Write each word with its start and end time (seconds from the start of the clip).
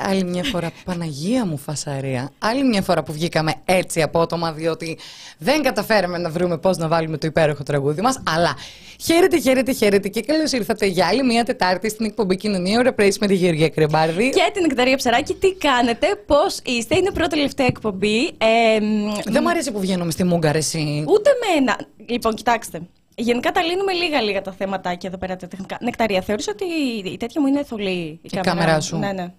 Άλλη 0.00 0.24
μια 0.24 0.44
φορά, 0.44 0.70
Παναγία 0.84 1.46
μου 1.46 1.56
φασαρία. 1.58 2.30
Άλλη 2.38 2.64
μια 2.64 2.82
φορά 2.82 3.02
που 3.02 3.12
βγήκαμε 3.12 3.54
έτσι 3.64 4.02
απότομα, 4.02 4.52
διότι 4.52 4.98
δεν 5.38 5.62
καταφέραμε 5.62 6.18
να 6.18 6.30
βρούμε 6.30 6.58
πώς 6.58 6.76
να 6.76 6.88
βάλουμε 6.88 7.18
το 7.18 7.26
υπέροχο 7.26 7.62
τραγούδι 7.62 8.00
μας. 8.00 8.22
Αλλά 8.26 8.56
χαίρετε, 9.00 9.40
χαίρετε, 9.40 9.72
χαίρετε 9.72 10.08
και 10.08 10.20
καλώς 10.20 10.52
ήρθατε 10.52 10.86
για 10.86 11.06
άλλη 11.06 11.24
μια 11.24 11.44
Τετάρτη 11.44 11.90
στην 11.90 12.06
εκπομπή 12.06 12.36
Κοινωνία 12.36 12.78
Ωρα 12.78 12.94
με 13.20 13.26
τη 13.26 13.34
Γεωργία 13.34 13.68
Κρεμπάρδη. 13.68 14.30
Και 14.30 14.50
την 14.52 14.64
Εκταρία 14.64 14.96
Ψαράκη, 14.96 15.34
τι 15.34 15.54
κάνετε, 15.54 16.06
πώς 16.26 16.60
είστε. 16.64 16.96
Είναι 16.96 17.10
πρώτη 17.10 17.30
τελευταία 17.30 17.66
εκπομπή. 17.66 18.26
Ε, 18.26 18.78
δεν 19.24 19.42
μου 19.42 19.50
αρέσει 19.50 19.72
που 19.72 19.80
βγαίνουμε 19.80 20.10
στη 20.10 20.24
Μούγκα, 20.24 20.56
εσύ. 20.56 21.04
Ούτε 21.08 21.30
μένα. 21.46 21.78
Λοιπόν, 22.06 22.34
κοιτάξτε. 22.34 22.80
Γενικά 23.14 23.50
τα 23.50 23.62
λύνουμε 23.62 23.92
λίγα-λίγα 23.92 24.42
τα 24.42 24.52
θέματα 24.52 24.96
εδώ 25.02 25.16
πέρα 25.18 25.36
τα 25.36 25.46
τεχνικά. 25.46 25.78
Νεκταρία, 25.80 26.20
θεωρείς 26.20 26.48
ότι 26.48 26.64
η 27.08 27.16
τέτοια 27.16 27.40
μου 27.40 27.46
είναι 27.46 27.64
θολή 27.64 27.90
η, 27.90 28.20
η 28.22 28.28
κάμερα 28.40 28.80
σου. 28.80 28.98
Ναι, 28.98 29.12
ναι. 29.12 29.32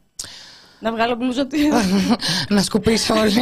Να 0.80 0.91
βγάλω 0.91 1.16
μπλούζα. 1.16 1.47
να 2.49 2.61
σκουπίσω 2.61 3.13
όλοι. 3.13 3.39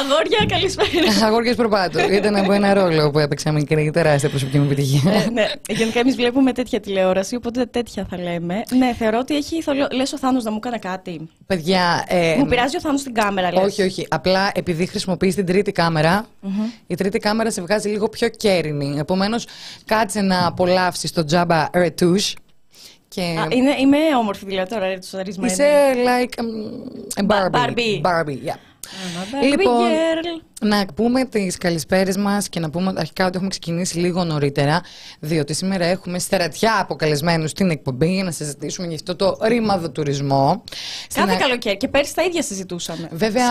Αγόρια, 0.00 0.46
καλησπέρα. 0.48 0.88
Αγόρια 1.26 1.54
προπάτου. 1.54 1.98
Ήταν 1.98 2.36
από 2.36 2.52
ένα 2.52 2.74
ρόλο 2.74 3.10
που 3.10 3.18
έπαιξα 3.18 3.52
μικρή 3.52 3.90
τεράστια 3.90 4.28
προσωπική 4.28 4.58
μου 4.58 4.64
επιτυχία. 4.64 5.12
ε, 5.12 5.30
ναι, 5.30 5.46
γενικά 5.68 6.00
εμείς 6.00 6.16
βλέπουμε 6.16 6.52
τέτοια 6.52 6.80
τηλεόραση, 6.80 7.36
οπότε 7.36 7.66
τέτοια 7.66 8.06
θα 8.10 8.18
λέμε. 8.18 8.62
Ναι, 8.76 8.94
θεωρώ 8.98 9.18
ότι 9.18 9.36
έχει 9.36 9.62
θολό. 9.62 9.88
Λες 9.92 10.12
ο 10.12 10.18
Θάνος 10.18 10.44
να 10.44 10.50
μου 10.50 10.56
έκανε 10.56 10.78
κάτι. 10.78 11.28
Παιδιά. 11.46 12.04
Ε, 12.08 12.34
μου 12.38 12.46
πειράζει 12.46 12.76
ο 12.76 12.80
Θάνος 12.80 13.00
στην 13.00 13.14
κάμερα, 13.14 13.52
λες. 13.52 13.64
Όχι, 13.64 13.82
όχι. 13.82 14.06
Απλά 14.10 14.50
επειδή 14.54 14.86
χρησιμοποιείς 14.86 15.34
την 15.34 15.46
τρίτη 15.46 15.72
κάμερα, 15.72 16.26
mm-hmm. 16.42 16.82
η 16.86 16.94
τρίτη 16.94 17.18
κάμερα 17.18 17.50
σε 17.50 17.62
βγάζει 17.62 17.88
λίγο 17.88 18.08
πιο 18.08 18.28
κέρινη. 18.28 18.98
Επομένως, 18.98 19.46
κάτσε 19.84 20.20
να 20.20 20.46
απολαύσεις 20.46 21.12
το 21.12 21.24
Jabba 21.30 21.66
Retouche. 21.72 22.32
Και... 23.14 23.20
Α, 23.20 23.46
είναι, 23.50 23.74
είμαι 23.78 24.16
όμορφη 24.16 24.44
δηλαδή 24.44 24.70
τώρα, 24.70 24.92
Είσαι 25.44 25.92
like 25.94 26.40
um, 26.40 27.22
a 27.22 27.26
Barbie. 27.26 27.50
Barbie. 27.50 28.00
Barbie, 28.02 28.38
yeah. 28.46 28.69
Λοιπόν, 29.42 29.90
να 30.62 30.86
πούμε 30.94 31.24
τις 31.24 31.56
καλησπέρες 31.56 32.16
μας 32.16 32.48
και 32.48 32.60
να 32.60 32.70
πούμε 32.70 32.92
αρχικά 32.96 33.24
ότι 33.26 33.34
έχουμε 33.34 33.50
ξεκινήσει 33.50 33.98
λίγο 33.98 34.24
νωρίτερα, 34.24 34.80
διότι 35.20 35.54
σήμερα 35.54 35.84
έχουμε 35.84 36.18
στερατιά 36.18 36.78
αποκαλεσμένους 36.80 37.50
στην 37.50 37.70
εκπομπή 37.70 38.14
για 38.14 38.24
να 38.24 38.30
συζητήσουμε 38.30 38.86
για 38.86 38.96
αυτό 38.96 39.16
το 39.16 39.38
ρήμαδο 39.42 39.90
τουρισμό. 39.90 40.64
Κάθε 41.14 41.28
Συνα... 41.30 41.40
καλοκαίρι 41.40 41.76
και 41.76 41.88
πέρσι 41.88 42.14
τα 42.14 42.22
ίδια 42.22 42.42
συζητούσαμε. 42.42 43.08
Βέβαια, 43.12 43.50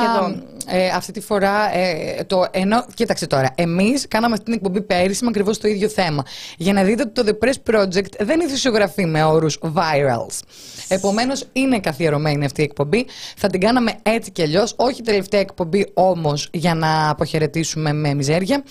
ε, 0.68 0.88
αυτή 0.88 1.12
τη 1.12 1.22
φορά. 1.22 1.76
Ε, 1.78 2.24
το, 2.24 2.46
ενώ, 2.52 2.86
κοίταξε 2.94 3.28
τώρα, 3.28 3.54
εμείς 3.56 4.08
κάναμε 4.08 4.34
αυτή 4.34 4.46
την 4.46 4.54
εκπομπή 4.54 4.82
πέρυσι 4.82 5.24
με 5.24 5.30
ακριβώς 5.30 5.58
το 5.58 5.68
ίδιο 5.68 5.90
θέμα. 5.90 6.26
Για 6.58 6.74
να 6.74 6.84
δείτε 6.84 7.02
ότι 7.02 7.24
το 7.24 7.38
The 7.42 7.46
Press 7.46 7.76
Project 7.76 8.20
δεν 8.20 8.40
ηθισιογραφεί 8.40 9.06
με 9.06 9.24
όρους 9.24 9.60
virals. 9.64 10.40
Επομένως, 10.88 11.46
είναι 11.54 11.80
καθιερωμένη 11.80 12.46
αυτή 12.46 12.62
η 12.62 12.64
εκπομπή. 12.64 13.06
Θα 13.38 13.48
την 13.48 13.60
κάναμε 13.60 13.94
έτσι 14.04 14.32
κι 14.32 14.42
αλλιώς, 14.42 14.74
όχι 14.78 15.02
τελευταία 15.02 15.29
εκπομπή 15.38 15.92
όμως 15.94 16.50
για 16.54 16.76
να 16.76 17.10
αποχαιρετήσουμε 17.10 17.94
με 17.94 18.14
μιζέρια. 18.14 18.64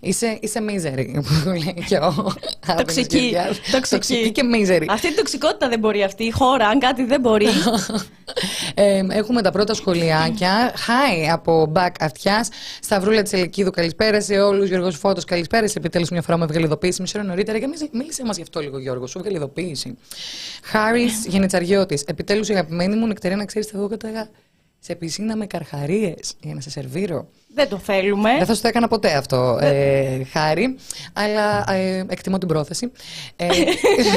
Είσαι, 0.00 0.38
είσαι 0.40 0.60
μίζερη, 0.60 1.12
που 1.24 1.48
λέει 1.48 1.84
και 1.86 1.96
ο 1.96 2.34
Τοξική. 2.78 3.36
Τοξική 3.90 4.32
και 4.32 4.42
μίζερη. 4.42 4.86
Αυτή 4.90 5.06
η 5.06 5.14
τοξικότητα 5.14 5.68
δεν 5.68 5.78
μπορεί 5.78 6.02
αυτή. 6.02 6.24
Η 6.24 6.30
χώρα, 6.30 6.66
αν 6.66 6.78
κάτι 6.78 7.04
δεν 7.04 7.20
μπορεί. 7.20 7.46
ε, 8.74 9.02
έχουμε 9.10 9.42
τα 9.42 9.50
πρώτα 9.50 9.74
σχολιάκια. 9.74 10.74
Hi 10.74 11.28
από 11.32 11.72
Back 11.74 11.92
Αυτιάς. 12.00 12.48
Σταυρούλα 12.80 13.22
Τσελεκίδου, 13.22 13.70
καλησπέρα 13.70 14.20
σε 14.20 14.40
όλους. 14.40 14.68
Γιώργος 14.68 14.96
Φώτος, 14.96 15.24
καλησπέρα. 15.24 15.66
Επιτέλους 15.74 16.10
μια 16.10 16.22
φορά 16.22 16.36
με 16.38 16.44
ευγαλιδοποίηση. 16.44 17.00
Μισή 17.02 17.18
ώρα 17.18 17.26
νωρίτερα 17.26 17.58
και 17.58 17.68
μίλησε 17.92 18.24
μας 18.24 18.36
γι' 18.36 18.42
αυτό 18.42 18.60
λίγο, 18.60 18.78
Γιώργος. 18.78 19.10
Σου 19.10 19.18
ευγαλιδοποίηση. 19.18 19.98
Χάρης 20.62 21.26
Γενιτσαριώτης. 21.26 22.02
Επιτέλους, 22.02 22.50
αγαπημένη 22.50 22.96
μου 22.96 23.06
νεκτερία 23.06 23.36
να 23.36 23.44
ξέρεις, 23.44 23.68
θα 23.68 23.78
δω 23.78 23.88
κατά 23.88 24.28
σε 24.86 24.94
πισίνα 24.94 25.36
με 25.36 25.46
καρχαρίες 25.46 26.34
για 26.40 26.54
να 26.54 26.60
σε 26.60 26.70
σερβίρω. 26.70 27.28
Δεν 27.54 27.68
το 27.68 27.78
θέλουμε. 27.78 28.36
Δεν 28.36 28.46
θα 28.46 28.54
σου 28.54 28.60
το 28.60 28.68
έκανα 28.68 28.88
ποτέ 28.88 29.14
αυτό, 29.16 29.58
ε, 29.60 30.24
χάρη. 30.24 30.76
Αλλά 31.12 31.72
ε, 31.72 32.04
εκτιμώ 32.08 32.38
την 32.38 32.48
πρόθεση. 32.48 32.92
Ε, 33.36 33.46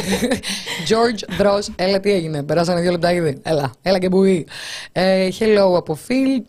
George 0.90 1.42
Dross, 1.42 1.74
έλα 1.76 2.00
τι 2.00 2.12
έγινε. 2.12 2.44
Περάσανε 2.44 2.82
δύο 2.82 2.92
λεπτά 2.92 3.14
ήδη. 3.14 3.40
Έλα, 3.44 3.74
έλα 3.82 4.00
και 4.00 4.10
μπουή. 4.10 4.48
Ε, 4.92 5.30
hello 5.40 5.74
από 5.76 5.98
Phil. 6.08 6.44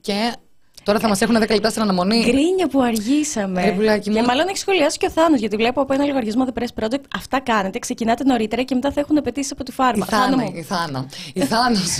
Και 0.00 0.34
Τώρα 0.82 0.98
θα 0.98 1.08
μας 1.08 1.20
έχουν 1.20 1.36
10 1.36 1.48
λεπτά 1.50 1.70
στην 1.70 1.82
αναμονή. 1.82 2.20
Γκρίνια 2.24 2.68
που 2.70 2.82
αργήσαμε. 2.82 3.74
Ρε, 3.78 3.98
και 3.98 4.10
μάλλον 4.10 4.48
έχει 4.48 4.58
σχολιάσει 4.58 4.98
και 4.98 5.06
ο 5.06 5.10
Θάνος, 5.10 5.40
γιατί 5.40 5.56
βλέπω 5.56 5.80
από 5.80 5.92
ένα 5.92 6.04
λογαριασμό 6.04 6.46
The 6.54 6.60
Press 6.60 6.84
Project 6.84 7.00
αυτά 7.16 7.40
κάνετε. 7.40 7.78
Ξεκινάτε 7.78 8.24
νωρίτερα 8.24 8.62
και 8.62 8.74
μετά 8.74 8.92
θα 8.92 9.00
έχουν 9.00 9.18
απαιτήσει 9.18 9.50
από 9.52 9.64
τη 9.64 9.72
φάρμα. 9.72 10.06
Η 10.08 10.10
Θάνο. 10.10 10.52
Η 10.54 10.62
Θάνο. 10.62 11.06
Η 11.34 11.40
Θάνος, 11.40 11.98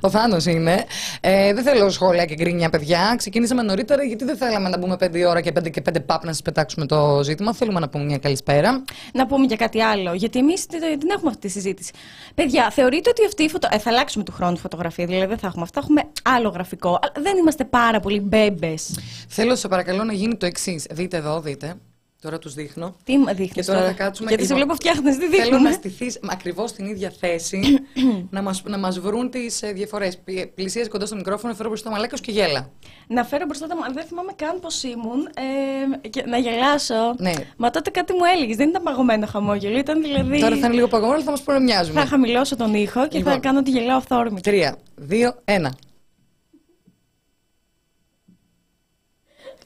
ο 0.00 0.10
Θάνος 0.10 0.46
είναι. 0.46 0.84
Ε, 1.20 1.54
δεν 1.54 1.64
θέλω 1.64 1.90
σχόλια 1.90 2.24
και 2.24 2.34
γκρίνια, 2.34 2.68
παιδιά. 2.68 3.14
Ξεκινήσαμε 3.16 3.62
νωρίτερα 3.62 4.02
γιατί 4.02 4.24
δεν 4.24 4.36
θέλαμε 4.36 4.68
να 4.68 4.78
μπούμε 4.78 4.96
5 5.00 5.24
ώρα 5.28 5.40
και 5.40 5.52
5 5.58 5.70
και 5.70 5.82
5 5.92 5.96
πάπ 6.06 6.24
να 6.24 6.32
σας 6.32 6.42
πετάξουμε 6.42 6.86
το 6.86 7.20
ζήτημα. 7.22 7.54
Θέλουμε 7.54 7.80
να 7.80 7.88
πούμε 7.88 8.04
μια 8.04 8.18
καλησπέρα. 8.18 8.84
Να 9.12 9.26
πούμε 9.26 9.46
και 9.46 9.56
κάτι 9.56 9.82
άλλο, 9.82 10.12
γιατί 10.12 10.38
εμείς 10.38 10.66
δεν 10.70 11.08
έχουμε 11.14 11.30
αυτή 11.30 11.46
τη 11.46 11.48
συζήτηση. 11.48 11.92
Παιδιά, 12.34 12.70
θεωρείτε 12.70 13.10
ότι 13.10 13.24
αυτή 13.26 13.42
η 13.42 13.48
φωτο... 13.48 13.68
ε, 13.70 13.78
θα 13.78 13.90
αλλάξουμε 13.90 14.24
του 14.24 14.32
χρόνου 14.32 14.56
φωτογραφία, 14.56 15.06
δηλαδή 15.06 15.26
δεν 15.26 15.38
θα 15.38 15.46
έχουμε 15.46 15.62
αυτά. 15.62 15.80
Έχουμε 15.82 16.02
άλλο 16.22 16.48
γραφικό. 16.48 16.98
Δεν 17.22 17.36
είμαστε 17.36 17.64
πάρα 17.64 18.00
πολύ 18.00 18.11
μπέμπες. 18.20 18.98
Θέλω, 19.28 19.56
σε 19.56 19.68
παρακαλώ, 19.68 20.04
να 20.04 20.12
γίνει 20.12 20.36
το 20.36 20.46
εξής. 20.46 20.86
Δείτε 20.90 21.16
εδώ, 21.16 21.40
δείτε. 21.40 21.76
Τώρα 22.22 22.38
τους 22.38 22.54
δείχνω. 22.54 22.96
Τι 23.04 23.18
μου 23.18 23.26
δείχνεις. 23.26 23.52
Και 23.52 23.62
τώρα 23.62 23.84
θα 23.84 23.92
κάτσουμε. 23.92 24.28
Γιατί 24.28 24.46
σε 24.46 24.54
βλέπω 24.54 24.74
φτιάχνει, 24.74 25.16
τι 25.16 25.28
δείχνω. 25.28 25.44
Θέλω 25.44 25.58
να 25.58 25.72
στηθείς 25.72 26.20
ακριβώς 26.28 26.70
στην 26.70 26.86
ίδια 26.86 27.12
θέση, 27.20 27.60
να 28.30 28.42
μας 28.42 28.62
να 28.66 28.78
μας 28.78 28.98
βρουν 28.98 29.30
τις 29.30 29.62
ε, 29.62 29.72
διαφορές. 29.72 30.18
Πλησίαζε 30.54 30.88
κοντά 30.88 31.06
στο 31.06 31.16
μικρόφωνο, 31.16 31.54
φέρω 31.54 31.68
μπροστά 31.68 31.88
το 31.88 31.94
μαλάκα 31.94 32.16
και 32.16 32.30
γέλα. 32.30 32.70
Να 33.06 33.24
φέρω 33.24 33.44
μπροστά 33.44 33.66
το 33.66 33.74
μαλάκα. 33.74 33.92
Δεν 33.92 34.04
θυμάμαι 34.04 34.32
καν 34.36 34.60
πώς 34.60 34.82
ήμουν. 34.82 35.28
Ε, 36.02 36.08
και 36.08 36.24
να 36.26 36.38
γελάσω. 36.38 37.14
Ναι. 37.18 37.32
Μα 37.56 37.70
τότε 37.70 37.90
κάτι 37.90 38.12
μου 38.12 38.24
έλεγες. 38.34 38.56
Δεν 38.56 38.68
ήταν 38.68 38.82
παγωμένο 38.82 39.26
χαμόγελο. 39.26 39.78
Ήταν 39.78 40.02
δηλαδή. 40.02 40.40
Τώρα 40.40 40.56
θα 40.56 40.66
είναι 40.66 40.74
λίγο 40.74 40.88
παγωμένο, 40.88 41.22
θα 41.22 41.30
μας 41.30 41.42
προμοιάζουμε. 41.42 42.00
Θα 42.00 42.06
χαμηλώσω 42.06 42.56
τον 42.56 42.74
ήχο 42.74 43.08
και 43.08 43.18
λοιπόν. 43.18 43.32
θα 43.32 43.38
κάνω 43.38 43.58
ότι 43.58 43.70
γελάω 43.70 43.96
αυθόρμητα. 43.96 44.50
Τρία, 44.50 44.76
δύο, 44.94 45.34
ένα. 45.44 45.74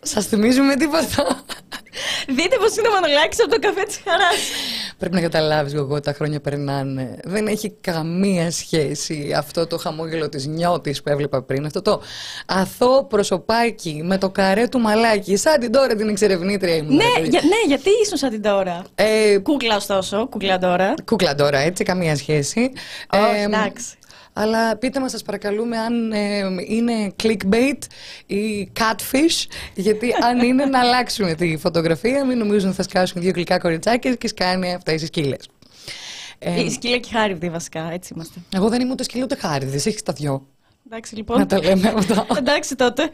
Σας 0.06 0.26
θυμίζουμε 0.26 0.76
τίποτα. 0.76 1.44
Δείτε 2.26 2.56
πώ 2.56 2.64
είναι 2.78 2.88
ο 2.88 2.92
Μανολάκη 2.92 3.42
από 3.42 3.50
το 3.50 3.58
καφέ 3.58 3.82
της 3.82 4.00
χαράς. 4.04 4.36
Πρέπει 4.98 5.14
να 5.14 5.20
καταλάβεις, 5.20 5.74
εγώ 5.74 6.00
τα 6.00 6.12
χρόνια 6.12 6.40
περνάνε. 6.40 7.18
Δεν 7.24 7.46
έχει 7.46 7.70
καμία 7.80 8.50
σχέση 8.50 9.34
αυτό 9.36 9.66
το 9.66 9.78
χαμόγελο 9.78 10.28
της 10.28 10.46
νιώτης 10.46 11.02
που 11.02 11.10
έβλεπα 11.10 11.42
πριν. 11.42 11.66
Αυτό 11.66 11.82
το 11.82 12.02
αθώο 12.46 13.04
προσωπάκι 13.04 14.00
με 14.04 14.18
το 14.18 14.30
καρέ 14.30 14.68
του 14.68 14.78
μαλάκι. 14.78 15.36
Σαν 15.36 15.60
την 15.60 15.72
τώρα 15.72 15.94
την 15.94 16.08
εξερευνήτρια 16.08 16.74
ήμουν. 16.74 16.96
Ναι, 16.96 17.28
για, 17.28 17.40
ναι 17.40 17.66
γιατί 17.66 17.90
ήσουν 18.02 18.16
σαν 18.16 18.30
την 18.30 18.42
τώρα. 18.42 18.84
Ε, 18.94 19.38
κούκλα, 19.38 19.76
ωστόσο. 19.76 20.28
Κούκλα 20.28 20.58
τώρα. 20.58 20.94
Κούκλα 21.04 21.34
τώρα, 21.34 21.58
έτσι, 21.58 21.84
καμία 21.84 22.16
σχέση. 22.16 22.72
Όχι, 23.10 23.40
ε, 23.40 23.42
εντάξει. 23.42 23.84
Αλλά 24.38 24.76
πείτε 24.76 25.00
μας 25.00 25.10
σας 25.10 25.22
παρακαλούμε 25.22 25.78
αν 25.78 26.12
ε, 26.12 26.40
είναι 26.66 27.14
clickbait 27.22 27.78
ή 28.26 28.72
catfish 28.80 29.46
γιατί 29.74 30.12
αν 30.22 30.38
είναι 30.38 30.64
να 30.64 30.80
αλλάξουμε 30.80 31.34
τη 31.34 31.56
φωτογραφία 31.56 32.24
μην 32.24 32.38
νομίζουν 32.38 32.68
ότι 32.68 32.76
θα 32.76 32.82
σκάσουν 32.82 33.22
δύο 33.22 33.32
γλυκά 33.34 33.58
κοριτσάκια 33.58 34.14
και 34.14 34.28
σκάνε 34.28 34.72
αυτά 34.74 34.92
οι 34.92 34.98
σκύλες. 34.98 35.48
Ε, 36.38 36.60
η 36.60 36.70
σκύλα 36.70 36.96
και 36.96 37.08
χάριδη 37.12 37.50
βασικά, 37.50 37.90
έτσι 37.92 38.12
είμαστε. 38.14 38.40
Εγώ 38.54 38.68
δεν 38.68 38.80
είμαι 38.80 38.92
ούτε 38.92 39.02
σκύλα 39.02 39.24
ούτε 39.24 39.36
χάριδης, 39.36 39.86
έχεις 39.86 40.02
τα 40.02 40.12
δυο. 40.12 40.46
Εντάξει 40.86 41.14
λοιπόν. 41.14 41.38
Να 41.38 41.46
τα 41.46 41.62
λέμε 41.62 41.92
αυτά. 41.96 42.26
Εντάξει 42.38 42.76
τότε. 42.76 43.12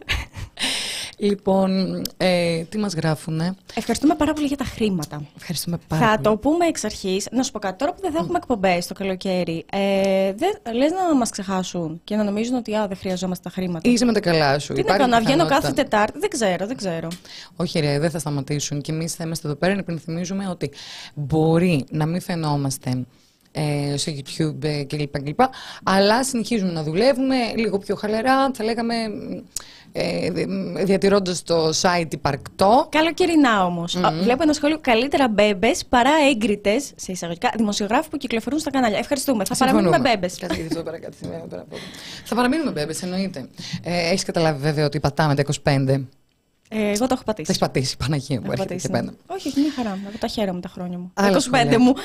Λοιπόν, 1.22 2.02
ε, 2.16 2.62
τι 2.62 2.78
μας 2.78 2.94
γράφουνε; 2.94 3.54
Ευχαριστούμε 3.74 4.14
πάρα 4.14 4.32
πολύ 4.32 4.46
για 4.46 4.56
τα 4.56 4.64
χρήματα. 4.64 5.22
Ευχαριστούμε 5.36 5.78
πάρα 5.88 6.02
Θα 6.06 6.10
πολύ. 6.10 6.22
το 6.22 6.36
πούμε 6.36 6.66
εξ 6.66 6.84
αρχής. 6.84 7.28
Να 7.30 7.42
σου 7.42 7.50
πω 7.50 7.58
κάτι. 7.58 7.78
Τώρα 7.78 7.92
που 7.94 8.00
δεν 8.00 8.12
θα 8.12 8.18
έχουμε 8.18 8.38
εκπομπές 8.38 8.86
το 8.86 8.94
καλοκαίρι, 8.94 9.64
ε, 9.72 10.32
λες 10.72 10.90
να 10.90 11.16
μας 11.16 11.30
ξεχάσουν 11.30 12.00
και 12.04 12.16
να 12.16 12.24
νομίζουν 12.24 12.54
ότι 12.54 12.74
α, 12.74 12.86
δεν 12.86 12.96
χρειαζόμαστε 12.96 13.48
τα 13.48 13.54
χρήματα. 13.54 13.90
Είσαι 13.90 14.04
με 14.04 14.12
τα 14.12 14.20
καλά 14.20 14.58
σου. 14.58 14.72
Τι 14.72 14.82
να 14.82 14.96
κάνω, 14.96 15.06
να 15.06 15.20
βγαίνω 15.20 15.46
κάθε 15.46 15.72
Τετάρτη. 15.72 16.18
Δεν 16.18 16.30
ξέρω, 16.30 16.66
δεν 16.66 16.76
ξέρω. 16.76 17.08
Όχι, 17.56 17.80
ρε, 17.80 17.98
δεν 17.98 18.10
θα 18.10 18.18
σταματήσουν. 18.18 18.80
Και 18.80 18.92
εμείς 18.92 19.14
θα 19.14 19.24
είμαστε 19.24 19.48
εδώ 19.48 19.56
πέρα 19.56 19.72
να 19.72 19.78
υπενθυμίζουμε 19.80 20.48
ότι 20.48 20.70
μπορεί 21.14 21.84
να 21.90 22.06
μην 22.06 22.20
φαινόμαστε 22.20 23.04
ε, 23.52 23.96
σε 23.96 24.16
YouTube 24.16 24.64
ε, 24.64 24.84
κλπ. 24.84 25.40
Αλλά 25.82 26.24
συνεχίζουμε 26.24 26.72
να 26.72 26.82
δουλεύουμε 26.82 27.36
λίγο 27.56 27.78
πιο 27.78 27.94
χαλαρά, 27.96 28.50
θα 28.54 28.64
λέγαμε 28.64 28.94
ε, 29.92 30.30
διατηρώντας 30.84 31.42
το 31.42 31.68
site 31.68 32.12
υπαρκτό. 32.12 32.86
Καλοκαιρινά 32.90 33.64
όμως. 33.64 33.96
Mm-hmm. 33.98 34.22
Βλέπω 34.22 34.42
ένα 34.42 34.52
σχόλιο 34.52 34.78
καλύτερα 34.80 35.28
μπέμπες 35.28 35.84
παρά 35.88 36.10
έγκριτες 36.30 36.92
σε 36.96 37.12
εισαγωγικά 37.12 37.50
δημοσιογράφοι 37.56 38.08
που 38.08 38.16
κυκλοφορούν 38.16 38.58
στα 38.58 38.70
κανάλια. 38.70 38.98
Ευχαριστούμε. 38.98 39.44
Θα 39.44 39.56
παραμείνουμε 39.56 39.98
μπέμπες. 39.98 40.38
θα 42.24 42.34
παραμείνουμε 42.34 42.70
μπέμπες, 42.70 43.02
εννοείται. 43.02 43.48
Ε, 43.82 44.08
Έχεις 44.08 44.24
καταλάβει 44.24 44.60
βέβαια 44.62 44.84
ότι 44.84 45.00
πατάμε 45.00 45.34
τα 45.34 45.44
25. 45.64 46.04
Ε, 46.74 46.90
εγώ 46.90 47.06
το 47.06 47.14
έχω 47.14 47.22
πατήσει. 47.24 47.50
Έχεις 47.50 47.58
πατήσει, 47.58 47.96
Παναγία 47.96 48.40
μου, 48.40 48.52
έρχεται 48.52 48.74
και 48.74 48.88
πέντε. 48.88 49.12
Όχι, 49.26 49.48
όχι, 49.48 49.60
μια 49.60 49.72
χαρά. 49.76 49.98
Εγώ 50.08 50.18
τα 50.18 50.26
χαίρομαι 50.26 50.60
τα 50.60 50.68
χρόνια 50.68 50.98
μου. 50.98 51.10
Τα 51.14 51.30
25 51.72 51.76
μου. 51.76 51.94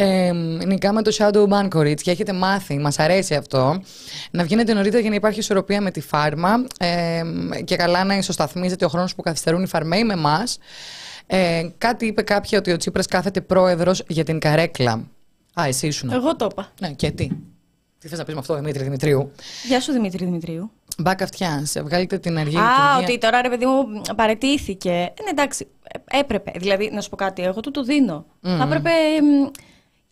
Ε, 0.00 0.32
νικάμε 0.66 1.02
το 1.02 1.16
Shadow 1.18 1.48
Ban 1.48 1.66
κορίτσι 1.68 2.04
και 2.04 2.10
έχετε 2.10 2.32
μάθει, 2.32 2.78
μας 2.78 2.98
αρέσει 2.98 3.34
αυτό, 3.34 3.82
να 4.30 4.44
βγαίνετε 4.44 4.72
νωρίτερα 4.72 5.00
για 5.00 5.10
να 5.10 5.16
υπάρχει 5.16 5.38
ισορροπία 5.38 5.80
με 5.80 5.90
τη 5.90 6.00
φάρμα 6.00 6.64
ε, 6.78 7.22
και 7.64 7.76
καλά 7.76 8.04
να 8.04 8.16
ισοσταθμίζεται 8.16 8.84
ο 8.84 8.88
χρόνος 8.88 9.14
που 9.14 9.22
καθυστερούν 9.22 9.62
οι 9.62 9.66
φαρμαίοι 9.66 10.04
με 10.04 10.12
εμάς. 10.12 10.58
Ε, 11.26 11.68
κάτι 11.78 12.06
είπε 12.06 12.22
κάποια 12.22 12.58
ότι 12.58 12.72
ο 12.72 12.76
Τσίπρας 12.76 13.06
κάθεται 13.06 13.40
πρόεδρος 13.40 14.02
για 14.08 14.24
την 14.24 14.38
καρέκλα. 14.38 14.92
Α, 15.60 15.64
εσύ 15.66 15.86
ήσουν. 15.86 16.10
Εγώ 16.10 16.36
το 16.36 16.48
είπα. 16.50 16.72
Ναι, 16.80 16.92
και 16.92 17.10
τι; 17.10 17.28
Τι 17.98 18.08
θες 18.08 18.18
να 18.18 18.24
πεις 18.24 18.34
με 18.34 18.40
αυτό, 18.40 18.54
Δημήτρη 18.54 18.82
Δημητρίου; 18.82 19.32
Γεια 19.66 19.80
σου 19.80 19.92
Δημήτρη 19.92 20.24
Δημητρίου. 20.24 20.70
Μπάκα 21.02 21.24
αυτιά, 21.24 21.66
βγάλετε 21.84 22.18
την 22.18 22.38
αργή 22.38 22.56
Α, 22.56 22.60
λειτουργία. 22.60 22.98
ότι 23.08 23.18
τώρα 23.18 23.42
ρε 23.42 23.48
παιδί 23.48 23.66
μου 23.66 23.84
παρετήθηκε. 24.16 24.90
Ε, 24.90 25.22
ναι, 25.22 25.30
εντάξει, 25.30 25.66
ε, 26.10 26.18
έπρεπε. 26.18 26.52
Δηλαδή, 26.56 26.90
να 26.92 27.00
σου 27.00 27.08
πω 27.08 27.16
κάτι, 27.16 27.42
εγώ 27.42 27.60
του 27.60 27.70
το 27.70 27.82
δίνω. 27.82 28.26
Θα 28.40 28.62
έπρεπε. 28.62 28.90
μ, 29.22 29.50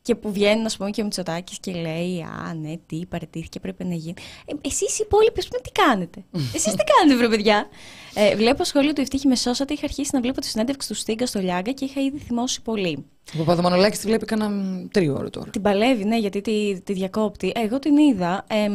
Και 0.03 0.15
που 0.15 0.33
βγαίνει, 0.33 0.65
α 0.65 0.71
πούμε, 0.79 0.91
και 0.91 1.01
ο 1.01 1.05
Μητσοτάκης 1.05 1.59
και 1.61 1.73
λέει 1.73 2.21
Α, 2.49 2.55
ναι, 2.55 2.73
τι 2.87 3.07
παρετήθηκε, 3.09 3.61
πρέπει 3.61 3.85
να 3.85 3.95
γίνει. 3.95 4.15
Ε, 4.47 4.69
Εσείς 4.69 4.99
οι 4.99 5.03
υπόλοιποι, 5.07 5.39
ας 5.41 5.49
πούμε, 5.49 5.61
τι 5.63 5.71
κάνετε; 5.73 6.25
Εσείς 6.57 6.75
τι 6.75 6.85
κάνετε, 6.99 7.19
βρε 7.19 7.29
παιδιά; 7.37 7.67
Ε, 8.15 8.37
βλέπω 8.37 8.65
σχόλιο 8.65 8.93
του 8.93 9.01
Ευτύχη 9.01 9.27
με 9.29 9.37
σώσατε. 9.37 9.73
Είχα 9.73 9.85
αρχίσει 9.85 10.11
να 10.13 10.21
βλέπω 10.21 10.41
τη 10.41 10.47
συνέντευξη 10.47 10.89
του 10.89 10.95
Στίγκα 10.95 11.27
στο 11.27 11.41
Λιάγκα 11.41 11.71
και 11.73 11.85
είχα 11.85 12.01
ήδη 12.01 12.19
θυμώσει 12.19 12.63
πολύ. 12.63 13.05
Ο 13.35 13.39
Παπαδομανολάκης 13.39 13.99
τη 13.99 14.07
βλέπει 14.07 14.25
κανένα 14.25 14.89
τρίωρο 14.91 15.31
τώρα. 15.31 15.51
Την 15.51 15.63
παλεύει, 15.63 16.05
ναι, 16.05 16.19
γιατί 16.19 16.41
τη, 16.41 16.81
τη 16.81 16.93
διακόπτει. 16.93 17.53
Ε, 17.55 17.61
Εγώ 17.61 17.79
την 17.79 17.97
είδα. 17.97 18.45
Εμ, 18.49 18.73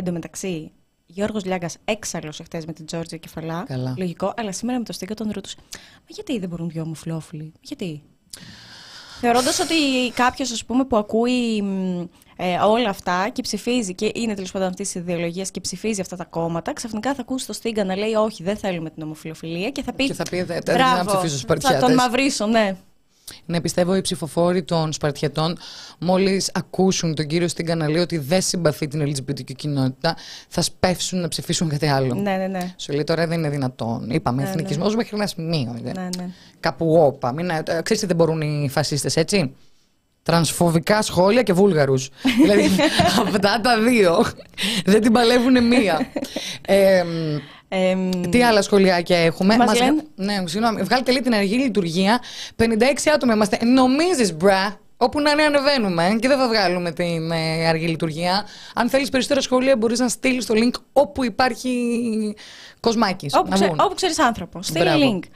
εν 0.00 0.06
τω 0.06 0.12
μεταξύ, 0.12 0.72
Γιώργος 1.06 1.44
Λιάγκας 1.44 1.76
έξαλλος 1.84 2.40
εχθές 2.40 2.64
με 2.66 2.72
την 2.72 2.86
Τζόρτζια 2.86 3.18
Κεφαλά. 3.18 3.64
Καλά. 3.68 3.94
Λογικό, 3.98 4.32
αλλά 4.36 4.52
σήμερα 4.52 4.78
με 4.78 4.84
το 4.84 4.92
Στίγκα 4.92 5.14
τον 5.14 5.30
ρωτούσε. 5.34 5.56
Μα 5.96 6.06
γιατί 6.06 6.38
δεν 6.38 6.48
μπορούν 6.48 6.68
δυο 6.68 6.82
ομοφυλόφιλοι, 6.82 7.52
γιατί; 7.60 8.02
Θεωρώντας 9.20 9.58
ότι 9.58 9.74
κάποιος, 10.14 10.50
ας 10.52 10.64
πούμε, 10.64 10.84
που 10.84 10.96
ακούει 10.96 11.62
μ, 11.62 12.00
ε, 12.36 12.56
όλα 12.58 12.88
αυτά 12.88 13.28
και 13.32 13.42
ψηφίζει 13.42 13.94
και 13.94 14.10
είναι 14.14 14.34
τέλος 14.34 14.50
πάντων 14.50 14.68
αυτής 14.68 14.86
της 14.92 15.00
ιδεολογίας 15.00 15.50
και 15.50 15.60
ψηφίζει 15.60 16.00
αυτά 16.00 16.16
τα 16.16 16.24
κόμματα, 16.24 16.72
ξαφνικά 16.72 17.14
θα 17.14 17.20
ακούσει 17.20 17.46
το 17.46 17.52
Στίγκα 17.52 17.84
να 17.84 17.96
λέει 17.96 18.14
Όχι, 18.14 18.42
δεν 18.42 18.56
θέλουμε 18.56 18.90
την 18.90 19.02
ομοφυλοφιλία 19.02 19.70
και 19.70 19.82
θα 19.82 19.92
πει. 19.92 20.06
Και 20.06 20.14
θα 20.14 20.22
πει, 20.30 20.36
«Δεν- 20.42 20.46
δεν 20.46 20.62
θέλω 20.76 20.78
να 20.78 20.92
«Μπράβο, 21.02 21.10
ψηφίσω 21.10 21.36
στους 21.38 21.40
Θα 21.40 21.46
τον 21.46 21.60
Σπαρτιάτες». 21.60 21.96
μαυρίσω, 21.96 22.46
ναι. 22.46 22.76
Ναι, 23.46 23.60
πιστεύω 23.60 23.96
οι 23.96 24.00
ψηφοφόροι 24.00 24.62
των 24.62 24.92
Σπαρτιατών, 24.92 25.56
μόλις 25.98 26.50
ακούσουν 26.54 27.14
τον 27.14 27.26
κύριο 27.26 27.48
Στίγκα 27.48 27.74
να 27.74 27.88
λέει 27.88 28.02
ότι 28.02 28.18
δεν 28.18 28.42
συμπαθεί 28.42 28.88
την 28.88 29.02
LGBTQ 29.02 29.54
κοινότητα, 29.56 30.16
θα 30.48 30.62
σπεύσουν 30.62 31.20
να 31.20 31.28
ψηφίσουν 31.28 31.68
κάτι 31.68 31.86
άλλο. 31.86 32.14
Ναι, 32.14 32.36
ναι, 32.36 32.46
ναι. 32.46 32.74
Σου 32.76 32.92
λέει 32.92 33.04
τώρα 33.04 33.26
δεν 33.26 33.38
είναι 33.38 33.48
δυνατόν. 33.48 34.10
Είπαμε, 34.10 34.36
Ναι, 34.42 34.48
ναι. 34.48 34.54
εθνικισμός 34.54 34.96
μέχρι 34.96 35.16
ένα 35.16 35.26
σημείο. 35.26 35.76
είναι. 35.78 35.92
ναι, 35.92 36.08
ναι. 36.16 36.28
Κάπου 36.60 36.96
όπα. 37.02 37.32
Μην, 37.32 37.50
ε, 37.50 37.62
ξέρεις 37.82 38.00
τι 38.00 38.06
δεν 38.06 38.16
μπορούν 38.16 38.40
οι 38.40 38.68
φασίστες, 38.70 39.16
έτσι; 39.16 39.54
Τρανσφοβικά 40.22 41.02
σχόλια 41.02 41.42
και 41.42 41.52
βούλγαρους. 41.52 42.08
δηλαδή 42.42 42.68
αυτά 43.26 43.60
τα 43.60 43.78
δύο 43.80 44.24
δεν 44.84 45.00
την 45.00 45.12
παλεύουν 45.12 45.66
μία. 45.66 46.06
Ε, 46.66 47.04
μ, 47.70 47.74
Εμ, 47.76 48.10
τι 48.30 48.42
άλλα 48.42 48.62
σχολιάκια 48.62 49.18
έχουμε; 49.18 49.56
Μας 49.56 49.78
λένε- 49.80 50.02
Ναι, 50.14 50.42
συγγνώμη. 50.44 50.82
Βγάλτε 50.82 51.12
λέει 51.12 51.20
την 51.22 51.34
αργή 51.34 51.56
λειτουργία. 51.56 52.20
56 52.56 53.10
άτομα 53.14 53.32
είμαστε. 53.34 53.58
Νομίζεις, 53.64 54.34
μπρα. 54.36 54.80
Όπου 55.02 55.20
να 55.20 55.30
είναι, 55.30 55.42
ανεβαίνουμε 55.42 56.16
και 56.20 56.28
δεν 56.28 56.38
θα 56.38 56.48
βγάλουμε 56.48 56.90
την 56.92 57.30
ε, 57.30 57.66
αργή 57.68 57.86
λειτουργία. 57.86 58.44
Αν 58.74 58.88
θέλεις 58.88 59.08
περισσότερα 59.08 59.40
σχόλια, 59.40 59.76
μπορείς 59.76 59.98
να 59.98 60.08
στείλεις 60.08 60.46
το 60.46 60.54
link 60.56 60.80
όπου 60.92 61.24
υπάρχει 61.24 61.74
κοσμάκι. 62.80 63.26
Όπου, 63.32 63.48
να 63.48 63.54
ξέ, 63.54 63.64
βγουν. 63.64 63.78
όπου 63.80 63.94
ξέρεις 63.94 64.18
άνθρωπο. 64.18 64.62
Στείλει 64.62 64.84
Μπράβο. 64.84 65.18
link. 65.22 65.28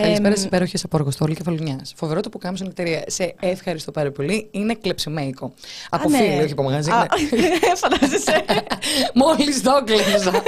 Καλησπέρα 0.00 0.28
Εμ, 0.28 0.32
στις 0.32 0.44
υπέροχες 0.44 0.84
από 0.84 0.96
Αργοστόλη 0.96 1.34
και 1.34 1.42
Φαλουνιά. 1.42 1.80
Φοβερό 1.94 2.20
το 2.20 2.28
που 2.28 2.38
κάνουμε 2.38 2.58
στην 2.58 2.70
εταιρεία. 2.70 3.04
Σε 3.06 3.34
ευχαριστώ 3.40 3.90
πάρα 3.90 4.10
πολύ. 4.10 4.48
Είναι 4.50 4.74
κλεψιμέικο. 4.74 5.54
Από 5.90 6.08
ναι. 6.08 6.16
φίλοι, 6.16 6.42
όχι 6.42 6.52
από 6.52 6.62
μαγαζί. 6.62 6.90
Α, 6.90 7.08
ναι. 7.30 7.76
Φαντάζεσαι. 7.82 8.44
Μόλις 9.14 9.62
το 9.62 9.82
κλέψα. 9.84 10.42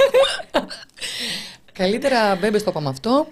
Καλύτερα 1.79 2.35
μπέμπες 2.35 2.63
το 2.63 2.69
είπαμε 2.71 2.89
αυτό. 2.89 3.27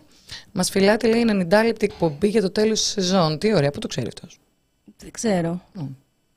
Μας 0.52 0.70
φυλάτε 0.70 1.08
λέει 1.08 1.26
90 1.28 1.66
λεπτή 1.66 1.86
εκπομπή 1.86 2.28
για 2.28 2.42
το 2.42 2.52
τέλος 2.52 2.82
της 2.82 2.90
σεζόν. 2.90 3.38
Τι 3.38 3.54
ωραία, 3.54 3.72
πού 3.72 3.80
το 3.80 3.88
ξέρει 3.88 4.08
αυτός; 4.08 4.40
Δεν 4.98 5.12
ξέρω. 5.12 5.62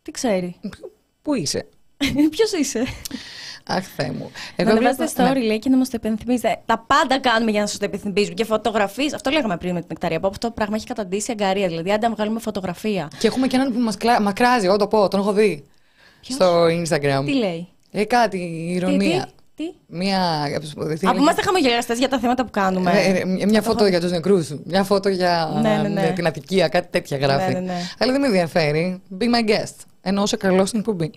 Τι 0.02 0.10
ξέρει; 0.10 0.56
Πού 1.22 1.34
είσαι; 1.34 1.66
Ποιος 2.30 2.52
είσαι; 2.52 2.84
Αχ, 3.76 3.84
Θεέ 3.96 4.10
μου. 4.18 4.30
να 4.56 4.70
ανεβάζετε 4.70 5.06
βλέπω- 5.16 5.32
story, 5.34 5.44
λέει, 5.46 5.58
και 5.58 5.68
να 5.68 5.76
μας 5.76 5.88
το 5.88 5.94
υπενθυμίζετε. 5.98 6.56
Τα 6.66 6.84
πάντα 6.86 7.18
κάνουμε 7.20 7.50
για 7.50 7.60
να 7.60 7.66
σας 7.66 7.78
το 7.78 7.84
υπενθυμίζουμε. 7.84 8.34
Και 8.34 8.44
φωτογραφίες. 8.44 9.14
Αυτό 9.14 9.30
λέγαμε 9.30 9.56
πριν 9.56 9.72
με 9.72 9.78
την 9.78 9.88
νεκταρία. 9.90 10.20
Που 10.20 10.26
αυτό 10.26 10.46
το 10.46 10.52
πράγμα 10.52 10.76
έχει 10.76 10.86
καταντήσει 10.86 11.30
αγκαρία. 11.30 11.66
Δηλαδή, 11.68 11.92
άντε 11.92 12.08
να 12.08 12.14
βγάλουμε 12.14 12.40
φωτογραφία. 12.40 13.08
Και 13.18 13.26
έχουμε 13.26 13.46
και 13.46 13.56
έναν 13.56 13.72
που 13.72 13.78
μας 13.78 13.96
κλα... 13.96 14.20
μακράζει. 14.20 14.66
Εγώ 14.66 14.76
το 14.76 14.86
πω, 14.86 15.08
τον 15.08 15.20
έχω 15.20 15.32
δει. 15.32 15.64
Στο 16.28 16.64
Instagram. 16.64 17.22
Τι 17.24 17.32
λέει; 17.34 17.68
Ε, 17.90 18.04
κάτι, 18.04 18.38
Τι, 18.38 18.72
ηρωνία. 18.72 19.28
τι, 19.54 19.64
τι. 19.64 19.70
Μία. 19.86 20.18
τι 20.60 20.68
Από 20.74 20.82
λέγεται; 20.84 21.06
είμαστε 21.20 21.42
χαμογελαστέ 21.42 21.94
για 21.94 22.08
τα 22.08 22.18
θέματα 22.18 22.44
που 22.44 22.50
κάνουμε. 22.50 22.90
Ε, 22.94 23.18
ε, 23.42 23.46
μια 23.46 23.62
φώτο 23.62 23.86
για 23.86 24.00
τους 24.00 24.10
νεκρούς 24.10 24.46
σου. 24.46 24.62
Μια 24.64 24.84
φώτο 24.84 25.08
για 25.08 25.58
Ναι, 25.62 25.76
ναι, 25.82 25.88
ναι. 25.88 26.06
ε, 26.06 26.10
την 26.10 26.26
Αττικία, 26.26 26.68
κάτι 26.68 26.88
τέτοια 26.90 27.16
γράφει. 27.16 27.52
Ναι, 27.52 27.58
ναι, 27.58 27.66
ναι. 27.66 27.80
Αλλά 27.98 28.12
δεν 28.12 28.20
με 28.20 28.26
ενδιαφέρει. 28.26 29.02
Be 29.20 29.22
my 29.24 29.48
guest. 29.50 29.74
Ενώ 30.02 30.22
είσαι 30.22 30.36
καλό 30.36 30.66
στην 30.66 30.78
εκπομπή. 30.80 31.10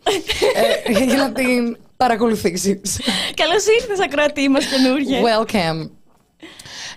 ε, 0.85 1.03
για 1.03 1.15
να 1.15 1.31
την 1.31 1.77
παρακολουθήσεις. 2.07 2.99
Καλώς 3.35 3.65
ήρθες, 3.79 3.99
ακροατή 4.05 4.49
μας 4.49 4.65
καινούργια. 4.65 5.19
Welcome. 5.21 5.89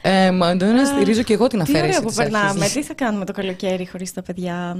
Ε, 0.02 0.30
Μαντώνα, 0.30 0.84
στηρίζω 0.84 1.22
και 1.22 1.32
εγώ 1.32 1.46
την 1.46 1.58
Τι 1.58 1.70
αφαίρεση 1.70 1.86
ωραία 1.88 2.00
που 2.00 2.06
της 2.06 2.16
περνάμε. 2.16 2.48
αρχής. 2.48 2.72
Τι 2.72 2.82
θα 2.82 2.94
κάνουμε 2.94 3.24
το 3.24 3.32
καλοκαίρι 3.32 3.86
χωρίς 3.86 4.12
τα 4.12 4.22
παιδιά; 4.22 4.76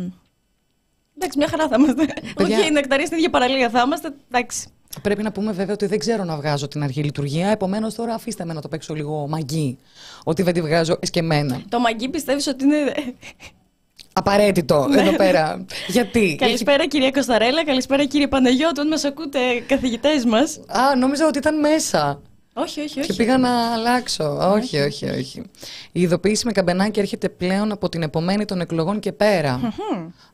Εντάξει, 1.16 1.38
μια 1.38 1.48
χαρά 1.48 1.68
θα 1.68 1.76
είμαστε. 1.78 2.04
Παιδιά- 2.36 2.58
Όχι, 2.58 2.68
η 2.68 2.70
νεκταρία 2.70 3.06
στην 3.06 3.16
ίδια 3.18 3.30
παραλία 3.30 3.70
θα 3.70 3.82
είμαστε. 3.86 4.12
Εντάξει. 4.30 4.66
Πρέπει 5.02 5.22
να 5.22 5.32
πούμε 5.32 5.52
βέβαια 5.52 5.74
ότι 5.74 5.86
δεν 5.86 5.98
ξέρω 5.98 6.24
να 6.24 6.36
βγάζω 6.36 6.68
την 6.68 6.82
αργή 6.82 7.02
λειτουργία. 7.02 7.48
Επομένως, 7.48 7.94
τώρα 7.94 8.14
αφήστε 8.14 8.44
με 8.44 8.52
να 8.52 8.60
το 8.60 8.68
παίξω 8.68 8.94
λίγο 8.94 9.26
μαγκή. 9.28 9.78
Ότι 10.24 10.42
δεν 10.42 10.54
τη 10.54 10.60
βγάζω 10.60 10.96
εσκεμμένα. 11.00 11.60
Το 11.68 11.78
μαγκί 11.80 12.08
πιστεύεις 12.08 12.46
ότι 12.46 12.64
είναι. 12.64 12.92
Απαραίτητο 14.18 14.88
εδώ 14.96 15.16
πέρα. 15.16 15.64
Γιατί; 15.86 16.36
Καλησπέρα 16.40 16.86
κυρία 16.86 17.10
Κωνσταρέλα, 17.10 17.64
καλησπέρα 17.64 18.04
κύριε 18.04 18.28
Παναγιώτου, 18.28 18.80
αν 18.80 18.88
μας 18.88 19.04
ακούτε 19.04 19.38
καθηγητές 19.66 20.24
μας. 20.24 20.60
Α, 20.66 20.96
νόμιζα 20.96 21.26
ότι 21.26 21.38
ήταν 21.38 21.58
μέσα. 21.60 22.20
Όχι, 22.54 22.80
όχι, 22.80 22.94
Και 22.94 23.00
όχι. 23.00 23.16
πήγα 23.16 23.38
να 23.38 23.72
αλλάξω. 23.72 24.52
Όχι, 24.52 24.78
όχι, 24.80 25.08
όχι. 25.08 25.42
Η 25.92 26.00
ειδοποίηση 26.00 26.46
με 26.46 26.52
καμπενάκι 26.52 27.00
έρχεται 27.00 27.28
πλέον 27.28 27.72
από 27.72 27.88
την 27.88 28.02
επομένη 28.02 28.44
των 28.44 28.60
εκλογών 28.60 29.00
και 29.00 29.12
πέρα. 29.12 29.52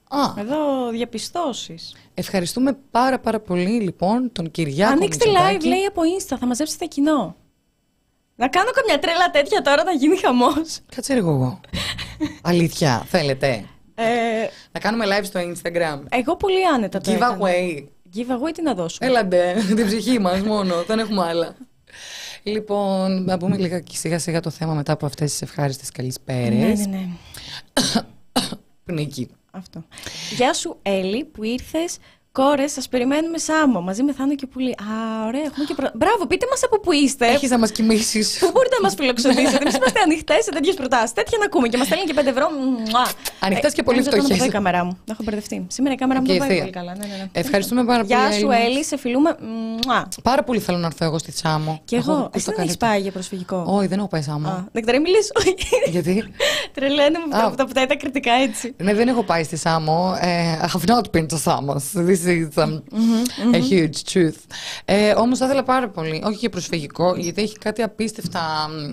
Α, 0.09 0.41
Εδώ 0.41 0.89
διαπιστώσεις. 0.91 1.95
ευχαριστούμε 2.15 2.77
πάρα 2.91 3.19
πάρα 3.19 3.41
πολύ 3.41 3.81
λοιπόν 3.81 4.31
τον 4.33 4.51
Κυριάκο 4.51 4.93
Ανοίξτε 4.93 5.25
live, 5.27 5.33
Μητσοτάκη. 5.33 5.67
λέει 5.69 5.85
από 5.85 6.03
Insta, 6.19 6.37
θα 6.41 6.47
μαζέψετε 6.47 6.85
κοινό. 6.85 7.37
Να 8.37 8.49
κάνω 8.49 8.71
καμιά 8.71 8.99
τρέλα 8.99 9.31
τέτοια 9.31 9.63
τώρα 9.63 9.85
να 9.85 9.93
γίνει 9.93 10.17
χαμός. 10.17 10.79
Κάτσε 10.95 11.15
λίγο 11.15 11.31
εγώ. 11.31 11.61
Αλήθεια, 12.51 13.07
θέλετε; 13.09 13.65
Ε, 13.95 14.05
Να 14.73 14.81
κάνουμε 14.81 15.05
live 15.09 15.25
στο 15.25 15.41
Instagram. 15.41 16.01
εγώ 16.11 16.37
πολύ 16.37 16.67
άνετα 16.75 17.01
το 17.01 17.11
έκανα. 17.11 17.39
Giveaway. 17.41 17.85
Giveaway 18.17 18.53
τι 18.55 18.63
να 18.63 18.75
δώσουμε; 18.75 19.09
Έλαντε, 19.09 19.55
την 19.75 19.87
ψυχή 19.87 20.19
μας 20.19 20.41
μόνο, 20.41 20.83
δεν 20.83 20.99
έχουμε 20.99 21.23
άλλα. 21.25 21.57
Λοιπόν, 22.43 23.25
να 23.25 23.39
πούμε 23.39 23.57
λίγα 23.57 23.81
και 23.81 23.97
σιγά 23.97 24.19
σιγά 24.19 24.41
το 24.41 24.51
θέμα 24.51 24.75
μετά 24.75 24.93
από 24.93 25.07
αυτές 25.07 25.31
τις 25.31 25.43
ευχάριστες 25.43 25.91
καλησπέρες. 25.91 26.53
ναι, 26.53 26.67
ναι, 26.67 26.97
ναι. 26.97 27.07
Πνίκη. 28.85 29.29
Αυτό. 29.51 29.85
Γεια 30.37 30.55
σου, 30.55 30.79
Έλλη, 30.83 31.25
που 31.25 31.45
ήρθες. 31.45 31.97
Κόρε, 32.33 32.67
σα 32.67 32.81
περιμένουμε 32.83 33.39
Σάμο 33.39 33.81
μαζί 33.81 34.03
με 34.03 34.13
Θάνο 34.13 34.35
και 34.35 34.47
Πουλή. 34.47 34.71
Α, 34.71 34.93
ωραία, 35.27 35.41
έχουμε 35.51 35.65
και 35.69 35.75
προ... 35.75 35.91
Μπράβο, 35.95 36.27
πείτε 36.27 36.47
μα 36.53 36.57
από 36.67 36.81
που 36.81 36.93
είστε. 36.93 37.27
Έχεις 37.27 37.51
να 37.51 37.59
μας 37.59 37.71
κοιμήσεις. 37.73 38.39
Πού 38.41 38.51
μπορείτε 38.55 38.77
να 38.81 38.89
μα 38.89 38.95
φιλοξενήσετε. 38.99 39.57
Εμεί 39.65 39.71
είμαστε 39.77 40.01
ανοιχτέ 40.07 40.41
σε 40.43 40.51
τέτοιε 40.51 40.73
προτάσει. 40.73 41.15
Τέτοια 41.15 41.39
να 41.39 41.45
ακούμε 41.45 41.69
και 41.69 41.77
μα 41.77 41.85
στέλνουν 41.85 42.07
και 42.07 42.15
5 42.21 42.27
ευρώ. 42.27 42.47
Μουά. 42.89 43.07
Ανοιχτές 43.41 43.73
και 43.73 43.83
πολύ 43.83 43.97
νόμιζα 43.99 44.17
ότι 44.17 44.25
ήταν 44.25 44.25
φτωχές. 44.25 44.31
από 44.31 44.35
εδώ 44.35 44.45
η 44.45 44.49
κάμερά 44.57 44.85
μου. 44.85 44.99
Έχω 45.13 45.23
μπερδευτεί. 45.25 45.67
Σήμερα 45.77 45.95
η 45.95 45.99
κάμερα 46.03 46.21
μου 46.21 46.27
Και 46.27 46.33
δεν 46.33 46.43
η 46.43 46.47
πάει 46.47 46.51
θεία. 46.51 46.61
πολύ 46.61 46.73
καλά. 46.79 46.93
Ναι, 46.97 47.07
ναι, 47.07 47.17
ναι. 47.17 47.27
Ευχαριστούμε 47.33 47.85
πάρα 47.85 48.03
πολύ. 48.05 48.13
Γεια 48.15 48.33
σου, 48.39 48.51
Έλλη. 48.51 48.65
Έλλη, 48.65 48.85
σε 48.85 48.97
φιλούμε. 48.99 49.31
Μουά. 49.87 50.09
Πάρα 50.23 50.43
πολύ 50.43 50.61
θέλω 50.61 50.79
να 50.79 50.87
έρθω 50.87 51.05
εγώ 51.05 51.19
στη 51.19 51.33
Σάμο. 51.33 51.81
Και 51.85 51.97
Έχω 51.97 52.11
εγώ. 52.13 52.21
ακούσει 52.21 52.37
Εσύ 52.37 52.45
το 52.47 52.53
δεν 52.57 52.65
έχει 52.65 52.77
καλύτερο. 52.77 52.91
πάει 52.91 53.01
για 53.01 53.13
προσφυγικό. 53.13 53.65
Όχι, 53.67 53.87
δεν 53.87 53.99
έχω 53.99 54.09
πάει 54.09 54.23
Σάμο. 54.23 54.49
Α, 54.49 54.65
Δεν 54.73 54.83
ξέρω, 54.85 55.01
μιλήσω. 55.01 55.33
Γιατί. 55.95 56.25
Τρελαίνε 56.75 57.19
μου 57.29 57.37
Α. 57.37 57.47
από 57.47 57.57
τα 57.57 57.65
πτά 57.67 57.87
τα 57.87 57.95
κριτικά 57.97 58.33
έτσι. 58.33 58.75
Ναι, 58.77 58.95
δεν 58.95 59.09
έχω 59.09 59.23
πάει 59.23 59.43
στη 59.45 59.57
Σάμο. 59.57 60.17
Ε, 60.21 60.59
I 60.63 60.67
have 60.77 60.89
not 60.95 61.05
been 61.17 61.27
to 61.27 61.37
Samos. 61.45 61.83
This 62.25 62.49
is 62.57 62.65
um, 62.65 62.83
a 63.55 63.59
huge 63.71 64.13
truth. 64.13 64.37
Ε, 64.85 65.11
Όμως 65.17 65.39
θα 65.39 65.45
ήθελα 65.45 65.63
πάρα 65.63 65.89
πολύ, 65.89 66.23
όχι 66.27 66.37
για 66.37 66.49
προσφυγικό, 66.51 67.15
γιατί 67.17 67.43
έχει 67.43 67.59
κάτι 67.59 67.83
απίστευτα 67.83 68.41
μ, 68.71 68.93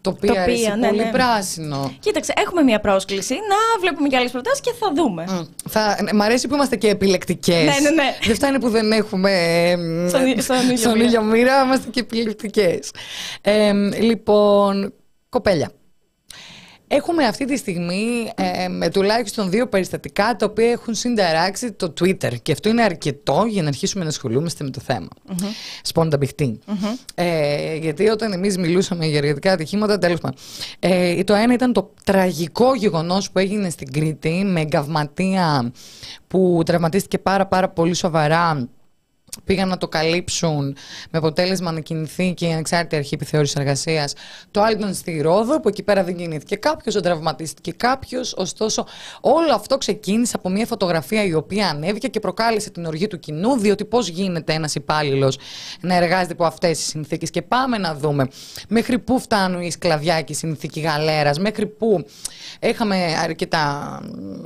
τοπία, 0.00 0.28
Τοπία, 0.28 0.42
αρέσει, 0.42 0.68
ναι, 0.78 0.86
πολύ 0.88 1.02
ναι. 1.04 1.10
πράσινο. 1.10 1.92
Κοίταξε, 2.00 2.32
έχουμε 2.36 2.62
μια 2.62 2.80
πρόσκληση 2.80 3.34
να 3.34 3.80
βλέπουμε 3.80 4.08
και 4.08 4.16
άλλες 4.16 4.30
προτάσεις 4.30 4.60
και 4.60 4.72
θα 4.80 4.92
δούμε. 4.94 5.24
Μ, 5.28 5.68
Θα, 5.68 5.98
ναι, 6.02 6.12
μ' 6.12 6.22
αρέσει 6.22 6.48
που 6.48 6.54
είμαστε 6.54 6.76
και 6.76 6.88
επιλεκτικές. 6.88 7.64
Ναι, 7.64 7.80
ναι, 7.80 7.90
ναι. 7.90 8.16
Δεν 8.26 8.34
φτάνει 8.34 8.58
που 8.58 8.68
δεν 8.68 8.92
έχουμε. 8.92 9.30
ε, 9.70 9.76
μ, 9.76 10.08
Στον 10.08 10.26
ί- 10.26 10.40
στον 10.42 10.56
ήλιο 10.60 10.76
στον 10.76 10.92
μοίρα. 10.92 11.04
ήλιο 11.04 11.22
μοίρα, 11.22 11.62
είμαστε 11.64 11.90
και 11.90 12.00
επιλεκτικές. 12.00 12.90
λοιπόν, 14.00 14.92
κοπέλια. 15.28 15.70
Έχουμε 16.88 17.24
αυτή 17.24 17.44
τη 17.44 17.56
στιγμή 17.56 18.32
ε, 18.34 18.68
με 18.68 18.88
τουλάχιστον 18.90 19.50
δύο 19.50 19.68
περιστατικά 19.68 20.36
τα 20.36 20.46
οποία 20.46 20.70
έχουν 20.70 20.94
συνταράξει 20.94 21.72
το 21.72 21.92
Twitter 22.00 22.32
και 22.42 22.52
αυτό 22.52 22.68
είναι 22.68 22.82
αρκετό 22.82 23.44
για 23.48 23.62
να 23.62 23.68
αρχίσουμε 23.68 24.02
να 24.02 24.10
ασχολούμαστε 24.10 24.64
με 24.64 24.70
το 24.70 24.80
θέμα. 24.80 25.08
Mm-hmm. 25.28 25.44
Σπόντα 25.82 26.18
Ε, 27.14 27.76
γιατί 27.76 28.08
όταν 28.08 28.32
εμείς 28.32 28.56
μιλούσαμε 28.58 29.06
για 29.06 29.18
εργατικά 29.18 29.52
ατυχήματα, 29.52 29.98
τέλος 29.98 30.20
πάντων. 30.20 30.38
Ε, 30.78 31.24
το 31.24 31.34
ένα 31.34 31.52
ήταν 31.52 31.72
το 31.72 31.90
τραγικό 32.04 32.74
γεγονός 32.74 33.30
που 33.30 33.38
έγινε 33.38 33.70
στην 33.70 33.92
Κρήτη 33.92 34.44
με 34.44 34.60
εγκαυματία 34.60 35.72
που 36.28 36.62
τραυματίστηκε 36.64 37.18
πάρα 37.18 37.46
πάρα 37.46 37.68
πολύ 37.68 37.94
σοβαρά 37.94 38.68
πήγαν 39.44 39.68
να 39.68 39.76
το 39.76 39.88
καλύψουν 39.88 40.76
με 41.10 41.18
αποτέλεσμα 41.18 41.72
να 41.72 41.80
κινηθεί 41.80 42.34
και 42.34 42.46
η 42.46 42.52
ανεξάρτητη 42.52 42.96
αρχή 42.96 43.14
επιθεώρησης 43.14 43.56
εργασίας. 43.56 44.14
Το 44.50 44.62
άλλο 44.62 44.76
ήταν 44.76 44.94
στη 44.94 45.20
Ρόδο, 45.20 45.60
που 45.60 45.68
εκεί 45.68 45.82
πέρα 45.82 46.04
δεν 46.04 46.16
κινήθηκε 46.16 46.56
κάποιος, 46.56 46.94
δεν 46.94 47.02
τραυματίστηκε 47.02 47.72
κάποιος. 47.72 48.34
Ωστόσο, 48.36 48.86
όλο 49.20 49.54
αυτό 49.54 49.78
ξεκίνησε 49.78 50.32
από 50.36 50.48
μια 50.48 50.66
φωτογραφία 50.66 51.24
η 51.24 51.34
οποία 51.34 51.68
ανέβηκε 51.68 52.08
και 52.08 52.20
προκάλεσε 52.20 52.70
την 52.70 52.84
οργή 52.84 53.06
του 53.06 53.18
κοινού, 53.18 53.58
διότι 53.58 53.84
πώς 53.84 54.08
γίνεται 54.08 54.52
ένας 54.52 54.74
υπάλληλος 54.74 55.38
να 55.80 55.94
εργάζεται 55.94 56.32
από 56.32 56.44
αυτές 56.44 56.78
τις 56.78 56.86
συνθήκες. 56.86 57.30
Και 57.30 57.42
πάμε 57.42 57.78
να 57.78 57.94
δούμε 57.94 58.28
μέχρι 58.68 58.98
πού 58.98 59.20
φτάνουν 59.20 59.60
οι 59.60 59.70
σκλαβιά 59.70 60.22
και 60.22 60.32
η 60.32 60.36
συνθήκη 60.36 60.80
γαλέρας, 60.80 61.38
μέχρι 61.38 61.66
πού 61.66 62.06
είχαμε 62.60 62.96
αρκετά 63.22 64.00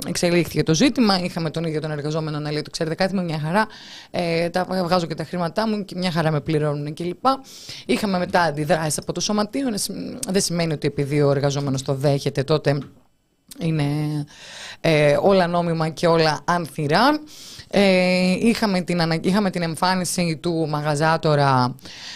εξελίχθηκε 0.07 0.63
το 0.63 0.73
ζήτημα. 0.73 1.19
Είχαμε 1.19 1.49
τον 1.49 1.63
ίδιο 1.63 1.81
τον 1.81 1.91
εργαζόμενο 1.91 2.39
να 2.39 2.51
λέει: 2.51 2.61
Το 2.61 2.69
ξέρετε 2.69 2.95
κάτι 2.95 3.15
με 3.15 3.23
μια 3.23 3.39
χαρά. 3.39 3.67
Ε, 4.11 4.49
τα 4.49 4.65
βγάζω 4.83 5.05
και 5.05 5.15
τα 5.15 5.23
χρήματά 5.23 5.67
μου 5.67 5.85
και 5.85 5.95
μια 5.97 6.11
χαρά 6.11 6.31
με 6.31 6.41
πληρώνουν 6.41 6.93
κλπ. 6.93 7.25
Είχαμε 7.85 8.17
μετά 8.17 8.41
αντιδράσεις 8.41 8.97
από 8.97 9.13
το 9.13 9.19
σωματείο. 9.19 9.67
Δεν 10.27 10.41
σημαίνει 10.41 10.73
ότι 10.73 10.87
επειδή 10.87 11.21
ο 11.21 11.31
εργαζόμενος 11.31 11.81
το 11.81 11.93
δέχεται, 11.93 12.43
τότε 12.43 12.77
είναι 13.59 13.85
ε, 14.81 15.17
όλα 15.21 15.47
νόμιμα 15.47 15.89
και 15.89 16.07
όλα 16.07 16.39
ανθυρά. 16.45 17.19
Ε, 17.69 18.35
είχαμε, 18.39 18.81
την, 18.81 18.99
είχαμε 19.21 19.49
την 19.49 19.61
εμφάνιση 19.61 20.37
του 20.41 20.67
μαγαζάτορα. 20.69 21.75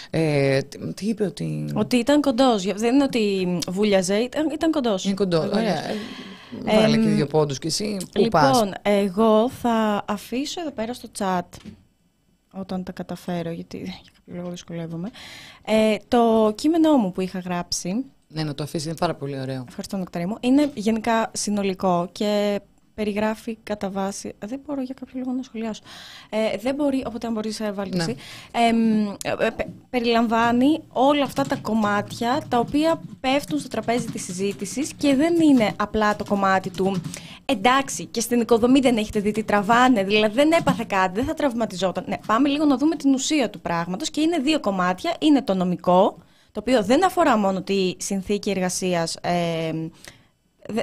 Ε, 0.10 0.60
τι 0.96 1.06
είπε 1.06 1.24
ότι. 1.24 1.72
Ότι 1.74 1.96
ήταν 1.96 2.22
κοντός. 2.22 2.64
Δεν 2.64 2.94
είναι 2.94 3.04
ότι 3.04 3.58
βούλιαζε, 3.68 4.16
ήταν, 4.16 4.50
ήταν 4.50 4.72
κοντός. 4.72 5.06
Είναι 5.06 5.14
κοντός. 5.14 5.46
Ωραία. 5.46 5.82
Βάλε 6.64 6.98
και 6.98 7.10
δύο 7.10 7.28
πόντους 7.28 7.60
κι 7.60 7.68
εσύ. 7.68 7.98
Πού 8.12 8.22
λοιπόν, 8.22 8.42
πας; 8.42 8.70
εγώ 8.82 9.50
θα 9.50 10.04
αφήσω 10.08 10.62
εδώ 10.62 10.72
πέρα 10.72 10.94
στο 10.94 11.10
chat 11.20 11.42
όταν 12.60 12.84
τα 12.84 12.92
καταφέρω, 12.92 13.52
γιατί 13.52 13.78
για 13.78 13.94
κάποιο 14.16 14.42
λόγο 14.42 14.50
δυσκολεύομαι. 14.50 15.10
Ε, 15.66 15.96
το 16.08 16.54
κείμενό 16.56 16.98
μου 16.98 17.12
που 17.12 17.22
είχα 17.22 17.40
γράψει. 17.40 18.06
Ναι, 18.28 18.44
να 18.44 18.56
το 18.56 18.64
αφήσεις, 18.64 18.86
είναι 18.86 18.96
πάρα 19.00 19.16
πολύ 19.16 19.40
ωραίο. 19.40 19.64
Ευχαριστώ, 19.68 19.98
Νοκταρή 19.98 20.26
μου. 20.26 20.38
Είναι 20.40 20.72
γενικά 20.74 21.32
συνολικό 21.34 22.10
και 22.12 22.62
περιγράφει 22.98 23.58
κατά 23.64 23.90
βάση. 23.90 24.34
Δεν 24.46 24.60
μπορώ 24.66 24.82
για 24.82 24.96
κάποιο 25.00 25.20
λόγο 25.20 25.32
να 25.32 25.44
σχολιάσω. 25.44 25.82
Ε, 26.30 26.58
δεν 26.58 26.76
μπορεί, 26.76 27.04
οπότε 27.08 27.28
αν 27.28 27.34
μπορείς 27.34 27.60
να 27.60 27.74
βάλει 27.74 27.92
ναι. 27.96 28.04
ε, 28.52 29.50
περιλαμβάνει 29.90 30.80
όλα 30.90 31.24
αυτά 31.24 31.44
τα 31.44 31.56
κομμάτια 31.56 32.42
τα 32.50 32.60
οποία 32.60 33.02
πέφτουν 33.20 33.60
στο 33.60 33.68
τραπέζι 33.68 34.06
της 34.06 34.24
συζήτησης 34.24 34.94
και 34.94 35.16
δεν 35.16 35.42
είναι 35.42 35.74
απλά 35.76 36.16
το 36.16 36.24
κομμάτι 36.24 36.70
του 36.70 37.02
εντάξει 37.46 38.06
και 38.06 38.22
στην 38.22 38.42
οικοδομή 38.42 38.80
δεν 38.80 38.98
έχετε 38.98 39.20
δει 39.20 39.32
τι 39.32 39.44
τραβάνε, 39.44 40.04
δηλαδή 40.04 40.34
δεν 40.34 40.52
έπαθε 40.52 40.86
κάτι, 40.88 41.14
δεν 41.14 41.26
θα 41.26 41.34
τραυματιζόταν. 41.34 42.04
Ναι, 42.08 42.18
πάμε 42.26 42.50
λίγο 42.50 42.66
να 42.66 42.78
δούμε 42.78 42.96
την 42.96 43.14
ουσία 43.14 43.50
του 43.50 43.60
πράγματος 43.60 44.10
και 44.10 44.22
είναι 44.22 44.38
δύο 44.38 44.60
κομμάτια. 44.60 45.14
Είναι 45.20 45.42
το 45.42 45.54
νομικό, 45.54 46.18
το 46.52 46.60
οποίο 46.60 46.84
δεν 46.84 47.06
αφορά 47.06 47.38
μόνο 47.38 47.62
τη 47.62 47.94
συνθήκη 47.98 48.50
εργασίας 48.50 49.16
ε, 49.22 49.72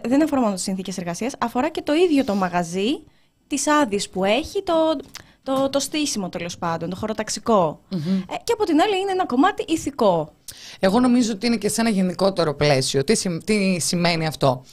δεν 0.04 0.22
αφορά 0.22 0.40
μόνο 0.40 0.54
τις 0.54 0.62
συνθήκες 0.62 0.98
εργασίας, 0.98 1.32
αφορά 1.38 1.68
και 1.68 1.82
το 1.82 1.92
ίδιο 1.92 2.24
το 2.24 2.34
μαγαζί, 2.34 3.04
τι 3.46 3.62
άδειε 3.82 3.98
που 4.12 4.24
έχει, 4.24 4.62
το, 4.62 4.96
το, 5.42 5.68
το 5.70 5.78
στήσιμο 5.78 6.28
τέλος 6.28 6.58
πάντων, 6.58 6.90
το 6.90 6.96
χωροταξικο 6.96 7.80
ε, 8.30 8.34
και 8.44 8.52
από 8.52 8.64
την 8.64 8.80
άλλη 8.80 9.00
είναι 9.00 9.10
ένα 9.10 9.26
κομμάτι 9.26 9.64
ηθικό. 9.68 10.32
Εγώ 10.78 11.00
νομίζω 11.00 11.32
ότι 11.32 11.46
είναι 11.46 11.56
και 11.56 11.68
σε 11.68 11.80
ένα 11.80 11.90
γενικότερο 11.90 12.54
πλαίσιο. 12.54 13.04
Τι, 13.04 13.38
τι 13.38 13.78
σημαίνει 13.80 14.26
αυτό; 14.26 14.64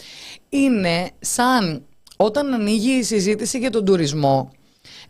Είναι 0.49 1.09
σαν 1.19 1.85
όταν 2.17 2.53
ανοίγει 2.53 2.91
η 2.91 3.03
συζήτηση 3.03 3.57
για 3.57 3.69
τον 3.69 3.85
τουρισμό 3.85 4.51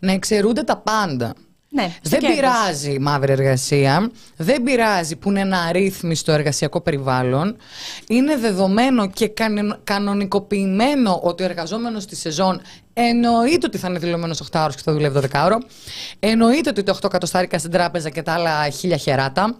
να 0.00 0.12
εξαιρούνται 0.12 0.62
τα 0.62 0.76
πάντα. 0.76 1.34
Ναι, 1.74 1.94
δεν 2.02 2.20
κέρδος. 2.20 2.38
πειράζει 2.38 2.92
η 2.92 2.98
μαύρη 2.98 3.32
εργασία, 3.32 4.10
δεν 4.36 4.62
πειράζει 4.62 5.16
που 5.16 5.30
είναι 5.30 5.40
ένα 5.40 5.58
αρρύθμιστο 5.58 6.32
εργασιακό 6.32 6.80
περιβάλλον. 6.80 7.56
Είναι 8.08 8.36
δεδομένο 8.36 9.10
και 9.10 9.32
κανονικοποιημένο 9.84 11.20
ότι 11.22 11.42
ο 11.42 11.46
εργαζόμενος 11.46 12.02
στη 12.02 12.16
σεζόν 12.16 12.60
εννοείται 12.92 13.66
ότι 13.66 13.78
θα 13.78 13.88
είναι 13.88 13.98
δηλωμένος 13.98 14.42
8 14.52 14.60
ώρε 14.62 14.72
και 14.72 14.82
θα 14.84 14.92
δουλεύει 14.92 15.20
12 15.32 15.44
ώρο. 15.44 15.58
Εννοείται 16.18 16.68
ότι 16.68 16.82
το 16.82 16.98
8 17.02 17.08
κατοστάρικα 17.10 17.58
στην 17.58 17.70
τράπεζα 17.70 18.10
και 18.10 18.22
τα 18.22 18.32
άλλα 18.32 18.68
χίλια 18.68 18.96
χεράτα. 18.96 19.58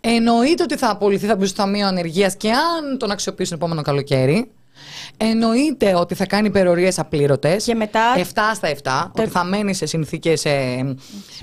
Εννοείται 0.00 0.62
ότι 0.62 0.76
θα 0.76 0.90
απολυθεί, 0.90 1.26
θα 1.26 1.36
μπει 1.36 1.46
στο 1.46 1.62
ταμείο 1.62 1.86
ανεργίας 1.86 2.36
και 2.36 2.50
αν 2.50 2.98
τον 2.98 3.10
αξιοποιήσουν 3.10 3.56
επόμενο 3.56 3.82
καλοκαίρι. 3.82 4.50
Εννοείται 5.16 5.94
ότι 5.94 6.14
θα 6.14 6.26
κάνει 6.26 6.46
υπερορίες 6.46 6.98
απλήρωτες. 6.98 7.64
Και 7.64 7.74
μετά. 7.74 8.14
7 8.16 8.20
στα 8.54 8.68
7. 8.68 9.10
Ότι 9.18 9.30
θα 9.30 9.44
μένει 9.44 9.74
σε 9.74 9.86
συνθήκες 9.86 10.44
ε, 10.44 10.94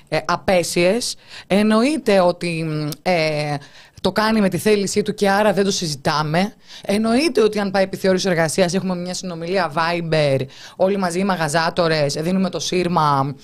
ε, 0.10 0.20
απέσιες. 0.26 1.16
Εννοείται 1.48 2.20
ότι. 2.20 2.66
Ε, 3.02 3.56
το 4.02 4.12
κάνει 4.12 4.42
με 4.42 4.50
τη 4.50 4.58
θέλησή 4.58 5.02
του 5.02 5.14
και 5.14 5.30
άρα 5.30 5.54
δεν 5.54 5.64
το 5.64 5.72
συζητάμε. 5.72 6.54
Εννοείται 6.82 7.42
ότι 7.42 7.60
αν 7.60 7.72
πάει 7.72 7.84
επιθεώρηση 7.84 8.30
εργασίας, 8.30 8.74
έχουμε 8.74 8.96
μια 8.96 9.14
συνομιλία 9.14 9.74
Viber, 9.76 10.40
όλοι 10.76 10.98
μαζί 10.98 11.20
οι 11.20 11.24
μαγαζάτορες, 11.24 12.14
δίνουμε 12.14 12.50
το 12.50 12.60
σύρμα 12.60 13.36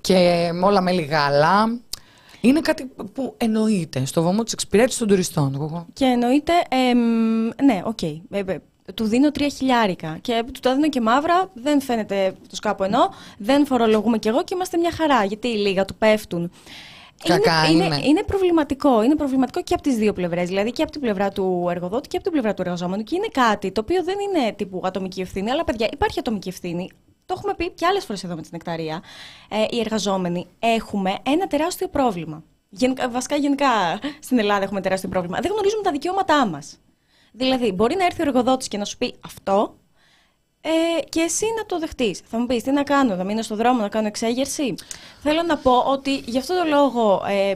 και 0.00 0.50
όλα 0.62 0.80
μέλι 0.80 0.92
γάλα. 0.92 1.78
Είναι 2.40 2.60
κάτι 2.60 2.84
που 3.12 3.34
εννοείται 3.36 4.04
στο 4.04 4.22
βωμό 4.22 4.42
της 4.42 4.52
εξυπηρέτηση 4.52 4.98
των 4.98 5.08
τουριστών. 5.08 5.86
Και 5.92 6.04
εννοείται. 6.04 6.52
Ε, 6.68 6.94
ναι, 7.64 7.82
OK. 7.84 7.98
Okay. 8.02 8.56
Ε, 8.86 8.92
του 8.92 9.04
δίνω 9.04 9.30
τρία 9.30 9.48
χιλιάρικα 9.48 10.18
και 10.20 10.44
του 10.52 10.60
τα 10.60 10.74
δίνω 10.74 10.88
και 10.88 11.00
μαύρα, 11.00 11.50
δεν 11.54 11.80
φαίνεται 11.80 12.34
το 12.48 12.56
σκάπο 12.56 12.84
ενώ, 12.84 13.14
δεν 13.38 13.66
φορολογούμαι 13.66 14.18
κι 14.18 14.28
εγώ 14.28 14.44
και 14.44 14.54
είμαστε 14.54 14.78
μια 14.78 14.90
χαρά, 14.92 15.24
γιατί 15.24 15.48
οι 15.48 15.56
λίγα 15.56 15.84
του 15.84 15.94
πέφτουν. 15.94 16.50
Κακά 17.24 17.66
είναι, 17.70 17.84
είναι, 17.84 18.00
είναι, 18.04 18.22
προβληματικό. 18.22 19.02
Είναι 19.02 19.16
προβληματικό 19.16 19.62
και 19.62 19.74
από 19.74 19.82
τις 19.82 19.96
δύο 19.96 20.12
πλευρές. 20.12 20.48
Δηλαδή 20.48 20.72
και 20.72 20.82
από 20.82 20.90
την 20.92 21.00
πλευρά 21.00 21.30
του 21.30 21.66
εργοδότη 21.70 22.08
και 22.08 22.16
από 22.16 22.24
την 22.24 22.32
πλευρά 22.32 22.54
του 22.54 22.62
εργαζόμενου. 22.62 23.02
Και 23.02 23.14
είναι 23.16 23.28
κάτι 23.32 23.72
το 23.72 23.80
οποίο 23.80 24.04
δεν 24.04 24.14
είναι 24.18 24.52
τύπου 24.52 24.80
ατομική 24.84 25.20
ευθύνη. 25.20 25.50
Αλλά, 25.50 25.64
παιδιά, 25.64 25.88
υπάρχει 25.92 26.18
ατομική 26.18 26.48
ευθύνη. 26.48 26.90
Το 27.26 27.34
έχουμε 27.36 27.54
πει 27.54 27.70
και 27.70 27.86
άλλες 27.86 28.04
φορές 28.04 28.24
εδώ 28.24 28.34
με 28.34 28.40
την 28.40 28.50
Νεκταρία. 28.52 29.02
Ε, 29.48 29.64
οι 29.70 29.80
εργαζόμενοι 29.80 30.46
έχουμε 30.58 31.16
ένα 31.22 31.46
τεράστιο 31.46 31.88
πρόβλημα. 31.88 32.42
Γενικά, 32.68 33.08
βασικά, 33.08 33.36
γενικά 33.36 33.68
στην 34.20 34.38
Ελλάδα 34.38 34.62
έχουμε 34.62 34.80
τεράστιο 34.80 35.08
πρόβλημα. 35.08 35.38
Δεν 35.40 35.50
γνωρίζουμε 35.52 35.82
τα 35.82 35.90
δικαιώματά 35.90 36.46
μας. 36.46 36.78
Δηλαδή, 37.36 37.72
μπορεί 37.72 37.96
να 37.96 38.04
έρθει 38.04 38.20
ο 38.20 38.24
εργοδότης 38.26 38.68
και 38.68 38.78
να 38.78 38.84
σου 38.84 38.96
πει 38.96 39.14
αυτό 39.24 39.76
ε, 40.60 41.02
και 41.08 41.20
εσύ 41.20 41.46
να 41.56 41.66
το 41.66 41.78
δεχτείς. 41.78 42.22
Θα 42.26 42.38
μου 42.38 42.46
πεις 42.46 42.62
τι 42.62 42.70
να 42.70 42.82
κάνω, 42.82 43.14
να 43.16 43.24
μείνω 43.24 43.42
στο 43.42 43.56
δρόμο, 43.56 43.80
να 43.80 43.88
κάνω 43.88 44.06
εξέγερση; 44.06 44.74
Θέλω 45.22 45.42
να 45.42 45.56
πω 45.56 45.78
ότι 45.78 46.16
γι' 46.16 46.38
αυτό 46.38 46.54
το 46.54 46.68
λόγο 46.68 47.22
ε, 47.28 47.54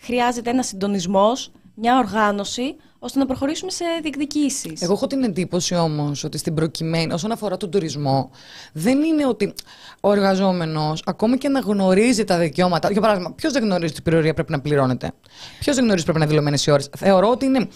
χρειάζεται 0.00 0.50
ένας 0.50 0.66
συντονισμός, 0.66 1.50
μια 1.74 1.98
οργάνωση, 1.98 2.76
ώστε 2.98 3.18
να 3.18 3.26
προχωρήσουμε 3.26 3.70
σε 3.70 3.84
διεκδικήσεις. 4.02 4.82
Εγώ 4.82 4.92
έχω 4.92 5.06
την 5.06 5.22
εντύπωση 5.22 5.74
όμως 5.74 6.24
ότι 6.24 6.38
στην 6.38 6.54
προκειμένη, 6.54 7.12
όσον 7.12 7.32
αφορά 7.32 7.56
τον 7.56 7.70
τουρισμό, 7.70 8.30
δεν 8.72 9.02
είναι 9.02 9.26
ότι 9.26 9.54
ο 10.00 10.12
εργαζόμενος, 10.12 11.02
ακόμη 11.06 11.38
και 11.38 11.48
να 11.48 11.60
γνωρίζει 11.60 12.24
τα 12.24 12.38
δικαιώματα. 12.38 12.92
Για 12.92 13.00
παράδειγμα, 13.00 13.32
ποιος 13.32 13.52
δεν 13.52 13.62
γνωρίζει 13.62 13.90
ότι 13.90 14.00
η 14.00 14.02
περιορία 14.02 14.34
πρέπει 14.34 14.52
να 14.52 14.60
πληρώνεται. 14.60 15.12
Ποιος 15.58 15.74
δεν 15.74 15.84
γνωρίζει 15.84 16.04
ότι 16.04 16.12
πρέπει 16.12 16.18
να 16.18 16.26
δηλωμένες 16.26 16.66
οι 16.66 16.70
ώρες. 16.70 16.90
Θεωρώ 16.96 17.28
ότι 17.28 17.44
είναι 17.44 17.68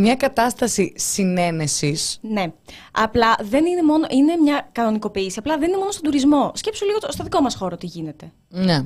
μια 0.00 0.14
κατάσταση 0.14 0.92
συνένεσης. 0.96 2.18
Ναι. 2.20 2.52
Απλά 2.92 3.36
δεν 3.40 3.64
είναι 3.64 3.82
μόνο. 3.82 4.06
Είναι 4.10 4.36
μια 4.36 4.68
κανονικοποίηση. 4.72 5.38
Απλά 5.38 5.58
δεν 5.58 5.68
είναι 5.68 5.78
μόνο 5.78 5.90
στον 5.90 6.04
τουρισμό. 6.04 6.52
Σκέψου 6.54 6.84
λίγο 6.84 6.98
στο 7.08 7.24
δικό 7.24 7.40
μας 7.40 7.54
χώρο 7.54 7.76
τι 7.76 7.86
γίνεται. 7.86 8.32
Ναι. 8.48 8.84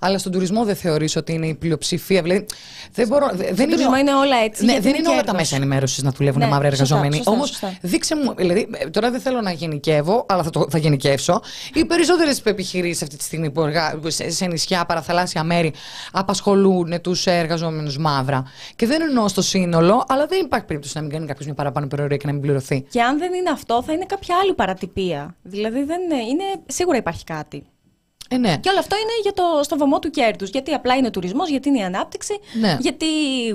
Αλλά 0.00 0.18
στον 0.18 0.32
τουρισμό 0.32 0.64
δεν 0.64 0.76
θεωρείς 0.76 1.16
ότι 1.16 1.32
είναι 1.32 1.46
η 1.46 1.54
πλειοψηφία. 1.54 2.22
Δηλαδή, 2.22 2.46
δεν 2.92 3.08
μπορώ, 3.08 3.26
δεν 3.34 3.44
στον 3.44 3.58
είναι, 3.58 3.74
τουρισμό 3.74 3.96
είναι 3.96 4.14
όλα 4.14 4.36
έτσι. 4.44 4.64
Ναι, 4.64 4.80
δεν 4.80 4.94
είναι, 4.94 5.08
όλα 5.08 5.22
τα 5.22 5.34
μέσα 5.34 5.56
ενημέρωσης 5.56 6.02
να 6.02 6.10
δουλεύουν 6.10 6.40
ναι, 6.40 6.46
μαύρα 6.46 6.66
εργαζόμενοι. 6.66 7.20
Όμως, 7.24 7.62
δείξε 7.80 8.16
μου. 8.16 8.34
Δηλαδή, 8.34 8.68
τώρα 8.90 9.10
δεν 9.10 9.20
θέλω 9.20 9.40
να 9.40 9.52
γενικεύω, 9.52 10.26
αλλά 10.28 10.42
θα, 10.42 10.50
το, 10.50 10.66
θα 10.70 10.78
γενικεύσω. 10.78 11.40
Οι 11.74 11.84
περισσότερες 11.84 12.40
επιχειρήσεις 12.40 13.02
αυτή 13.02 13.16
τη 13.16 13.24
στιγμή 13.24 13.50
που 13.50 13.60
εργα... 13.60 14.00
σε 14.26 14.46
νησιά, 14.46 14.84
παραθαλάσσια 14.84 15.44
μέρη 15.44 15.72
απασχολούν 16.12 17.00
τους 17.00 17.26
εργαζόμενους 17.26 17.98
μαύρα. 17.98 18.42
Και 18.76 18.86
δεν 18.86 19.02
εννοώ 19.02 19.28
στο 19.28 19.42
σύνολο, 19.42 20.04
αλλά 20.08 20.26
δεν 20.26 20.44
υπάρχει 20.44 20.66
περίπτωση 20.66 20.96
να 20.96 21.02
μην 21.02 21.10
κάνει 21.10 21.26
κάποιος 21.26 21.46
μια 21.46 21.54
παραπάνω 21.54 21.86
περιορία 21.86 22.16
και 22.16 22.26
να 22.26 22.32
μην 22.32 22.40
πληρωθεί. 22.40 22.86
Και 22.90 23.02
αν 23.02 23.18
δεν 23.18 23.34
είναι 23.34 23.50
αυτό, 23.50 23.82
θα 23.86 23.92
είναι 23.92 24.04
κάποια 24.06 24.36
άλλη 24.42 24.54
παρατυπία. 24.54 25.36
Δηλαδή, 25.42 25.84
δεν 25.84 26.00
είναι, 26.02 26.22
είναι... 26.22 26.44
σίγουρα 26.66 26.96
υπάρχει 26.96 27.24
κάτι. 27.24 27.64
Ε, 28.28 28.36
ναι. 28.36 28.56
Και 28.60 28.68
όλο 28.68 28.78
αυτό 28.78 28.96
είναι 28.96 29.12
για 29.22 29.32
το, 29.32 29.42
στο 29.62 29.76
βωμό 29.76 29.98
του 29.98 30.10
κέρδους. 30.10 30.50
Γιατί 30.50 30.72
απλά 30.72 30.94
είναι 30.94 31.10
τουρισμός, 31.10 31.48
γιατί 31.50 31.68
είναι 31.68 31.78
η 31.78 31.82
ανάπτυξη, 31.82 32.38
Ναι. 32.60 32.76
γιατί 32.80 33.06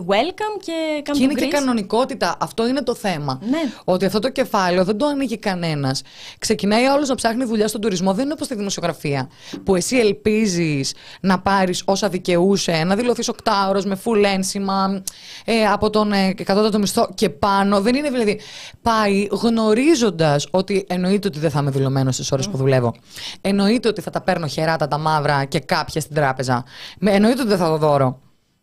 welcome 0.07 0.61
και 0.61 0.73
come 1.05 1.11
Και 1.11 1.23
είναι 1.23 1.33
to 1.33 1.37
και 1.37 1.45
Greece. 1.45 1.49
κανονικότητα. 1.53 2.37
Αυτό 2.39 2.67
είναι 2.67 2.81
το 2.83 2.95
θέμα. 2.95 3.39
Ναι. 3.49 3.57
Ότι 3.83 4.05
αυτό 4.05 4.19
το 4.19 4.29
κεφάλαιο 4.29 4.83
δεν 4.83 4.97
το 4.97 5.05
ανοίγει 5.05 5.37
κανένας. 5.37 6.01
Ξεκινάει 6.39 6.85
όλος 6.85 7.07
να 7.09 7.15
ψάχνει 7.15 7.43
δουλειά 7.43 7.67
στον 7.67 7.81
τουρισμό. 7.81 8.13
Δεν 8.13 8.23
είναι 8.23 8.33
όπως 8.33 8.47
τη 8.47 8.55
δημοσιογραφία. 8.55 9.29
Που 9.63 9.75
εσύ 9.75 9.97
ελπίζεις 9.97 10.93
να 11.21 11.39
πάρεις 11.39 11.81
όσα 11.85 12.09
δικαιούσε, 12.09 12.83
να 12.85 12.95
δηλωθείς 12.95 13.27
οκτάωρος 13.27 13.85
με 13.85 13.99
full 14.05 14.23
ένσημα 14.33 15.03
ε, 15.45 15.65
από 15.65 15.89
τον 15.89 16.11
ε, 16.11 16.27
εκατότατο 16.37 16.79
μισθό 16.79 17.09
και 17.15 17.29
πάνω. 17.29 17.81
Δεν 17.81 17.95
είναι 17.95 18.09
δηλαδή. 18.09 18.39
Πάει 18.81 19.27
γνωρίζοντας 19.31 20.47
ότι 20.51 20.85
εννοείται 20.89 21.27
ότι 21.27 21.39
δεν 21.39 21.49
θα 21.49 21.59
είμαι 21.59 21.71
δηλωμένος 21.71 22.13
στις 22.13 22.31
ώρες 22.31 22.49
που 22.49 22.57
δουλεύω. 22.57 22.93
Εννοείται 23.41 23.87
ότι 23.87 24.01
θα 24.01 24.09
τα 24.09 24.21
παίρνω 24.21 24.47
χεράτα 24.59 24.87
τα 24.87 24.97
μαύρα 24.97 25.45
και 25.45 25.59
κάποια 25.59 26.01
στην 26.01 26.15
τράπεζα. 26.15 26.63
Με- 26.99 27.11
Εννοείται 27.11 27.39
ότι 27.39 27.49
δεν 27.49 27.57
θα 27.57 27.65
το 27.67 27.77
δώρο. 27.77 28.19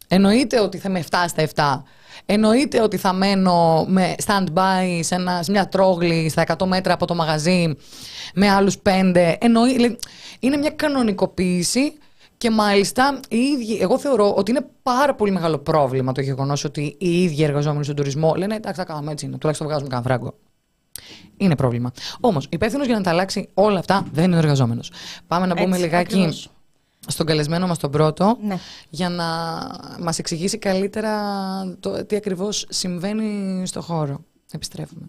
Εννοείται 0.08 0.60
ότι 0.60 0.78
θα 0.78 0.88
είμαι 0.88 0.98
7 1.10 1.16
στα 1.28 1.42
7. 1.42 1.82
Εννοείται 2.26 2.80
ότι 2.82 2.96
θα 2.96 3.12
μένω 3.12 3.84
με 3.88 4.14
stand-by 4.26 4.98
σε, 5.00 5.14
ένα, 5.14 5.42
σε 5.42 5.50
μια 5.50 5.68
τρόγλη 5.68 6.28
στα 6.28 6.44
100 6.58 6.66
μέτρα 6.66 6.92
από 6.94 7.06
το 7.06 7.14
μαγαζί 7.14 7.76
με 8.34 8.48
άλλους 8.50 8.78
πέντε. 8.78 9.38
Εννοεί, 9.40 9.72
δηλαδή, 9.72 9.98
είναι 10.40 10.56
μια 10.56 10.70
κανονικοποίηση 10.70 11.92
και 12.38 12.50
μάλιστα 12.50 13.20
οι 13.28 13.36
ίδιοι, 13.36 13.78
εγώ 13.80 13.98
θεωρώ 13.98 14.34
ότι 14.34 14.50
είναι 14.50 14.66
πάρα 14.82 15.14
πολύ 15.14 15.30
μεγάλο 15.30 15.58
πρόβλημα 15.58 16.12
το 16.12 16.20
γεγονός 16.20 16.64
ότι 16.64 16.96
οι 16.98 17.22
ίδιοι 17.22 17.42
εργαζόμενοι 17.42 17.84
στον 17.84 17.96
τουρισμό 17.96 18.34
λένε 18.36 18.54
εντάξει 18.54 18.80
θα 18.80 18.86
κάνουμε 18.86 19.12
έτσι 19.12 19.26
είναι, 19.26 19.36
τουλάχιστον 19.38 19.68
βγάζουμε 19.68 19.88
κανένα 19.90 20.08
φράγκο. 20.08 20.34
Είναι 21.36 21.56
πρόβλημα. 21.56 21.92
Όμως, 22.20 22.46
υπεύθυνος 22.50 22.86
για 22.86 22.96
να 22.96 23.02
τα 23.02 23.10
αλλάξει 23.10 23.48
όλα 23.54 23.78
αυτά 23.78 24.06
δεν 24.12 24.24
είναι 24.24 24.34
ο 24.34 24.38
εργαζόμενος. 24.38 24.92
Πάμε 25.26 25.46
να 25.46 25.52
Έτσι, 25.52 25.64
μπούμε 25.64 25.76
λιγάκι 25.78 26.14
ακριβώς. 26.14 26.50
στον 27.06 27.26
καλεσμένο 27.26 27.66
μας 27.66 27.78
τον 27.78 27.90
πρώτο 27.90 28.38
Ναι. 28.42 28.58
για 28.88 29.08
να 29.08 29.24
μας 30.00 30.18
εξηγήσει 30.18 30.58
καλύτερα 30.58 31.20
το 31.80 32.04
τι 32.04 32.16
ακριβώς 32.16 32.66
συμβαίνει 32.68 33.66
στο 33.66 33.80
χώρο. 33.80 34.24
Επιστρέφουμε. 34.52 35.08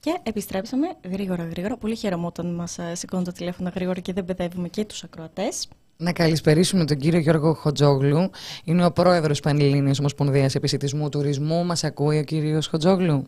Και 0.00 0.18
επιστρέψαμε 0.22 0.86
γρήγορα 1.10 1.44
γρήγορα. 1.44 1.76
Πολύ 1.76 1.94
χαίρομαι 1.94 2.26
όταν 2.26 2.54
μας 2.54 2.78
σηκώνουν 2.92 3.24
το 3.24 3.32
τηλέφωνο 3.32 3.70
γρήγορα 3.74 4.00
και 4.00 4.12
δεν 4.12 4.24
μπεδεύουμε 4.24 4.68
και 4.68 4.84
τους 4.84 5.04
ακροατές. 5.04 5.68
Να 5.96 6.12
καλησπερίσουμε 6.12 6.84
τον 6.84 6.96
κύριο 6.96 7.18
Γιώργο 7.18 7.54
Χοτζόγλου. 7.54 8.30
Είναι 8.64 8.84
ο 8.84 8.92
πρόεδρος 8.92 9.40
Πανελλήνιας 9.40 9.98
Ομοσπονδίας 9.98 10.54
Επισητισμού 10.54 11.08
Τουρισμού. 11.08 11.64
Μας 11.64 11.84
ακούει 11.84 12.18
ο 12.18 12.22
κύριος 12.22 12.66
Χοτζόγλου. 12.66 13.26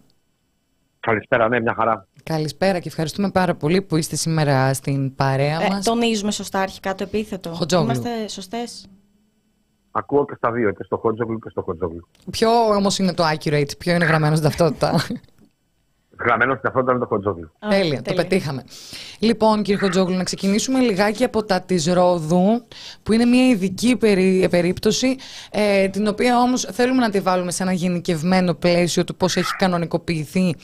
Καλησπέρα, 1.01 1.49
ναι, 1.49 1.61
μια 1.61 1.75
χαρά. 1.75 2.07
Καλησπέρα 2.23 2.79
και 2.79 2.89
ευχαριστούμε 2.89 3.31
πάρα 3.31 3.55
πολύ 3.55 3.83
που 3.83 3.97
είστε 3.97 4.17
σήμερα 4.17 4.75
στην 4.75 5.15
παρέα 5.15 5.63
Ε, 5.63 5.69
μας. 5.69 5.85
τονίζουμε 5.85 6.31
σωστά 6.31 6.61
αρχικά 6.61 6.95
το 6.95 7.03
επίθετο. 7.03 7.51
Χοτζόγλου. 7.51 7.85
Είμαστε 7.91 8.29
σωστές; 8.29 8.87
Ακούω 9.91 10.25
και 10.25 10.35
στα 10.37 10.53
δύο, 10.53 10.71
και 10.73 10.83
στο 10.85 10.97
Χότζογλου 10.97 11.39
και 11.39 11.49
στο 11.49 11.63
Χότζογλου. 11.63 12.09
Ποιο 12.31 12.51
όμως 12.75 12.99
είναι 12.99 13.15
το 13.15 13.25
accurate, 13.35 13.79
ποιο 13.79 13.95
είναι 13.95 14.05
γραμμένο 14.05 14.37
στην 14.37 14.49
ταυτότητα; 14.49 14.93
Γραμμένο 16.25 16.55
στην 16.55 16.69
αυτό 16.69 16.81
ήταν 16.81 16.99
το 16.99 17.07
Χότζογλου. 17.07 17.53
Τέλεια, 17.69 18.03
το 18.03 18.15
πετύχαμε. 18.15 18.65
Λοιπόν, 19.19 19.63
κύριε 19.63 19.81
Χοντζόγλου, 19.81 20.17
να 20.17 20.25
ξεκινήσουμε 20.25 20.81
λιγάκι 20.81 21.25
από 21.25 21.45
τα 21.45 21.61
της 21.61 21.87
Ρόδου, 21.87 22.67
που 23.03 23.13
είναι 23.13 23.25
μια 23.25 23.49
ειδική 23.49 23.97
περί, 23.97 24.47
περίπτωση, 24.51 25.17
ε, 25.51 25.89
την 25.89 26.07
οποία 26.07 26.39
όμως 26.39 26.69
θέλουμε 26.73 27.01
να 27.01 27.11
τη 27.11 27.21
βάλουμε 27.21 27.51
σε 27.51 27.63
ένα 27.63 27.73
γενικευμένο 27.73 28.55
πλαίσιο 28.55 29.05
του 29.05 29.17
πώς 29.17 29.37
έχει 29.37 29.57
κανονικοποιηθεί 29.57 30.55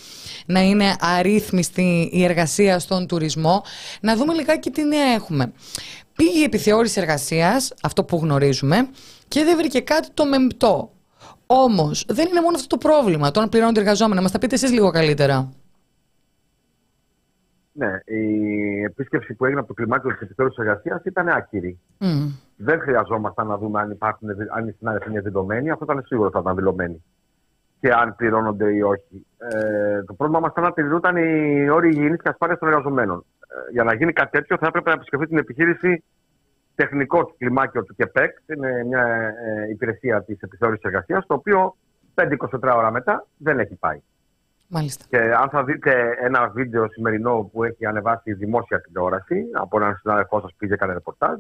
να 0.46 0.60
είναι 0.60 0.96
αρρύθμιστη 1.00 2.08
η 2.12 2.24
εργασία 2.24 2.78
στον 2.78 3.06
τουρισμό. 3.06 3.62
Να 4.00 4.16
δούμε 4.16 4.34
λιγάκι 4.34 4.70
τι 4.70 4.84
νέα 4.84 5.12
έχουμε. 5.14 5.52
Πήγε 6.16 6.38
η 6.38 6.42
επιθεώρηση 6.42 7.00
εργασίας, 7.00 7.72
αυτό 7.82 8.04
που 8.04 8.16
γνωρίζουμε, 8.16 8.88
και 9.28 9.44
δεν 9.44 9.56
βρήκε 9.56 9.80
κάτι 9.80 10.08
το 10.14 10.26
μεμπτό. 10.26 10.92
Όμως, 11.50 12.04
δεν 12.08 12.28
είναι 12.28 12.40
μόνο 12.40 12.56
αυτό 12.56 12.76
το 12.76 12.88
πρόβλημα, 12.88 13.30
το 13.30 13.40
αν 13.40 13.48
πληρώνονται 13.48 13.80
οι 13.80 13.82
εργαζόμενοι. 13.82 14.20
Μας 14.22 14.32
τα 14.32 14.38
πείτε 14.38 14.54
εσείς 14.54 14.72
λίγο 14.72 14.90
καλύτερα. 14.90 15.52
Ναι, 17.72 18.00
η 18.04 18.82
επίσκεψη 18.82 19.34
που 19.34 19.44
έγινε 19.44 19.60
από 19.60 19.68
το 19.68 19.74
κλιμάκιο 19.74 20.10
της 20.10 20.20
επιθεώρηση 20.20 20.60
εργασίας 20.60 21.02
ήταν 21.04 21.28
άκυρη. 21.28 21.78
Μμ. 21.98 22.28
Δεν 22.56 22.80
χρειαζόμασταν 22.80 23.46
να 23.46 23.58
δούμε 23.58 23.80
αν, 23.80 23.90
υπάρχουν, 23.90 24.28
αν 24.56 24.68
οι 24.68 24.74
συνάδελφοι 24.78 25.10
είναι 25.10 25.20
δηλωμένοι. 25.20 25.70
Αυτό 25.70 25.84
ήταν 25.84 26.04
σίγουρο 26.06 26.26
ότι 26.26 26.36
θα 26.36 26.40
ήταν 26.40 26.56
δηλωμένοι. 26.56 27.04
Και 27.80 27.92
αν 27.92 28.16
πληρώνονται 28.16 28.74
ή 28.74 28.80
όχι. 28.80 29.26
Ε, 29.38 30.02
το 30.02 30.14
πρόβλημα 30.14 30.40
μας 30.40 30.50
ήταν 30.50 30.64
να 30.64 30.72
τηρούνταν 30.72 31.16
οι 31.16 31.68
όροι 31.68 31.88
υγιεινής 31.88 32.22
και 32.22 32.28
ασφάλειας 32.28 32.58
των 32.58 32.68
εργαζομένων. 32.68 33.24
Ε, 33.40 33.72
για 33.72 33.84
να 33.84 33.94
γίνει 33.94 34.12
κάτι 34.12 34.30
τέτοιο, 34.30 34.56
θα 34.60 34.66
έπρεπε 34.66 34.88
να 34.88 34.94
επισκεφθεί 34.94 35.26
την 35.26 35.38
επιχείρηση 35.38 36.04
τεχνικό 36.78 37.24
του 37.24 37.34
κλιμάκιο 37.38 37.84
του 37.84 37.94
ΚΕΠΕΚ. 37.94 38.38
Είναι 38.46 38.84
μια 38.84 39.04
ε, 39.06 39.70
υπηρεσία 39.70 40.22
της 40.22 40.40
επιθεώρησης 40.40 40.84
εργασίας, 40.84 41.26
το 41.26 41.34
οποίο 41.34 41.76
5-24 42.14 42.26
ώρα 42.76 42.90
μετά 42.90 43.26
δεν 43.36 43.58
έχει 43.58 43.74
πάει. 43.74 44.00
Μάλιστα. 44.68 45.04
Και 45.08 45.18
αν 45.18 45.48
θα 45.48 45.64
δείτε 45.64 46.16
ένα 46.20 46.48
βίντεο 46.48 46.88
σημερινό 46.88 47.50
που 47.52 47.64
έχει 47.64 47.86
ανεβάσει 47.86 48.30
η 48.30 48.32
δημόσια 48.32 48.80
τηλεόραση, 48.80 49.44
από 49.52 49.76
έναν 49.78 49.96
συνάδελφό 49.96 50.40
σας 50.40 50.50
που 50.50 50.56
πήγε 50.58 50.74
έκανε 50.74 50.92
ρεπορτάζ, 50.92 51.38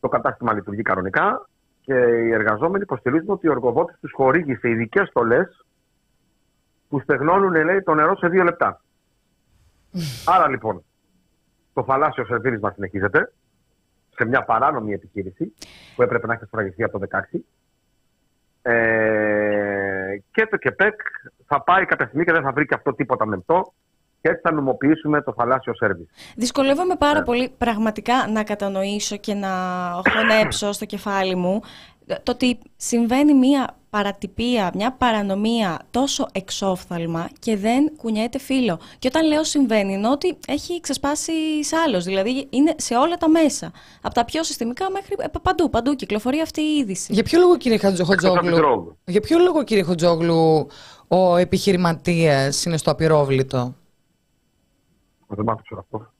το 0.00 0.08
κατάστημα 0.08 0.52
λειτουργεί 0.52 0.82
κανονικά 0.82 1.48
και 1.80 1.94
οι 1.94 2.32
εργαζόμενοι 2.32 2.82
υποστηρίζουν 2.82 3.30
ότι 3.30 3.48
ο 3.48 3.52
εργοδότης 3.52 3.96
τους 4.00 4.12
χορήγησε 4.14 4.68
ειδικές 4.68 5.08
στολές 5.08 5.66
που 6.88 7.00
στεγνώνουν 7.00 7.64
λέει, 7.64 7.82
το 7.82 7.94
νερό 7.94 8.16
σε 8.16 8.28
δύο 8.28 8.42
λεπτά. 8.44 8.80
Άρα 10.24 10.48
λοιπόν, 10.48 10.84
το 11.72 11.84
θαλάσσιο 11.84 12.24
σερβίρισμα 12.24 12.70
συνεχίζεται 12.70 13.32
σε 14.20 14.28
μια 14.28 14.42
παράνομη 14.44 14.92
επιχείρηση 14.92 15.54
που 15.94 16.02
έπρεπε 16.02 16.26
να 16.26 16.32
έχει 16.34 16.44
σφραγιστεί 16.44 16.82
από 16.84 16.98
το 16.98 17.06
16. 17.32 17.38
Ε, 18.62 20.16
και 20.32 20.46
το 20.50 20.56
ΚΕΠΕΚ 20.56 21.00
θα 21.46 21.62
πάει 21.62 21.84
κάποια 21.84 22.06
στιγμή 22.06 22.24
και 22.24 22.32
δεν 22.32 22.42
θα 22.42 22.52
βρει 22.52 22.66
και 22.66 22.74
αυτό 22.74 22.94
τίποτα 22.94 23.26
μεπτό 23.26 23.72
και 24.20 24.28
έτσι 24.28 24.40
θα 24.44 24.52
νομοποιήσουμε 24.52 25.22
το 25.22 25.32
θαλάσσιο 25.32 25.74
σερβίς. 25.74 26.08
Δυσκολεύομαι 26.36 26.94
πάρα 26.96 27.18
Ναι. 27.18 27.24
πολύ 27.24 27.54
πραγματικά 27.58 28.14
να 28.32 28.44
κατανοήσω 28.44 29.16
και 29.16 29.34
να 29.34 29.48
χωνέψω 30.10 30.72
στο 30.72 30.84
κεφάλι 30.84 31.34
μου 31.34 31.60
το 32.22 32.32
ότι 32.32 32.58
συμβαίνει 32.76 33.34
μια 33.34 33.74
παρατυπία, 33.90 34.70
μια 34.74 34.92
παρανομία 34.92 35.78
τόσο 35.90 36.28
εξόφθαλμα 36.32 37.28
και 37.38 37.56
δεν 37.56 37.96
κουνιέται 37.96 38.38
φύλλο. 38.38 38.80
Και 38.98 39.08
όταν 39.08 39.26
λέω 39.26 39.44
συμβαίνει, 39.44 39.92
είναι 39.92 40.08
ότι 40.08 40.38
έχει 40.46 40.80
ξεσπάσει 40.80 41.32
άλλος, 41.86 42.04
δηλαδή 42.04 42.46
είναι 42.50 42.74
σε 42.78 42.94
όλα 42.96 43.16
τα 43.16 43.28
μέσα. 43.28 43.72
Από 44.02 44.14
τα 44.14 44.24
πιο 44.24 44.42
συστημικά 44.44 44.90
μέχρι 44.90 45.16
ε, 45.18 45.24
παντού, 45.42 45.70
παντού 45.70 45.94
κυκλοφορεί 45.94 46.40
αυτή 46.40 46.60
η 46.60 46.76
είδηση. 46.76 47.12
Για 47.12 47.22
ποιο 47.22 47.38
λόγο, 47.40 47.56
κύριε 47.56 47.78
Χατζο- 47.78 48.10
Εκτός 48.12 48.30
από 48.30 48.38
την 48.40 48.50
Χοτζόγλου, 48.50 48.68
Ρόγκ. 48.68 48.86
για 49.04 49.20
ποιο 49.20 49.38
λόγο, 49.38 49.64
κύριε 49.64 49.82
Χοτζόγλου, 49.82 50.66
ο 51.08 51.36
επιχειρηματίας 51.36 52.64
είναι 52.64 52.76
στο 52.76 52.90
απειρόβλητο; 52.90 53.74
Δεν 55.26 55.44
μάθω 55.44 55.60
ξέρω 55.62 55.80
αυτό. 55.80 56.12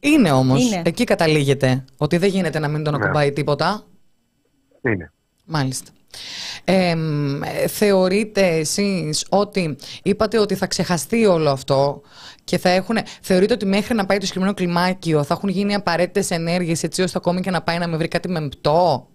Είναι 0.00 0.32
όμως, 0.32 0.64
Είναι. 0.64 0.82
εκεί 0.84 1.04
καταλήγεται, 1.04 1.84
ότι 1.96 2.16
δεν 2.16 2.28
γίνεται 2.28 2.58
να 2.58 2.68
μην 2.68 2.84
τον 2.84 2.94
Ναι. 2.98 3.04
ακουμπάει 3.04 3.32
τίποτα. 3.32 3.82
Είναι. 4.84 5.12
Μάλιστα. 5.44 5.90
Ε, 6.64 6.96
θεωρείτε 7.66 8.46
εσείς 8.46 9.26
ότι 9.30 9.76
είπατε 10.02 10.38
ότι 10.38 10.54
θα 10.54 10.66
ξεχαστεί 10.66 11.26
όλο 11.26 11.50
αυτό 11.50 12.02
και 12.44 12.58
θα 12.58 12.68
έχουν, 12.68 12.96
θεωρείτε 13.22 13.52
ότι 13.52 13.66
μέχρι 13.66 13.94
να 13.94 14.06
πάει 14.06 14.18
το 14.18 14.26
συγκεκριμένο 14.26 14.56
κλιμάκιο 14.56 15.22
θα 15.22 15.34
έχουν 15.34 15.48
γίνει 15.48 15.74
απαραίτητες 15.74 16.30
ενέργειες 16.30 16.82
έτσι 16.82 17.02
ώστε 17.02 17.18
ακόμη 17.18 17.40
και 17.40 17.50
να 17.50 17.62
πάει 17.62 17.78
να 17.78 17.88
με 17.88 17.96
βρει 17.96 18.08
κάτι 18.08 18.28
μεμπτό. 18.28 19.08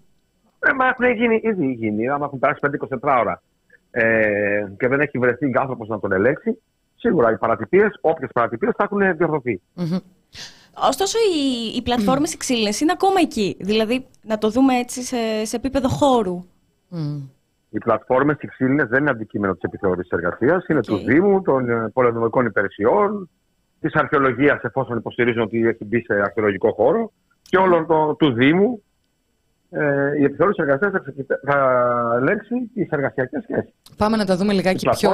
Ε, 0.59 0.73
μα 0.73 0.87
έχουν 0.87 1.11
γίνει, 1.11 1.39
ήδη 1.43 1.71
γίνει, 1.71 2.09
άμα 2.09 2.25
έχουν 2.25 2.39
περάσει 2.39 2.59
5-24 3.03 3.17
ώρα 3.19 3.41
ε, 3.91 4.65
και 4.77 4.87
δεν 4.87 4.99
έχει 4.99 5.17
βρεθεί 5.17 5.51
άνθρωπος 5.59 5.87
να 5.87 5.99
τον 5.99 6.11
ελέγξει, 6.11 6.61
σίγουρα 6.95 7.31
οι 7.31 7.37
παρατυπίες, 7.37 7.97
όποιες 8.01 8.29
παρατυπίες 8.33 8.73
θα 8.77 8.83
έχουν 8.83 9.17
διορθωθεί. 9.17 9.61
Ωστόσο, 10.87 11.17
οι, 11.17 11.75
οι 11.75 11.81
πλατφόρμες 11.81 12.37
mm. 12.37 12.81
είναι 12.81 12.91
ακόμα 12.91 13.19
εκεί. 13.19 13.57
Δηλαδή, 13.59 14.05
να 14.21 14.37
το 14.37 14.49
δούμε 14.49 14.77
έτσι 14.77 15.01
σε, 15.01 15.45
σε 15.45 15.55
επίπεδο 15.55 15.87
χώρου. 15.87 16.45
Mm. 16.91 17.29
Οι 17.69 17.77
πλατφόρμες 17.77 18.37
οι 18.39 18.47
ξύλινε 18.47 18.83
δεν 18.83 19.01
είναι 19.01 19.09
αντικείμενο 19.09 19.53
της 19.53 19.61
επιθεώρησης 19.61 20.11
εργασίας. 20.11 20.65
Είναι 20.67 20.81
του 20.81 20.97
Δήμου, 20.97 21.41
των 21.41 21.69
ε, 21.69 21.89
πολεοδομικών 21.93 22.45
υπηρεσιών, 22.45 23.29
της 23.79 23.93
αρχαιολογίας, 23.93 24.61
εφόσον 24.61 24.97
υποστηρίζουν 24.97 25.41
ότι 25.41 25.67
έχει 25.67 25.85
μπει 25.85 26.01
σε 26.01 26.13
αρχαιολογικό 26.13 26.71
χώρο, 26.71 27.11
και 27.41 27.57
όλων 27.57 27.85
το, 27.85 28.15
του 28.15 28.33
Δήμου. 28.33 28.83
Ε, 29.69 30.17
η 30.19 30.23
επιθεώρηση 30.23 30.61
εργασίας 30.61 30.91
θα, 30.91 31.03
θα 31.43 32.15
ελέγξει 32.19 32.71
τις 32.73 32.89
εργασιακές 32.89 33.43
σχέσεις. 33.43 33.73
Πάμε 33.97 34.17
να 34.17 34.25
τα 34.25 34.35
δούμε 34.35 34.53
λιγάκι 34.53 34.89
πιο. 34.89 35.11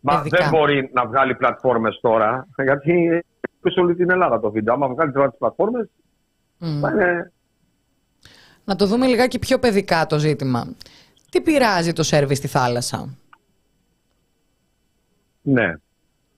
Μα 0.00 0.22
δεν 0.22 0.48
μπορεί 0.50 0.90
να 0.92 1.06
βγάλει 1.06 1.34
πλατφόρμες 1.34 1.98
τώρα, 2.02 2.46
γιατί 2.64 3.24
σε 3.62 3.80
όλη 3.80 3.94
την 3.94 4.10
Ελλάδα 4.10 4.40
το 4.40 4.50
βίντεο. 4.50 4.74
Άμα 4.74 4.88
βγάλει 4.88 5.12
τώρα 5.12 5.28
τις 5.28 5.38
πλατφόρμες, 5.38 5.88
mm. 6.60 6.66
θα 6.80 6.90
είναι 6.90 7.32
να 8.68 8.76
το 8.76 8.86
δούμε 8.86 9.06
λιγάκι 9.06 9.38
πιο 9.38 9.58
παιδικά 9.58 10.06
το 10.06 10.18
ζήτημα. 10.18 10.74
Τι 11.30 11.40
πειράζει 11.40 11.92
το 11.92 12.02
σερβις 12.02 12.38
στη 12.38 12.46
θάλασσα; 12.46 13.08
Ναι, 15.42 15.74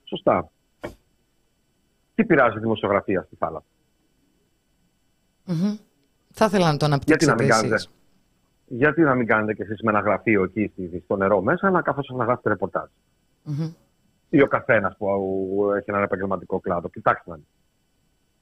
σωστά. 0.03 0.51
Τι 2.15 2.25
πειράζει 2.25 2.57
η 2.57 2.59
δημοσιογραφία 2.59 3.21
στη 3.21 3.35
θάλασσα; 3.35 3.65
Mm-hmm. 5.47 5.77
Θα 6.33 6.45
ήθελα 6.45 6.71
να 6.71 6.77
το 6.77 6.85
αναπτύξετε 6.85 7.33
γιατί 7.33 7.49
να 7.49 7.55
μην 7.55 7.67
κάνετε, 7.69 7.89
Γιατί 8.67 9.01
να 9.01 9.15
μην 9.15 9.27
κάνετε 9.27 9.53
κι 9.53 9.61
εσείς 9.61 9.81
με 9.81 9.89
ένα 9.91 9.99
γραφείο 9.99 10.43
εκεί 10.43 10.71
στο 11.03 11.15
νερό 11.15 11.41
μέσα, 11.41 11.69
να 11.69 11.81
καθώς 11.81 12.09
να 12.15 12.23
γράφετε 12.25 12.49
ρεπορτάζ; 12.49 12.89
Mm-hmm. 13.45 13.73
Ή 14.29 14.41
ο 14.41 14.47
καθένας 14.47 14.95
που 14.97 15.07
έχει 15.77 15.89
έναν 15.89 16.03
επαγγελματικό 16.03 16.59
κλάδο. 16.59 16.89
Κοιτάξτε 16.89 17.29
να 17.29 17.39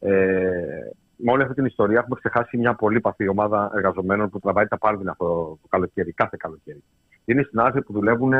ε, 0.10 0.92
με 1.22 1.32
όλη 1.32 1.42
αυτή 1.42 1.54
την 1.54 1.66
ιστορία 1.66 2.00
έχουμε 2.00 2.20
ξεχάσει 2.20 2.58
μια 2.58 2.74
πολύ 2.74 3.00
παθή 3.00 3.28
ομάδα 3.28 3.72
εργαζομένων 3.76 4.30
που 4.30 4.40
τραβάει 4.40 4.68
τα 4.68 4.78
πάρδινα 4.78 5.12
αυτό 5.12 5.26
το 5.62 5.68
καλοκαίρι, 5.70 6.12
κάθε 6.12 6.38
καλοκαίρι. 6.40 6.84
Είναι 7.26 7.42
οι 7.42 7.44
συνάδελφοι 7.44 7.82
που 7.82 7.94
δουλεύουν 7.94 8.34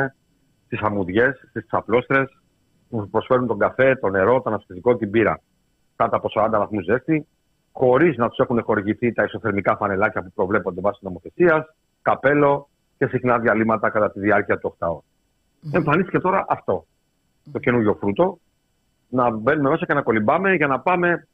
στις 0.64 0.80
αμμουδιές, 0.80 1.44
στις 1.48 1.66
ξαπλώστρε, 1.66 2.24
που 2.88 3.08
προσφέρουν 3.08 3.46
τον 3.46 3.58
καφέ, 3.58 3.94
το 3.94 4.08
νερό, 4.08 4.40
το 4.40 4.48
αναψυκτικό, 4.48 4.96
την 4.96 5.10
πύρα. 5.10 5.40
Κάτω 5.96 6.16
από 6.16 6.28
40 6.34 6.48
βαθμούς 6.50 6.84
ζέστη, 6.84 7.26
χωρίς 7.72 8.16
να 8.16 8.28
τους 8.28 8.38
έχουν 8.38 8.62
χορηγηθεί 8.62 9.12
τα 9.12 9.24
ισοθερμικά 9.24 9.76
φανελάκια 9.76 10.22
που 10.22 10.32
προβλέπονται 10.34 10.80
βάσει 10.80 10.98
νομοθεσίας, 11.02 11.64
καπέλο 12.02 12.68
και 12.98 13.06
συχνά 13.06 13.38
διαλύματα 13.38 13.90
κατά 13.90 14.12
τη 14.12 14.20
διάρκεια 14.20 14.58
του 14.58 14.76
8 14.78 14.86
ώρων. 14.86 15.02
Mm. 15.02 15.74
Εμφανίστηκε 15.74 16.18
τώρα 16.18 16.44
αυτό. 16.48 16.86
Το 17.52 17.58
καινούριο 17.58 17.94
φρούτο. 17.94 18.38
Να 19.08 19.30
μπαίνουμε 19.30 19.70
μέσα 19.70 19.86
και 19.86 19.94
να 19.94 20.02
κολυμπάμε 20.02 20.54
για 20.54 20.66
να 20.66 20.80
πάμε 20.80 21.28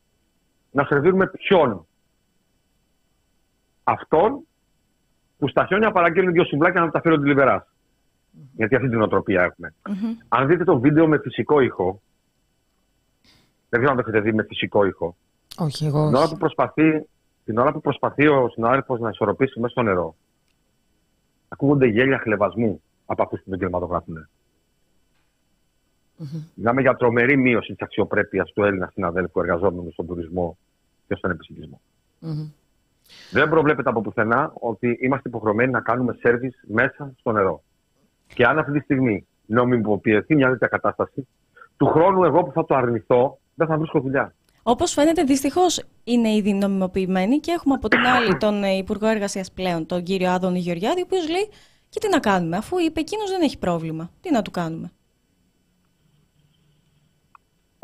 να 0.77 0.85
σερβίρουμε 0.85 1.27
ποιον. 1.27 1.87
Αυτόν 3.85 4.47
που 5.39 5.49
στα 5.49 5.67
χιόνια 5.67 5.91
παραγγέλνει 5.91 6.33
δύο 6.33 6.45
σουβλάκια 6.45 6.81
να 6.81 6.87
μεταφέρουν 6.87 7.21
τη 7.21 7.27
λιβερά. 7.27 7.67
Γιατί 8.55 8.75
αυτή 8.75 8.89
την 8.89 9.03
οτροπία 9.03 9.43
έχουμε. 9.43 9.75
Αν 10.29 10.47
δείτε 10.47 10.65
το 10.65 10.81
βίντεο 10.81 11.09
με 11.09 11.19
φυσικό 11.19 11.61
ήχο, 11.61 12.01
δεν 13.69 13.81
ξέρω 13.81 13.91
αν 13.91 13.97
το 13.97 14.03
έχετε 14.07 14.21
δει 14.21 14.33
με 14.33 14.43
φυσικό 14.43 14.85
ήχο. 14.85 15.17
Όχι, 15.59 15.87
εγώ. 15.87 16.07
Την 16.07 16.15
ώρα 16.15 16.29
που 16.29 16.37
προσπαθεί, 16.37 17.07
την 17.45 17.59
ώρα 17.59 17.73
που 17.73 17.81
προσπαθεί 17.81 18.27
ο 18.27 18.49
συνάδελφος 18.49 19.01
να 19.01 19.09
ισορροπήσει 19.09 19.61
μέσα 19.61 19.73
στο 19.73 19.83
νερό, 19.83 20.15
ακούγονται 21.49 21.87
γέλια 21.87 22.19
χλεβασμού 22.19 22.83
από 23.07 23.23
αυτούς 23.23 23.41
που 23.43 23.51
τον 23.51 23.59
κινηματογράφουν. 23.59 24.29
Mm-hmm. 26.19 26.51
Μιλάμε 26.55 26.81
για 26.81 26.95
τρομερή 26.95 27.37
μείωση 27.37 27.73
της 27.73 27.83
αξιοπρέπειας 27.83 28.53
του 28.53 28.63
Έλληνα 28.63 28.91
συναδέλφου 28.93 29.41
εργαζόμενου 29.41 29.91
στον 29.93 30.07
τουρισμό 30.07 30.59
και 31.09 31.15
στον 31.15 31.31
επισητισμό. 31.31 31.81
Mm-hmm. 32.23 32.51
Δεν 33.31 33.49
προβλέπεται 33.49 33.89
από 33.89 34.01
πουθενά 34.01 34.53
ότι 34.55 34.99
είμαστε 35.01 35.29
υποχρεωμένοι 35.29 35.73
να 35.73 35.81
κάνουμε 35.81 36.17
σερβις 36.21 36.65
μέσα 36.67 37.13
στο 37.19 37.33
νερό. 37.33 37.63
Και 38.35 38.45
αν 38.45 38.59
αυτή 38.59 38.73
τη 38.73 38.81
στιγμή 38.81 39.27
νομιμοποιηθεί 39.47 40.35
μια 40.35 40.49
τέτοια 40.49 40.67
κατάσταση, 40.67 41.27
του 41.77 41.87
χρόνου 41.87 42.25
εγώ 42.25 42.43
που 42.43 42.53
θα 42.53 42.65
το 42.65 42.75
αρνηθώ 42.75 43.39
δεν 43.55 43.67
θα 43.67 43.77
βρίσκω 43.79 44.01
δουλειά. 44.01 44.35
Όπως 44.63 44.93
φαίνεται, 44.93 45.23
δυστυχώς 45.23 45.85
είναι 46.05 46.29
ήδη 46.35 46.53
νομιμοποιημένη 46.53 47.39
και 47.39 47.51
έχουμε 47.51 47.75
από 47.75 47.89
την 47.89 48.07
άλλη 48.07 48.37
τον 48.45 48.63
Υπουργό 48.63 49.07
Εργασία 49.07 49.45
πλέον, 49.55 49.87
τον 49.87 50.03
κύριο 50.03 50.31
Άδωνη 50.31 50.59
Γεωργιάδη, 50.59 51.01
ο 51.01 51.05
οποίος 51.07 51.29
λέει: 51.29 51.49
Και 51.89 51.99
τι 51.99 52.09
να 52.09 52.19
κάνουμε, 52.19 52.57
αφού 52.57 52.79
είπε 52.79 53.01
εκείνος 53.01 53.31
δεν 53.31 53.41
έχει 53.43 53.59
πρόβλημα. 53.59 54.11
Τι 54.21 54.33
να 54.33 54.43
του 54.43 54.51
κάνουμε. 54.51 54.91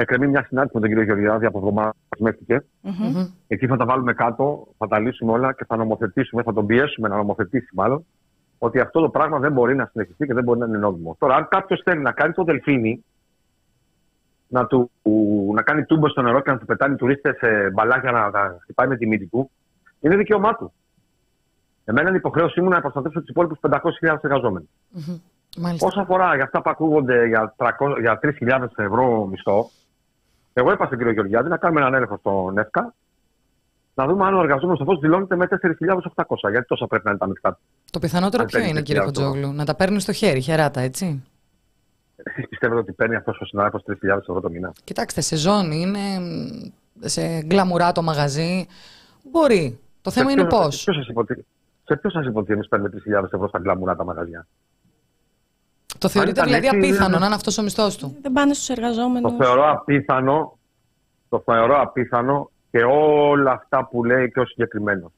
Εκκρεμεί 0.03 0.27
μια 0.27 0.45
συνάντηση 0.45 0.75
με 0.75 0.81
τον 0.81 0.89
κύριο 0.89 1.05
Γεωργιάδη 1.05 1.47
από 1.47 1.59
εβδομάδα 1.59 1.95
μέχρι 2.19 2.39
mm-hmm. 2.49 3.29
Εκεί 3.47 3.67
θα 3.67 3.77
τα 3.77 3.85
βάλουμε 3.85 4.13
κάτω, 4.13 4.69
θα 4.79 4.87
τα 4.87 4.99
λύσουμε 4.99 5.33
όλα 5.33 5.53
και 5.53 5.65
θα 5.65 5.77
νομοθετήσουμε, 5.77 6.43
θα 6.43 6.53
τον 6.53 6.67
πιέσουμε 6.67 7.09
να 7.09 7.17
νομοθετήσει 7.17 7.69
μάλλον, 7.73 8.07
ότι 8.59 8.81
αυτό 8.81 9.01
το 9.01 9.09
πράγμα 9.09 9.39
δεν 9.39 9.53
μπορεί 9.53 9.75
να 9.75 9.89
συνεχιστεί 9.93 10.27
και 10.27 10.35
δεν 10.35 10.45
μπορεί 10.45 10.59
να 10.59 10.67
είναι 10.67 10.79
νόμιμο. 10.79 11.17
Τώρα, 11.19 11.35
αν 11.35 11.49
κάποιος 11.51 11.81
θέλει 11.85 12.01
να 12.01 12.13
κάνει 12.13 12.33
το 12.33 12.45
δελφίνι, 12.45 13.05
να, 14.49 14.67
του, 14.67 14.91
να 15.55 15.63
κάνει 15.63 15.85
τούμπο 15.85 16.09
στο 16.09 16.23
νερό 16.23 16.41
και 16.41 16.51
να 16.51 16.59
του 16.59 16.67
πετάνει 16.67 16.97
τουρίστες 16.97 17.37
σε 17.37 17.71
μπαλάκια 17.71 18.11
να 18.11 18.31
τα 18.31 18.59
χτυπάει 18.63 18.89
με 18.89 18.97
τη 18.97 19.07
μύτη 19.07 19.27
του, 19.27 19.51
είναι 20.01 20.17
δικαίωμά 20.17 20.55
του. 20.55 20.73
Εμένα 21.85 22.09
είναι 22.09 22.19
υποχρέωσή 22.19 22.61
μου 22.61 22.69
να 22.69 22.81
προστατεύσω 22.81 23.21
τους 23.21 23.29
υπόλοιπους 23.29 23.59
500.000 23.61 24.17
εργαζόμενους. 24.23 24.69
Mm-hmm. 24.97 25.21
Όσον 25.81 26.03
αφορά 26.03 26.35
για 26.35 26.45
αυτά 26.45 26.63
που 26.63 26.71
ακούγονται 26.71 27.27
για, 27.27 27.55
300, 27.57 27.69
για 28.01 28.19
3.000 28.23 28.69
ευρώ 28.77 29.27
μισθό, 29.27 29.71
εγώ 30.53 30.73
είπα 30.73 30.87
στον 30.87 30.99
κύριο 30.99 31.13
Γεωργιάδη 31.13 31.49
να 31.49 31.57
κάνουμε 31.57 31.81
έναν 31.81 31.95
έλεγχο 31.95 32.17
στον 32.17 32.59
ΕΦΚΑ 32.59 32.95
να 33.95 34.07
δούμε 34.07 34.27
αν 34.27 34.35
ο 34.35 34.41
εργαζόμενος 34.41 34.81
αυτό 34.81 34.97
δηλώνεται 34.97 35.37
με 35.37 35.47
4.800. 35.51 36.51
Γιατί 36.51 36.67
τόσα 36.67 36.87
πρέπει 36.87 37.05
να 37.05 37.11
είναι 37.11 37.19
τα 37.19 37.27
μεικτά. 37.27 37.59
Το 37.91 37.99
πιθανότερο 37.99 38.45
ποιο 38.45 38.61
είναι, 38.61 38.83
κύριε 38.83 39.03
Κοντζόγλου, 39.03 39.53
να 39.53 39.65
τα 39.65 39.75
παίρνει 39.75 40.01
στο 40.01 40.13
χέρι, 40.13 40.41
χεράτα, 40.41 40.81
έτσι. 40.81 41.25
Εσείς 42.17 42.49
πιστεύετε 42.49 42.81
ότι 42.81 42.93
παίρνει 42.93 43.15
αυτός 43.15 43.41
ο 43.41 43.45
συνάδελφος 43.45 43.83
3.000 43.87 44.19
ευρώ 44.19 44.41
το 44.41 44.51
μήνα; 44.51 44.73
Κοιτάξτε, 44.85 45.21
σε 45.21 45.37
ζώνη 45.37 45.81
είναι 45.81 46.01
σε 47.01 47.41
γκλαμουρά 47.41 47.93
το 47.93 48.03
μαγαζί. 48.03 48.67
Μπορεί. 49.31 49.79
Το 50.03 50.11
θέμα 50.11 50.31
είναι 50.31 50.45
πώς. 50.45 50.77
Σε 51.85 51.97
ποιο 51.97 52.11
σας 52.11 52.27
είπε 52.27 52.39
ότι 52.39 52.53
εμείς 52.53 52.69
παίρνουμε 52.69 52.91
3.000 53.07 53.25
ευρώ 53.25 53.49
στα 53.49 53.59
γκλαμουρά 53.59 53.97
τα 53.97 54.05
μαγαζιά; 54.05 54.47
Το 56.03 56.09
θεωρείτε 56.09 56.43
δηλαδή 56.43 56.69
απίθανο 56.69 57.19
να 57.19 57.27
είναι 57.27 57.35
αυτός 57.35 57.59
ο 57.59 57.63
μισθός 57.63 57.97
του; 57.97 58.17
Δεν 58.23 58.33
πάνε 58.33 58.55
στους 58.55 58.69
εργαζόμενους. 58.69 59.37
Το 59.37 59.45
θεωρώ 59.45 59.71
απίθανο. 59.71 60.59
Το 61.29 61.43
θεωρώ 61.45 61.81
απίθανο 61.81 62.51
και 62.71 62.83
όλα 62.85 63.51
αυτά 63.51 63.87
που 63.87 64.05
λέει 64.05 64.31
και 64.31 64.41
ο 64.41 64.47
συγκεκριμένος. 64.47 65.13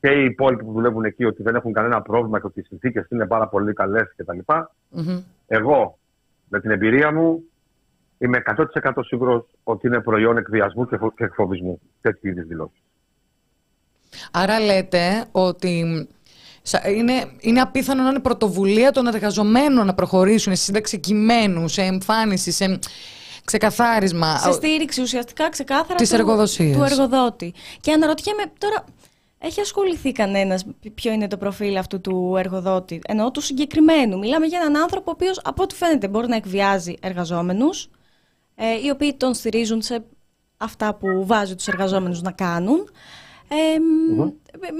Και 0.00 0.08
οι 0.08 0.24
υπόλοιποι 0.24 0.64
που 0.64 0.72
δουλεύουν 0.72 1.04
εκεί 1.04 1.24
ότι 1.24 1.42
δεν 1.42 1.54
έχουν 1.54 1.72
κανένα 1.72 2.02
πρόβλημα 2.02 2.40
και 2.40 2.46
ότι 2.46 2.60
οι 2.60 2.62
συνθήκες 2.62 3.06
είναι 3.08 3.26
πάρα 3.26 3.48
πολύ 3.48 3.72
καλές 3.72 4.14
κτλ. 4.16 4.38
Mm-hmm. 4.46 5.22
Εγώ 5.46 5.98
με 6.48 6.60
την 6.60 6.70
εμπειρία 6.70 7.12
μου 7.12 7.42
είμαι 8.18 8.42
100% 8.82 8.92
σίγουρος 9.00 9.44
ότι 9.62 9.86
είναι 9.86 10.00
προϊόν 10.00 10.36
εκβιασμού 10.36 10.86
και 10.86 10.98
εκφοβισμού 11.24 11.80
τέτοιου 12.00 12.28
είδους 12.28 12.46
δηλώσεις. 12.46 12.82
Άρα 14.32 14.60
λέτε 14.60 15.24
ότι 15.32 16.08
είναι, 16.96 17.30
είναι 17.40 17.60
απίθανο 17.60 18.02
να 18.02 18.08
είναι 18.08 18.18
πρωτοβουλία 18.18 18.92
των 18.92 19.06
εργαζομένων 19.06 19.86
να 19.86 19.94
προχωρήσουν 19.94 20.56
σε 20.56 20.62
σύνταξη 20.62 20.98
κειμένου, 20.98 21.68
σε 21.68 21.82
εμφάνιση, 21.82 22.50
σε 22.50 22.78
ξεκαθάρισμα. 23.44 24.38
Σε 24.38 24.52
στήριξη 24.52 25.00
ουσιαστικά 25.02 25.48
ξεκάθαρα 25.48 25.94
της 25.94 26.10
του, 26.10 26.16
του 26.56 26.82
εργοδότη. 26.82 27.54
Και 27.80 27.92
αναρωτιέμαι 27.92 28.42
τώρα, 28.58 28.84
έχει 29.38 29.60
ασχοληθεί 29.60 30.12
κανένας 30.12 30.64
ποιο 30.94 31.12
είναι 31.12 31.28
το 31.28 31.36
προφίλ 31.36 31.76
αυτού 31.76 32.00
του 32.00 32.34
εργοδότη, 32.38 33.00
ενώ 33.06 33.30
του 33.30 33.40
συγκεκριμένου; 33.40 34.18
Μιλάμε 34.18 34.46
για 34.46 34.58
έναν 34.60 34.82
άνθρωπο 34.82 35.10
ο 35.10 35.14
οποίος 35.14 35.40
από 35.44 35.62
ό,τι 35.62 35.74
φαίνεται 35.74 36.08
μπορεί 36.08 36.28
να 36.28 36.36
εκβιάζει 36.36 36.94
εργαζόμενους, 37.00 37.90
ε, 38.54 38.64
οι 38.84 38.90
οποίοι 38.90 39.14
τον 39.14 39.34
στηρίζουν 39.34 39.82
σε 39.82 40.04
αυτά 40.56 40.94
που 40.94 41.26
βάζει 41.26 41.54
τους 41.54 41.68
εργαζόμενους 41.68 42.22
να 42.22 42.30
κάνουν. 42.30 42.90
Ε, 43.52 43.78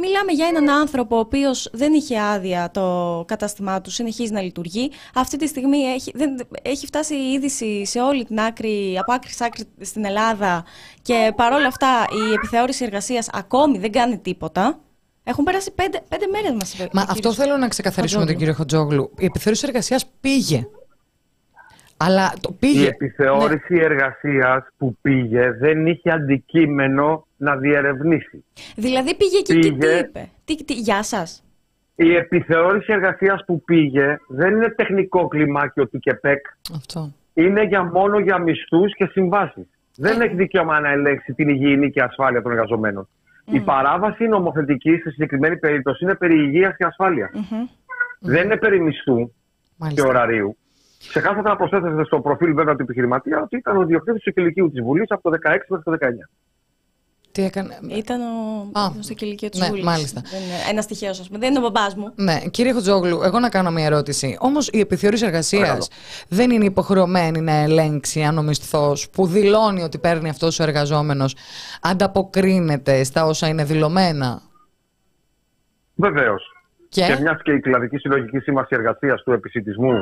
Μιλάμε 0.01 0.33
για 0.33 0.47
έναν 0.47 0.71
άνθρωπο 0.71 1.17
ο 1.17 1.19
οποίος 1.19 1.71
δεν 1.73 1.93
είχε 1.93 2.21
άδεια 2.21 2.71
το 2.71 3.25
κατάστημά 3.27 3.81
του, 3.81 3.91
συνεχίζει 3.91 4.33
να 4.33 4.41
λειτουργεί. 4.41 4.91
Αυτή 5.15 5.37
τη 5.37 5.47
στιγμή 5.47 5.79
έχει, 5.79 6.13
δεν, 6.15 6.37
έχει 6.63 6.87
φτάσει 6.87 7.15
η 7.15 7.33
είδηση 7.33 7.87
σε 7.87 8.01
όλη 8.01 8.25
την 8.25 8.41
άκρη, 8.41 8.99
από 8.99 9.13
άκρη 9.13 9.33
σε 9.33 9.45
άκρη 9.45 9.65
στην 9.81 10.05
Ελλάδα 10.05 10.65
και 11.03 11.33
παρόλα 11.37 11.67
αυτά 11.67 12.07
η 12.29 12.33
επιθεώρηση 12.33 12.85
εργασίας 12.85 13.29
ακόμη 13.33 13.79
δεν 13.79 13.93
κάνει 13.93 14.19
τίποτα. 14.19 14.81
Έχουν 15.25 15.45
περάσει 15.45 15.71
πέντε, 15.71 16.01
πέντε 16.09 16.27
μέρες, 16.27 16.53
μας 16.53 16.75
είπε. 16.75 16.89
Μα 16.93 17.01
ο 17.01 17.05
αυτό 17.05 17.15
κύριος 17.15 17.37
θέλω 17.37 17.57
να 17.57 17.69
ξεκαθαρίσουμε 17.69 18.25
τον 18.25 18.35
Χατζόγλου. 18.35 18.55
κύριο 18.55 18.55
Χατζόγλου. 18.55 19.11
Η 19.19 19.25
επιθεώρηση 19.25 19.65
εργασίας 19.67 20.07
πήγε. 20.21 20.67
Αλλά 22.03 22.33
το 22.41 22.51
Η 22.53 22.57
πήγε. 22.59 22.87
επιθεώρηση 22.89 23.75
εργασίας 23.81 24.67
που 24.77 24.97
πήγε 25.03 25.51
δεν 25.53 25.87
είχε 25.87 26.11
αντικείμενο 26.11 27.27
να 27.37 27.57
διερευνήσει. 27.57 28.45
Δηλαδή 28.77 29.17
πήγε 29.17 29.37
εκεί 29.39 29.53
και 29.55 29.59
τι 29.61 29.73
Πήγε. 29.73 29.99
είπε; 29.99 30.29
Τι, 30.45 30.65
τι, 30.65 30.75
γεια 30.75 31.03
σας. 31.03 31.45
Η 31.95 32.15
επιθεώρηση 32.15 32.93
εργασίας 32.93 33.45
που 33.47 33.63
πήγε 33.65 34.17
δεν 34.29 34.51
είναι 34.57 34.69
τεχνικό 34.69 35.29
κλιμάκιο 35.29 35.89
του 35.89 35.99
ΚΕΠΕΚ. 35.99 36.47
Αυτό. 36.75 37.13
Είναι 37.35 37.63
για 37.65 37.83
μόνο 37.85 38.19
για 38.19 38.39
μισθούς 38.39 38.95
και 38.95 39.07
συμβάσεις. 39.13 39.67
Δεν 39.97 40.21
έχει 40.21 40.35
δικαίωμα 40.35 40.81
να 40.81 40.91
ελέγξει 40.91 41.33
την 41.33 41.49
υγιεινή 41.49 41.91
και 41.91 42.03
ασφάλεια 42.03 42.43
των 42.43 42.53
εργαζομένων. 42.53 43.09
Η 43.45 43.61
παράβαση 43.61 44.25
νομοθετική 44.27 44.97
στη 44.97 45.11
συγκεκριμένη 45.11 45.57
περίπτωση 45.59 46.05
είναι 46.05 46.15
περί 46.15 46.35
υγείας 46.45 46.77
και 46.77 46.85
ασφάλειας. 46.85 47.31
Δεν 48.21 48.45
είναι 48.45 48.57
περί 48.57 48.81
μισθού 48.81 49.17
και 49.27 49.33
Μάλιστα. 49.77 50.09
ωραρίου. 50.09 50.57
Ξεκάθαρα 51.09 51.49
να 51.49 51.57
προσθέσετε 51.57 52.05
στο 52.05 52.21
προφίλ 52.21 52.55
βέβαια 52.55 52.77
του 52.77 52.83
επιχειρηματία 52.83 53.41
ότι 53.43 53.57
ήταν 53.57 53.77
ο 53.77 53.85
διοκτήτης 53.85 54.23
του 54.23 54.33
κηλικίου 54.33 54.71
της 54.71 54.83
Βουλής 54.83 55.07
από 55.09 55.31
το 55.31 55.37
16 55.45 55.57
μέχρι 55.69 55.85
το 55.85 55.93
19. 56.01 56.29
Τι 57.33 57.45
έκανε. 57.45 57.79
Ήταν 57.89 58.21
ο. 58.21 58.61
Α, 58.73 58.89
ήταν 58.91 59.03
στο 59.03 59.15
κηλικείο 59.15 59.49
της 59.49 59.61
ναι, 59.61 59.67
Βουλής. 59.67 59.85
μάλιστα. 59.85 60.23
Δεν 60.31 60.41
είναι 60.41 60.55
ένα 60.71 60.85
τυχαίο, 60.85 61.11
ας 61.11 61.27
πούμε. 61.27 61.39
Δεν 61.39 61.49
είναι 61.49 61.59
ο 61.59 61.63
μπαμπάς 61.63 61.95
μου. 61.95 62.13
Ναι, 62.15 62.39
κύριε 62.51 62.73
Χατζόγλου, 62.73 63.21
εγώ 63.23 63.39
να 63.39 63.49
κάνω 63.49 63.71
μια 63.71 63.85
ερώτηση. 63.85 64.37
Όμως 64.41 64.69
η 64.73 64.81
επιθεώρηση 64.81 65.25
εργασίας 65.25 65.61
Παρακαλώ. 65.61 65.87
δεν 66.29 66.51
είναι 66.51 66.65
υποχρεωμένη 66.65 67.41
να 67.41 67.53
ελέγξει 67.53 68.23
αν 68.23 68.39
ο 68.39 68.43
μισθός 68.43 69.11
που 69.11 69.27
δηλώνει 69.27 69.83
ότι 69.83 69.99
παίρνει 69.99 70.29
αυτός 70.29 70.61
ο 70.61 70.63
εργαζόμενος 70.63 71.37
ανταποκρίνεται 71.83 73.05
στα 73.05 73.25
όσα 73.25 73.49
είναι 73.49 73.65
δηλωμένα; 73.65 74.43
Βεβαίως. 75.95 76.55
Και, 76.89 77.03
Και 77.03 77.21
μιας 77.21 77.43
και 77.43 77.53
η 77.53 77.61
κλαδική 77.61 77.97
συλλογική 77.97 78.39
σύμβαση 78.39 78.69
εργασίας 78.71 79.23
του 79.23 79.33
επισητισμού 79.33 80.01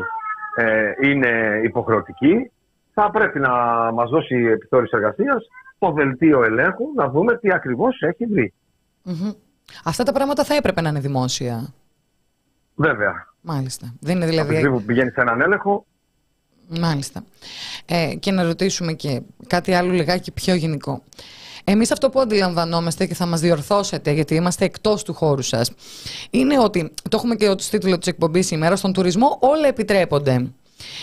ε, 0.59 0.93
είναι 1.03 1.61
υποχρεωτική, 1.65 2.51
θα 2.95 3.11
πρέπει 3.11 3.39
να 3.39 3.51
μας 3.93 4.11
δώσει 4.11 4.35
η 4.35 4.47
επιθεώρηση 4.47 4.97
εργασίας 4.97 5.49
το 5.79 5.93
δελτίο 5.93 6.45
ελέγχου 6.45 6.85
να 6.97 7.09
δούμε 7.09 7.39
τι 7.39 7.53
ακριβώς 7.53 8.01
έχει 8.01 8.27
βρει. 8.27 8.53
Μμμ. 9.03 9.31
Αυτά 9.85 10.03
τα 10.05 10.13
πράγματα 10.13 10.45
θα 10.45 10.55
έπρεπε 10.55 10.81
να 10.81 10.89
είναι 10.89 11.01
δημόσια. 11.01 11.75
Βέβαια. 12.75 13.27
Μάλιστα. 13.41 13.95
Δεν 14.01 14.17
είναι 14.17 14.25
Από 14.25 14.35
τη 14.35 14.37
δηλαδή. 14.37 14.57
στιγμή 14.57 14.79
που 14.79 14.85
πηγαίνει 14.85 15.11
σε 15.11 15.21
έναν 15.21 15.41
έλεγχο, 15.41 15.87
Μάλιστα. 16.69 17.25
Ε, 17.87 18.15
και 18.21 18.31
να 18.31 18.43
ρωτήσουμε 18.43 18.93
και 18.93 19.23
κάτι 19.47 19.73
άλλο 19.73 19.93
λιγάκι 19.93 20.31
πιο 20.33 20.55
γενικό. 20.55 21.03
Εμείς 21.71 21.91
αυτό 21.91 22.11
που 22.11 22.21
αντιλαμβανόμαστε 22.21 23.07
και 23.07 23.15
θα 23.15 23.27
μας 23.27 23.41
διορθώσετε 23.41 24.11
γιατί 24.11 24.35
είμαστε 24.35 24.65
εκτός 24.65 25.03
του 25.03 25.15
χώρου 25.15 25.43
σας 25.43 25.71
είναι 26.31 26.59
ότι, 26.59 26.93
το 27.03 27.17
έχουμε 27.17 27.35
και 27.35 27.49
ως 27.49 27.69
τίτλο 27.69 27.99
της 27.99 28.07
εκπομπής 28.07 28.47
σήμερα, 28.47 28.77
στον 28.77 28.93
τουρισμό 28.93 29.37
όλα 29.41 29.67
επιτρέπονται. 29.67 30.51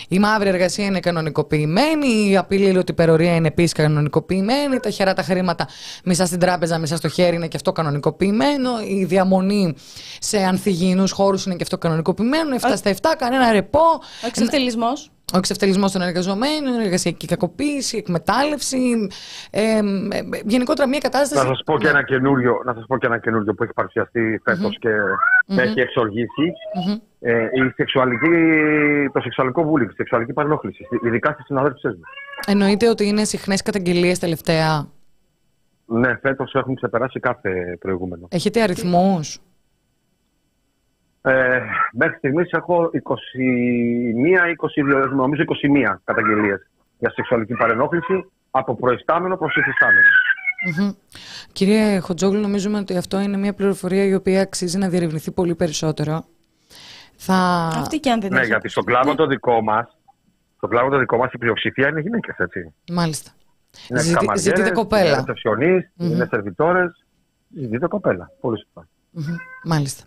Η 0.08 0.18
μαύρη 0.18 0.48
εργασία 0.48 0.84
είναι 0.84 1.00
κανονικοποιημένη, 1.00 2.28
η 2.30 2.36
απειλή 2.36 2.78
ότι 2.78 2.92
υπερορία 2.92 3.34
είναι 3.34 3.46
επίσης 3.46 3.72
κανονικοποιημένη, 3.72 4.80
τα 4.80 4.90
χερά 4.90 5.12
τα 5.12 5.22
χρήματα 5.22 5.68
μισά 6.04 6.26
στην 6.26 6.38
τράπεζα, 6.38 6.78
μισά 6.78 6.96
στο 6.96 7.08
χέρι 7.08 7.36
είναι 7.36 7.48
και 7.48 7.56
αυτό 7.56 7.72
κανονικοποιημένο, 7.72 8.70
η 8.88 9.04
διαμονή 9.04 9.74
σε 10.20 10.38
ανθυγιεινούς 10.38 11.10
χώρους 11.10 11.46
είναι 11.46 11.54
και 11.54 11.62
αυτό 11.62 11.78
κανονικοποιημένο, 11.78 12.56
7 12.56 12.58
στα 12.76 12.90
7, 12.90 12.94
κανένα 13.18 13.52
ρεπό, 13.52 13.84
Ο 14.22 14.26
εξευτελισμό. 14.26 14.92
Ο 15.34 15.38
εξευτελισμός 15.38 15.92
των 15.92 16.02
εργαζομένων, 16.02 16.80
η 16.80 16.84
εργασιακή 16.84 17.26
κακοποίηση, 17.26 17.96
η 17.96 17.98
εκμετάλλευση. 17.98 19.08
Ε, 19.50 19.62
ε, 19.62 19.78
ε, 19.78 19.82
γενικότερα 20.44 20.88
μια 20.88 20.98
κατάσταση. 20.98 21.46
να 21.46 21.54
σας 21.54 21.62
πω, 21.64 21.78
και 21.78 21.88
ένα 21.88 22.02
καινούριο- 22.02 22.62
να 22.64 22.74
σας 22.74 22.84
πω 22.86 22.98
και 22.98 23.06
ένα 23.06 23.18
καινούριο 23.18 23.54
που 23.54 23.62
έχει 23.62 23.72
παρουσιαστεί 23.72 24.40
φέτος 24.44 24.78
και 24.78 24.88
με 25.46 25.62
έχει 25.62 25.80
εξοργήσει. 25.80 26.52
Μμμ. 26.86 26.96
Ε, 27.20 27.42
η 27.42 27.72
σεξουαλική, 27.74 28.28
το 29.12 29.20
σεξουαλικό 29.20 29.62
βούλινγκ, 29.64 29.90
η 29.90 29.94
σεξουαλική 29.96 30.32
παρενόχληση, 30.32 30.86
ειδικά 31.06 31.32
στις 31.32 31.44
συναδέλφισέ 31.44 31.88
μου. 31.88 32.00
Εννοείται 32.46 32.88
ότι 32.88 33.06
είναι 33.06 33.24
συχνές 33.24 33.62
καταγγελίες 33.62 34.18
τελευταία. 34.18 34.86
Ναι, 35.86 36.18
φέτος 36.22 36.54
έχουν 36.54 36.74
ξεπεράσει 36.74 37.20
κάθε 37.20 37.76
προηγούμενο. 37.80 38.28
Έχετε 38.30 38.62
αριθμούς; 38.62 39.38
Ε, 41.28 41.60
μέχρι 41.92 42.16
στιγμής 42.16 42.50
έχω 42.50 42.90
21, 42.92 42.98
22, 45.06 45.10
νομίζω 45.10 45.42
21 45.92 46.00
καταγγελίες 46.04 46.66
για 46.98 47.10
σεξουαλική 47.10 47.54
παρενόχληση 47.54 48.30
από 48.50 48.76
προϊστάμενο 48.76 49.36
προς 49.36 49.56
υφιστάμενο. 49.56 50.06
Κύριε 51.52 51.98
Χοντζόγλου, 51.98 52.40
νομίζουμε 52.40 52.78
ότι 52.78 52.96
αυτό 52.96 53.20
είναι 53.20 53.36
μια 53.36 53.54
πληροφορία 53.54 54.04
η 54.04 54.14
οποία 54.14 54.40
αξίζει 54.40 54.78
να 54.78 54.88
διερευνηθεί 54.88 55.30
πολύ 55.30 55.54
περισσότερο. 55.54 56.24
Θα... 57.16 57.34
Αυτή 57.74 57.98
και 58.00 58.10
αν 58.10 58.20
δεν 58.20 58.32
Ναι, 58.32 58.38
έχει. 58.38 58.46
γιατί 58.46 58.68
στον 58.68 58.84
κλάδο 58.84 59.14
το 59.14 59.26
δικό 59.26 59.62
μας, 59.62 59.96
στον 60.56 60.70
κλάδο 60.70 60.88
το 60.88 60.98
δικό 60.98 61.16
μας 61.16 61.32
η 61.32 61.38
πλειοψηφία 61.38 61.88
είναι 61.88 62.00
γυναίκες, 62.00 62.34
έτσι. 62.38 62.74
Μάλιστα. 62.92 63.30
Είναι 63.90 64.00
Ζητη- 64.00 64.14
καμαριέρες, 64.18 64.42
ζητείτε 64.42 64.70
κοπέλα. 64.70 65.04
Είναι 65.06 65.16
ρεσεψιονίστ, 65.16 65.88
είναι 65.96 66.26
σερβιτόρες. 66.30 67.04
Ζητείτε 67.54 67.86
κοπέλα. 67.86 68.30
Πολύ 68.40 68.58
σωστά. 68.58 68.88
Μμμ, 69.10 69.36
Μάλιστα. 69.64 70.04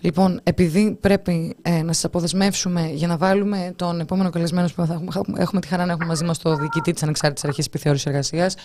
Λοιπόν, 0.00 0.40
επειδή 0.42 0.98
πρέπει 1.00 1.56
ε, 1.62 1.82
να 1.82 1.92
σας 1.92 2.04
αποδεσμεύσουμε 2.04 2.90
για 2.92 3.06
να 3.06 3.16
βάλουμε 3.16 3.72
τον 3.76 4.00
επόμενο 4.00 4.30
καλεσμένο 4.30 4.68
που 4.76 4.86
θα 4.86 4.94
έχουμε, 4.94 5.38
έχουμε 5.40 5.60
τη 5.60 5.66
χαρά 5.66 5.84
να 5.86 5.92
έχουμε 5.92 6.06
μαζί 6.06 6.24
μας 6.24 6.38
το 6.38 6.54
διοικητή 6.56 6.92
της 6.92 7.02
Ανεξάρτητης 7.02 7.44
Αρχής 7.44 7.66
Επιθεώρησης 7.66 8.06
Εργασίας, 8.06 8.56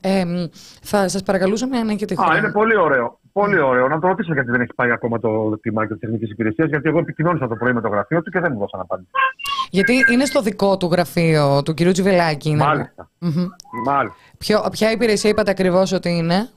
ε, 0.00 0.24
μ, 0.24 0.44
θα 0.82 1.08
σας 1.08 1.22
παρακαλούσαμε 1.22 1.78
αν 1.78 1.88
έχετε 1.88 2.14
Α, 2.18 2.22
χρόνο. 2.22 2.38
είναι 2.38 2.50
πολύ 2.52 2.76
ωραίο. 2.76 3.18
Πολύ 3.32 3.60
ωραίο. 3.60 3.88
Να 3.88 3.98
το 3.98 4.06
ρωτήσω 4.06 4.32
γιατί 4.32 4.50
δεν 4.50 4.60
έχει 4.60 4.74
πάει 4.74 4.90
ακόμα 4.90 5.18
το 5.18 5.58
κλιμάκιο 5.60 5.96
της 5.98 6.08
Εθνική 6.08 6.30
Υπηρεσίας, 6.32 6.68
γιατί 6.68 6.88
εγώ 6.88 6.98
επικοινώνησα 6.98 7.48
το 7.48 7.54
πρωί 7.54 7.72
με 7.72 7.80
το 7.80 7.88
γραφείο 7.88 8.22
του 8.22 8.30
και 8.30 8.40
δεν 8.40 8.52
μου 8.52 8.58
δώσαν 8.58 8.80
απάντηση. 8.80 9.10
Γιατί 9.70 10.04
είναι 10.12 10.24
στο 10.24 10.42
δικό 10.42 10.76
του 10.76 10.86
γραφείο 10.92 11.62
του 11.62 11.74
κυρίου 11.74 11.92
Τζιβελάκη. 11.92 12.48
είναι. 12.48 12.64
Μάλιστα. 12.64 13.10
Μμμ. 13.18 13.46
Μάλιστα. 13.84 14.16
Ποιο, 14.38 14.64
ποια 14.70 14.90
υπηρεσία 14.90 15.30
είπατε 15.30 15.50
ακριβώς 15.50 15.92
ότι 15.92 16.08
είναι; 16.08 16.48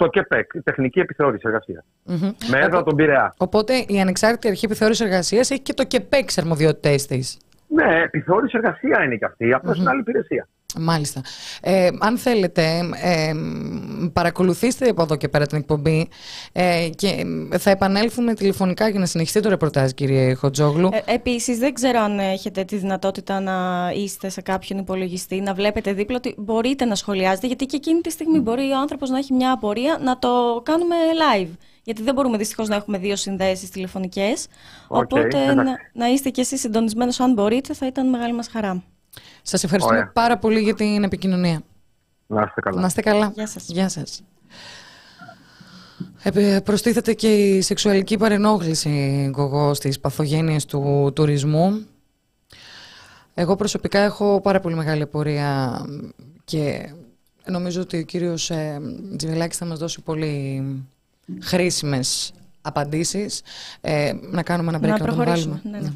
Το 0.00 0.06
ΚΕΠΕΚ, 0.06 0.50
η 0.54 0.60
Τεχνική 0.62 1.00
Επιθεώρηση 1.00 1.42
Εργασίας. 1.46 1.84
Μμμ. 2.04 2.30
Με 2.50 2.58
έδρα 2.58 2.82
τον 2.82 2.96
Πειραιά. 2.96 3.34
Οπότε 3.36 3.84
η 3.88 4.00
Ανεξάρτητη 4.00 4.48
Αρχή 4.48 4.64
Επιθεώρησης 4.64 5.06
Εργασίας 5.06 5.50
έχει 5.50 5.60
και 5.60 5.74
το 5.74 5.84
ΚΕΠΕΚ 5.84 6.30
στις 6.30 6.38
αρμοδιότητές 6.38 7.06
της. 7.06 7.38
Ναι, 7.68 8.02
επιθεώρηση 8.02 8.56
εργασία 8.56 9.04
είναι 9.04 9.16
και 9.16 9.24
αυτή. 9.24 9.52
απλώς 9.52 9.78
είναι 9.78 9.90
άλλη 9.90 10.00
υπηρεσία. 10.00 10.48
Μάλιστα. 10.78 11.20
Ε, 11.60 11.88
αν 11.98 12.18
θέλετε, 12.18 12.90
ε, 13.02 13.32
παρακολουθήστε 14.12 14.88
από 14.88 15.02
εδώ 15.02 15.16
και 15.16 15.28
πέρα 15.28 15.46
την 15.46 15.58
εκπομπή 15.58 16.08
ε, 16.52 16.88
και 16.96 17.24
θα 17.58 17.70
επανέλθουμε 17.70 18.34
τηλεφωνικά 18.34 18.88
για 18.88 19.00
να 19.00 19.06
συνεχιστεί 19.06 19.40
το 19.40 19.48
ρεπορτάζ, 19.48 19.90
κύριε 19.90 20.34
Χοτζόγλου. 20.34 20.88
Ε, 20.92 21.12
Επίσης, 21.14 21.58
δεν 21.58 21.74
ξέρω 21.74 22.00
αν 22.00 22.18
έχετε 22.18 22.64
τη 22.64 22.76
δυνατότητα 22.76 23.40
να 23.40 23.90
είστε 23.94 24.28
σε 24.28 24.40
κάποιον 24.40 24.78
υπολογιστή, 24.78 25.40
να 25.40 25.54
βλέπετε 25.54 25.92
δίπλα 25.92 26.16
ότι 26.16 26.34
μπορείτε 26.38 26.84
να 26.84 26.94
σχολιάζετε, 26.94 27.46
γιατί 27.46 27.66
και 27.66 27.76
εκείνη 27.76 28.00
τη 28.00 28.10
στιγμή 28.10 28.38
μπορεί 28.38 28.70
ο 28.70 28.78
άνθρωπος 28.78 29.10
να 29.10 29.18
έχει 29.18 29.32
μια 29.32 29.52
απορία 29.52 29.98
να 30.02 30.18
το 30.18 30.62
κάνουμε 30.64 30.96
live. 30.96 31.50
Γιατί 31.82 32.02
δεν 32.02 32.14
μπορούμε 32.14 32.36
δυστυχώς 32.36 32.68
να 32.68 32.76
έχουμε 32.76 32.98
δύο 32.98 33.16
συνδέσεις 33.16 33.70
τηλεφωνικές. 33.70 34.46
Οκ, 34.88 35.02
Οπότε 35.02 35.28
εντάξει. 35.28 35.54
να, 35.54 35.76
να 35.92 36.06
είστε 36.06 36.30
κι 36.30 36.40
εσείς 36.40 36.60
συντονισμένος 36.60 37.20
αν 37.20 37.32
μπορείτε, 37.32 37.74
θα 37.74 37.86
ήταν 37.86 38.08
μεγάλη 38.08 38.32
μας 38.32 38.48
χαρά. 38.48 38.82
Σας 39.42 39.64
ευχαριστούμε 39.64 39.98
Ωραία. 39.98 40.10
πάρα 40.12 40.38
πολύ 40.38 40.60
για 40.60 40.74
την 40.74 41.02
επικοινωνία. 41.02 41.60
Να 42.26 42.42
είστε 42.42 42.60
καλά. 42.60 42.80
Να 42.80 42.86
είστε 42.86 43.00
καλά. 43.00 43.32
Γεια 43.34 43.46
σας. 43.46 43.68
Γεια 43.68 43.88
σας. 43.88 44.22
Ε, 46.22 46.58
προστίθεται 46.64 47.12
και 47.14 47.34
η 47.34 47.60
σεξουαλική 47.60 48.16
παρενόχληση 48.16 49.24
εγώ, 49.36 49.74
στις 49.74 50.00
παθογένειες 50.00 50.64
του 50.64 51.12
τουρισμού. 51.14 51.86
Εγώ 53.34 53.56
προσωπικά 53.56 53.98
έχω 53.98 54.40
πάρα 54.40 54.60
πολύ 54.60 54.74
μεγάλη 54.74 55.02
απορία 55.02 55.80
και 56.44 56.92
νομίζω 57.44 57.80
ότι 57.80 57.98
ο 57.98 58.02
κύριος 58.02 58.50
ε, 58.50 58.80
Τζιβελάκης 59.16 59.56
θα 59.56 59.64
μας 59.64 59.78
δώσει 59.78 60.00
πολύ 60.00 60.62
χρήσιμες 61.40 62.32
απαντήσεις. 62.62 63.42
Ε, 63.80 64.12
να 64.30 64.42
κάνουμε 64.42 64.68
ένα 64.68 64.78
break 64.78 64.90
Να 64.90 64.96
τον 64.96 65.06
προχωρήσουμε. 65.06 65.60
βάλουμε. 65.64 65.78
Ναι, 65.78 65.88
ναι. 65.88 65.92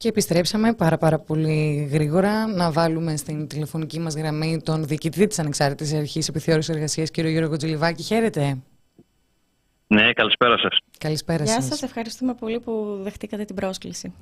Και 0.00 0.08
επιστρέψαμε 0.08 0.72
πάρα 0.72 0.98
πάρα 0.98 1.18
πολύ 1.18 1.88
γρήγορα 1.92 2.46
να 2.46 2.70
βάλουμε 2.70 3.16
στην 3.16 3.46
τηλεφωνική 3.46 4.00
μας 4.00 4.14
γραμμή 4.14 4.60
τον 4.62 4.86
διοικητή 4.86 5.26
της 5.26 5.38
Ανεξάρτητης 5.38 5.94
Αρχής 5.94 6.28
Επιθεώρησης 6.28 6.74
Εργασίας, 6.74 7.10
κύριο 7.10 7.30
Γιώργο 7.30 7.56
Τζιλιβάκη. 7.56 8.02
Χαίρετε. 8.02 8.58
Ναι, 9.94 10.12
καλησπέρα 10.12 10.58
σας. 10.58 10.78
Καλησπέρα 10.98 11.44
Γεια 11.44 11.52
σας. 11.54 11.64
σας, 11.64 11.82
ευχαριστούμε 11.82 12.34
πολύ 12.34 12.60
που 12.60 12.98
δεχτήκατε 13.02 13.44
την 13.44 13.54
πρόσκληση. 13.54 14.12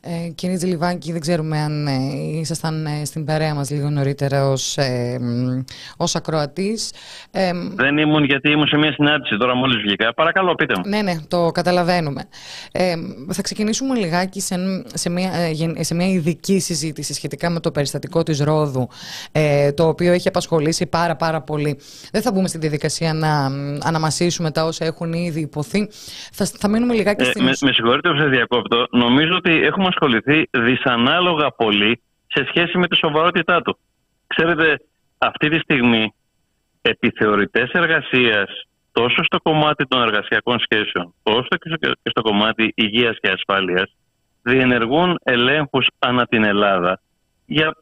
Ε, 0.00 0.28
κύριε 0.34 0.56
Τζιλιβάκη, 0.56 1.12
δεν 1.12 1.20
ξέρουμε 1.20 1.58
αν 1.58 1.86
ε, 1.86 1.92
ήσασταν 2.40 2.86
ε, 2.86 3.04
στην 3.04 3.24
παρέα 3.24 3.54
μας 3.54 3.70
λίγο 3.70 3.90
νωρίτερα 3.90 4.48
ως, 4.48 4.76
ε, 4.76 5.18
μ, 5.20 5.60
ως 5.96 6.14
ακροατής. 6.14 6.92
Ε, 7.30 7.50
Δεν 7.74 7.98
ήμουν 7.98 8.24
γιατί 8.24 8.50
ήμουν 8.50 8.66
σε 8.66 8.76
μια 8.76 8.92
συνάντηση 8.92 9.36
τώρα 9.36 9.54
μόλις 9.54 9.82
βγήκα. 9.82 10.14
Παρακαλώ, 10.14 10.54
πείτε 10.54 10.74
μου. 10.76 10.88
Ναι, 10.88 11.02
ναι, 11.02 11.16
το 11.28 11.50
καταλαβαίνουμε. 11.50 12.22
Ε, 12.72 12.94
θα 13.32 13.42
ξεκινήσουμε 13.42 13.94
λιγάκι 13.98 14.40
σε, 14.40 14.56
σε, 14.94 15.10
μια, 15.10 15.32
ε, 15.32 15.50
γεν- 15.50 15.84
σε 15.84 15.94
μια 15.94 16.08
ειδική 16.08 16.58
συζήτηση 16.60 17.14
σχετικά 17.14 17.50
με 17.50 17.60
το 17.60 17.70
περιστατικό 17.70 18.22
της 18.22 18.40
Ρόδου, 18.40 18.88
ε, 19.32 19.72
το 19.72 19.88
οποίο 19.88 20.12
έχει 20.12 20.28
απασχολήσει 20.28 20.86
πάρα 20.86 21.16
πάρα 21.16 21.40
πολύ. 21.40 21.78
Δεν 22.12 22.22
θα 22.22 22.32
μπούμε 22.32 22.48
στη 22.48 22.58
διαδικασία 22.58 23.12
να 23.14 23.50
μ, 23.50 23.78
αναμασίσουμε 23.82 24.50
τα 24.50 24.64
όσα 24.64 24.84
έχουν 24.84 25.10
ήδη 25.18 25.40
υποθεί. 25.40 25.88
Θα, 26.32 26.44
θα 26.44 26.68
μείνουμε 26.68 26.94
λιγάκι 26.94 27.22
Ε, 27.22 27.24
στην... 27.24 27.44
με, 27.44 27.50
ουσία. 27.50 27.68
με 27.68 27.74
συγχωρείτε 27.74 28.10
που 28.10 28.18
σας 28.18 28.28
διακόπτω. 28.28 28.86
Νομίζω 28.90 29.34
ότι 29.34 29.50
έχουμε 29.62 29.86
ασχοληθεί 29.86 30.48
δυσανάλογα 30.50 31.50
πολύ 31.50 32.02
σε 32.26 32.44
σχέση 32.48 32.78
με 32.78 32.88
τη 32.88 32.96
σοβαρότητά 32.96 33.62
του. 33.62 33.78
Ξέρετε, 34.26 34.80
αυτή 35.18 35.48
τη 35.48 35.58
στιγμή 35.58 36.14
επιθεωρητές 36.82 37.70
εργασίας 37.70 38.50
τόσο 38.92 39.24
στο 39.24 39.40
κομμάτι 39.42 39.86
των 39.86 40.02
εργασιακών 40.02 40.58
σχέσεων 40.58 41.14
όσο 41.22 41.48
και 41.48 41.68
στο, 41.68 41.76
και 41.76 42.10
στο 42.10 42.22
κομμάτι 42.22 42.72
υγείας 42.74 43.16
και 43.20 43.28
ασφάλειας 43.30 43.94
διενεργούν 44.42 45.18
ελέγχους 45.22 45.86
ανά 45.98 46.26
την 46.26 46.44
Ελλάδα 46.44 47.00
για 47.46 47.76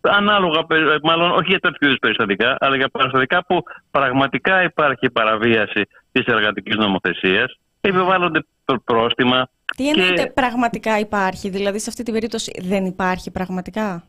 ανάλογα, 0.00 0.64
περι- 0.64 1.02
μάλλον 1.02 1.30
όχι 1.30 1.48
για 1.48 1.58
τέτοιου 1.58 1.86
είδους 1.86 1.98
περιστατικά, 1.98 2.56
αλλά 2.60 2.76
για 2.76 2.88
περιστατικά 2.88 3.44
που 3.44 3.62
πραγματικά 3.90 4.62
υπάρχει 4.62 5.10
παραβίαση 5.10 5.82
της 6.12 6.24
εργατικής 6.24 6.76
νομοθεσίας, 6.76 7.58
επιβάλλονται 7.80 8.44
πρό- 8.64 8.82
πρόστιμα. 8.84 9.48
Τι 9.76 9.88
εννοείται 9.88 10.26
πραγματικά 10.26 10.98
υπάρχει, 10.98 11.48
δηλαδή 11.48 11.78
σε 11.78 11.86
αυτή 11.88 12.02
την 12.02 12.12
περίπτωση 12.12 12.52
δεν 12.62 12.84
υπάρχει 12.84 13.30
πραγματικά; 13.30 14.04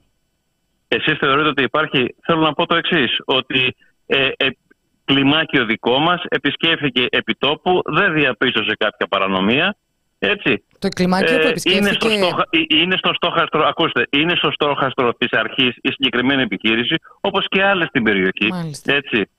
Εσείς 0.88 1.18
θεωρείτε 1.18 1.48
ότι 1.48 1.64
υπάρχει, 1.64 2.16
θέλω 2.26 2.42
να 2.42 2.54
πω 2.54 2.66
το 2.66 2.76
εξής 2.76 3.18
ότι 3.26 3.76
ε, 4.06 4.30
ε, 4.38 4.48
κλιμάκιο 5.06 5.66
δικό 5.66 6.00
μας 6.00 6.24
επισκέφθηκε 6.28 7.06
επιτόπου, 7.10 7.82
δεν 7.86 8.14
διαπίστωσε 8.14 8.76
κάποια 8.80 9.08
παρανομία, 9.08 9.76
έτσι. 10.20 10.64
Το 10.80 10.90
κλιμάκιο 10.90 11.38
που 11.40 11.46
Ε, 11.46 11.50
επισκέφθηκε... 11.50 11.88
είναι, 11.88 11.94
στο 12.00 12.10
στόχα, 12.10 12.48
ε, 12.50 12.78
είναι 12.82 12.96
στο 12.98 13.12
στόχαστρο, 13.14 13.66
ακούστε, 13.68 14.08
είναι 14.10 14.36
στο 14.36 14.52
στόχαστρο 14.52 15.14
της 15.14 15.32
αρχής 15.32 15.76
η 15.82 15.90
συγκεκριμένη 15.92 16.42
επιχείρηση, 16.42 16.96
όπως 17.22 17.46
και 17.50 17.64
άλλες 17.64 17.88
στην 17.88 18.04
περιοχή. 18.04 18.48
Μάλιστα. 18.50 18.94
Έτσι. 18.94 19.30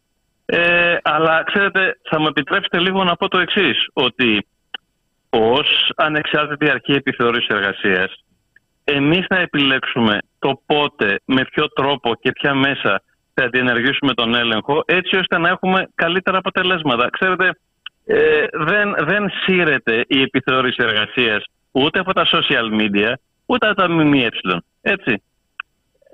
Ε, 0.46 0.96
αλλά 1.02 1.42
ξέρετε, 1.42 1.98
θα 2.10 2.20
μου 2.20 2.26
επιτρέψετε 2.26 2.78
λίγο 2.78 3.04
να 3.04 3.16
πω 3.16 3.28
το 3.28 3.38
εξής 3.38 3.88
ότι 3.92 4.46
ως 5.30 5.92
ανεξάρτητη 5.96 6.70
αρχή 6.70 6.92
επιθεώρησης 6.92 7.48
εργασίας, 7.48 8.24
εμείς 8.84 9.26
θα 9.28 9.38
επιλέξουμε 9.38 10.18
το 10.38 10.60
πότε, 10.66 11.20
με 11.24 11.44
ποιο 11.44 11.68
τρόπο 11.68 12.14
και 12.14 12.32
ποια 12.32 12.54
μέσα 12.54 13.02
θα 13.34 13.48
διενεργήσουμε 13.48 14.14
τον 14.14 14.34
έλεγχο, 14.34 14.82
έτσι 14.86 15.16
ώστε 15.16 15.38
να 15.38 15.48
έχουμε 15.48 15.88
καλύτερα 15.94 16.38
αποτελέσματα. 16.38 17.10
Ξέρετε, 17.10 17.58
ε, 18.06 18.46
δεν, 18.52 18.94
δεν 18.98 19.30
σύρεται 19.44 20.04
η 20.06 20.22
επιθεώρηση 20.22 20.76
εργασίας 20.78 21.44
ούτε 21.70 21.98
από 21.98 22.12
τα 22.12 22.26
social 22.26 22.80
media, 22.80 23.12
ούτε 23.46 23.66
από 23.66 23.76
τα 23.76 23.90
ΜΜΕ. 23.90 24.28
Έτσι. 24.80 25.22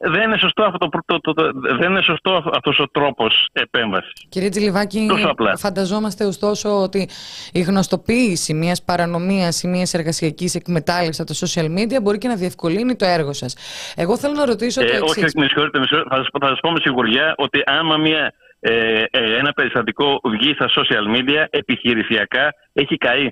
Δεν 0.02 0.22
είναι 0.22 0.36
σωστό, 0.38 0.62
αυτό 0.62 0.78
το, 0.78 0.88
το, 1.06 1.20
το, 1.20 1.32
το- 1.32 1.50
δεν 1.78 1.90
είναι 1.90 2.02
σωστό 2.02 2.50
αυτός 2.54 2.78
ο 2.78 2.88
τρόπος 2.90 3.48
επέμβασης. 3.52 4.12
Κύριε 4.28 4.48
Τζιλιβάκη, 4.48 5.06
Τόσο 5.08 5.28
απλά. 5.28 5.56
φανταζόμαστε 5.56 6.24
ωστόσο 6.24 6.82
ότι 6.82 7.08
η 7.52 7.60
γνωστοποίηση 7.60 8.54
μιας 8.54 8.82
παρανομίας 8.84 9.62
ή 9.62 9.68
μιας 9.68 9.94
εργασιακής 9.94 10.54
εκμετάλλευσης 10.54 11.20
από 11.20 11.32
τα 11.32 11.46
social 11.46 11.78
media 11.78 12.02
μπορεί 12.02 12.18
και 12.18 12.28
να 12.28 12.36
διευκολύνει 12.36 12.96
το 12.96 13.04
έργο 13.06 13.32
σας. 13.32 13.56
Εγώ 13.96 14.18
θέλω 14.18 14.34
να 14.34 14.44
ρωτήσω 14.46 14.80
το 14.80 14.86
Ε, 14.86 14.96
εξής. 14.96 15.10
όχι, 15.10 15.24
όχι, 15.24 15.38
με 15.38 15.46
συγχωρείτε, 15.46 15.78
με 15.78 15.84
συγχωρείτε. 15.86 16.14
Θα, 16.14 16.20
σας, 16.22 16.28
πω- 16.32 16.40
θα 16.40 16.48
σας 16.48 16.60
πω 16.60 16.70
με 16.70 16.78
σιγουριά 16.80 17.34
ότι 17.36 17.62
άμα 17.66 17.96
μια, 17.96 18.32
ε, 18.60 19.04
ε, 19.10 19.36
ένα 19.38 19.52
περιστατικό 19.52 20.20
βγει 20.24 20.52
στα 20.54 20.68
social 20.68 21.16
media, 21.16 21.44
επιχειρησιακά 21.50 22.54
έχει 22.72 22.96
καεί. 22.96 23.28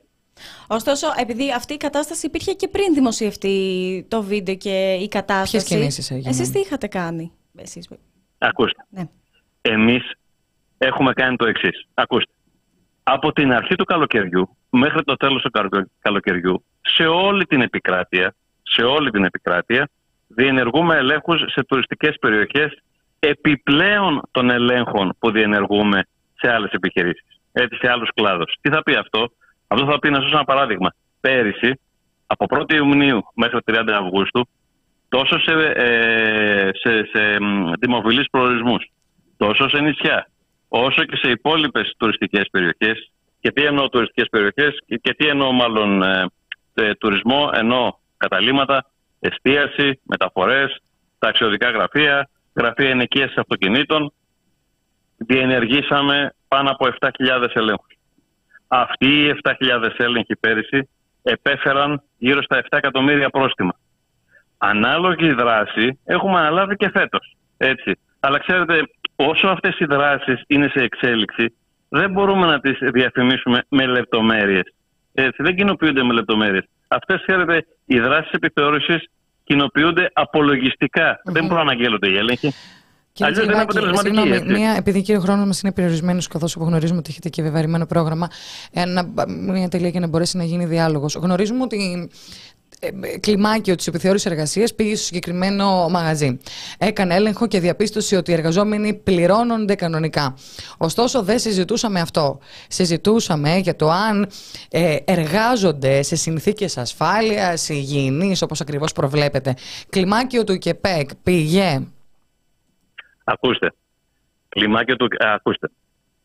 Ωστόσο, 0.66 1.06
επειδή 1.20 1.52
αυτή 1.52 1.72
η 1.74 1.76
κατάσταση 1.76 2.26
υπήρχε 2.26 2.52
και 2.52 2.68
πριν 2.68 2.94
δημοσιευτεί 2.94 4.06
το 4.08 4.22
βίντεο 4.22 4.54
και 4.54 4.92
η 5.00 5.08
κατάσταση. 5.08 5.50
Ποιες 5.50 5.64
κινήσεις 5.64 6.10
έγιναν; 6.10 6.32
Εσείς 6.32 6.50
τι 6.50 6.58
είχατε 6.58 6.86
κάνει. 6.86 7.32
Εσείς; 7.56 7.88
Ακούστε. 8.38 8.86
Ναι. 8.88 9.02
Εμείς 9.60 10.12
έχουμε 10.78 11.12
κάνει 11.12 11.36
το 11.36 11.46
εξής. 11.46 11.86
Ακούστε. 11.94 12.32
Από 13.02 13.32
την 13.32 13.52
αρχή 13.52 13.74
του 13.74 13.84
καλοκαιριού 13.84 14.56
μέχρι 14.70 15.04
το 15.04 15.16
τέλος 15.16 15.42
του 15.42 15.50
καλο- 15.50 15.90
καλοκαιριού, 16.00 16.64
σε 16.80 17.06
όλη 17.06 17.44
την 17.44 17.60
επικράτεια, 17.60 18.34
σε 18.62 18.82
όλη 18.82 19.10
την 19.10 19.24
επικράτεια, 19.24 19.88
διενεργούμε 20.26 20.96
ελέγχους 20.96 21.40
σε 21.46 21.64
τουριστικές 21.64 22.16
περιοχές 22.20 22.82
επιπλέον 23.18 24.20
των 24.30 24.50
ελέγχων 24.50 25.16
που 25.18 25.30
διενεργούμε 25.30 26.02
σε 26.34 26.50
άλλες 26.52 26.70
επιχειρήσεις, 26.70 27.40
έτσι, 27.52 27.78
σε 27.80 27.90
άλλους 27.90 28.10
κλάδους. 28.14 28.56
Τι 28.60 28.68
θα 28.70 28.82
πει 28.82 28.94
αυτό; 28.94 29.32
Αυτό 29.68 29.86
θα 29.86 29.98
πει, 29.98 30.08
να 30.08 30.14
σας 30.14 30.24
δώσω 30.24 30.36
ένα 30.36 30.44
παράδειγμα. 30.44 30.94
Πέρυσι, 31.20 31.80
από 32.26 32.46
1η 32.48 32.72
Ιουνίου 32.72 33.22
μέχρι 33.34 33.58
30 33.64 33.88
Αυγούστου, 33.88 34.48
τόσο 35.08 35.38
σε, 35.40 35.52
ε, 35.74 36.70
σε, 36.72 37.04
σε 37.12 37.40
μ, 37.40 37.72
δημοφιλείς 37.80 38.30
προορισμούς, 38.30 38.90
τόσο 39.36 39.68
σε 39.68 39.80
νησιά, 39.80 40.28
όσο 40.68 41.04
και 41.04 41.16
σε 41.16 41.30
υπόλοιπες 41.30 41.94
τουριστικές 41.96 42.48
περιοχές. 42.50 43.10
Και 43.40 43.50
τι 43.52 43.64
εννοώ 43.64 43.88
τουριστικές 43.88 44.28
περιοχές 44.30 44.78
και, 44.86 44.96
και 44.96 45.14
τι 45.14 45.26
εννοώ 45.26 45.52
μάλλον 45.52 46.02
ε, 46.02 46.26
ε, 46.74 46.94
τουρισμό, 46.94 47.50
εννοώ 47.54 47.92
καταλήμματα, 48.16 48.84
εστίαση, 49.20 50.00
μεταφορές, 50.02 50.80
ταξιδιωτικά 51.18 51.70
γραφεία, 51.70 52.28
γραφεία 52.54 52.88
ενοικίασης 52.88 53.36
αυτοκινήτων. 53.36 54.12
Διενεργήσαμε 55.16 56.34
πάνω 56.48 56.70
από 56.70 56.86
7.000 57.00 57.48
ελέγχους. 57.54 57.97
Αυτοί 58.68 59.06
οι 59.06 59.40
7.000 59.42 59.90
έλεγχοι 59.96 60.36
πέρυσι 60.36 60.88
επέφεραν 61.22 62.02
γύρω 62.18 62.42
στα 62.42 62.62
7 62.62 62.66
εκατομμύρια 62.70 63.30
πρόστιμα. 63.30 63.72
Ανάλογη 64.58 65.32
δράση 65.32 65.98
έχουμε 66.04 66.38
αναλάβει 66.38 66.76
και 66.76 66.90
φέτος. 66.90 67.36
Έτσι. 67.56 67.98
Αλλά 68.20 68.38
ξέρετε, 68.38 68.82
όσο 69.16 69.46
αυτές 69.46 69.78
οι 69.78 69.84
δράσεις 69.84 70.42
είναι 70.46 70.68
σε 70.68 70.82
εξέλιξη, 70.82 71.54
δεν 71.88 72.10
μπορούμε 72.10 72.46
να 72.46 72.60
τις 72.60 72.78
διαφημίσουμε 72.80 73.62
με 73.68 73.86
λεπτομέρειες. 73.86 74.74
Έτσι, 75.12 75.42
δεν 75.42 75.56
κοινοποιούνται 75.56 76.02
με 76.02 76.12
λεπτομέρειες. 76.12 76.64
Αυτές, 76.88 77.22
ξέρετε, 77.26 77.66
οι 77.84 78.00
δράσεις 78.00 78.30
επιθεώρησης 78.30 79.08
κοινοποιούνται 79.44 80.10
απολογιστικά. 80.12 81.20
Δεν 81.24 81.46
προαναγγέλλονται 81.46 82.08
οι 82.08 82.16
έλεγχοι. 82.16 82.52
Κύριε 83.18 83.32
Αλλιώς 83.32 83.46
δεν 83.46 83.54
είναι 83.54 83.66
Τζιλιβάκη, 83.66 83.96
αποτελεσματική, 83.96 84.16
συγγνώμη, 84.16 84.52
έτσι. 84.52 84.60
μία, 84.60 84.74
επειδή 84.76 85.02
και 85.02 85.16
ο 85.16 85.20
χρόνο 85.20 85.46
μας 85.46 85.60
είναι 85.60 85.72
περιορισμένος, 85.72 86.26
καθώς 86.26 86.54
απογνωρίζουμε 86.54 86.98
ότι 86.98 87.10
έχετε 87.10 87.28
και 87.28 87.42
βεβαρημένο 87.42 87.86
πρόγραμμα, 87.86 88.28
ένα, 88.70 89.08
μία 89.28 89.68
τελεία 89.68 89.88
για 89.88 90.00
να 90.00 90.06
μπορέσει 90.06 90.36
να 90.36 90.44
γίνει 90.44 90.64
διάλογος. 90.64 91.14
Γνωρίζουμε 91.14 91.62
ότι 91.62 92.08
ε, 92.80 93.18
κλιμάκιο 93.18 93.74
της 93.74 93.86
επιθεώρησης 93.86 94.30
εργασίας 94.30 94.74
πήγε 94.74 94.94
στο 94.94 95.04
συγκεκριμένο 95.04 95.88
μαγαζί. 95.88 96.38
Έκανε 96.78 97.14
έλεγχο 97.14 97.46
και 97.46 97.60
διαπίστωσε 97.60 98.16
ότι 98.16 98.30
οι 98.30 98.34
εργαζόμενοι 98.34 98.94
πληρώνονται 98.94 99.74
κανονικά. 99.74 100.34
Ωστόσο, 100.76 101.22
δεν 101.22 101.38
συζητούσαμε 101.38 102.00
αυτό. 102.00 102.38
Συζητούσαμε 102.68 103.56
για 103.56 103.76
το 103.76 103.90
αν 103.90 104.28
ε, 104.70 104.96
εργάζονται 105.04 106.02
σε 106.02 106.16
συνθήκες 106.16 106.78
ασφάλειας, 106.78 107.68
υγιεινής, 107.68 108.42
όπως 108.42 108.60
ακριβώς 108.60 108.92
προβλέπετε. 108.92 109.54
Κλιμάκιο 109.88 110.44
του 110.44 110.58
ΚΕΠΕΚ 110.58 111.08
πήγε. 111.22 111.86
Ακούστε. 113.32 113.72
Κλιμάκιο 114.48 114.96
του. 114.96 115.04
α, 115.04 115.32
ακούστε. 115.34 115.70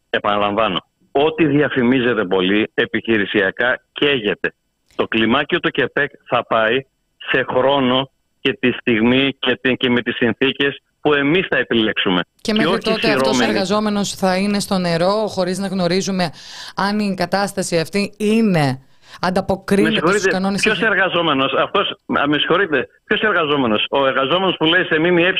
Επαναλαμβάνω. 0.09 0.77
Ό,τι 1.11 1.45
διαφημίζεται 1.45 2.25
πολύ 2.25 2.71
επιχειρησιακά 2.73 3.83
καίγεται. 3.91 4.53
Το 4.95 5.07
κλιμάκιο 5.07 5.59
του 5.59 5.69
ΚΕΠΕΚ 5.69 6.11
θα 6.29 6.45
πάει 6.45 6.85
σε 7.31 7.45
χρόνο 7.49 8.09
και 8.39 8.53
τη 8.59 8.71
στιγμή 8.71 9.35
και, 9.39 9.57
την- 9.61 9.77
και 9.77 9.89
με 9.89 10.01
τις 10.01 10.15
συνθήκες 10.15 10.81
που 11.01 11.13
εμείς 11.13 11.47
θα 11.49 11.57
επιλέξουμε. 11.57 12.21
Και 12.41 12.53
μέχρι 12.53 12.69
όχι 12.71 12.79
τότε 12.79 13.07
αυτός 13.07 13.27
ο 13.27 13.31
σειρώμενοι. 13.31 13.51
εργαζόμενος 13.51 14.15
θα 14.15 14.37
είναι 14.37 14.59
στο 14.59 14.77
νερό 14.77 15.27
χωρίς 15.27 15.57
να 15.59 15.67
γνωρίζουμε 15.67 16.29
αν 16.75 16.99
η 16.99 17.13
κατάσταση 17.15 17.79
αυτή 17.79 18.13
είναι 18.17 18.81
ανταποκρίνεται 19.21 20.07
στους 20.07 20.27
κανόνες. 20.27 20.61
Ποιος 20.61 20.81
εργαζόμενος, 20.81 21.53
αυτός. 21.53 21.95
Με 22.05 22.37
συγχωρείτε, 22.37 22.87
ποιος 23.03 23.21
εργαζόμενος; 23.21 23.85
Ο 23.89 24.05
εργαζόμενος 24.05 24.55
που 24.57 24.65
λέει 24.65 24.83
σε 24.83 24.99
ΜΜΕ, 24.99 25.33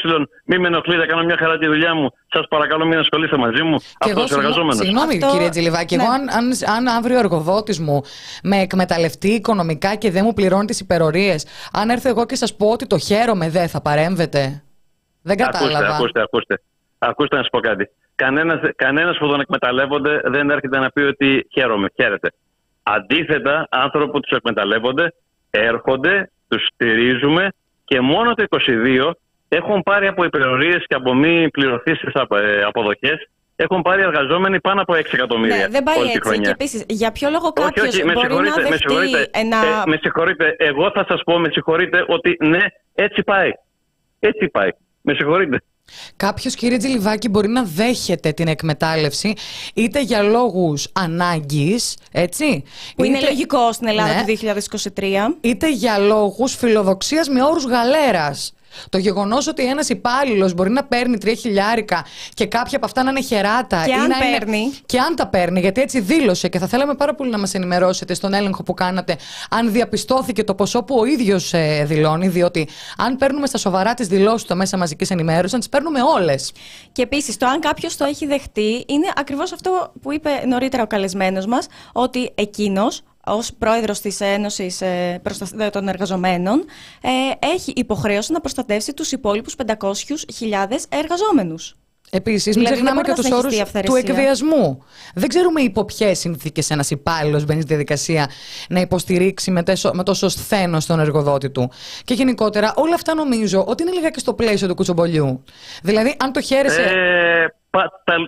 μη 0.45 0.57
με 0.59 0.67
ενοχλείτε, 0.67 1.05
κάνω 1.05 1.23
μια 1.23 1.37
χαρά 1.39 1.57
τη 1.57 1.65
δουλειά 1.65 1.93
μου. 1.95 2.09
Σας 2.27 2.47
παρακαλώ, 2.49 2.85
μην 2.85 2.97
ασχολείστε 2.97 3.37
μαζί 3.37 3.63
μου. 3.63 3.77
Αυτός 3.99 4.31
ο 4.31 4.39
εργαζόμενος. 4.39 4.77
Συγγνώμη, 4.77 5.13
αυτό... 5.13 5.31
κύριε 5.31 5.49
Τζιλιβάκη, 5.49 5.95
ναι. 5.95 6.03
εγώ 6.03 6.11
αν, 6.11 6.21
αν, 6.29 6.51
αν 6.75 6.87
αύριο 6.87 7.15
ο 7.15 7.19
εργοδότης 7.19 7.79
μου 7.79 8.01
με 8.43 8.57
εκμεταλλευτεί 8.57 9.29
οικονομικά 9.29 9.95
και 9.95 10.11
δεν 10.11 10.21
μου 10.25 10.33
πληρώνει 10.33 10.65
τις 10.65 10.79
υπερορίες, 10.79 11.45
αν 11.73 11.89
έρθω 11.89 12.09
εγώ 12.09 12.25
και 12.25 12.35
σας 12.35 12.55
πω 12.55 12.67
ότι 12.67 12.87
το 12.87 12.97
χαίρομαι, 12.97 13.49
δεν 13.49 13.67
θα 13.67 13.81
παρέμβετε; 13.81 14.63
Δεν 15.21 15.37
κατάλαβα. 15.37 15.77
Ακούστε, 15.77 15.93
ακούστε, 15.93 16.21
ακούστε. 16.21 16.61
Ακούστε 16.97 17.35
να 17.35 17.41
σας 17.41 17.51
πω 17.51 17.59
κάτι. 17.59 17.89
Κανένας, 18.15 18.59
κανένας 18.75 19.17
που 19.17 19.27
τον 19.27 19.39
εκμεταλλεύονται 19.39 20.21
δεν 20.23 20.49
έρχεται 20.49 20.79
να 20.79 20.89
πει 20.89 21.01
ότι 21.01 21.47
χαίρομαι, 21.53 21.87
χαίρεται. 21.95 22.33
Αντίθετα, 22.83 23.67
άνθρωποι 23.69 24.11
που 24.11 24.19
τους 24.19 24.37
εκμεταλλεύονται 24.37 25.13
έρχονται, 25.49 26.31
τους 26.47 26.67
στηρίζουμε 26.73 27.47
και 27.85 27.99
μόνο 28.01 28.33
το 28.33 28.45
22 28.49 29.11
έχουν 29.47 29.83
πάρει 29.83 30.07
από 30.07 30.23
υπερορίες 30.23 30.85
και 30.87 30.95
από 30.95 31.13
μη 31.13 31.49
πληρωθήσεις 31.49 32.13
ε, 32.13 32.63
αποδοχές 32.63 33.27
έχουν 33.55 33.81
πάρει 33.81 34.01
εργαζόμενοι 34.01 34.59
πάνω 34.61 34.81
από 34.81 34.93
6 34.93 34.97
εκατομμύρια. 35.11 35.57
Ναι, 35.57 35.67
δεν 35.67 35.83
πάει 35.83 36.11
έτσι. 36.15 36.39
Και 36.39 36.49
επίσης, 36.49 36.85
για 36.87 37.11
ποιο 37.11 37.29
λόγο 37.29 37.51
κάποιος 37.51 38.01
μπορεί 38.01 38.27
να 38.27 38.41
δεχτεί 38.41 38.69
με 38.69 38.75
συγχωρείτε, 38.75 39.29
ένα... 39.31 39.57
ε, 39.57 39.83
με 39.85 39.97
συγχωρείτε, 40.01 40.55
εγώ 40.59 40.91
θα 40.91 41.05
σας 41.07 41.21
πω, 41.23 41.39
με 41.39 41.49
συγχωρείτε, 41.51 42.05
ότι 42.07 42.37
ναι, 42.39 42.59
έτσι 42.93 43.23
πάει. 43.23 43.51
Έτσι 44.19 44.49
πάει. 44.49 44.69
Με 45.01 45.13
συγχωρείτε. 45.13 45.63
Κάποιος, 46.15 46.55
κύριε 46.55 46.77
Τζιλιβάκη, 46.77 47.29
μπορεί 47.29 47.47
να 47.47 47.63
δέχεται 47.63 48.31
την 48.31 48.47
εκμετάλλευση 48.47 49.33
είτε 49.73 50.01
για 50.01 50.21
λόγους 50.21 50.87
ανάγκης, 50.93 51.97
έτσι. 52.11 52.63
Που 52.95 53.03
είναι 53.03 53.19
λογικό 53.19 53.71
στην 53.71 53.87
Ελλάδα 53.87 54.13
ναι, 54.13 54.23
του 54.23 54.37
2023. 54.95 55.37
Είτε 55.41 55.71
για 55.71 55.97
λόγους 55.97 56.55
φιλοδοξίας 56.55 57.27
με 57.29 57.43
όρους 57.43 57.65
γαλέρας. 57.65 58.53
Το 58.89 58.97
γεγονός 58.97 59.47
ότι 59.47 59.65
ένας 59.65 59.89
υπάλληλος 59.89 60.53
μπορεί 60.53 60.69
να 60.69 60.83
παίρνει 60.83 61.17
τρία 61.17 61.33
χιλιάρικα 61.33 62.05
και 62.33 62.45
κάποια 62.45 62.77
από 62.77 62.85
αυτά 62.85 63.03
να 63.03 63.09
είναι 63.09 63.21
χεράτα. 63.21 63.83
Και 63.85 63.89
ή 63.89 63.93
αν 63.93 64.07
να 64.07 64.17
παίρνει. 64.17 64.57
Είναι... 64.57 64.71
Και 64.85 64.99
αν 64.99 65.15
τα 65.15 65.27
παίρνει, 65.27 65.59
γιατί 65.59 65.81
έτσι 65.81 65.99
δήλωσε 65.99 66.47
και 66.47 66.59
θα 66.59 66.67
θέλαμε 66.67 66.95
πάρα 66.95 67.15
πολύ 67.15 67.29
να 67.29 67.39
μας 67.39 67.53
ενημερώσετε 67.53 68.13
στον 68.13 68.33
έλεγχο 68.33 68.63
που 68.63 68.73
κάνατε, 68.73 69.17
αν 69.49 69.71
διαπιστώθηκε 69.71 70.43
το 70.43 70.55
ποσό 70.55 70.83
που 70.83 70.95
ο 70.99 71.05
ίδιος 71.05 71.53
ε, 71.53 71.83
δηλώνει. 71.87 72.27
Διότι 72.27 72.67
αν 72.97 73.17
παίρνουμε 73.17 73.47
στα 73.47 73.57
σοβαρά 73.57 73.93
τις 73.93 74.07
δηλώσεις 74.07 74.47
του 74.47 74.55
μέσα 74.55 74.77
μαζικής 74.77 75.09
ενημέρωσης, 75.09 75.51
να 75.51 75.59
τις 75.59 75.69
παίρνουμε 75.69 75.99
όλες. 76.01 76.51
Και 76.91 77.01
επίσης, 77.01 77.37
το 77.37 77.45
αν 77.45 77.59
κάποιος 77.59 77.97
το 77.97 78.05
έχει 78.05 78.25
δεχτεί 78.25 78.83
είναι 78.87 79.07
ακριβώς 79.15 79.51
αυτό 79.51 79.93
που 80.01 80.13
είπε 80.13 80.29
νωρίτερα 80.47 80.83
ο 80.83 80.87
καλεσμένος 80.87 81.45
μας, 81.45 81.67
ότι 81.91 82.31
εκείνος 82.35 83.01
ως 83.25 83.53
πρόεδρος 83.53 83.99
της 83.99 84.19
Ένωσης 84.21 84.81
ε, 84.81 85.21
των 85.71 85.87
Εργαζομένων 85.87 86.65
ε, 87.01 87.47
έχει 87.53 87.73
υποχρέωση 87.75 88.31
να 88.31 88.39
προστατεύσει 88.39 88.93
τους 88.93 89.11
υπόλοιπους 89.11 89.55
500.000 89.67 89.75
εργαζόμενους. 90.89 91.75
Επίσης, 92.15 92.55
μην 92.55 92.65
δηλαδή, 92.65 92.81
ξεχνάμε 92.81 93.01
και 93.01 93.13
τους 93.13 93.31
όρους 93.31 93.61
του 93.85 93.95
εκβιασμού. 93.95 94.83
Δεν 95.15 95.29
ξέρουμε 95.29 95.61
υπό 95.61 95.85
ποιες 95.85 96.19
συνθήκες 96.19 96.69
ένας 96.69 96.89
υπάλληλος 96.91 97.45
μπαίνει 97.45 97.61
στη 97.61 97.69
διαδικασία 97.69 98.29
να 98.69 98.79
υποστηρίξει 98.79 99.51
με, 99.51 99.63
με 99.93 100.03
τόσο 100.03 100.29
σθένος 100.29 100.85
τον 100.85 100.99
εργοδότη 100.99 101.49
του. 101.49 101.71
Και 102.03 102.13
γενικότερα, 102.13 102.73
όλα 102.75 102.93
αυτά 102.93 103.13
νομίζω 103.13 103.63
ότι 103.67 103.83
είναι 103.83 103.91
λίγα 103.91 104.09
και 104.09 104.19
στο 104.19 104.33
πλαίσιο 104.33 104.67
του 104.67 104.75
κουτσομπολιού. 104.75 105.43
Δηλαδή, 105.83 106.15
αν 106.19 106.31
το 106.31 106.41
χαίρεσαι. 106.41 106.81
Ε, 106.81 107.45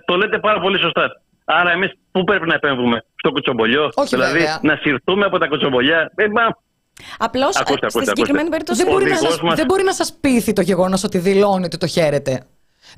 το 0.04 0.16
λέτε 0.16 0.38
πάρα 0.38 0.60
πολύ 0.60 0.78
σωστά. 0.78 1.20
Άρα, 1.48 1.70
εμείς 1.70 1.92
πού 2.10 2.24
πρέπει 2.24 2.46
να 2.46 2.54
επέμβουμε, 2.54 3.04
στο 3.16 3.30
κουτσομπολιό; 3.30 3.90
Όχι, 3.94 4.08
δηλαδή, 4.08 4.38
βέβαια. 4.38 4.58
να 4.62 4.76
συρθούμε 4.76 5.24
από 5.24 5.38
τα 5.38 5.46
κουτσομπολιά; 5.46 6.12
Ε, 6.14 6.28
μα... 6.28 6.42
Απλώς 7.18 7.54
στη 7.86 8.04
συγκεκριμένη 8.04 8.48
περίπτωση 8.48 8.82
δεν 8.82 8.92
μπορεί, 8.92 9.04
να 9.04 9.16
σας, 9.16 9.40
μας... 9.40 9.54
δεν 9.54 9.66
μπορεί 9.66 9.82
να 9.82 9.92
σας 9.92 10.18
πείθει 10.20 10.52
το 10.52 10.60
γεγονός 10.60 11.04
ότι 11.04 11.18
δηλώνει 11.18 11.64
ότι 11.64 11.78
το 11.78 11.86
χαίρετε. 11.86 12.46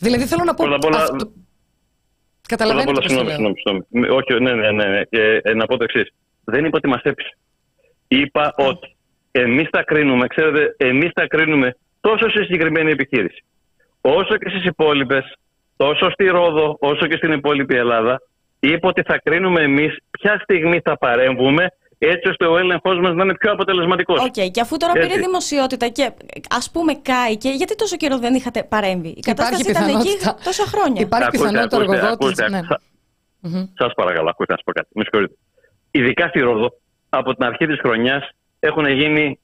Δηλαδή 0.00 0.24
θέλω 0.24 0.44
να 0.44 0.54
πω. 0.54 0.64
Πρώτα 0.64 0.76
απ' 0.76 0.84
όλα. 0.94 1.02
Αυτό... 1.02 1.32
Καταλαβαίνετε. 2.48 2.92
Πρώτα 2.92 3.14
απ' 3.14 3.20
όλα, 3.20 3.30
συγγνώμη, 3.30 3.54
συγγνώμη. 3.56 4.08
Όχι, 4.08 4.42
ναι, 4.42 4.52
ναι, 4.52 4.70
ναι. 4.70 4.88
ναι. 4.88 5.02
Και, 5.04 5.40
ε, 5.42 5.54
να 5.54 5.66
πω 5.66 5.76
το 5.76 5.84
εξής. 5.84 6.12
Δεν 6.44 6.64
είπα 6.64 6.76
ότι 6.76 6.88
μας 6.88 7.02
έπεισε. 7.02 7.36
Είπα 8.08 8.54
ότι 8.56 8.96
εμείς 9.30 9.70
τα 9.70 9.82
κρίνουμε, 9.82 10.26
ξέρετε, 10.26 10.74
εμείς 10.76 11.12
τα 11.12 11.26
κρίνουμε 11.26 11.76
τόσο 12.00 12.30
σε 12.30 12.42
συγκεκριμένη 12.42 12.90
επιχείρηση, 12.90 13.44
όσο 14.00 14.36
και 14.36 14.48
στις 14.48 14.64
υπόλοιπες, 14.64 15.36
τόσο 15.76 16.10
στη 16.10 16.26
Ρόδο, 16.26 16.76
όσο 16.80 17.06
και 17.06 17.16
στην 17.16 17.32
υπόλοιπη 17.32 17.76
Ελλάδα, 17.76 18.20
είπε 18.60 18.86
ότι 18.86 19.02
θα 19.02 19.20
κρίνουμε 19.24 19.62
εμείς 19.62 19.96
ποια 20.10 20.40
στιγμή 20.42 20.80
θα 20.84 20.98
παρέμβουμε 20.98 21.68
έτσι 21.98 22.28
ώστε 22.28 22.46
ο 22.46 22.58
έλεγχός 22.58 22.98
μας 22.98 23.14
να 23.14 23.24
είναι 23.24 23.34
πιο 23.34 23.52
αποτελεσματικός. 23.52 24.20
OK, 24.20 24.26
okay, 24.26 24.50
και 24.50 24.60
αφού 24.60 24.76
τώρα 24.76 24.92
έτσι. 24.96 25.08
πήρε 25.08 25.20
δημοσιότητα 25.20 25.88
και 25.88 26.12
ας 26.50 26.70
πούμε 26.70 26.92
κάηκε, 26.94 27.48
γιατί 27.48 27.74
τόσο 27.74 27.96
καιρό 27.96 28.18
δεν 28.18 28.34
είχατε 28.34 28.62
παρέμβει; 28.62 29.08
Η 29.08 29.20
κατάσταση 29.20 29.70
ήταν 29.70 29.88
εκεί 29.88 30.10
τόσα 30.44 30.64
χρόνια. 30.64 31.02
Υπάρχει 31.02 31.30
πιθανότητα 31.30 31.76
ο 31.76 31.80
εργοδότης. 31.80 32.38
Ναι. 32.50 32.60
Σα 33.74 33.88
παρακαλώ, 33.88 34.28
ακούστε 34.28 34.52
να 34.52 34.58
σας 34.58 34.64
πω 34.64 34.72
κάτι. 34.72 34.88
Με 34.94 35.02
συγχωρείτε. 35.02 35.34
Ειδικά 35.90 36.28
στη 36.28 36.40
Ρόδο, 36.40 36.72
από 37.08 37.34
την 37.34 37.44
αρχή 37.44 37.66
της 37.66 37.78
χρονιάς 37.78 38.28
έχουν 38.60 38.86
γίνει 38.86 39.38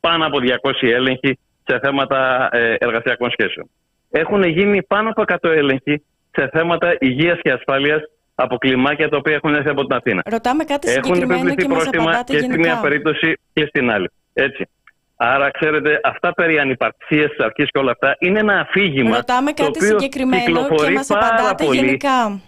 πάνω 0.00 0.26
από 0.26 0.38
200 0.40 0.88
έλεγχοι 0.88 1.38
σε 1.64 1.78
θέματα 1.82 2.48
ε, 2.52 2.74
εργασιακών 2.78 3.30
σχέσεων. 3.30 3.70
Έχουν 4.10 4.42
γίνει 4.42 4.82
πάνω 4.82 5.10
από 5.10 5.24
100 5.26 5.50
έλεγχοι 5.50 6.04
σε 6.30 6.48
θέματα 6.52 6.96
υγείας 6.98 7.38
και 7.42 7.50
ασφάλειας 7.50 8.02
από 8.34 8.56
κλιμάκια 8.56 9.08
τα 9.08 9.16
οποία 9.16 9.34
έχουν 9.34 9.54
έρθει 9.54 9.68
από 9.68 9.86
την 9.86 9.96
Αθήνα. 9.96 10.22
Ρωτάμε 10.24 10.64
κάτι 10.64 10.88
συγκεκριμένο 10.88 11.54
και 11.54 11.68
μας 11.68 11.86
απαντάτε 11.86 12.32
και 12.32 12.38
στη 12.38 12.58
μία 12.58 12.80
περίπτωση 12.80 13.38
και 13.52 13.66
στην 13.66 13.90
άλλη. 13.90 14.10
Έτσι. 14.32 14.68
Άρα, 15.16 15.50
ξέρετε, 15.50 16.00
αυτά 16.04 16.32
περί 16.34 16.58
ανυπαρξίας 16.58 17.30
της 17.30 17.44
αρχής 17.44 17.70
και 17.70 17.78
όλα 17.78 17.90
αυτά 17.90 18.16
είναι 18.18 18.38
ένα 18.38 18.60
αφήγημα. 18.60 19.16
Ρωτάμε 19.16 19.52
κάτι 19.52 19.78
το 19.78 19.84
συγκεκριμένο 19.84 20.68
και 20.68 20.90
μας 20.90 21.10
απαντάτε 21.10 21.64
πολύ. 21.64 21.76
γενικά. 21.78 22.40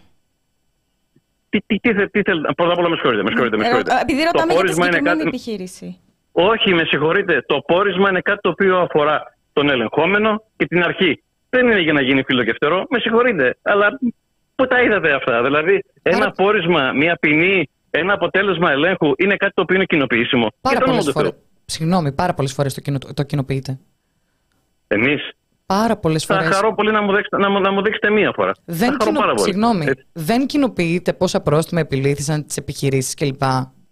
Τι, 1.49 1.59
τι, 1.67 1.79
τι, 1.79 2.11
τι 2.11 2.23
θέλετε, 2.23 2.53
πρώτα 2.57 2.73
απ' 2.73 2.79
όλα 2.79 2.89
με 2.89 2.95
συγχωρείτε. 2.95 3.23
Με 3.23 3.29
συγχωρείτε, 3.29 3.57
με 3.57 3.65
συγχωρείτε. 3.65 3.99
Επειδή 4.01 4.23
ρωτάμε 4.23 4.53
το 4.53 4.61
για 4.61 4.65
τη 4.65 4.73
συγκεκριμένη 4.73 5.17
κάτι... 5.17 5.29
επιχείρηση. 5.29 5.99
Όχι, 6.33 6.75
με 6.75 6.85
συγχωρείτε. 6.85 7.45
Το 7.47 7.61
πόρισμα 7.67 8.09
είναι 8.09 8.21
κάτι 8.21 8.41
το 8.41 8.49
οποίο 8.49 8.79
αφορά 8.79 9.37
τον 9.53 9.71
ελεγχόμενο 9.71 10.43
και 10.57 10.67
την 10.67 10.83
αρχή. 10.83 11.23
Δεν 11.51 11.67
είναι 11.67 11.81
για 11.81 11.93
να 11.93 12.03
γίνει 12.03 12.23
φιλοκευτερό. 12.23 12.87
Με 12.91 12.99
συγχωρείτε. 12.99 13.57
Αλλά 13.63 13.99
Πού 14.55 14.67
τα 14.67 14.83
είδατε 14.83 15.13
αυτά, 15.13 15.43
Δηλαδή, 15.43 15.85
ένα 16.03 16.31
πόρισμα, 16.31 16.93
μια 16.93 17.17
ποινή, 17.21 17.71
ένα 17.91 18.13
αποτέλεσμα 18.13 18.71
ελέγχου 18.71 19.13
είναι 19.17 19.37
κάτι 19.37 19.53
το 19.55 19.63
οποίο 19.63 19.77
είναι 19.77 19.85
κοινοποιήσιμο. 19.85 20.49
Πάρα 20.61 20.81
πολλές 20.81 21.11
φορέ. 21.13 21.29
Συγγνώμη, 21.65 22.13
πάρα 22.13 22.35
πολλές 22.35 22.53
φορές 22.53 22.75
το, 22.75 22.81
κοινο... 22.81 22.99
το 23.15 23.23
κοινοποιείτε. 23.23 23.79
Εμείς; 24.87 25.35
Πάρα 25.67 25.97
πολλές 25.97 26.25
φορές. 26.25 26.49
Θα 26.49 26.55
χαρώ 26.55 26.75
πολύ 26.75 26.91
να 26.91 27.03
μου, 27.03 27.15
δείξετε, 27.15 27.39
να 27.39 27.51
μου, 27.51 27.61
να 27.61 27.73
μου 27.73 27.83
δείξετε 27.83 28.11
μία 28.11 28.33
φορά. 28.35 28.53
Δεν, 28.65 28.97
κοινο... 28.97 29.21
Συγγνώμη, 29.35 29.87
δεν 30.13 30.47
κοινοποιείτε 30.47 31.13
πόσα 31.13 31.41
πρόστιμα 31.41 31.81
επιλήθησαν 31.81 32.47
τις 32.47 32.57
επιχειρήσεις 32.57 33.15
κλπ. 33.15 33.43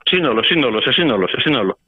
Σύνολο, 0.04 0.42
σύνολο, 0.42 0.80
σε 0.80 0.92
σύνολο, 0.92 1.28
σε 1.28 1.40
σύνολο. 1.40 1.78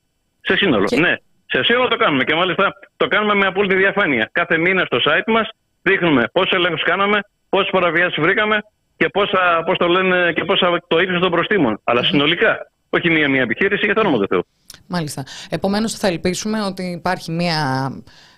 Σε 0.41 0.57
σύνολο, 0.57 0.85
και... 0.85 1.01
ναι. 1.01 1.15
Σε 1.47 1.63
σύνολο 1.63 1.89
το 1.89 1.97
κάνουμε 1.97 2.25
και 2.25 2.35
μάλιστα 2.35 2.73
το 2.97 3.09
κάνουμε 3.09 3.35
με 3.35 3.47
απόλυτη 3.47 3.75
διαφάνεια. 3.75 4.29
Κάθε 4.33 4.59
μήνα 4.59 4.85
στο 4.85 4.99
site 5.05 5.27
μας 5.27 5.49
δείχνουμε 5.83 6.25
πόσους 6.33 6.53
ελέγχους 6.53 6.83
κάναμε, 6.83 7.21
πόσε 7.55 7.69
παραβιάσεις 7.73 8.23
βρήκαμε 8.23 8.57
και 8.97 9.09
πόσα, 9.09 9.63
πώς 9.67 9.77
το 9.79 9.87
λένε, 9.87 10.33
και 10.33 10.45
πόσα 10.45 10.67
το 10.87 10.99
ύψο 10.99 11.19
των 11.19 11.31
προστήμων. 11.31 11.81
Αλλά 11.85 12.03
συνολικά. 12.05 12.71
Όχι 12.91 13.11
μία-μία 13.11 13.43
επιχείρηση 13.43 13.85
για 13.85 13.95
το 13.95 14.01
όνομα 14.01 14.19
του 14.19 14.27
Θεού. 14.27 14.47
Μάλιστα. 14.87 15.25
Επομένως, 15.51 15.93
θα 15.93 16.07
ελπίσουμε 16.07 16.63
ότι 16.63 16.83
υπάρχει 16.83 17.31
μία 17.31 17.59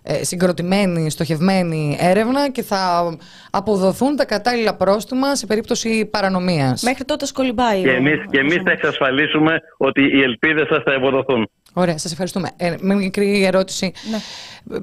ε, 0.03 0.25
συγκροτημένη, 0.25 1.11
στοχευμένη 1.11 1.97
έρευνα 2.01 2.51
και 2.51 2.63
θα 2.63 3.13
αποδοθούν 3.51 4.17
τα 4.17 4.25
κατάλληλα 4.25 4.77
πρόστιμα 4.77 5.35
σε 5.35 5.47
περίπτωση 5.47 6.07
παρανομίας. 6.07 6.83
Μέχρι 6.83 7.05
τότε 7.05 7.27
σκολυμπάει. 7.27 7.83
Και 7.83 7.91
εμείς 7.91 8.19
εμείς 8.31 8.63
θα 8.65 8.71
εξασφαλίσουμε 8.71 9.61
ότι 9.77 10.03
οι 10.03 10.23
ελπίδες 10.23 10.67
σας 10.69 10.83
θα 10.83 10.93
ευοδοθούν. 10.93 11.51
Ωραία, 11.79 11.99
σας 11.99 12.11
ευχαριστούμε. 12.11 12.51
Ε, 12.57 12.75
με 12.81 12.95
μικρή 12.95 13.45
ερώτηση. 13.45 13.93
Ναι. 14.11 14.19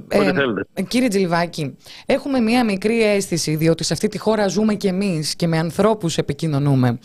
Ε, 0.07 0.31
ε, 0.73 0.81
κύριε 0.81 1.07
Τζιλιβάκη, 1.07 1.77
έχουμε 2.05 2.39
μία 2.39 2.63
μικρή 2.63 3.03
αίσθηση, 3.03 3.55
διότι 3.55 3.83
σε 3.83 3.93
αυτή 3.93 4.07
τη 4.07 4.17
χώρα 4.17 4.47
ζούμε 4.47 4.73
κι 4.73 4.87
εμείς 4.87 5.35
και 5.35 5.47
με 5.47 5.57
ανθρώπους 5.57 6.17
επικοινωνούμε, 6.17 6.99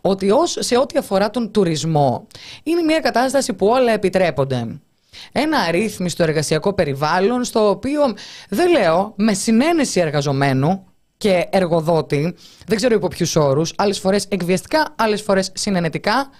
ότι 0.00 0.30
ως, 0.30 0.56
σε 0.60 0.78
ό,τι 0.78 0.98
αφορά 0.98 1.30
τον 1.30 1.52
τουρισμό, 1.52 2.26
είναι 2.62 2.82
μία 2.82 3.00
κατάσταση 3.00 3.52
που 3.52 3.66
όλα 3.66 3.92
επιτρέπονται. 3.92 4.80
Ένα 5.32 5.58
αρρύθμιστο 5.58 6.22
εργασιακό 6.22 6.72
περιβάλλον, 6.72 7.44
στο 7.44 7.68
οποίο, 7.68 8.00
δεν 8.48 8.70
λέω, 8.70 9.12
με 9.16 9.34
συνένεση 9.34 10.00
εργαζομένου, 10.00 10.84
και 11.16 11.46
εργοδότη, 11.50 12.36
δεν 12.66 12.76
ξέρω 12.76 12.94
υπό 12.94 13.08
ποιους 13.08 13.36
όρους, 13.36 13.72
άλλες 13.76 13.98
φορές 13.98 14.26
εκβιαστικά, 14.28 14.94
άλλες 14.96 15.22
φορές 15.22 15.50
συνενετικά, 15.54 16.30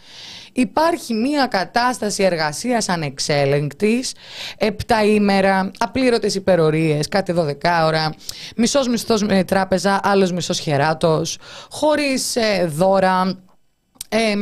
υπάρχει 0.56 1.14
μια 1.14 1.46
κατάσταση 1.46 2.22
εργασίας 2.22 2.88
ανεξέλεγκτης, 2.88 4.14
επτά 4.58 5.04
ημέρα, 5.04 5.70
απλήρωτες 5.78 6.34
υπερορίες, 6.34 7.08
κάτι 7.08 7.32
12 7.32 7.84
ώρα, 7.84 8.14
μισός 8.56 8.88
μισθός 8.88 9.22
με 9.22 9.44
τράπεζα, 9.44 10.00
άλλος 10.02 10.32
μισός 10.32 10.58
χεράτος, 10.58 11.38
χωρίς 11.70 12.36
ε, 12.36 12.66
δώρα, 12.66 13.36
ε, 14.08 14.34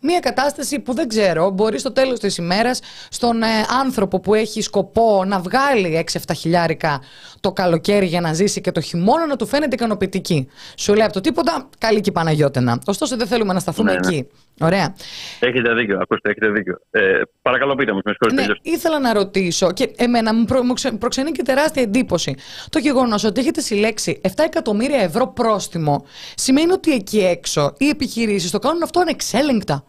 μια 0.00 0.20
κατάσταση 0.20 0.78
που 0.78 0.94
δεν 0.94 1.08
ξέρω, 1.08 1.50
μπορεί 1.50 1.78
στο 1.78 1.92
τέλος 1.92 2.18
της 2.18 2.36
ημέρας 2.36 2.80
στον 3.08 3.42
ε, 3.42 3.46
άνθρωπο 3.80 4.20
που 4.20 4.34
έχει 4.34 4.60
σκοπό 4.60 5.24
να 5.24 5.40
βγάλει 5.40 6.04
6-7 6.12 6.18
χιλιάρικα 6.36 7.00
το 7.40 7.52
καλοκαίρι 7.52 8.06
για 8.06 8.20
να 8.20 8.32
ζήσει 8.32 8.60
και 8.60 8.72
το 8.72 8.80
χειμώνα 8.80 9.26
να 9.26 9.36
του 9.36 9.46
φαίνεται 9.46 9.74
ικανοποιητική. 9.74 10.48
Σου 10.76 10.94
λέει 10.94 11.04
από 11.04 11.12
το 11.12 11.20
τίποτα, 11.20 11.68
καλή 11.78 12.00
και 12.00 12.12
Παναγιώτενα. 12.12 12.78
Ωστόσο 12.86 13.16
δεν 13.16 13.26
θέλουμε 13.26 13.52
να 13.52 13.60
σταθούμε 13.60 13.92
Ναι, 13.92 13.98
ναι. 13.98 14.06
εκεί. 14.06 14.28
Ωραία. 14.60 14.94
Έχετε 15.40 15.74
δίκιο, 15.74 15.98
ακούστε, 16.02 16.30
έχετε 16.30 16.48
δίκιο. 16.50 16.78
Ε, 16.90 17.20
παρακαλώ 17.42 17.74
πείτε 17.74 17.92
μου, 17.92 18.00
με 18.04 18.10
συγχωρείτε. 18.18 18.46
Ναι, 18.46 18.72
ήθελα 18.74 18.98
να 19.00 19.12
ρωτήσω 19.12 19.72
και 19.72 19.92
εμένα 19.96 20.34
μου, 20.34 20.44
προ, 20.44 20.62
μου 20.62 20.72
ξε- 20.72 20.94
προξενεί 20.94 21.30
και 21.32 21.42
τεράστια 21.42 21.82
εντύπωση 21.82 22.36
το 22.68 22.78
γεγονός 22.78 23.24
ότι 23.24 23.40
έχετε 23.40 23.60
συλλέξει 23.60 24.20
7 24.24 24.28
εκατομμύρια 24.44 24.98
ευρώ 25.00 25.26
πρόστιμο. 25.28 26.04
Σημαίνει 26.34 26.72
ότι 26.72 26.92
εκεί 26.92 27.18
έξω 27.18 27.74
οι 27.78 27.88
επιχειρήσεις 27.88 28.50
το 28.50 28.58
κάνουν 28.58 28.82
αυτό 28.82 29.00
ανεξέλεγκτα. 29.00 29.84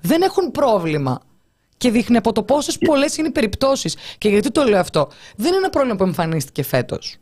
Δεν 0.00 0.22
έχουν 0.22 0.50
πρόβλημα. 0.50 1.20
Και 1.76 1.90
δείχνει 1.90 2.16
από 2.16 2.32
το 2.32 2.42
πόσες 2.42 2.78
πολλές 2.78 3.16
είναι 3.16 3.28
οι 3.28 3.30
περιπτώσεις. 3.30 3.96
Και 4.18 4.28
γιατί 4.28 4.50
το 4.50 4.62
λέω 4.64 4.80
αυτό, 4.80 5.08
δεν 5.36 5.46
είναι 5.46 5.56
ένα 5.56 5.70
πρόβλημα 5.70 5.96
που 5.96 6.04
εμφανίστηκε 6.04 6.62
φέτος. 6.62 7.16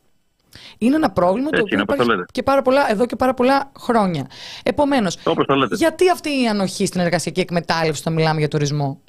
Είναι 0.78 0.96
ένα 0.96 1.10
πρόβλημα 1.10 1.50
το 1.50 1.56
Έτσι 1.56 1.62
οποίο 1.62 1.74
είναι, 1.74 1.82
όπως 1.82 1.96
το 1.96 2.02
υπάρχει 2.02 2.18
λέτε. 2.18 2.32
και 2.32 2.42
πάρα 2.42 2.62
πολλά, 2.62 2.90
εδώ 2.90 3.06
και 3.06 3.16
πάρα 3.16 3.34
πολλά 3.34 3.72
χρόνια. 3.78 4.26
Επομένως, 4.64 5.18
Όπως 5.24 5.46
το 5.46 5.54
λέτε. 5.54 5.74
γιατί 5.76 6.10
αυτή 6.10 6.42
η 6.42 6.48
ανοχή 6.48 6.86
στην 6.86 7.00
εργασιακή 7.00 7.40
εκμετάλλευση 7.40 8.00
όταν 8.00 8.12
μιλάμε 8.14 8.38
για 8.38 8.48
τουρισμό; 8.48 9.00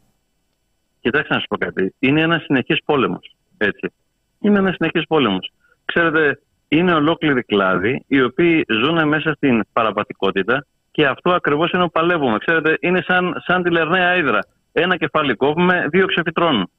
Κοιτάξτε 1.02 1.34
να 1.34 1.40
σας 1.40 1.48
πω 1.50 1.58
κάτι. 1.58 1.94
Είναι 2.00 2.22
ένας 2.22 2.44
συνεχής 2.44 2.80
πόλεμος. 2.86 3.36
Έτσι. 3.58 3.94
Είναι 4.40 4.60
ένας 4.60 4.76
συνεχής 4.76 5.04
πόλεμος. 5.08 5.52
Ξέρετε, 5.86 6.40
είναι 6.68 6.94
ολόκληροι 6.94 7.44
κλάδοι 7.44 8.04
οι 8.08 8.22
οποίοι 8.22 8.66
ζουν 8.84 9.08
μέσα 9.08 9.34
στην 9.34 9.64
παραπατικότητα 9.74 10.66
και 10.92 11.06
αυτό 11.06 11.32
ακριβώς 11.32 11.72
είναι 11.72 11.84
που 11.84 11.92
παλεύουμε. 11.92 12.38
Ξέρετε, 12.38 12.78
είναι 12.82 13.04
σαν, 13.08 13.42
σαν 13.46 13.64
τη 13.64 13.70
Λερναία 13.72 14.16
Ήδρα. 14.16 14.40
Ένα 14.72 14.98
κεφάλι 14.98 15.36
κόβουμε, 15.36 15.88
δύο 15.92 16.06
ξεφυτρώνουν. 16.06 16.70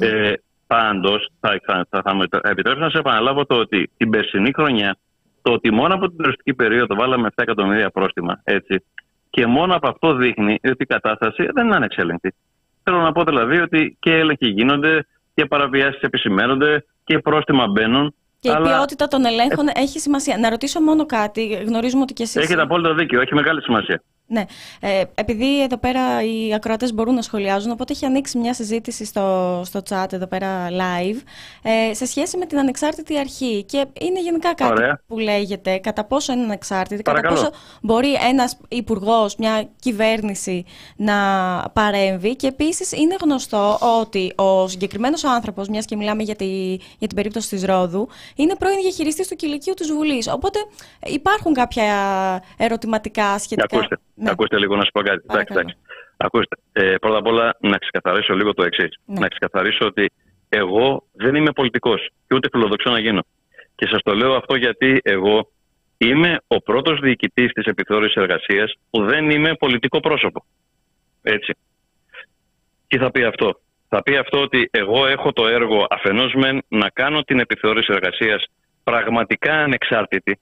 Ε, 0.00 0.32
Πάντως, 0.74 1.28
θα, 1.40 1.60
θα, 1.66 1.86
θα, 1.90 2.02
θα 2.02 2.14
με 2.14 2.26
επιτρέψω 2.42 2.80
να 2.80 2.90
σε 2.90 2.98
επαναλάβω 2.98 3.46
το 3.46 3.54
ότι 3.54 3.90
την 3.96 4.10
περσινή 4.10 4.52
χρονιά, 4.52 4.96
το 5.42 5.52
ότι 5.52 5.70
μόνο 5.70 5.94
από 5.94 6.08
την 6.08 6.16
τουριστική 6.16 6.54
περίοδο 6.54 6.94
βάλαμε 6.94 7.28
7 7.28 7.32
εκατομμύρια 7.34 7.90
πρόστιμα, 7.90 8.40
έτσι, 8.44 8.84
και 9.30 9.46
μόνο 9.46 9.74
από 9.74 9.88
αυτό 9.88 10.14
δείχνει 10.14 10.58
ότι 10.64 10.82
η 10.82 10.86
κατάσταση 10.86 11.48
δεν 11.52 11.66
είναι 11.66 11.76
ανεξέλεγκτη. 11.76 12.34
Θέλω 12.82 13.00
να 13.00 13.12
πω 13.12 13.24
δηλαδή 13.24 13.58
ότι 13.58 13.96
και 14.00 14.14
έλεγχοι 14.14 14.48
γίνονται 14.48 15.06
και 15.34 15.46
παραβιάσεις 15.46 16.00
επισημαίνονται 16.00 16.84
και 17.04 17.18
πρόστιμα 17.18 17.66
μπαίνουν. 17.66 18.14
Και 18.40 18.48
η 18.48 18.52
αλλά 18.52 18.66
ποιότητα 18.66 19.08
των 19.08 19.24
ελέγχων 19.24 19.66
έχει 19.74 19.98
σημασία. 19.98 20.38
Να 20.38 20.50
ρωτήσω 20.50 20.80
μόνο 20.80 21.06
κάτι. 21.06 21.62
Γνωρίζουμε 21.66 22.02
ότι 22.02 22.12
και 22.12 22.22
εσείς... 22.22 22.42
Έχετε 22.42 22.62
απόλυτο 22.62 22.94
δίκιο, 22.94 23.20
έχει 23.20 23.34
μεγάλη 23.34 23.62
σημασία. 23.62 24.02
Ναι. 24.32 24.44
Ε, 24.80 25.02
επειδή 25.14 25.62
εδώ 25.62 25.76
πέρα 25.76 26.22
οι 26.22 26.54
ακροατές 26.54 26.94
μπορούν 26.94 27.14
να 27.14 27.22
σχολιάζουν, 27.22 27.70
οπότε 27.70 27.92
έχει 27.92 28.04
ανοίξει 28.04 28.38
μια 28.38 28.54
συζήτηση 28.54 29.04
στο, 29.04 29.60
στο 29.64 29.80
chat 29.88 30.12
εδώ 30.12 30.26
πέρα 30.26 30.68
live 30.70 31.20
ε, 31.62 31.94
σε 31.94 32.06
σχέση 32.06 32.36
με 32.36 32.46
την 32.46 32.58
ανεξάρτητη 32.58 33.18
αρχή. 33.18 33.64
Και 33.64 33.86
είναι 34.00 34.20
γενικά 34.20 34.54
κάτι 34.54 34.72
Ωραία. 34.72 35.00
που 35.06 35.18
λέγεται 35.18 35.78
κατά 35.78 36.04
πόσο 36.04 36.32
είναι 36.32 36.42
ανεξάρτητη, 36.42 37.02
κατά 37.02 37.20
Παρακαλώ. 37.20 37.40
πόσο 37.40 37.60
μπορεί 37.82 38.12
ένας 38.28 38.56
υπουργός, 38.68 39.36
μια 39.36 39.68
κυβέρνηση 39.80 40.64
να 40.96 41.14
παρέμβει. 41.72 42.36
Και 42.36 42.46
επίσης 42.46 42.92
είναι 42.92 43.16
γνωστό 43.22 43.78
ότι 44.00 44.32
ο 44.36 44.68
συγκεκριμένος 44.68 45.24
άνθρωπος, 45.24 45.68
μιας 45.68 45.84
και 45.84 45.96
μιλάμε 45.96 46.22
για, 46.22 46.36
τη, 46.36 46.74
για 46.74 47.08
την 47.08 47.14
περίπτωση 47.14 47.48
της 47.48 47.64
Ρόδου, 47.64 48.08
είναι 48.34 48.54
πρώην 48.56 48.80
διαχειριστής 48.80 49.28
του 49.28 49.36
κηλικίου 49.36 49.74
της 49.74 49.92
Βουλής. 49.92 50.28
Οπότε 50.28 50.58
υπάρχουν 51.06 51.54
κάποια 51.54 51.84
ερωτηματικά 52.56 53.38
σχετικά. 53.38 53.88
Ακούστε, 54.22 54.24
Ναι. 54.24 54.30
ακούστε 54.30 54.58
λίγο 54.58 54.76
να 54.76 54.84
σου 54.84 54.90
πω 54.92 55.00
κάτι. 55.00 55.24
Εντάξει, 55.28 55.52
Παρακαλώ. 55.52 55.60
εντάξει. 55.60 55.76
Ακούστε, 56.16 56.56
ε, 56.72 56.94
πρώτα 57.00 57.18
απ' 57.18 57.26
όλα 57.26 57.56
να 57.60 57.78
ξεκαθαρίσω 57.78 58.34
λίγο 58.34 58.54
το 58.54 58.62
εξής. 58.64 58.98
Ναι. 59.04 59.20
Να 59.20 59.28
ξεκαθαρίσω 59.28 59.86
ότι 59.86 60.10
εγώ 60.48 61.04
δεν 61.12 61.34
είμαι 61.34 61.52
πολιτικός 61.52 62.08
και 62.28 62.34
ούτε 62.34 62.48
φιλοδοξώ 62.52 62.90
να 62.90 62.98
γίνω. 63.00 63.22
Και 63.74 63.86
σας 63.86 64.02
το 64.02 64.14
λέω 64.14 64.34
αυτό 64.34 64.54
γιατί 64.56 65.00
εγώ 65.02 65.50
είμαι 65.98 66.38
ο 66.46 66.58
πρώτος 66.62 67.00
διοικητής 67.00 67.52
της 67.52 67.64
επιθεώρησης 67.64 68.14
εργασίας 68.14 68.74
που 68.90 69.04
δεν 69.04 69.30
είμαι 69.30 69.54
πολιτικό 69.54 70.00
πρόσωπο. 70.00 70.44
Έτσι. 71.22 71.54
Τι 72.86 72.98
θα 72.98 73.10
πει 73.10 73.24
αυτό; 73.24 73.60
Θα 73.88 74.02
πει 74.02 74.16
αυτό 74.16 74.40
ότι 74.40 74.68
εγώ 74.72 75.06
έχω 75.06 75.32
το 75.32 75.46
έργο 75.46 75.86
αφενός 75.90 76.32
μεν 76.34 76.62
να 76.68 76.88
κάνω 76.90 77.22
την 77.22 77.38
επιθεώρηση 77.40 77.92
εργασίας 77.92 78.44
πραγματικά 78.84 79.52
ανεξάρτητη, 79.54 80.38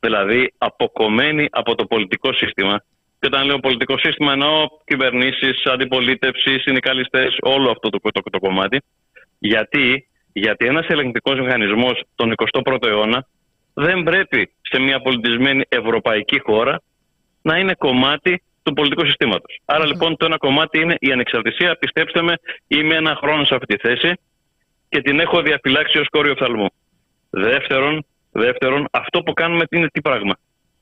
δηλαδή 0.00 0.52
αποκομμένη 0.58 1.46
από 1.50 1.74
το 1.74 1.84
πολιτικό 1.86 2.32
σύστημα. 2.32 2.82
Και 3.20 3.26
όταν 3.26 3.46
λέω 3.46 3.58
πολιτικό 3.58 3.98
σύστημα 3.98 4.32
εννοώ 4.32 4.66
κυβερνήσεις, 4.84 5.62
αντιπολίτευσης, 5.64 6.62
συνδικαλιστές, 6.62 7.36
όλο 7.40 7.70
αυτό 7.70 7.88
το, 7.90 7.98
το, 8.00 8.20
το 8.30 8.38
κομμάτι. 8.38 8.82
Γιατί, 9.38 10.08
γιατί 10.32 10.66
ένας 10.66 10.86
ελεγκτικός 10.86 11.40
μηχανισμός 11.40 12.02
τον 12.14 12.34
21ο 12.36 12.86
αιώνα 12.86 13.26
δεν 13.74 14.02
πρέπει 14.02 14.50
σε 14.62 14.80
μια 14.80 15.00
πολιτισμένη 15.00 15.62
ευρωπαϊκή 15.68 16.40
χώρα 16.40 16.82
να 17.42 17.58
είναι 17.58 17.74
κομμάτι 17.74 18.42
του 18.62 18.72
πολιτικού 18.72 19.04
συστήματος. 19.04 19.60
Άρα 19.64 19.86
λοιπόν 19.86 20.16
το 20.16 20.24
ένα 20.24 20.36
κομμάτι 20.36 20.80
είναι 20.80 20.96
η 20.98 21.12
ανεξαρτησία. 21.12 21.76
Πιστέψτε 21.76 22.22
με, 22.22 22.34
είμαι 22.66 22.94
ένα 22.94 23.14
χρόνο 23.16 23.44
σε 23.44 23.54
αυτή 23.54 23.76
τη 23.76 23.88
θέση 23.88 24.12
και 24.88 25.02
την 25.02 25.20
έχω 25.20 25.42
διαφυλάξει 25.42 25.98
ως 25.98 26.08
κόριο 26.08 26.32
οφθαλμού. 26.32 26.66
Δεύτερον, 27.30 28.04
δεύτερον, 28.32 28.86
αυτό 28.90 29.22
που 29.22 29.32
κάνουμε 29.32 29.64
είναι 29.70 29.88
τι 29.88 30.00
πράγμα; 30.00 30.34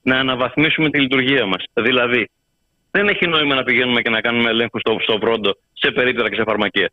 Να 0.09 0.19
αναβαθμίσουμε 0.19 0.91
τη 0.91 1.01
λειτουργία 1.01 1.47
μας. 1.47 1.63
Δηλαδή, 1.73 2.29
δεν 2.91 3.09
έχει 3.09 3.27
νόημα 3.27 3.55
να 3.55 3.63
πηγαίνουμε 3.63 4.01
και 4.03 4.11
να 4.11 4.21
κάνουμε 4.21 4.51
ελέγχους 4.51 4.81
στο, 4.81 4.97
στο 5.01 5.19
πρώτο, 5.19 5.51
σε 5.73 5.91
περίπτερα 5.91 6.29
και 6.29 6.35
σε 6.35 6.43
φαρμακεία. 6.43 6.91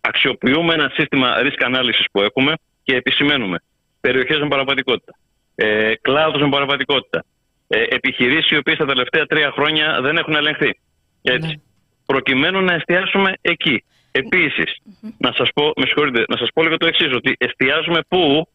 Αξιοποιούμε 0.00 0.74
ένα 0.74 0.90
σύστημα 0.94 1.28
risk 1.44 1.60
analysis 1.68 2.04
που 2.12 2.20
έχουμε 2.22 2.52
και 2.82 2.94
επισημαίνουμε 2.96 3.58
περιοχές 4.00 4.38
με 4.38 4.48
παραπατικότητα, 4.48 5.12
ε, 5.54 5.94
κλάδους 6.00 6.42
με 6.42 6.48
παραπατικότητα, 6.48 7.24
ε, 7.68 7.82
επιχειρήσεις 7.82 8.50
οι 8.50 8.56
οποίες 8.56 8.76
τα 8.76 8.86
τελευταία 8.86 9.26
τρία 9.26 9.50
χρόνια 9.50 10.00
δεν 10.00 10.16
έχουν 10.16 10.34
ελεγχθεί. 10.34 10.78
Έτσι. 11.22 11.48
Ναι. 11.48 11.60
Προκειμένου 12.06 12.60
να 12.60 12.74
εστιάσουμε 12.74 13.32
εκεί. 13.40 13.84
Επίσης, 14.10 14.76
να 15.18 15.32
σας 15.32 15.48
πω, 15.54 15.72
με 15.76 15.86
συγχωρείτε, 15.86 16.24
να 16.28 16.36
σας 16.36 16.48
πω 16.54 16.62
λίγο 16.62 16.76
το 16.76 16.86
εξής, 16.86 17.12
ότι 17.14 17.36
εστιάζουμε 17.38 18.00
πού; 18.08 18.48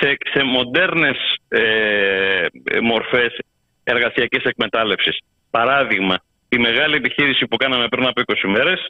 Σε, 0.00 0.16
σε 0.32 0.42
μοντέρνες 0.42 1.16
ε, 1.48 1.60
ε, 2.64 2.80
μορφές 2.80 3.38
εργασιακής 3.84 4.44
εκμετάλλευσης. 4.44 5.18
Παράδειγμα, 5.50 6.16
η 6.48 6.58
μεγάλη 6.58 6.94
επιχείρηση 6.96 7.46
που 7.46 7.56
κάναμε 7.56 7.88
πριν 7.88 8.06
από 8.06 8.22
20 8.26 8.34
μέρες 8.48 8.86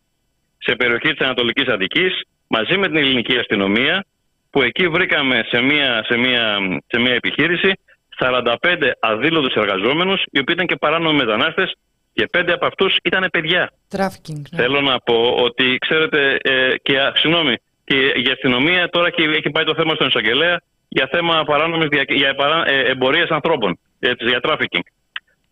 σε 0.59 0.75
περιοχή 0.77 1.09
της 1.15 1.27
Ανατολικής 1.27 1.67
Αττικής 1.69 2.23
μαζί 2.49 2.77
με 2.77 2.87
την 2.87 2.97
ελληνική 2.97 3.39
αστυνομία 3.39 4.05
που 4.51 4.63
εκεί 4.63 4.89
βρήκαμε 4.89 5.45
σε 5.49 5.61
μια, 5.61 6.05
σε 6.09 6.17
μια, 6.17 6.59
σε 6.87 7.01
μια 7.01 7.13
επιχείρηση 7.13 7.73
45 8.19 8.55
αδήλωτους 9.01 9.55
εργαζόμενους 9.55 10.23
οι 10.31 10.39
οποίοι 10.39 10.55
ήταν 10.57 10.67
και 10.67 10.77
παράνομοι 10.77 11.17
μετανάστες 11.17 11.73
και 12.13 12.27
πέντε 12.31 12.53
από 12.53 12.67
αυτούς 12.67 12.97
ήταν 13.03 13.29
παιδιά. 13.33 13.73
Τράφικινγκ. 13.89 14.45
ναι. 14.51 14.63
Θέλω 14.63 14.81
να 14.81 14.99
πω 14.99 15.35
ότι 15.39 15.77
ξέρετε 15.79 16.39
ε, 16.43 16.75
και 16.83 17.01
α, 17.01 17.13
συγγνώμη, 17.17 17.55
και 17.85 17.97
η 17.97 18.31
αστυνομία 18.33 18.89
τώρα 18.89 19.07
έχει, 19.07 19.23
έχει 19.23 19.51
πάει 19.51 19.65
το 19.65 19.75
θέμα 19.75 19.95
στον 19.95 20.07
εισαγγελέα 20.07 20.61
για 20.89 21.09
θέμα 21.13 21.45
παράνομης 21.45 21.89
δια, 21.89 22.05
για 22.09 22.35
παρά, 22.35 22.69
ε, 22.69 22.91
εμπορίας 22.91 23.29
ανθρώπων, 23.29 23.79
έτσι, 23.99 24.29
για 24.29 24.41
τράφικινγκ. 24.41 24.83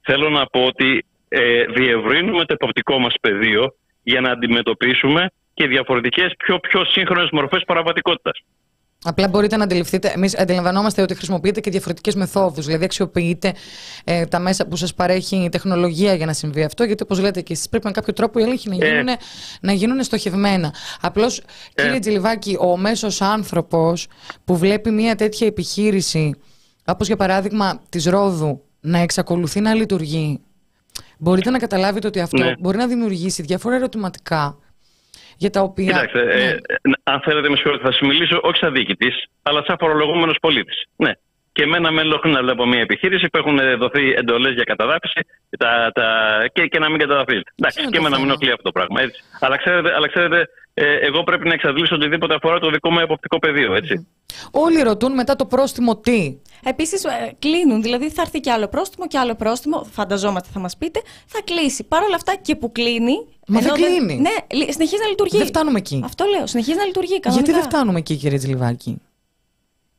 Θέλω 0.03 0.29
να 0.29 0.47
πω 0.47 0.65
ότι 0.65 1.05
ε, 1.29 1.65
διευρύνουμε 1.65 2.45
το 2.45 2.53
εποπτικό 2.53 2.99
μας 2.99 3.15
πεδίο 3.21 3.75
για 4.03 4.21
να 4.21 4.31
αντιμετωπίσουμε 4.31 5.31
και 5.55 5.67
διαφορετικές 5.67 6.35
πιο, 6.39 6.59
πιο 6.59 6.85
σύγχρονες 6.85 7.29
μορφές 7.33 7.63
παραβατικότητας. 7.67 8.43
Απλά 9.09 9.29
μπορείτε 9.29 9.57
να 9.57 9.65
αντιληφθείτε, 9.65 10.13
εμείς 10.15 10.39
αντιλαμβανόμαστε 10.39 11.03
ότι 11.03 11.15
χρησιμοποιείτε 11.15 11.61
και 11.61 11.71
διαφορετικές 11.71 12.15
μεθόδους. 12.15 12.67
Δηλαδή, 12.67 12.85
αξιοποιείτε 12.85 13.53
ε, 14.05 14.27
τα 14.27 14.39
μέσα 14.39 14.67
που 14.67 14.77
σας 14.77 14.95
παρέχει 14.95 15.37
η 15.37 15.49
τεχνολογία 15.49 16.15
για 16.15 16.27
να 16.27 16.33
συμβεί 16.33 16.63
αυτό. 16.65 16.85
Γιατί, 16.85 17.03
όπως 17.03 17.19
λέτε 17.21 17.41
και 17.41 17.53
εσείς, 17.53 17.69
πρέπει 17.69 17.87
με 17.87 17.93
κάποιο 17.93 18.13
τρόπο 18.13 18.39
οι 18.39 18.43
έλεγχοι 18.43 18.69
να 18.69 18.75
Ε. 18.75 18.89
γίνουν, 18.89 19.17
να 19.61 19.73
γίνουν 19.73 20.03
στοχευμένα. 20.03 20.75
Απλώς, 21.01 21.43
κύριε 21.75 21.99
Τζιλιβάκη, 21.99 22.57
ο 22.61 22.77
μέσος 22.77 23.21
άνθρωπος 23.21 24.07
που 24.45 24.57
βλέπει 24.57 24.91
μια 24.91 25.15
τέτοια 25.17 25.47
επιχείρηση, 25.47 26.35
όπως 26.85 27.07
για 27.07 27.17
παράδειγμα 27.17 27.81
της 27.89 28.05
Ρόδου, 28.05 28.63
να 28.81 28.99
εξακολουθεί 28.99 29.61
να 29.61 29.75
λειτουργεί, 29.75 30.41
μπορείτε 31.19 31.51
να 31.51 31.59
καταλάβετε 31.59 32.07
ότι 32.07 32.21
αυτό 32.21 32.45
Ναι. 32.45 32.53
μπορεί 32.59 32.77
να 32.77 32.87
δημιουργήσει 32.87 33.43
διάφορα 33.43 33.75
ερωτηματικά 33.75 34.59
για 35.37 35.51
τα 35.51 35.61
οποία. 35.61 35.93
Κοιτάξτε, 35.93 36.25
Ναι. 36.25 36.33
ε, 36.33 36.49
ε, 36.49 36.59
αν 37.03 37.21
θέλετε, 37.21 37.49
με 37.49 37.57
συγχωρείτε, 37.57 37.85
θα 37.85 37.93
σας 37.93 38.01
μιλήσω 38.01 38.41
όχι 38.43 38.59
σαν 38.59 38.73
διοικητής, 38.73 39.25
αλλά 39.43 39.63
σαν 39.67 39.77
φορολογούμενος 39.81 40.37
πολίτης. 40.41 40.85
Ναι. 40.97 41.13
Και 41.53 41.63
εμένα 41.63 41.91
με 41.91 42.01
ενοχλεί 42.01 42.33
να 42.33 42.43
βλέπω 42.43 42.67
μια 42.67 42.81
επιχείρηση 42.81 43.29
που 43.29 43.39
έχουν 43.39 43.59
δοθεί 43.79 44.13
εντολές 44.13 44.55
για 44.55 44.65
καταδάφιση 44.65 45.21
τα, 45.59 45.91
τα, 45.95 46.07
και, 46.53 46.67
και 46.67 46.79
να 46.79 46.89
μην 46.91 46.99
καταδαφίζεται. 46.99 47.51
Εντάξει, 47.57 47.81
είναι 47.81 47.91
και 47.91 47.99
το 47.99 48.07
εμένα 48.07 48.17
με 48.17 48.23
θέμα; 48.23 48.33
ενοχλεί 48.33 48.51
αυτό 48.51 48.63
το 48.63 48.73
πράγμα. 48.73 49.01
Έτσι. 49.03 49.23
Αλλά, 49.41 49.57
ξέρετε, 49.57 49.95
αλλά 49.95 50.09
ξέρετε, 50.09 50.39
ε, 50.41 50.47
εγώ 50.83 51.23
πρέπει 51.23 51.49
να 51.49 51.55
εξαντλήσω 51.55 51.95
οτιδήποτε 51.95 52.35
αφορά 52.35 52.59
το 52.59 52.71
δικό 52.71 52.91
μου 52.91 52.99
εποπτικό 52.99 53.39
πεδίο. 53.39 53.75
Έτσι. 53.75 54.07
Όλοι 54.51 54.83
ρωτούν 54.83 55.13
μετά 55.15 55.37
το 55.37 55.47
πρόστιμο 55.47 55.97
τι. 55.97 56.37
Επίσης, 56.65 57.07
κλείνουν. 57.39 57.83
Δηλαδή, 57.83 58.11
θα 58.11 58.23
έρθει 58.23 58.41
και 58.41 58.51
άλλο 58.51 58.69
πρόστιμο 58.69 59.07
και 59.07 59.19
άλλο 59.19 59.35
πρόστιμο. 59.35 59.85
Φανταζόμαστε, 59.91 60.49
θα 60.53 60.59
μας 60.61 60.77
πείτε. 60.77 61.01
Θα 61.27 61.41
κλείσει. 61.45 61.85
Παρ' 61.85 62.03
όλα 62.03 62.15
αυτά 62.15 62.37
και 62.43 62.57
που 62.57 62.73
κλείνει. 62.73 63.15
Μα 63.47 63.61
δεν 63.61 63.75
ενώ 63.75 63.87
κλείνει. 63.87 64.21
Ναι, 64.21 64.31
λι- 64.53 64.73
συνεχίζει 64.73 65.03
να 65.03 65.09
λειτουργεί. 65.09 65.37
Δεν 65.39 65.47
φτάνουμε 65.47 65.79
εκεί. 65.79 66.01
Αυτό 66.05 66.25
λέω. 66.25 66.47
Συνεχίζει 66.47 66.79
να 66.79 66.85
λειτουργεί. 66.85 67.21
Κανονικά. 67.21 67.45
Γιατί 67.45 67.61
δεν 67.61 67.71
φτάνουμε 67.71 67.99
εκεί, 67.99 68.17
κύριε 68.17 68.39
Τζιλιβάκη; 68.39 69.01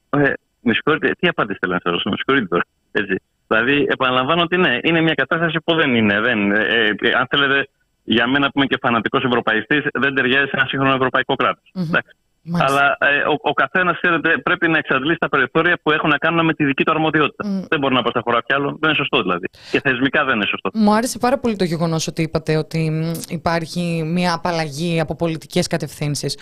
Ε, 0.10 0.34
με 0.62 0.74
συγχωρείτε, 0.74 1.12
τι 1.20 1.28
απάντηση 1.28 1.58
θέλω 1.62 1.74
να 1.74 1.80
σας 1.84 1.92
δώσω, 1.92 2.10
με 2.10 2.16
συγχωρείτε 2.16 2.48
τώρα. 2.48 2.64
Έτσι. 2.92 3.16
Δηλαδή, 3.48 3.86
επαναλαμβάνω 3.90 4.42
ότι 4.42 4.58
ναι, 4.58 4.78
είναι 4.84 5.02
μια 5.02 5.14
κατάσταση 5.14 5.58
που 5.66 5.76
δεν 5.76 5.96
είναι. 5.96 6.20
Δεν, 6.20 6.52
ε, 6.52 6.96
ε, 7.02 7.12
αν 7.20 7.28
θέλετε, 7.30 7.70
για 8.16 8.28
μένα 8.28 8.46
που 8.46 8.54
είμαι 8.58 8.66
και 8.66 8.78
φανατικός 8.82 9.24
ευρωπαϊστής, 9.24 9.84
δεν 9.94 10.16
ταιριάζει 10.16 10.46
σε 10.46 10.56
ένα 10.60 10.66
σύγχρονο 10.68 10.94
ευρωπαϊκό 10.96 11.36
κράτος. 11.36 11.72
Εντάξει. 11.76 12.12
Μάλιστα. 12.50 12.74
Αλλά 12.74 12.98
ε, 13.00 13.18
ο, 13.18 13.36
ο 13.42 13.54
καθένας, 13.54 13.96
ξέρετε, 14.02 14.38
πρέπει 14.38 14.68
να 14.68 14.78
εξαντλήσει 14.78 15.18
τα 15.20 15.30
περιθώρια 15.30 15.80
που 15.84 15.92
έχουν 15.92 16.10
να 16.10 16.18
κάνουν 16.18 16.46
με 16.46 16.54
τη 16.54 16.66
δική 16.66 16.84
του 16.84 16.92
αρμοδιότητα. 16.92 17.44
Δεν 17.70 17.80
μπορεί 17.80 17.94
να 17.94 18.02
πάω 18.02 18.10
στα 18.12 18.22
χωρά 18.24 18.42
κι 18.42 18.54
άλλο. 18.54 18.78
Δεν 18.80 18.90
είναι 18.90 18.98
σωστό 18.98 19.22
δηλαδή. 19.22 19.48
Και 19.72 19.80
θεσμικά 19.80 20.26
δεν 20.26 20.36
είναι 20.36 20.46
σωστό. 20.46 20.70
Μου 20.74 20.94
άρεσε 20.94 21.18
πάρα 21.20 21.38
πολύ 21.40 21.56
το 21.56 21.64
γεγονός 21.64 22.08
ότι 22.08 22.22
είπατε 22.22 22.56
ότι 22.58 22.90
μ, 22.92 23.12
υπάρχει 23.30 24.04
μια 24.06 24.34
απαλλαγή 24.34 25.00
από 25.00 25.16
πολιτικές 25.16 25.68
κατευθύνσεις. 25.68 26.38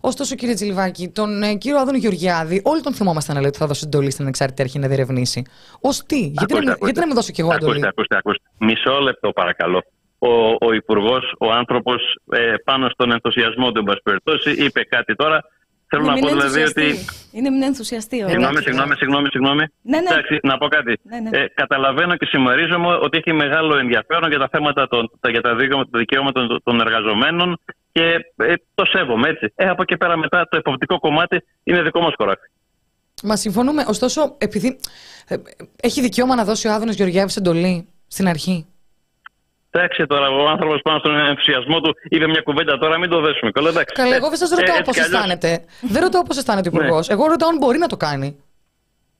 Ωστόσο, 0.00 0.34
κύριε 0.34 0.54
Τζιλιβάκη, 0.54 1.08
τον 1.08 1.42
ε, 1.42 1.54
κύριο 1.54 1.78
Άδωνο 1.78 1.96
Γεωργιάδη, 1.96 2.60
όλοι 2.64 2.80
τον 2.80 2.92
θυμόμαστε 2.94 3.32
να 3.32 3.38
λέει 3.40 3.48
ότι 3.48 3.58
θα 3.58 3.66
δώσει 3.66 3.82
εντολή 3.86 4.10
στην 4.10 4.22
ανεξάρτητη 4.22 4.62
αρχή 4.62 4.78
να 4.78 4.86
διερευνήσει. 4.88 5.42
Ω 5.80 5.88
τι, 6.06 6.18
γιατί, 6.18 6.54
να, 6.54 6.58
μην- 6.60 6.74
γιατί 6.82 7.00
να 7.00 7.06
μην 7.06 7.14
δώσω 7.14 7.32
κι 7.32 7.40
εγώ 7.40 7.52
εντολή; 7.52 7.70
Ακούστε, 7.70 7.88
ακούστε, 7.88 8.16
ακούστε. 8.16 8.42
Μισό 8.58 9.00
λεπτό 9.00 9.32
παρακαλώ. 9.32 9.82
Ο, 10.18 10.28
ο 10.66 10.72
Υπουργός, 10.72 11.34
ο 11.38 11.50
άνθρωπος, 11.52 12.02
ε, 12.30 12.54
πάνω 12.64 12.88
στον 12.88 13.12
ενθουσιασμό 13.12 13.72
του, 13.72 13.78
εν 13.78 13.84
πάση 13.84 14.00
περιπτώσει, 14.02 14.50
είπε 14.64 14.84
κάτι 14.84 15.14
τώρα. 15.14 15.40
Θέλω 15.88 16.02
Είναι 16.02 16.10
να 16.10 16.16
μην 16.18 16.24
πω 16.24 16.28
δηλαδή 16.36 16.62
ότι. 16.62 16.82
ενθουσιαστεί. 16.82 17.36
Είναι 17.38 17.50
μην 17.50 17.62
ενθουσιαστεί. 17.62 18.22
ο 18.22 18.28
Συγγνώμη, 18.28 18.46
Άκης. 18.56 18.62
συγγνώμη, 18.64 18.94
συγγνώμη, 18.96 19.28
συγγνώμη. 19.30 19.64
Ναι, 19.82 19.98
ναι. 20.00 20.08
Εντάξει, 20.10 20.38
να 20.42 20.58
πω 20.58 20.66
κάτι. 20.68 20.98
Ναι, 21.02 21.18
ναι. 21.20 21.38
Ε, 21.38 21.46
καταλαβαίνω 21.54 22.16
και 22.16 22.26
συμμερίζομαι 22.26 22.86
ότι 23.02 23.16
έχει 23.18 23.32
μεγάλο 23.32 23.76
ενδιαφέρον 23.76 24.28
για 24.28 24.38
τα 24.38 24.48
θέματα 24.52 24.88
των, 24.88 25.10
τα- 25.20 25.30
για 25.30 25.40
τα 25.40 25.54
δικαιώματα, 25.54 25.90
τα 25.92 25.98
δικαιώματα 25.98 26.46
των, 26.46 26.60
των 26.64 26.80
εργαζομένων 26.80 27.58
και 27.92 28.02
ε, 28.36 28.54
το 28.74 28.84
σέβομαι 28.84 29.28
έτσι. 29.28 29.52
Ε, 29.54 29.68
από 29.68 29.82
εκεί 29.82 29.96
πέρα 29.96 30.16
μετά 30.16 30.48
το 30.50 30.56
εποπτικό 30.56 30.98
κομμάτι 30.98 31.42
είναι 31.64 31.82
δικό 31.82 32.00
μας 32.00 32.12
χωράφι. 32.16 32.48
Μα 33.22 33.36
συμφωνούμε. 33.36 33.84
Ωστόσο, 33.88 34.34
επειδή 34.38 34.78
ε, 35.28 35.36
έχει 35.82 36.00
δικαίωμα 36.00 36.34
να 36.34 36.44
δώσει 36.44 36.68
ο 36.68 36.72
Άδωνος 36.72 36.94
Γεωργιάδη 36.94 37.32
εντολή 37.38 37.88
στην 38.06 38.28
αρχή; 38.28 38.66
Εντάξει 39.76 40.06
τώρα, 40.06 40.28
ο 40.28 40.48
άνθρωπος 40.48 40.80
πάνω 40.82 40.98
στον 40.98 41.16
ενθουσιασμό 41.18 41.80
του 41.80 41.94
είπε 42.08 42.26
μια 42.26 42.40
κουβέντα 42.40 42.78
τώρα, 42.78 42.98
μην 42.98 43.10
το 43.10 43.20
δέσουμε. 43.20 43.50
Καλά, 43.50 43.68
εντάξει. 43.68 43.94
Καλά, 43.94 44.14
εγώ 44.16 44.28
δεν 44.28 44.38
σας 44.38 44.50
ρωτάω 44.50 44.76
Ε, 44.76 44.80
πώς 44.80 44.96
έτσι 44.96 45.00
κι 45.00 45.00
αλλιώς- 45.00 45.26
Ναι. 45.26 45.32
αισθάνεται. 45.34 45.64
Δεν 45.94 46.02
ρωτάω 46.02 46.22
πώς 46.22 46.36
αισθάνεται 46.36 46.68
ο 46.68 46.72
Υπουργός. 46.74 47.08
Εγώ 47.08 47.26
ρωτάω 47.26 47.48
αν 47.48 47.56
μπορεί 47.56 47.78
να 47.78 47.86
το 47.86 47.96
κάνει. 47.96 48.36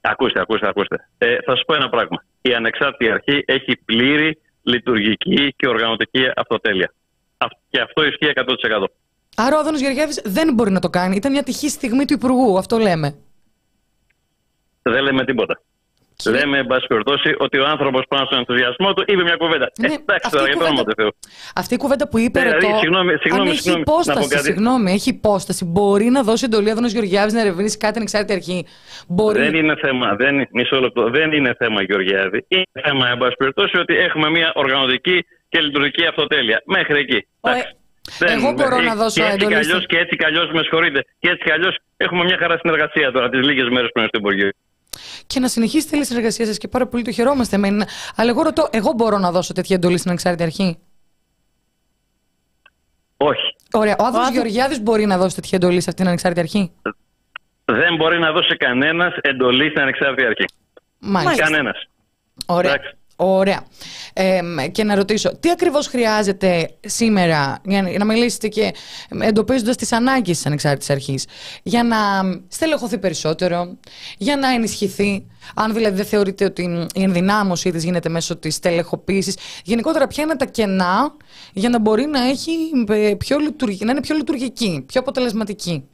Ακούστε, 0.01 0.39
ακούστε, 0.41 0.67
ακούστε. 0.67 1.09
Ε, 1.17 1.35
θα 1.45 1.51
σας 1.55 1.63
πω 1.65 1.73
ένα 1.73 1.89
πράγμα. 1.89 2.23
Η 2.41 2.53
ανεξάρτητη 2.53 3.11
αρχή 3.11 3.43
έχει 3.47 3.77
πλήρη 3.85 4.41
λειτουργική 4.63 5.53
και 5.57 5.67
οργανωτική 5.67 6.23
αυτοτέλεια. 6.35 6.93
Αυ- 7.37 7.59
Και 7.69 7.81
αυτό 7.81 8.03
ισχύει 8.05 8.25
100%. 8.25 8.89
Άρα 9.35 9.55
ο 9.55 9.59
Άδωνο 9.59 9.77
Γεωργιάδης 9.77 10.21
δεν 10.25 10.53
μπορεί 10.53 10.71
να 10.71 10.79
το 10.79 10.89
κάνει. 10.89 11.15
Ήταν 11.15 11.31
μια 11.31 11.43
τυχή 11.43 11.69
στιγμή 11.69 12.05
του 12.05 12.13
Υπουργού, 12.13 12.57
αυτό 12.57 12.77
λέμε. 12.77 13.15
Δεν 14.81 15.03
λέμε 15.03 15.25
τίποτα. 15.25 15.61
Κύριε- 16.23 16.39
Λέμε, 16.39 16.57
εν 16.57 16.65
πάση 16.65 16.85
περιπτώσει, 16.87 17.35
ότι 17.37 17.57
ο 17.59 17.65
άνθρωπος 17.67 18.03
πάνω 18.09 18.25
στον 18.25 18.37
ενθουσιασμό 18.37 18.93
του 18.93 19.03
είπε 19.07 19.21
μια 19.23 19.35
κουβέντα. 19.35 19.71
Ναι, 19.81 19.87
ε, 19.87 19.93
εντάξει 19.93 20.25
αυτή 20.27 20.37
τώρα, 20.37 20.43
η 20.43 20.49
για 20.51 20.57
το 20.59 20.63
όνομα 20.65 20.79
κουβέντα- 20.79 20.93
του 20.95 21.01
Θεού. 21.01 21.11
Αυτή 21.61 21.73
η 21.73 21.77
κουβέντα 21.77 22.05
που 22.09 22.17
είπε, 22.17 22.39
Ναι, 22.39 22.45
δηλαδή, 22.45 22.65
ρωτώ, 22.65 22.77
συγγνώμη, 22.83 23.11
συγγνώμη, 23.23 23.41
αν 23.49 23.53
έχει 23.53 23.61
συγγνώμη, 23.61 23.83
να 23.85 23.91
πω 23.91 23.93
υπόσταση, 23.93 24.27
κάτι. 24.35 24.43
συγγνώμη, 24.49 24.91
έχει 24.97 25.09
υπόσταση. 25.09 25.61
Μπορεί 25.73 26.05
να 26.17 26.21
δώσει 26.29 26.43
εντολή 26.45 26.69
Άδωνος 26.73 26.91
Γεωργιάδης 26.91 27.33
να 27.33 27.41
ερευνήσει 27.41 27.77
κάτι 27.77 27.95
ανεξάρτητη 27.97 28.33
αρχή. 28.39 28.59
Μπορεί. 29.07 29.39
Δεν 29.39 29.53
είναι 29.59 29.75
θέμα, 29.85 30.15
δεν, 30.21 30.33
μισό 30.51 30.79
λεπτό, 30.85 31.01
δεν 31.09 31.31
είναι 31.31 31.51
θέμα 31.61 31.79
Γεωργιάδη. 31.81 32.39
Είναι 32.47 32.79
θέμα, 32.87 33.03
εν 33.09 33.17
πάση 33.17 33.35
περιπτώσει, 33.41 33.77
ότι 33.77 33.93
έχουμε 34.07 34.29
μια 34.29 34.51
οργανωτική 34.55 35.17
και 35.49 35.59
λειτουργική 35.59 36.05
αυτοτέλεια. 36.05 36.61
Μέχρι 36.65 36.99
εκεί. 36.99 37.19
Ο- 37.39 37.49
Εντάξει. 37.49 37.73
Εγώ 38.37 38.51
μπορώ 38.57 38.77
να 38.89 38.95
δώσω 38.95 39.15
και 39.21 39.25
έτσι 39.27 39.35
εντολή 39.35 39.47
κι 39.53 39.59
αλλιώς- 39.61 39.83
στην- 39.83 39.87
Και 39.91 39.97
έτσι 40.03 40.15
κι 40.19 40.25
αλλιώς, 40.25 40.47
με 40.53 40.61
συγχωρείτε, 40.61 40.99
και 41.19 41.29
έτσι 41.29 41.43
κι 41.47 41.51
αλλιώς 41.51 41.75
έχουμε 41.97 42.23
μια 42.23 42.37
χαρά 42.41 42.55
συνεργασία 42.61 43.11
τώρα, 43.11 43.29
τις 43.29 43.41
λίγες 43.47 43.67
μέρες 43.69 43.89
που 43.93 43.99
είναι 43.99 44.07
στο 44.11 44.19
Υπουργείο. 44.23 44.49
Και 45.27 45.39
να 45.39 45.47
συνεχίσει 45.47 45.87
τη 45.87 46.05
συνεργασία 46.05 46.45
σας 46.45 46.57
και 46.57 46.67
πάρα 46.67 46.87
πολύ 46.87 47.03
το 47.03 47.11
χαιρόμαστε. 47.11 47.57
μεν. 47.57 47.83
Αλλά 48.15 48.29
εγώ 48.29 48.41
ρωτώ, 48.41 48.67
εγώ 48.71 48.91
μπορώ 48.91 49.17
να 49.17 49.31
δώσω 49.31 49.53
τέτοια 49.53 49.75
εντολή 49.75 49.97
στην 49.97 50.09
ανεξάρτητη 50.09 50.43
αρχή; 50.43 50.77
Όχι. 53.17 53.55
Ωραία. 53.71 53.95
Ο 53.99 54.03
Άδωνος 54.03 54.27
Άδων- 54.27 54.33
Γεωργιάδης 54.33 54.81
μπορεί 54.81 55.05
να 55.05 55.17
δώσει 55.17 55.35
τέτοια 55.35 55.57
εντολή 55.57 55.81
σε 55.81 55.89
αυτήν 55.89 55.95
την 55.95 56.07
ανεξάρτητη 56.07 56.41
αρχή; 56.41 56.71
Δεν 57.65 57.95
μπορεί 57.95 58.19
να 58.19 58.31
δώσει 58.31 58.57
κανένας 58.57 59.13
εντολή 59.21 59.69
στην 59.69 59.81
ανεξάρτητη 59.81 60.25
αρχή. 60.25 60.45
Μάλιστα. 60.99 61.43
Κανένας. 61.43 61.87
Ωραία. 62.45 62.73
Εντάξει. 62.73 62.95
Ωραία. 63.19 63.65
Ε, 64.13 64.39
και 64.71 64.83
να 64.83 64.95
ρωτήσω, 64.95 65.37
τι 65.39 65.49
ακριβώς 65.49 65.87
χρειάζεται 65.87 66.69
σήμερα 66.85 67.61
για 67.65 67.81
να- 67.81 67.97
να 67.97 68.05
μιλήσετε 68.05 68.47
και 68.47 68.73
εντοπίζοντας 69.21 69.75
τις 69.75 69.91
ανάγκες 69.91 70.35
της 70.35 70.45
ανεξάρτητης 70.45 70.89
αρχής; 70.89 71.25
Για 71.63 71.83
να 71.83 71.97
στελεχωθεί 72.47 72.97
περισσότερο, 72.97 73.77
για 74.17 74.35
να 74.37 74.49
ενισχυθεί, 74.53 75.27
αν 75.55 75.73
δηλαδή 75.73 75.95
δεν 75.95 76.05
θεωρείτε 76.05 76.45
ότι 76.45 76.87
η 76.95 77.01
ενδυνάμωσή 77.01 77.71
της 77.71 77.83
γίνεται 77.83 78.09
μέσω 78.09 78.35
της 78.35 78.55
στελεχοποίησης. 78.55 79.37
Γενικότερα, 79.63 80.07
ποια 80.07 80.23
είναι 80.23 80.35
τα 80.35 80.45
κενά 80.45 81.15
για 81.53 81.69
να 81.69 81.79
μπορεί 81.79 82.05
να, 82.05 82.23
έχει 82.27 82.51
ε, 82.89 83.15
πιο 83.17 83.37
λειτουργική, 83.37 83.85
να 83.85 83.91
είναι 83.91 84.01
πιο 84.01 84.15
λειτουργική, 84.15 84.83
πιο 84.87 85.01
αποτελεσματική; 85.01 85.87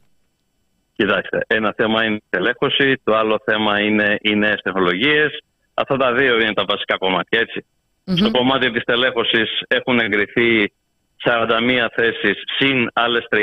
Κοιτάξτε, 0.96 1.38
ένα 1.46 1.72
θέμα 1.76 2.04
είναι 2.04 2.14
η 2.14 2.22
τελέχωση, 2.28 3.00
το 3.04 3.16
άλλο 3.16 3.38
θέμα 3.44 3.80
είναι 3.80 4.16
οι 4.20 4.34
νέες 4.34 4.60
τεχνολογίες. 4.62 5.42
Αυτά 5.74 5.96
τα 5.96 6.12
δύο 6.12 6.34
είναι 6.34 6.52
τα 6.52 6.64
βασικά 6.68 6.96
κομμάτια, 6.98 7.40
έτσι. 7.40 7.66
Στο 8.16 8.30
κομμάτι 8.30 8.70
της 8.70 8.84
τελέχωσης 8.84 9.62
έχουν 9.68 9.98
εγκριθεί 9.98 10.72
41 11.24 11.86
θέσεις 11.94 12.42
συν 12.58 12.90
άλλες 12.92 13.26
30 13.30 13.38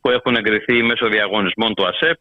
που 0.00 0.10
έχουν 0.10 0.36
εγκριθεί 0.36 0.82
μέσω 0.82 1.08
διαγωνισμών 1.08 1.74
του 1.74 1.86
ΑΣΕΠ. 1.86 2.18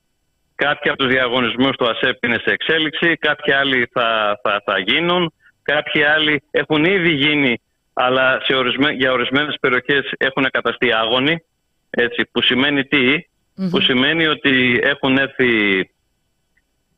Κάποιοι 0.56 0.92
από 0.92 1.04
τους 1.04 1.12
διαγωνισμούς 1.12 1.76
του 1.78 1.90
ΑΣΕΠ 1.90 2.24
είναι 2.24 2.38
σε 2.44 2.52
εξέλιξη, 2.52 3.16
κάποιοι 3.16 3.54
άλλοι 3.54 3.90
θα, 3.94 4.40
θα, 4.44 4.62
θα 4.66 4.80
γίνουν, 4.80 5.34
κάποιοι 5.62 6.04
άλλοι 6.04 6.44
έχουν 6.52 6.86
ήδη 6.86 7.12
γίνει, 7.12 7.62
αλλά 7.94 8.40
σε 8.44 8.56
ορισμέ, 8.56 8.92
για 8.92 9.12
ορισμένες 9.12 9.56
περιοχές 9.60 10.12
έχουν 10.18 10.48
καταστεί 10.52 10.94
άγωνοι. 10.94 11.44
Έτσι, 11.90 12.30
που 12.32 12.42
σημαίνει 12.42 12.84
τι, 12.84 13.14
που 13.70 13.82
σημαίνει 13.82 14.28
ότι 14.28 14.80
έχουν 14.84 15.18
έρθει, 15.18 15.80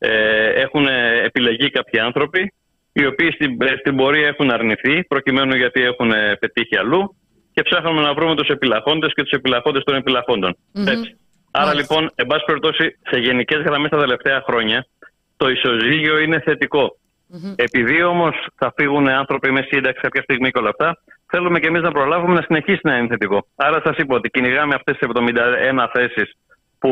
ε, 0.02 0.48
έχουν 0.48 0.86
επιλεγεί 1.24 1.70
κάποιοι 1.70 2.00
άνθρωποι 2.00 2.52
οι 2.92 3.06
οποίοι 3.06 3.30
στην, 3.30 3.56
ε, 3.62 3.76
στην 3.78 3.96
πορεία 3.96 4.26
έχουν 4.26 4.50
αρνηθεί 4.50 5.04
προκειμένου 5.04 5.54
γιατί 5.56 5.82
έχουν 5.82 6.12
ε, 6.12 6.36
πετύχει 6.40 6.76
αλλού 6.76 7.16
και 7.52 7.62
ψάχνουμε 7.62 8.00
να 8.00 8.14
βρούμε 8.14 8.34
τους 8.36 8.48
επιλαχόντες 8.48 9.12
και 9.14 9.22
τους 9.22 9.32
επιλαχόντες 9.32 9.84
των 9.84 9.94
επιλαχόντων. 9.94 10.56
Έτσι. 10.74 11.16
Άρα 11.50 11.66
Μάλιστα. 11.66 11.74
λοιπόν, 11.74 12.10
εν 12.14 12.26
πάση 12.26 12.44
περιπτώσει, 12.44 12.98
σε 13.10 13.18
γενικές 13.18 13.62
γραμμές 13.62 13.90
τα 13.90 13.98
τελευταία 13.98 14.42
χρόνια 14.46 14.86
το 15.36 15.48
ισοζύγιο 15.48 16.18
είναι 16.18 16.40
θετικό. 16.40 16.96
Επειδή 17.56 18.02
όμως 18.02 18.46
θα 18.56 18.72
φύγουν 18.76 19.08
άνθρωποι 19.08 19.50
με 19.50 19.66
σύνταξη 19.70 20.00
κάποια 20.00 20.22
στιγμή 20.22 20.50
και 20.50 20.58
όλα 20.58 20.68
αυτά, 20.68 20.98
θέλουμε 21.26 21.60
και 21.60 21.66
εμείς 21.66 21.82
να 21.82 21.92
προλάβουμε 21.92 22.34
να 22.34 22.42
συνεχίσει 22.42 22.80
να 22.82 22.96
είναι 22.96 23.06
θετικό. 23.06 23.46
Άρα 23.56 23.80
σας 23.84 23.96
είπα 23.96 24.14
ότι 24.14 24.30
κυνηγάμε 24.30 24.74
αυτές 24.74 24.96
τις 24.96 25.08
71 25.08 25.88
θέσεις 25.92 26.32
που 26.78 26.90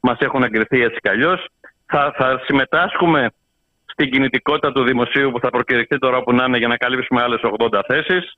μας 0.00 0.18
έχουν 0.18 0.42
εγκριθεί 0.42 0.82
έτσι 0.82 0.98
κι 1.02 1.08
αλλιώς. 1.08 1.46
Θα, 1.86 2.14
θα 2.16 2.42
συμμετάσχουμε 2.44 3.30
στην 3.86 4.10
κινητικότητα 4.10 4.72
του 4.72 4.82
δημοσίου 4.82 5.30
που 5.30 5.40
θα 5.40 5.50
προκηρυχθεί 5.50 5.98
τώρα 5.98 6.22
που 6.22 6.32
να 6.32 6.44
είναι 6.44 6.58
για 6.58 6.68
να 6.68 6.76
καλύψουμε 6.76 7.22
άλλες 7.22 7.40
80 7.58 7.80
θέσεις. 7.86 8.32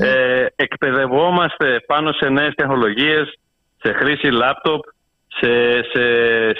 Ε, 0.00 0.46
εκπαιδευόμαστε 0.56 1.80
πάνω 1.86 2.12
σε 2.12 2.28
νέες 2.28 2.54
τεχνολογίες, 2.54 3.38
σε 3.82 3.92
χρήση 3.92 4.26
λάπτοπ, 4.26 4.82
σε, 5.26 5.82
σε, 5.82 6.04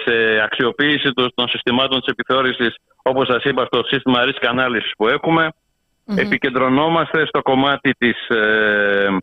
σε 0.04 0.42
αξιοποίηση 0.44 1.12
των, 1.12 1.32
των 1.34 1.48
συστημάτων 1.48 2.00
της 2.00 2.08
επιθεώρησης, 2.08 2.74
όπως 3.02 3.26
σας 3.26 3.44
είπα, 3.44 3.64
στο 3.64 3.82
σύστημα 3.84 4.24
risk 4.24 4.46
ανάλυσης 4.48 4.92
που 4.96 5.08
εχουμε 5.08 5.48
Επικεντρωνόμαστε 6.04 7.26
στο 7.26 7.42
κομμάτι 7.42 7.90
της, 7.98 8.28
ε, 8.28 9.16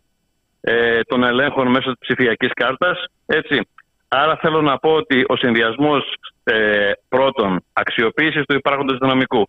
ε, 0.62 1.02
των 1.02 1.24
ελέγχων 1.24 1.68
μέσω 1.68 1.90
της 1.92 2.00
ψηφιακής 2.00 2.54
κάρτας. 2.54 3.06
Έτσι. 3.26 3.68
Άρα 4.08 4.38
θέλω 4.42 4.62
να 4.62 4.78
πω 4.78 4.90
ότι 4.90 5.24
ο 5.28 5.36
συνδυασμός 5.36 6.14
ε, 6.50 6.92
πρώτον 7.10 7.64
αξιοποίησης 7.74 8.44
του 8.48 8.56
υπάρχοντος 8.56 8.98
δυναμικού, 8.98 9.48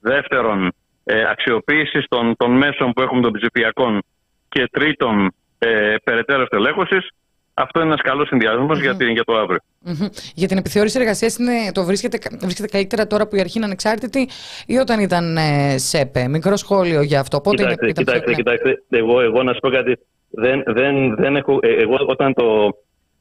δεύτερον 0.00 0.72
ε, 1.04 1.22
αξιοποίησης 1.30 2.04
των, 2.08 2.36
των 2.36 2.50
μέσων 2.56 2.92
που 2.92 3.02
έχουμε 3.02 3.20
των 3.20 3.32
ψηφιακών 3.32 4.02
και 4.48 4.68
τρίτον 4.70 5.32
ε, 5.58 5.94
περαιτέρω 6.04 6.46
στελέχωσης, 6.46 7.08
αυτό 7.54 7.80
είναι 7.80 7.88
ένας 7.88 8.00
καλός 8.00 8.28
συνδυασμός 8.28 8.80
για, 8.80 8.96
την- 8.96 9.08
για 9.08 9.24
το 9.24 9.36
αύριο. 9.36 9.58
Μμμ. 9.78 10.06
Για 10.34 10.48
την 10.48 10.58
επιθεώρηση 10.58 10.98
εργασίας 11.00 11.36
το 11.72 11.84
βρίσκεται, 11.84 12.18
βρίσκεται 12.40 12.68
καλύτερα 12.68 13.06
τώρα 13.06 13.26
που 13.28 13.36
η 13.36 13.40
αρχή 13.40 13.56
είναι 13.56 13.66
ανεξάρτητη 13.66 14.28
ή 14.66 14.76
όταν 14.76 15.00
ήταν 15.00 15.36
ε, 15.36 15.78
ΣΕΠΕ. 15.78 16.28
Μικρό 16.28 16.56
σχόλιο 16.56 17.02
για 17.02 17.20
αυτό. 17.20 17.40
Πότε 17.40 17.56
κοιτάξτε, 17.56 17.82
είναι, 17.84 17.90
ήταν 17.90 18.04
κοιτάξτε, 18.04 18.32
πιο- 18.32 18.42
ναι. 18.44 18.56
κοιτάξτε, 18.58 18.96
εγώ, 18.98 19.20
εγώ 19.20 19.42
να 19.42 19.52
σου 19.52 19.58
πω 19.60 19.70
κάτι. 19.70 19.96
δεν, 20.30 20.62
δεν, 20.66 21.14
δεν 21.14 21.36
έχω, 21.36 21.58
ε, 21.62 21.72
εγώ 21.82 21.96
όταν 22.06 22.34
το, 22.34 22.44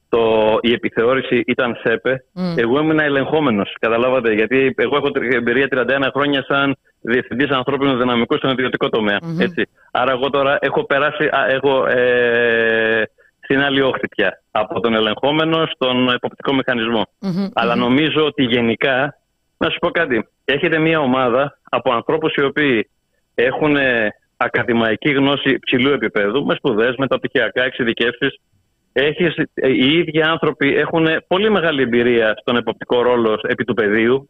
το, 0.09 0.57
η 0.61 0.71
επιθεώρηση 0.71 1.43
ήταν 1.45 1.77
ΣΕΠΕ, 1.83 2.23
εγώ 2.55 2.79
ήμουν 2.79 2.99
ελεγχόμενος. 2.99 3.75
Καταλάβατε, 3.79 4.33
γιατί 4.33 4.73
εγώ 4.77 4.95
έχω 4.95 5.11
εμπειρία 5.31 5.67
31 5.71 6.09
χρόνια 6.13 6.45
σαν 6.47 6.75
διευθυντής 7.01 7.49
ανθρώπινου 7.49 7.97
δυναμικού 7.97 8.37
στον 8.37 8.51
ιδιωτικό 8.51 8.89
Έτσι. 9.39 9.69
Άρα, 9.91 10.11
εγώ 10.11 10.29
τώρα 10.29 10.57
έχω 10.61 10.85
περάσει 10.85 11.29
έχω, 11.47 11.85
ε, 11.85 13.03
στην 13.39 13.61
άλλη 13.61 13.81
όχθη 13.81 14.07
πια. 14.07 14.41
Από 14.51 14.79
τον 14.79 14.93
ελεγχόμενο 14.93 15.65
στον 15.73 16.09
εποπτικό 16.09 16.53
Αλλά 17.53 17.75
νομίζω 17.75 18.25
ότι 18.25 18.43
γενικά, 18.43 19.17
να 19.57 19.69
σου 19.69 19.79
πω 19.79 19.89
κάτι, 19.89 20.27
έχετε 20.45 20.77
μια 20.77 20.99
ομάδα 20.99 21.59
από 21.69 21.93
ανθρώπους 21.93 22.33
οι 22.33 22.43
οποίοι 22.43 22.89
έχουν 23.35 23.75
ακαδημαϊκή 24.37 25.11
γνώση 25.11 25.59
ψηλού 25.59 25.89
επίπεδου, 25.89 26.45
με 26.45 26.55
σπουδές, 26.55 26.95
μεταπτυχιακά, 26.97 27.63
εξειδικεύσεις. 27.63 28.39
Οι 29.53 29.97
ίδιοι 29.97 30.21
άνθρωποι 30.21 30.75
έχουν 30.75 31.07
πολύ 31.27 31.49
μεγάλη 31.49 31.81
εμπειρία 31.81 32.35
στον 32.41 32.55
εποπτικό 32.55 33.01
ρόλο 33.01 33.39
επί 33.43 33.63
του 33.63 33.73
πεδίου. 33.73 34.27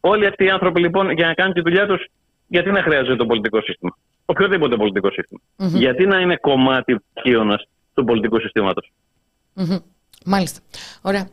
Όλοι 0.00 0.26
αυτοί 0.26 0.44
οι 0.44 0.50
άνθρωποι 0.50 0.80
λοιπόν 0.80 1.10
για 1.10 1.26
να 1.26 1.34
κάνουν 1.34 1.52
τη 1.52 1.60
δουλειά 1.60 1.86
τους, 1.86 2.06
γιατί 2.46 2.70
να 2.70 2.82
χρειάζεται 2.82 3.16
το 3.16 3.26
πολιτικό 3.26 3.60
σύστημα; 3.62 3.96
Οποιοδήποτε 4.24 4.76
πολιτικό 4.76 5.08
Γιατί 5.56 6.06
να 6.06 6.20
είναι 6.20 6.36
κομμάτι 6.36 7.00
κύωνα 7.22 7.60
του 7.94 8.04
πολιτικού 8.04 8.36
Μάλιστα. 10.24 10.60
Ωραία. 11.02 11.28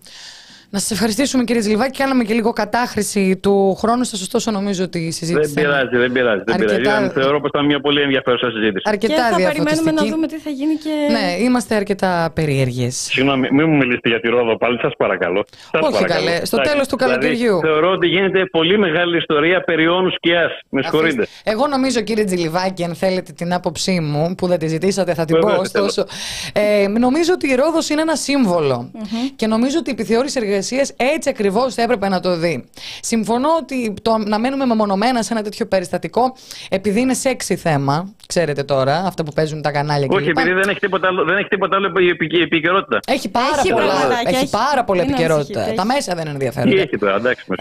Να 0.70 0.80
σας 0.80 0.92
ευχαριστήσουμε 0.92 1.44
κύριε 1.44 1.62
Ζηλιβάκη. 1.62 1.98
Κάναμε 1.98 2.24
και 2.24 2.34
λίγο 2.34 2.54
κατάχρηση 2.54 3.38
του 3.42 3.76
χρόνου 3.76 4.04
σα, 4.04 4.18
ωστόσο 4.18 4.52
νομίζω 4.52 4.84
ότι 4.84 5.00
η 5.00 5.12
συζήτηση. 5.12 5.54
Δεν 5.54 5.64
πειράζει, 5.64 5.98
δεν 5.98 6.12
πειράζει. 6.12 6.44
Δεν 6.46 6.56
αρκετά... 6.56 6.76
πειράζει. 6.76 7.10
Θεωρώ 7.10 7.40
πως 7.40 7.50
ήταν 7.50 7.66
μια 7.66 7.80
πολύ 7.80 8.02
ενδιαφέρουσα 8.02 8.52
συζήτηση. 8.52 8.82
Αρκετά 8.84 9.14
και 9.14 9.44
θα 9.44 9.50
περιμένουμε 9.50 9.92
να 9.92 10.06
δούμε 10.06 10.28
τι 10.28 10.38
θα 10.38 10.50
γίνει 10.50 10.76
και. 10.76 10.90
Ναι, 11.12 11.44
είμαστε 11.44 11.76
αρκετά 11.76 12.32
περίεργες. 12.34 12.96
Συγγνώμη, 12.96 13.48
μην 13.52 13.70
μου 13.70 13.76
μιλήσετε 13.76 14.10
για 14.10 14.20
τη 14.20 14.28
Ρόδο 14.28 14.58
πάλι, 14.58 14.78
σας 14.82 14.92
παρακαλώ. 14.98 15.46
Σας 15.72 15.82
Όχι 15.82 15.92
παρακαλώ. 15.92 16.26
καλέ, 16.26 16.46
στο 16.46 16.58
τέλος 16.58 16.88
του 16.88 16.98
δηλαδή, 16.98 17.20
καλοκαιριού. 17.20 17.60
θεωρώ 17.60 17.92
ότι 17.92 18.08
γίνεται 18.08 18.46
πολύ 18.46 18.78
μεγάλη 18.78 19.18
ιστορία 19.18 19.64
περί 19.64 19.88
όνους 19.88 20.14
σκιά. 20.14 20.50
Με 20.70 20.82
συγχωρείτε. 20.82 21.28
Εγώ 21.44 21.68
νομίζω 21.68 22.02
κύριε 22.02 22.24
Τζιλιβάκη, 22.24 22.84
αν 22.84 22.96
θέλετε 22.96 23.32
την 23.32 23.54
άποψή 23.54 24.00
μου, 24.00 24.36
που 24.36 24.48
δεν 24.48 24.60
τη 24.60 24.68
ζητήσατε, 24.68 25.14
θα 25.14 25.26
την 25.26 25.40
πω 25.40 25.56
ωστόσο. 25.56 26.06
Ε, 26.54 26.88
νομίζω 26.88 27.34
ότι 27.34 27.48
η 27.48 27.56
Ρόδος 27.56 27.90
είναι 27.90 28.02
ένα 28.02 28.16
σύμβολο. 28.16 28.92
Και 29.36 29.48
νομίζω 29.48 29.78
ότι 29.80 29.90
η 29.90 29.94
επιθεώρηση 29.94 30.40
εργασία 30.56 30.88
έτσι 30.98 31.30
ακριβώς 31.30 31.76
έπρεπε 31.76 32.10
να 32.10 32.20
το 32.20 32.38
δει. 32.38 32.66
Συμφωνώ 33.02 33.50
ότι 33.62 33.94
το 34.02 34.18
να 34.18 34.40
μένουμε 34.40 34.66
μεμονωμένα 34.66 35.22
σε 35.22 35.34
ένα 35.34 35.42
τέτοιο 35.42 35.66
περιστατικό, 35.66 36.36
επειδή 36.70 37.00
είναι 37.00 37.14
σεξι 37.14 37.56
θέμα, 37.56 38.14
ξέρετε 38.28 38.64
τώρα, 38.64 39.04
αυτά 39.06 39.24
που 39.24 39.32
παίζουν 39.34 39.62
τα 39.62 39.72
κανάλια 39.72 40.08
και 40.08 40.16
Όχι, 40.16 40.30
επειδή 40.30 40.52
δεν 40.52 40.70
έχει 40.70 40.80
τίποτα 40.80 41.08
άλλο, 41.08 41.24
δεν 41.24 41.38
έχει 41.38 41.48
τίποτα 41.48 41.76
άλλο 41.76 41.92
η 42.32 42.42
επικαιρότητα. 42.42 43.00
Έχει 43.08 43.30
πάρα 43.30 43.48
έχει 43.58 43.72
πολλά, 43.72 43.94
έχει, 44.26 44.50
πάρα 44.50 44.84
πολλά 44.84 45.02
επικαιρότητα. 45.02 45.74
Τα 45.76 45.86
μέσα 45.86 46.16
δεν 46.16 46.28
ενδιαφέρονται. 46.28 46.76
Τι 46.76 46.82
έχει 46.82 46.98
τώρα, 46.98 47.16
εντάξει, 47.16 47.46
με 47.48 47.56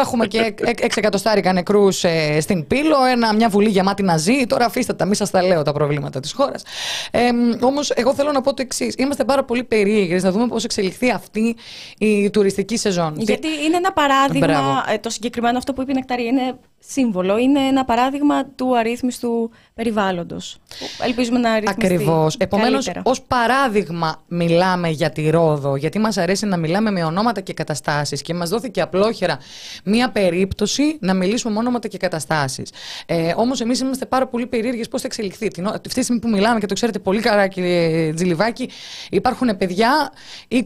Έχουμε 0.00 0.26
και 0.26 0.54
6 0.64 0.88
εκατοστάρικα 0.94 1.52
νεκρούς 1.52 2.04
ε, 2.04 2.40
στην 2.40 2.66
Πύλο, 2.66 2.96
ένα, 3.12 3.34
μια 3.34 3.48
βουλή 3.48 3.68
γεμάτη 3.68 4.02
να 4.02 4.16
ζει. 4.16 4.46
Τώρα 4.46 4.64
αφήστε 4.64 4.92
τα, 4.92 5.04
μη 5.04 5.14
σας 5.14 5.30
τα 5.30 5.42
λέω 5.42 5.62
τα 5.62 5.72
προβλήματα 5.72 6.20
της 6.20 6.32
χώρας. 6.32 6.62
Ε, 7.10 7.20
Όμως, 7.60 7.90
εγώ 7.90 8.14
θέλω 8.14 8.32
να 8.32 8.40
πω 8.40 8.54
το 8.54 8.62
εξής. 8.62 8.94
Είμαστε 8.98 9.24
πάρα 9.24 9.44
πολύ 9.44 9.64
περίεργε 9.64 10.18
να 10.20 10.30
δούμε 10.30 10.46
πώς 10.46 10.64
εξελιχθεί 10.64 11.10
αυτή 11.10 11.56
η 11.98 12.30
τουριστική 12.32 12.76
σεζόν. 12.76 13.14
Γιατί 13.16 13.48
είναι 13.66 13.76
ένα 13.76 13.92
παράδειγμα, 13.92 14.84
ε, 14.88 14.98
το 14.98 15.10
συγκεκριμένο 15.10 15.58
αυτό 15.58 15.72
που 15.72 15.82
είπε 15.82 15.90
η 15.90 15.94
Νεκταρία, 15.94 16.26
είναι 16.26 16.58
σύμβολο, 16.78 17.38
είναι 17.38 17.60
ένα 17.60 17.84
παράδειγμα 17.84 18.44
του 18.46 18.76
αρρύθμιστου 18.78 19.50
περιβάλλοντος. 19.74 20.56
Ελπίζουμε 21.04 21.38
να 21.38 21.54
ρυθμιστεί 21.58 21.86
Ακριβώς. 21.86 22.36
Επομένως, 22.36 22.90
ως 23.02 23.22
παράδειγμα 23.22 24.22
μιλάμε 24.28 24.88
για 24.88 25.10
τη 25.10 25.30
Ρόδο, 25.30 25.76
γιατί 25.76 25.98
μας 25.98 26.16
αρέσει 26.16 26.46
να 26.46 26.56
μιλάμε 26.56 26.90
με 26.90 27.04
ονόματα 27.04 27.40
και 27.40 27.52
καταστάσεις 27.52 28.22
και 28.22 28.34
μας 28.34 28.48
δόθηκε 28.48 28.80
απλόχερα 28.80 29.38
μία 29.84 30.10
περίπτωση 30.10 30.96
να 31.00 31.14
μιλήσουμε 31.14 31.52
με 31.52 31.58
ονόματα 31.58 31.88
και 31.88 31.98
καταστάσεις. 31.98 32.70
Ε, 33.06 33.32
Όμως, 33.36 33.60
εμείς 33.60 33.80
είμαστε 33.80 34.06
πάρα 34.06 34.26
πολύ 34.26 34.46
περίεργες 34.46 34.88
πώς 34.88 35.00
θα 35.00 35.06
εξελιχθεί. 35.06 35.48
Την, 35.48 35.66
αυτή 35.66 35.88
τη 35.88 36.02
στιγμή 36.02 36.20
που 36.20 36.28
μιλάμε, 36.28 36.60
και 36.60 36.66
το 36.66 36.74
ξέρετε 36.74 36.98
πολύ 36.98 37.20
καλά, 37.20 37.46
κύριε 37.46 38.12
Τζιλιβάκη, 38.14 38.68
υπάρχουν 39.10 39.56
παιδιά 39.56 40.12
20-22 40.48 40.64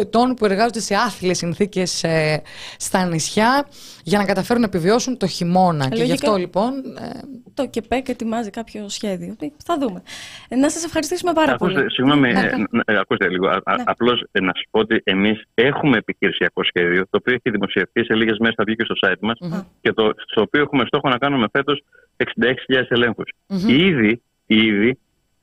ετών 0.00 0.34
που 0.34 0.44
εργάζονται 0.44 0.80
σε 0.80 0.94
άθλιες 0.94 1.38
συνθήκες 1.38 2.04
ε, 2.04 2.42
στα 2.76 3.04
νησιά 3.04 3.66
για 4.02 4.18
να 4.18 4.24
καταφέρουν 4.24 4.60
να 4.62 4.68
επιβιώσουν 4.68 5.16
το 5.16 5.26
χειμώνα. 5.26 5.88
και 5.88 6.02
γι' 6.02 6.12
αυτό 6.12 6.36
λοιπόν. 6.36 6.72
Ε... 6.98 7.10
Το 7.54 7.66
ΚΕΠΕΚ 8.02 8.08
ετοιμάζει 8.08 8.50
κάποιο 8.50 8.88
σχέδιο. 8.88 9.36
Θα 9.64 9.78
δούμε. 9.78 10.02
Ε, 10.48 10.56
να 10.56 10.70
σας 10.70 10.84
ευχαριστήσουμε 10.84 11.32
πάρα 11.32 11.52
ακούστε, 11.52 11.74
πολύ. 11.74 11.92
Συγγνώμη, 11.92 12.32
ναι, 12.32 12.50
ε, 12.84 12.98
ακούστε 12.98 13.28
λίγο. 13.28 13.48
Ναι. 13.48 13.82
Απλώς 13.84 14.24
ε, 14.32 14.40
να 14.40 14.52
σας 14.54 14.64
πω 14.70 14.80
ότι 14.80 15.00
εμείς 15.04 15.42
έχουμε 15.54 15.96
επιχειρησιακό 15.96 16.62
σχέδιο, 16.64 17.02
το 17.02 17.16
οποίο 17.20 17.32
έχει 17.32 17.50
δημοσιευθεί 17.50 18.04
σε 18.04 18.14
λίγες 18.14 18.38
μέρες, 18.38 18.54
θα 18.56 18.64
βγει 18.66 18.76
και 18.76 18.84
στο 18.84 18.94
site 19.06 19.20
μας, 19.20 19.38
mm-hmm. 19.40 19.64
και 19.80 19.92
το, 19.92 20.12
στο 20.26 20.40
οποίο 20.40 20.62
έχουμε 20.62 20.84
στόχο 20.86 21.08
να 21.08 21.18
κάνουμε 21.18 21.46
φέτος 21.52 21.82
66.000 22.16 22.82
ελέγχους. 22.88 23.32
Mm-hmm. 23.48 23.70
Ήδη, 23.70 24.22
ήδη 24.46 24.98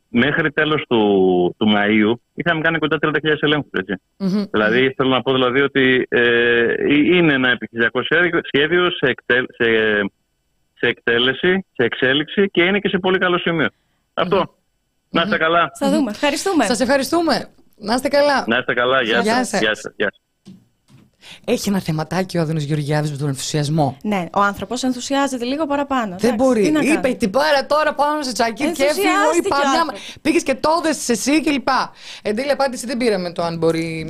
μέχρι 0.09 0.51
τέλος 0.51 0.83
του, 0.87 1.55
του 1.57 1.67
Μαΐου 1.75 2.13
είχαμε 2.33 2.61
κάνει 2.61 2.77
κοντά 2.77 2.97
30.000 3.01 3.35
ελέγχους. 3.39 3.69
Mm-hmm. 3.71 4.47
Δηλαδή, 4.51 4.93
θέλω 4.97 5.09
να 5.09 5.21
πω 5.21 5.33
δηλαδή 5.33 5.61
ότι 5.61 6.05
ε, 6.09 6.73
είναι 6.87 7.33
ένα 7.33 7.49
επιχειρησιακό 7.49 8.01
σχέδιο 8.43 8.91
σε, 8.91 9.05
εκτέλ, 9.05 9.45
σε, 9.47 9.65
σε 10.79 10.87
εκτέλεση, 10.87 11.65
σε 11.73 11.83
εξέλιξη 11.83 12.49
και 12.49 12.63
είναι 12.63 12.79
και 12.79 12.89
σε 12.89 12.97
πολύ 12.97 13.17
καλό 13.17 13.37
σημείο. 13.37 13.67
Αυτό. 14.13 14.55
Να 15.09 15.21
είστε 15.21 15.37
καλά. 15.37 15.71
Θα 15.79 15.89
δούμε. 15.89 16.11
Ευχαριστούμε. 16.11 16.65
Σας 16.65 16.79
ευχαριστούμε. 16.79 17.49
Να 17.75 17.93
είστε 17.93 18.07
καλά. 18.07 18.43
Να 18.47 18.57
είστε 18.57 18.73
καλά. 18.73 19.01
Γεια, 19.01 19.19
Γεια 19.19 19.45
σας. 19.45 19.59
Γεια 19.59 19.75
σας. 19.75 19.93
Γεια 19.95 20.09
σας. 20.11 20.21
Έχει 21.45 21.69
ένα 21.69 21.79
θεματάκι 21.79 22.37
ο 22.37 22.41
Άδωνος 22.41 22.63
Γεωργιάδης 22.63 23.11
με 23.11 23.17
τον 23.17 23.27
ενθουσιασμό. 23.27 23.97
Ναι, 24.01 24.25
ο 24.33 24.41
άνθρωπος 24.41 24.83
ενθουσιάζεται 24.83 25.45
λίγο 25.45 25.65
παραπάνω. 25.65 26.15
Δεν 26.19 26.35
μπορεί. 26.35 26.73
Είπε 26.83 27.09
την 27.09 27.29
πάρα 27.29 27.65
τώρα 27.65 27.93
πάνω 27.93 28.23
σε 28.23 28.31
τσακί 28.31 28.71
και 28.71 28.83
έφυγε. 28.83 29.07
Πήγες 30.21 30.43
και 30.43 30.55
το 30.55 30.69
σε 30.89 31.11
εσύ 31.11 31.41
κλπ. 31.41 31.67
Εν 32.21 32.35
τέλει 32.35 32.51
απάντηση 32.51 32.85
δεν 32.85 32.97
πήραμε 32.97 33.31
το 33.31 33.43
αν 33.43 33.57
μπορεί 33.57 34.07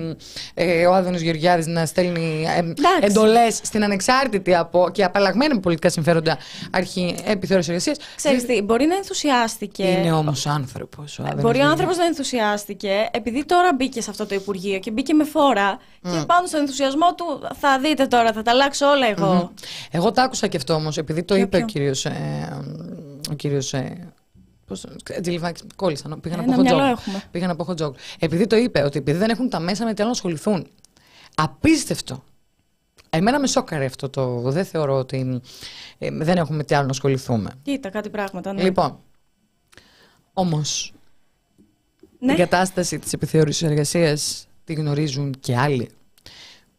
ε, 0.54 0.86
ο 0.86 0.94
Άδωνος 0.94 1.22
Γεωργιάδης 1.22 1.68
να 1.68 1.86
στέλνει 1.86 2.46
ε, 2.58 3.06
εντολές 3.06 3.60
στην 3.64 3.84
ανεξάρτητη 3.84 4.56
από, 4.56 4.90
και 4.92 5.04
απαλλαγμένη 5.04 5.52
από 5.52 5.62
πολιτικά 5.62 5.90
συμφέροντα 5.90 6.38
αρχή 6.72 7.16
επιθεώρησης 7.26 7.70
εργασίας. 7.70 7.98
Ξέρεις 8.16 8.46
τι, 8.46 8.62
μπορεί 8.62 8.86
να 8.86 8.96
ενθουσιάστηκε. 8.96 9.84
Είναι 9.84 10.12
όμως 10.12 10.46
άνθρωπος. 10.48 11.20
Μπορεί 11.36 11.60
ο 11.60 11.66
άνθρωπος 11.66 11.98
να 11.98 12.06
ενθουσιάστηκε 12.06 13.10
επειδή 13.12 13.46
τώρα 13.46 13.74
μπήκε 13.74 14.02
σε 14.02 14.10
αυτό 14.10 14.26
το 14.26 14.36
Υπουργείο 14.36 14.80
και 14.80 14.92
μπήκε 14.92 15.14
με 15.14 15.24
φόρα 15.24 15.78
mm. 15.78 15.80
και 16.02 16.26
πάνω 16.26 16.48
στον 16.48 16.60
ενθουσιασμό 16.60 16.99
του 17.18 17.48
θα 17.60 17.80
δείτε 17.80 18.06
τώρα, 18.06 18.34
θα 18.34 18.42
τα 18.42 18.52
αλλάξω 18.52 18.88
όλα 18.88 19.08
εγώ. 19.08 19.54
Εγώ 19.92 20.12
τα 20.12 20.24
άκουσα 20.24 20.48
και 20.48 20.58
αυτό 20.58 20.74
όμως, 20.74 20.98
επειδή 20.98 21.24
το 21.24 21.36
είπε 21.36 21.58
ο 21.58 21.66
κύριος. 21.66 22.06
Ε, 22.06 22.60
ο 23.32 23.34
κύριος, 23.34 23.74
ε, 23.74 24.14
Πώς, 24.70 24.86
Τζιλιβάκη, 25.22 25.64
κόλλησα. 25.76 26.18
Πήγα 26.22 26.36
να, 26.36 26.44
πω 26.44 26.64
πήγα 27.32 27.48
να 27.48 27.56
πω 27.56 27.64
χοντζόκ. 27.64 27.98
Επειδή 28.20 28.48
το 28.48 28.56
είπε, 28.56 28.84
ότι 28.84 28.98
επειδή 28.98 29.18
δεν 29.18 29.30
έχουν 29.30 29.50
τα 29.50 29.60
μέσα 29.60 29.86
με 29.86 29.94
τι 29.94 30.02
άλλο 30.02 30.12
να 30.12 30.16
ασχοληθούν. 30.16 30.68
Απίστευτο. 31.36 32.24
Εμένα 33.10 33.40
με 33.40 33.48
σόκαρε 33.48 33.86
αυτό 33.86 34.10
το. 34.10 34.40
Δεν 34.40 34.66
θεωρώ 34.66 34.98
ότι 34.98 35.42
ε, 35.98 36.10
δεν 36.12 36.38
έχουμε 36.38 36.64
τι 36.64 36.76
άλλο 36.76 36.86
να 36.86 36.92
ασχοληθούμε. 36.92 37.52
Κοίτα, 37.62 37.90
κάτι 37.90 38.10
πράγματα. 38.10 38.54
Ναι. 38.54 38.64
Λοιπόν. 38.64 39.00
Όμως. 40.34 40.94
Ναι. 42.20 42.28
Την 42.28 42.44
κατάσταση 42.44 43.00
της 43.00 43.14
επιθεώρησης 43.14 43.64
εργασίας 43.64 44.48
τη 44.64 44.74
γνωρίζουν 44.74 45.36
και 45.40 45.58
άλλοι 45.58 45.90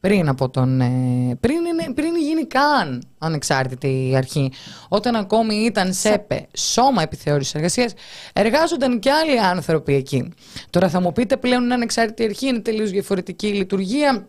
πριν 0.01 0.29
από 0.29 0.51
τον. 0.51 0.81
Ε, 0.81 1.37
πριν, 1.41 1.57
πριν 1.95 2.17
γίνει 2.17 2.47
καν 2.47 3.03
ανεξάρτητη 3.19 4.13
αρχή. 4.17 4.53
Όταν 4.89 5.17
ακόμη 5.17 5.55
ήταν 5.55 5.93
ΣΕΠΕ, 5.93 6.47
σώμα 6.57 7.03
επιθεώρησης 7.03 7.55
εργασίας, 7.55 7.93
εργάζονταν 8.33 8.99
και 8.99 9.11
άλλοι 9.11 9.41
άνθρωποι 9.41 9.95
εκεί. 9.95 10.33
Τώρα 10.71 10.89
θα 10.89 11.01
μου 11.01 11.13
πείτε 11.13 11.37
πλέον 11.37 11.63
είναι 11.63 11.75
ανεξάρτητη 11.75 12.25
αρχή, 12.25 12.47
είναι 12.47 12.59
τελείως 12.59 12.91
διαφορετική 12.91 13.47
η 13.47 13.53
λειτουργία. 13.53 14.29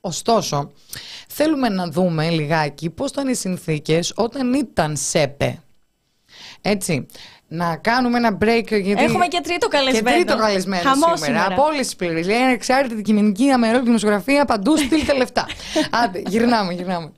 Ωστόσο, 0.00 0.72
θέλουμε 1.28 1.68
να 1.68 1.88
δούμε 1.88 2.30
λιγάκι 2.30 2.90
πώς 2.90 3.10
ήταν 3.10 3.28
οι 3.28 3.34
συνθήκες 3.34 4.12
όταν 4.16 4.54
ήταν 4.54 4.96
ΣΕΠΕ. 4.96 5.60
Έτσι 6.60 7.06
να 7.48 7.76
κάνουμε 7.76 8.16
ένα 8.16 8.38
break. 8.44 8.80
Γιατί... 8.80 9.02
Έχουμε 9.02 9.26
και 9.26 9.40
τρίτο 9.42 9.68
καλεσμένο. 9.68 10.16
Και 10.16 10.24
τρίτο 10.24 10.36
καλεσμένο 10.36 10.92
σήμερα. 10.92 11.16
σήμερα. 11.16 11.46
Από 11.46 11.62
όλε 11.62 11.80
τι 11.80 11.96
πλευρέ. 11.96 12.22
Λέει 12.22 12.42
ανεξάρτητη 12.42 13.02
κοινωνική 13.02 13.50
αμερόληπτη 13.50 13.86
δημοσιογραφία 13.86 14.44
παντού 14.44 14.76
στείλτε 14.76 15.16
λεφτά. 15.16 15.46
Άντε, 16.04 16.22
γυρνάμε, 16.26 16.72
γυρνάμε. 16.72 17.12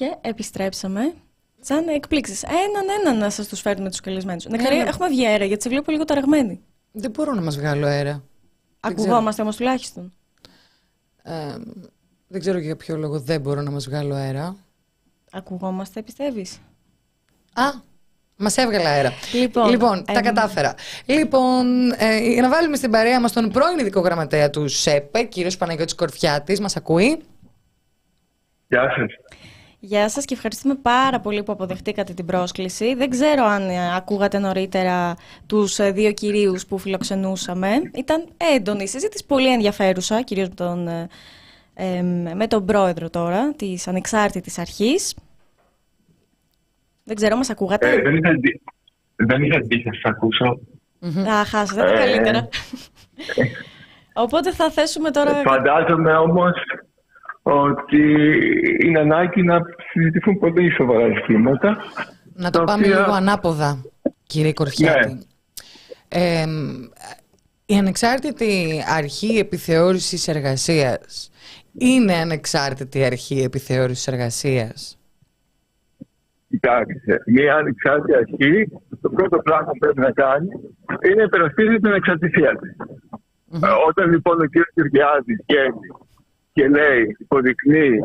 Και 0.00 0.16
επιστρέψαμε. 0.20 1.12
Σαν 1.60 1.88
εκπλήξεις. 1.88 2.42
Έναν 2.42 2.98
έναν 3.00 3.18
να 3.18 3.30
σας 3.30 3.48
τους 3.48 3.60
φέρνουμε 3.60 3.90
τους 3.90 4.00
καλεσμένους. 4.00 4.44
Ναι, 4.44 4.56
Νεκαρία, 4.56 4.82
ναι. 4.82 4.88
έχουμε 4.88 5.08
βγει 5.08 5.26
αέρα 5.26 5.44
γιατί 5.44 5.62
σε 5.62 5.68
βλέπω 5.68 5.90
λίγο 5.90 6.04
ταραγμένη. 6.04 6.60
Δεν 6.92 7.10
μπορώ 7.10 7.34
να 7.34 7.40
μας 7.40 7.56
βγάλω 7.56 7.86
αέρα. 7.86 8.22
Ακουγόμαστε 8.80 9.42
όμως 9.42 9.56
τουλάχιστον. 9.56 10.12
Ε, 11.22 11.32
δεν 12.28 12.40
ξέρω 12.40 12.58
για 12.58 12.76
ποιο 12.76 12.96
λόγο 12.96 13.20
δεν 13.20 13.40
μπορώ 13.40 13.60
να 13.62 13.70
μας 13.70 13.84
βγάλω 13.88 14.14
αέρα. 14.14 14.56
Ακουγόμαστε, 15.30 16.02
πιστεύεις; 16.02 16.58
Α, 17.52 17.70
μας 18.36 18.56
έβγαλε 18.56 18.88
αέρα. 18.88 19.12
Λοιπόν, 19.70 20.04
τα 20.04 20.12
εμ, 20.12 20.22
κατάφερα. 20.22 20.74
Λοιπόν, 21.06 21.92
ε, 21.92 22.18
για 22.32 22.42
να 22.42 22.48
βάλουμε 22.48 22.76
στην 22.76 22.90
παρέα 22.90 23.20
μας 23.20 23.32
τον 23.32 23.50
πρώην 23.50 23.78
ειδικό 23.78 24.00
γραμματέα 24.00 24.50
του 24.50 24.68
ΣΕΠΕ, 24.68 25.22
κύριος 25.22 25.56
Παναγιώτης 25.56 25.94
Κορφιάτης, 25.94 26.60
μας 26.60 26.76
ακούει. 26.76 27.22
Γεια 28.68 28.90
σας. 28.90 29.38
Γεια 29.82 30.08
σας 30.08 30.24
και 30.24 30.34
ευχαριστούμε 30.34 30.74
πάρα 30.74 31.20
πολύ 31.20 31.42
που 31.42 31.52
αποδεχτήκατε 31.52 32.12
την 32.12 32.26
πρόσκληση. 32.26 32.94
Δεν 32.94 33.10
ξέρω 33.10 33.44
αν 33.44 33.68
ε, 33.68 33.96
ακούγατε 33.96 34.38
νωρίτερα 34.38 35.16
τους 35.46 35.78
ε, 35.78 35.90
δύο 35.90 36.12
κυρίους 36.12 36.66
που 36.66 36.78
φιλοξενούσαμε. 36.78 37.68
Ήταν 37.94 38.24
έντονη 38.54 38.82
η 38.82 38.86
συζήτηση, 38.86 39.26
πολύ 39.26 39.52
ενδιαφέρουσα, 39.52 40.22
κυρίως 40.22 40.48
με 40.48 40.54
τον, 40.54 40.88
ε, 40.88 41.08
ε, 41.74 42.02
με 42.34 42.46
τον 42.46 42.64
πρόεδρο 42.64 43.10
τώρα 43.10 43.52
της 43.54 43.88
Ανεξάρτητης 43.88 44.58
Αρχής. 44.58 45.14
Δεν 47.04 47.16
ξέρω, 47.16 47.36
μας 47.36 47.50
ακούγατε; 47.50 47.90
Ε, 47.90 48.00
δεν 48.02 48.16
είχα 48.16 48.30
δει. 48.40 48.60
Δεν 49.16 49.42
είχα 49.42 49.58
δει, 49.60 49.82
θα 49.82 49.90
σας 49.94 50.02
ακούσω. 50.04 50.60
Α, 51.30 51.44
χάσατε 51.44 51.80
τα 51.80 51.92
Ε, 51.92 51.98
καλύτερα. 51.98 52.48
Οπότε 54.12 54.52
θα 54.52 54.70
θέσουμε 54.70 55.10
τώρα... 55.10 55.34
Φαντάζομαι 55.34 56.16
όμως 56.16 56.52
ότι 57.42 58.02
είναι 58.84 58.98
ανάγκη 58.98 59.42
να 59.42 59.60
συζητηθούν 59.92 60.38
πολύ 60.38 60.70
σοβαρά 60.72 61.06
ζητήματα. 61.14 61.76
Να 62.34 62.50
το 62.50 62.58
τα 62.58 62.64
πάμε 62.64 62.86
οποία- 62.86 62.98
λίγο 63.00 63.12
ανάποδα, 63.12 63.82
κύριε 64.22 64.52
Κορφιάτη. 64.52 65.12
Ναι. 65.12 65.18
Ε, 66.08 66.44
η 67.66 67.76
ανεξάρτητη 67.78 68.82
αρχή 68.96 69.38
επιθεώρησης 69.38 70.28
εργασίας 70.28 71.30
είναι 71.78 72.14
ανεξάρτητη 72.14 73.04
αρχή 73.04 73.42
επιθεώρησης 73.42 74.06
εργασίας; 74.06 74.94
Κοιτάξτε, 76.48 77.22
μια 77.26 77.54
ανεξάρτητη 77.54 78.14
αρχή, 78.14 78.68
το 79.00 79.08
πρώτο 79.10 79.38
πράγμα 79.38 79.66
που 79.72 79.78
πρέπει 79.78 80.00
να 80.00 80.10
κάνει 80.10 80.48
είναι 81.04 81.14
να 81.14 81.22
υπερασπίζει 81.22 81.76
την 81.76 81.92
εξαρτησία 81.92 82.56
της. 82.60 82.76
Όταν 83.88 84.10
λοιπόν 84.10 84.40
ο 84.40 84.44
κ. 84.44 84.50
Κυριάδη 84.74 85.34
βγαίνει 85.46 85.86
και 86.52 86.68
λέει, 86.68 87.16
υποδεικνύει 87.18 88.04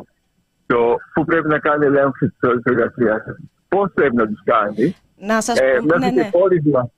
το 0.65 0.95
πού 1.13 1.25
πρέπει 1.25 1.47
να 1.47 1.59
κάνει 1.59 1.85
ελέγχου 1.85 2.11
της 2.17 2.37
εργασίας, 2.63 3.21
πώς 3.67 3.91
πρέπει 3.93 4.15
να 4.15 4.27
τους 4.27 4.41
κάνει, 4.43 4.95
Να 5.17 5.41
σας 5.41 5.59
Ε, 5.59 5.75
πούμε... 5.79 5.97
μέχρι, 5.97 6.15
Ναι, 6.15 6.21
και 6.21 6.25
ναι. 6.25 6.29
πόρισμα, 6.31 6.89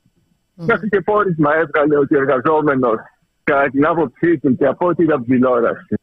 μέχρι 0.56 0.90
και 0.90 1.02
πόρισμα 1.02 1.56
έβγαλε 1.56 1.98
ότι 1.98 2.16
ο 2.16 2.20
εργαζόμενος, 2.20 3.00
κατά 3.44 3.70
την 3.70 3.86
άποψή 3.86 4.38
του 4.40 4.56
και 4.56 4.66
από 4.66 4.88
ό,τι 4.88 5.04
είδα 5.04 5.14
από 5.16 5.24
την 5.24 5.34
τηλεόραση, 5.34 5.96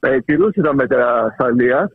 ε, 0.00 0.20
τηρούσε 0.20 0.60
τα 0.60 0.74
μέτρα 0.74 1.24
ασφαλείας. 1.24 1.90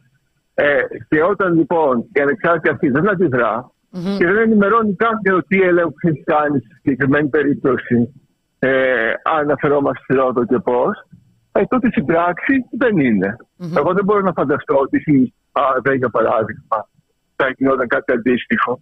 Ε, 0.54 0.82
και 1.08 1.24
όταν 1.24 1.54
λοιπόν 1.56 2.06
η 2.14 2.22
ανεξάρτητη 2.22 2.70
αρχή 2.70 2.89
δεν 2.89 3.10
αντιδρά 3.10 3.72
και 4.18 4.26
δεν 4.26 4.38
ενημερώνει 4.38 4.95
κάποιον 4.95 5.43
τι 5.47 5.62
έλεγχος 5.62 6.02
έχει 6.04 6.24
κάνει 6.24 6.60
στη 6.60 6.74
συγκεκριμένη 6.76 7.28
περίπτωση, 7.30 8.14
ε, 8.60 9.10
αν 9.24 9.38
αναφερόμαστε 9.39 10.04
στη 10.04 10.14
Ρόδο 10.14 10.45
και 10.45 10.60
πώς, 10.60 11.08
ε, 11.52 11.64
τότε 11.66 11.88
στην 11.91 12.06
πράξη 12.06 12.66
δεν 12.78 12.97
ειναι 12.97 13.36
Εγώ 13.78 13.93
δεν 13.93 14.04
μπορώ 14.04 14.22
να 14.22 14.32
φανταστώ 14.34 14.76
ότι 14.78 14.99
στην 14.99 15.34
ΑΔΕ, 15.52 15.93
για 15.93 16.10
παράδειγμα, 16.10 16.89
θα 17.36 17.54
γινόταν 17.58 17.88
κάτι 17.88 18.12
αντίστοιχο. 18.14 18.82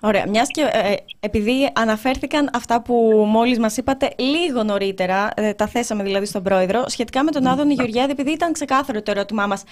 Ωραία. 0.00 0.24
Μιας 0.28 0.48
και 0.48 0.60
ε, 0.72 0.94
επειδή 1.20 1.70
αναφέρθηκαν 1.72 2.50
αυτά 2.52 2.82
που 2.82 2.94
μόλις 3.28 3.58
μας 3.58 3.76
είπατε 3.76 4.10
λίγο 4.16 4.62
νωρίτερα, 4.62 5.30
ε, 5.34 5.52
τα 5.52 5.66
θέσαμε 5.66 6.02
δηλαδή 6.02 6.26
στον 6.26 6.42
πρόεδρο, 6.42 6.84
σχετικά 6.86 7.22
με 7.24 7.30
τον 7.30 7.46
Άδωνη 7.46 7.74
Γεωργιάδη, 7.74 8.10
επειδή 8.10 8.30
ήταν 8.30 8.52
ξεκάθαρο 8.52 9.02
το 9.02 9.10
ερώτημά 9.10 9.46
μας 9.46 9.62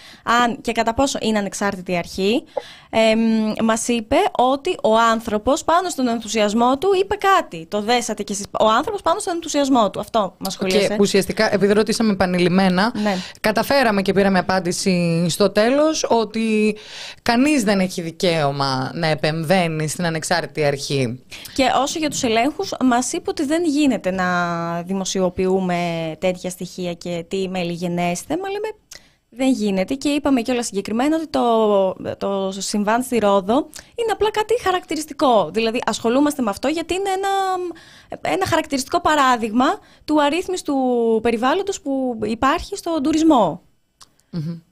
αν 0.45 0.61
και 0.61 0.73
κατά 0.73 0.95
πόσο 0.95 1.19
είναι 1.23 1.39
ανεξάρτητη 1.39 1.93
η 1.93 1.97
αρχή, 1.97 2.45
ε, 2.91 3.01
μας 3.63 3.89
είπε 3.89 4.17
ότι 4.33 4.77
ο 4.83 4.97
άνθρωπος 4.99 5.65
πάνω 5.65 5.89
στον 5.89 6.09
ενθουσιασμό 6.09 6.79
του 6.79 6.89
είπε 7.01 7.17
κάτι. 7.17 7.67
Το 7.71 7.81
δέσατε 7.81 8.23
κι 8.23 8.33
εσείς. 8.33 8.45
Ο 8.61 8.69
άνθρωπος 8.69 9.03
πάνω 9.03 9.19
στον 9.19 9.35
ενθουσιασμό 9.35 9.91
του. 9.91 10.01
Αυτό 10.01 10.35
μας 10.39 10.53
σχολίασε. 10.53 10.87
Και 10.87 10.97
ουσιαστικά, 11.01 11.55
επειδή 11.55 11.73
ρωτήσαμε 11.73 12.13
επανειλημμένα, 12.13 12.93
Ναι. 13.03 13.17
καταφέραμε 13.41 14.03
και 14.03 14.13
πήραμε 14.13 14.39
απάντηση 14.39 15.27
στο 15.29 15.51
τέλος 15.51 16.07
ότι 16.09 16.77
κανείς 17.23 17.63
δεν 17.63 17.81
έχει 17.81 18.03
δικαίωμα 18.03 18.91
να 18.95 19.07
επεμβαίνει 19.07 19.89
στην 19.89 20.05
ανεξάρτητη 20.05 20.15
αρχή. 20.65 21.25
Και 21.55 21.65
όσο 21.83 21.99
για 21.99 22.11
τους 22.11 22.23
ελέγχους, 22.23 22.75
μας 22.85 23.13
είπε 23.13 23.31
ότι 23.31 23.45
δεν 23.45 23.65
γίνεται 23.65 24.11
να 24.11 24.27
δημοσιοποιούμε 24.83 26.13
τέτοια 26.19 26.51
στοιχεία 26.51 26.93
και 26.95 27.25
τι 27.29 27.49
μελιγενέστε, 27.49 28.37
μα 28.43 28.51
λέμε 28.51 28.69
δεν 29.37 29.53
γίνεται 29.53 29.95
και 29.95 30.09
είπαμε 30.09 30.41
κιόλας 30.43 30.67
συγκεκριμένα 30.67 31.17
ότι 31.17 31.27
το, 31.27 31.97
το 32.19 32.53
συμβάν 32.59 33.03
στη 33.03 33.19
Ρόδο 33.19 33.55
είναι 33.95 34.13
απλά 34.13 34.31
κάτι 34.31 34.61
χαρακτηριστικό. 34.63 35.51
Δηλαδή 35.53 35.81
ασχολούμαστε 35.87 36.43
με 36.43 36.51
αυτό 36.51 36.69
γιατί 36.69 36.95
είναι 36.95 37.11
ένα, 37.11 37.29
ένα 38.21 38.47
χαρακτηριστικό 38.47 39.01
παράδειγμα 39.01 39.67
του 40.05 40.23
αρρύθμιστου 40.23 40.75
περιβάλλοντος 41.23 41.81
που 41.81 42.19
υπάρχει 42.23 42.77
στον 42.77 43.03
τουρισμό. 43.03 43.63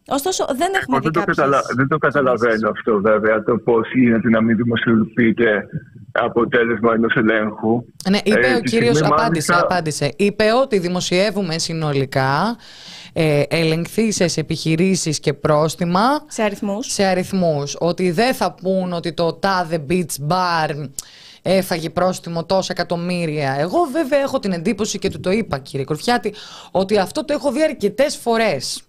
Ωστόσο 0.08 0.44
δεν 0.56 0.70
έχουμε 0.74 0.96
Εγώ 0.96 0.98
δει 0.98 1.02
δεν, 1.02 1.12
το 1.12 1.18
κάποιες 1.18 1.36
καταλα... 1.36 1.62
δεν 1.76 1.88
το 1.88 1.98
καταλαβαίνω 1.98 2.68
αυτό 2.68 3.00
βέβαια, 3.00 3.42
το 3.42 3.56
πώς 3.58 3.92
γίνεται 3.94 4.28
να 4.28 4.42
μην 4.42 4.56
δημοσιοποιείται 4.56 5.66
αποτέλεσμα 6.12 6.92
ενός 6.94 7.14
ελέγχου. 7.14 7.84
Ναι, 8.10 8.18
είπε 8.24 8.46
Ε, 8.46 8.54
ο 8.54 8.60
τη 8.60 8.68
κύριος, 8.70 8.96
στιγμή 8.96 9.12
απάντησε, 9.14 9.52
μάλιστα- 9.52 9.60
απάντησε. 9.72 10.12
Είπε 10.16 10.44
ότι 10.62 10.78
δημοσιεύουμε 10.78 11.58
συνολικά 11.58 12.56
ε, 13.12 13.42
ελεγχθήσεις 13.48 14.36
επιχειρήσεις 14.36 15.20
και 15.20 15.32
πρόστιμα 15.32 16.00
σε 16.26 16.42
αριθμούς. 16.42 16.86
σε 16.92 17.04
αριθμούς. 17.04 17.76
Ότι 17.80 18.10
δεν 18.10 18.34
θα 18.34 18.54
πούν 18.54 18.92
ότι 18.92 19.12
το 19.12 19.32
τάδε 19.32 19.84
beach 19.88 20.28
bar 20.28 20.88
έφαγε 21.42 21.90
πρόστιμο 21.90 22.44
τόσα 22.44 22.72
εκατομμύρια. 22.72 23.56
Εγώ 23.58 23.78
βέβαια 23.92 24.20
έχω 24.20 24.38
την 24.38 24.52
εντύπωση 24.52 24.98
και 24.98 25.10
του 25.10 25.20
το 25.20 25.30
είπα 25.30 25.58
κύριε 25.58 25.84
Κορφιάτη 25.84 26.34
ότι 26.70 26.98
αυτό 26.98 27.24
το 27.24 27.32
έχω 27.32 27.52
δει 27.52 27.62
αρκετές 27.62 28.16
φορές. 28.16 28.82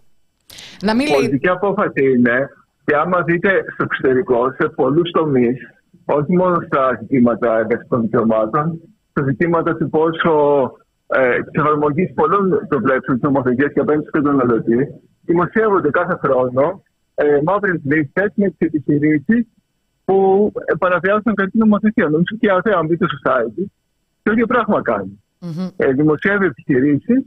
Να 0.81 0.95
μην 0.95 1.07
λέει... 1.07 1.15
Πολιτική 1.15 1.47
απόφαση 1.47 2.11
είναι 2.15 2.49
και 2.85 2.95
άμα 2.95 3.21
δείτε 3.21 3.49
στο 3.73 3.83
εξωτερικό, 3.83 4.51
σε 4.57 4.67
πολλούς 4.75 5.11
τομείς, 5.11 5.57
όχι 6.05 6.35
μόνο 6.35 6.55
στα 6.65 6.97
ζητήματα 7.01 7.57
εργασικών 7.57 8.01
δικαιωμάτων, 8.01 8.81
στα 9.11 9.23
ζητήματα 9.23 9.75
του 9.75 9.89
πόσο 9.89 10.33
ε, 11.07 11.41
της 11.43 11.61
εφαρμογής 11.61 12.13
πολλών 12.13 12.65
προβλέψεων 12.67 13.19
τη 13.19 13.25
νομοθεσίας 13.25 13.71
και 13.73 13.79
απέναντι 13.79 14.07
στον 14.07 14.23
καταναλωτή, 14.23 14.87
δημοσιεύονται 15.25 15.89
κάθε 15.89 16.17
χρόνο 16.23 16.83
ε, 17.15 17.39
μαύρες 17.43 17.81
λίστες 17.83 18.31
με 18.35 18.49
τις 18.49 18.67
επιχειρήσεις 18.67 19.47
που 20.05 20.51
ε, 20.65 20.73
παραβιάζουν 20.79 21.23
κατά 21.23 21.49
την 21.49 21.59
νομοθεσία. 21.59 22.05
Νομίζω 22.09 22.35
και 22.39 22.47
η 22.47 22.49
ΑΔΕ, 22.49 22.75
αν 22.75 22.85
μπείτε 22.85 23.05
στο 23.05 23.17
site, 23.23 23.63
το 24.23 24.31
ίδιο 24.31 24.45
πράγμα 24.45 24.81
κάνει. 24.81 25.23
Μμμ. 25.39 25.67
Ε, 25.75 25.91
δημοσιεύει 25.91 26.45
επιχειρήσεις 26.45 27.25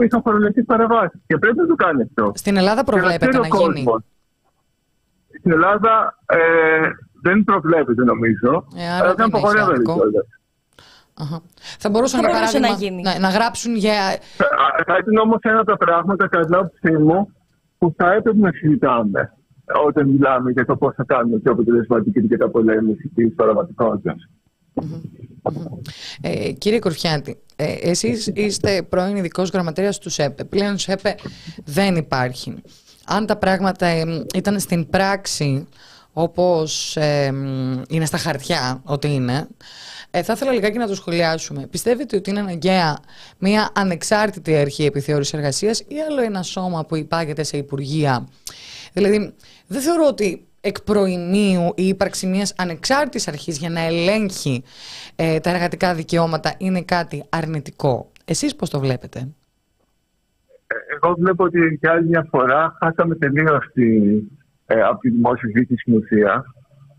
που 0.00 0.06
είχαν 0.06 0.22
φορολογικέ 0.22 0.62
παραβάσει. 0.62 1.22
Και 1.26 1.38
πρέπει 1.38 1.56
να 1.56 1.66
το 1.66 1.74
κάνει 1.74 2.02
αυτό. 2.02 2.32
Στην 2.34 2.56
Ελλάδα 2.56 2.84
προβλέπεται 2.84 3.26
Και 3.26 3.38
να 3.38 3.48
ξέρει 3.48 3.62
ο 3.64 3.72
γίνει. 3.72 3.84
κόσμος. 3.84 4.02
Στην 5.38 5.52
Ελλάδα 5.52 6.18
ε, 6.26 6.38
δεν 7.22 7.44
προβλέπεται 7.44 8.04
νομίζω. 8.04 8.66
Ε, 8.76 8.88
άρα 8.88 9.04
αλλά 9.04 9.14
δεν 9.14 9.26
έχει 9.26 9.36
απαγορεύεται 9.36 9.72
άδικο. 9.72 9.92
κιόλας. 9.94 10.26
Αχα. 11.22 11.42
Θα 11.78 11.88
μπορούσαν 11.90 12.20
Θα 12.20 12.28
για 12.28 12.36
μπορούσε 12.38 12.58
παράδειγμα 12.60 12.68
να 12.68 12.74
γίνει. 12.82 13.02
να, 13.02 13.18
να 13.18 13.28
γράψουν 13.36 13.74
για... 13.76 13.94
Θα- 14.36 14.48
Θα 14.86 14.96
ήταν 15.00 15.16
όμως 15.16 15.38
ένα 15.40 15.60
από 15.60 15.70
τα 15.70 15.76
πράγματα, 15.76 16.28
κατά 16.28 16.44
την 16.44 16.54
άποψή 16.54 16.92
μου, 16.92 17.32
που 17.78 17.94
θα 17.96 18.12
έπρεπε 18.12 18.38
να 18.38 18.50
συζητάμε 18.52 19.32
όταν 19.86 20.08
μιλάμε 20.08 20.50
για 20.50 20.64
το 20.64 20.76
πώς 20.76 20.94
θα 20.94 21.04
κάνουμε 21.06 21.38
πιο 21.38 21.52
αποτελεσματική 21.52 22.20
την 22.20 22.28
καταπολέμηση 22.28 23.08
της 23.14 23.34
παραβατικότητας. 23.34 24.28
Ε, 26.20 26.52
κύριε 26.52 26.78
Κορφιάτη, 26.78 27.38
ε, 27.56 27.72
εσείς 27.80 28.30
είστε 28.34 28.82
πρώην 28.82 29.16
ειδικός 29.16 29.50
γραμματέας 29.50 29.98
του 29.98 30.10
ΣΕΠΕ. 30.10 30.44
Πλέον 30.44 30.78
ΣΕΠΕ 30.78 31.14
δεν 31.64 31.96
υπάρχει. 31.96 32.54
Αν 33.04 33.26
τα 33.26 33.36
πράγματα 33.36 33.86
ε, 33.86 34.04
ήταν 34.34 34.60
στην 34.60 34.90
πράξη 34.90 35.66
όπως 36.12 36.96
ε, 36.96 37.32
μ, 37.32 37.82
είναι 37.88 38.04
στα 38.04 38.18
χαρτιά 38.18 38.80
ότι 38.84 39.08
είναι, 39.08 39.48
ε, 40.10 40.22
θα 40.22 40.32
ήθελα 40.32 40.52
λιγάκι 40.52 40.78
να 40.78 40.86
το 40.86 40.94
σχολιάσουμε. 40.94 41.66
Πιστεύετε 41.66 42.16
ότι 42.16 42.30
είναι 42.30 42.40
αναγκαία 42.40 42.98
μια 43.38 43.70
ανεξάρτητη 43.74 44.56
αρχή 44.56 44.84
επιθεώρησης 44.84 45.32
εργασίας 45.32 45.80
ή 45.80 46.00
άλλο 46.08 46.22
ένα 46.22 46.42
σώμα 46.42 46.84
που 46.84 46.96
υπάγεται 46.96 47.42
σε 47.42 47.56
υπουργεία; 47.56 48.28
Δηλαδή, 48.92 49.34
δεν 49.66 49.80
θεωρώ 49.80 50.06
ότι 50.06 50.48
εκ 50.60 50.80
προημίου 50.80 51.72
η 51.76 51.86
ύπαρξη 51.86 52.26
μιας 52.26 52.54
ανεξάρτητης 52.58 53.28
αρχής 53.28 53.58
για 53.58 53.70
να 53.70 53.80
ελέγχει 53.80 54.62
ε, 55.16 55.40
τα 55.40 55.50
εργατικά 55.50 55.94
δικαιώματα 55.94 56.54
είναι 56.58 56.82
κάτι 56.82 57.24
αρνητικό. 57.28 58.10
Εσείς 58.24 58.56
πώς 58.56 58.70
το 58.70 58.80
βλέπετε; 58.80 59.28
Εγώ 60.94 61.14
βλέπω 61.18 61.44
ότι 61.44 61.78
για 61.80 61.92
άλλη 61.92 62.06
μια 62.06 62.26
φορά 62.30 62.76
χάσαμε 62.80 63.14
τελείως 63.14 63.70
τη, 63.72 64.16
ε, 64.66 64.80
από 64.82 64.98
τη 64.98 65.10
δημόσια 65.10 65.48
συζήτηση 65.48 65.80
στην 65.80 65.96
ουσία. 65.96 66.44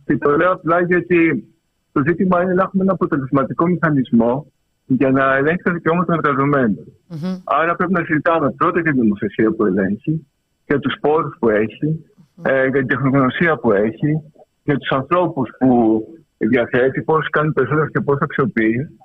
Και 0.05 0.18
το 0.18 0.38
λέω 0.38 0.51
απλά 0.51 0.82
γιατί 0.82 1.47
το 1.91 2.01
ζήτημα 2.07 2.41
είναι 2.41 2.53
να 2.53 2.64
έχουμε 2.64 2.84
ένα 2.84 2.93
αποτελεσματικό 2.93 3.68
μηχανισμό 3.68 4.51
για 4.86 5.12
να 5.12 5.36
ελέγξει 5.36 5.64
τα 5.64 5.72
δικαιώματα 5.74 6.16
των 6.16 6.22
εργαζομένων. 6.24 6.86
Μμμ. 7.07 7.38
Άρα 7.43 7.76
πρέπει 7.76 7.91
να 7.91 8.03
συζητάμε 8.05 8.51
πρώτα 8.51 8.80
για 8.80 8.91
την 8.91 9.01
νομοθεσία 9.01 9.51
που 9.51 9.66
ελέγχει, 9.66 10.28
για 10.68 10.80
τους 10.80 10.95
πόρους 11.01 11.36
που 11.39 11.49
έχει, 11.49 12.05
ε, 12.42 12.62
για 12.62 12.80
την 12.80 12.88
τεχνογνωσία 12.88 13.58
που 13.58 13.72
έχει, 13.72 14.22
για 14.64 14.78
τους 14.78 14.90
ανθρώπους 14.90 15.50
που 15.60 16.04
διαθέτει, 16.38 17.02
πώς 17.02 17.30
κάνει 17.30 17.52
περισσότερο 17.52 17.88
και 17.88 18.02
πώς 18.02 18.18
αξιοποιεί. 18.22 19.00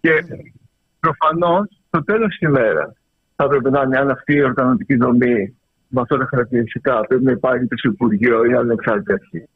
Και 0.00 0.10
προφανώς 1.00 1.66
στο 1.86 2.04
τέλος 2.04 2.28
της 2.28 2.48
ημέρας 2.48 2.92
θα 3.36 3.48
πρέπει 3.48 3.70
να 3.70 3.82
είναι 3.82 3.98
αν 3.98 4.10
αυτή 4.10 4.34
η 4.34 4.42
οργανωτική 4.42 4.96
δομή 4.96 5.56
με 5.88 6.00
αυτά 6.00 6.18
τα 6.18 6.26
χαρακτηριστικά 6.30 7.00
πρέπει 7.00 7.24
να 7.24 7.30
υπάρχει 7.30 7.66
το 7.66 7.76
Υπουργείο 7.82 8.44
ή 8.44 8.54
ανεξάρτητη 8.54 9.12
αρχή. 9.12 9.48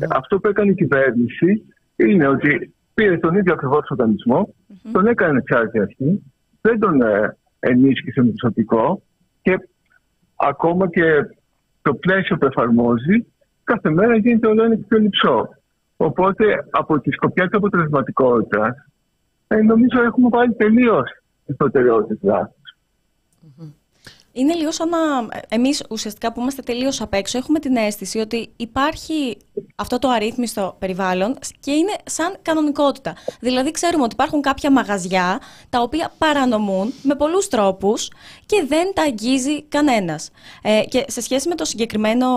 Ε, 0.00 0.06
Αυτό 0.10 0.38
που 0.38 0.48
έκανε 0.48 0.70
η 0.70 0.74
κυβέρνηση 0.74 1.74
είναι 1.96 2.26
ότι 2.26 2.74
πήρε 2.94 3.18
τον 3.18 3.36
ίδιο 3.36 3.52
ακριβώς 3.52 3.90
οργανισμό, 3.90 4.54
τον 4.92 5.06
έκανε 5.06 5.30
ανεξάρτητη 5.30 5.80
αρχή, 5.80 6.22
δεν 6.60 6.78
τον 6.78 7.02
ε, 7.02 7.36
ενίσχυσε 7.58 8.22
με 8.22 8.30
προσωπικό 8.30 9.02
και 9.42 9.58
ακόμα 10.36 10.88
και 10.88 11.04
το 11.82 11.94
πλαίσιο 11.94 12.36
που 12.36 12.46
εφαρμόζει 12.46 13.26
κάθε 13.64 13.90
μέρα 13.90 14.16
γίνεται 14.16 14.46
όλο 14.46 14.62
ένα 14.64 14.76
και 14.76 14.84
πιο 14.88 14.98
λυψό. 14.98 15.48
Οπότε 15.96 16.44
από 16.70 17.00
τη 17.00 17.10
σκοπιά 17.10 17.44
της 17.44 17.56
αποτελεσματικότητας 17.56 18.74
ε, 19.48 19.56
νομίζω 19.56 20.02
έχουμε 20.02 20.28
βάλει 20.30 20.54
τελείως 20.54 21.10
τις 21.46 21.56
προτεραιότητες. 21.56 22.30
Είναι 24.32 24.54
λίγο 24.54 24.72
σαν 24.72 24.88
να 24.88 24.98
εμείς 25.48 25.82
ουσιαστικά 25.90 26.32
που 26.32 26.40
είμαστε 26.40 26.62
τελείως 26.62 27.00
απ' 27.00 27.14
έξω 27.14 27.38
έχουμε 27.38 27.58
την 27.58 27.76
αίσθηση 27.76 28.18
ότι 28.18 28.52
υπάρχει 28.56 29.36
αυτό 29.76 29.98
το 29.98 30.08
αρρύθμιστο 30.08 30.76
περιβάλλον 30.78 31.38
και 31.60 31.70
είναι 31.70 31.92
σαν 32.04 32.36
κανονικότητα. 32.42 33.14
Δηλαδή 33.40 33.70
ξέρουμε 33.70 34.02
ότι 34.02 34.14
υπάρχουν 34.14 34.40
κάποια 34.40 34.70
μαγαζιά 34.70 35.40
τα 35.68 35.80
οποία 35.80 36.12
παρανομούν 36.18 36.92
με 37.02 37.14
πολλούς 37.14 37.48
τρόπους 37.48 38.10
και 38.46 38.64
δεν 38.66 38.92
τα 38.94 39.02
αγγίζει 39.02 39.62
κανένας. 39.62 40.30
Ε, 40.62 40.82
και 40.88 41.04
σε 41.08 41.20
σχέση 41.20 41.48
με 41.48 41.54
το 41.54 41.64
συγκεκριμένο 41.64 42.28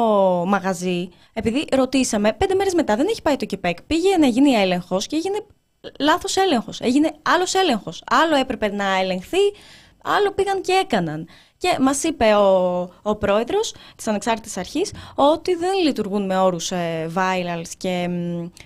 μαγαζί, 0.45 1.09
επειδή 1.33 1.65
ρωτήσαμε, 1.71 2.33
πέντε 2.33 2.55
μέρες 2.55 2.73
μετά 2.73 2.95
δεν 2.95 3.07
έχει 3.09 3.21
πάει 3.21 3.35
το 3.35 3.45
ΚΕΠΕΚ, 3.45 3.81
πήγε 3.81 4.17
να 4.17 4.27
γίνει 4.27 4.51
έλεγχος 4.51 5.07
και 5.07 5.15
έγινε 5.15 5.45
λάθος 5.99 6.37
έλεγχος. 6.37 6.81
Έγινε 6.81 7.11
άλλος 7.21 7.53
έλεγχος. 7.53 8.03
Άλλο 8.05 8.35
έπρεπε 8.35 8.71
να 8.71 8.99
ελεγχθεί, 8.99 9.51
άλλο 10.03 10.31
πήγαν 10.31 10.61
και 10.61 10.71
έκαναν. 10.71 11.27
Και 11.63 11.77
μας 11.81 12.03
είπε 12.03 12.33
ο, 12.35 12.81
ο 13.01 13.15
πρόεδρος 13.15 13.73
της 13.95 14.07
Ανεξάρτητης 14.07 14.57
Αρχής 14.57 14.91
ότι 15.15 15.55
δεν 15.55 15.73
λειτουργούν 15.85 16.25
με 16.25 16.37
όρους 16.37 16.71
ε, 16.71 17.09
virals 17.15 17.67
και 17.77 18.09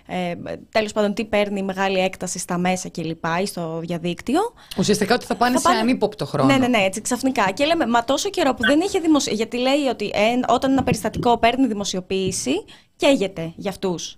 ε, 0.07 0.33
τέλος 0.71 0.91
πάντων 0.93 1.13
τι 1.13 1.25
παίρνει 1.25 1.63
μεγάλη 1.63 1.99
έκταση 1.99 2.39
στα 2.39 2.57
μέσα 2.57 2.89
κλπ. 2.89 3.25
ή 3.41 3.45
στο 3.45 3.79
διαδίκτυο. 3.81 4.39
Ουσιαστικά 4.77 5.15
ότι 5.15 5.25
θα 5.25 5.35
πάνε 5.35 5.53
Θα 5.53 5.59
σε 5.59 5.67
πάνε- 5.67 5.79
ανύποπτο 5.81 6.25
χρόνο. 6.25 6.51
Ναι, 6.51 6.57
ναι, 6.57 6.67
ναι, 6.67 6.77
έτσι 6.77 7.01
ξαφνικά. 7.01 7.51
Και 7.51 7.65
λέμε, 7.65 7.85
μα 7.87 8.03
τόσο 8.03 8.29
καιρό 8.29 8.53
που 8.53 8.65
δεν 8.65 8.79
είχε 8.79 8.99
δημοσιοποιήσει. 8.99 9.35
Γιατί 9.43 9.57
λέει 9.57 9.87
ότι 9.91 10.05
ε, 10.13 10.53
όταν 10.53 10.71
ένα 10.71 10.83
περιστατικό 10.83 11.37
παίρνει 11.37 11.67
δημοσιοποίηση, 11.67 12.51
καίγεται 12.95 13.53
για 13.55 13.69
αυτούς. 13.71 14.17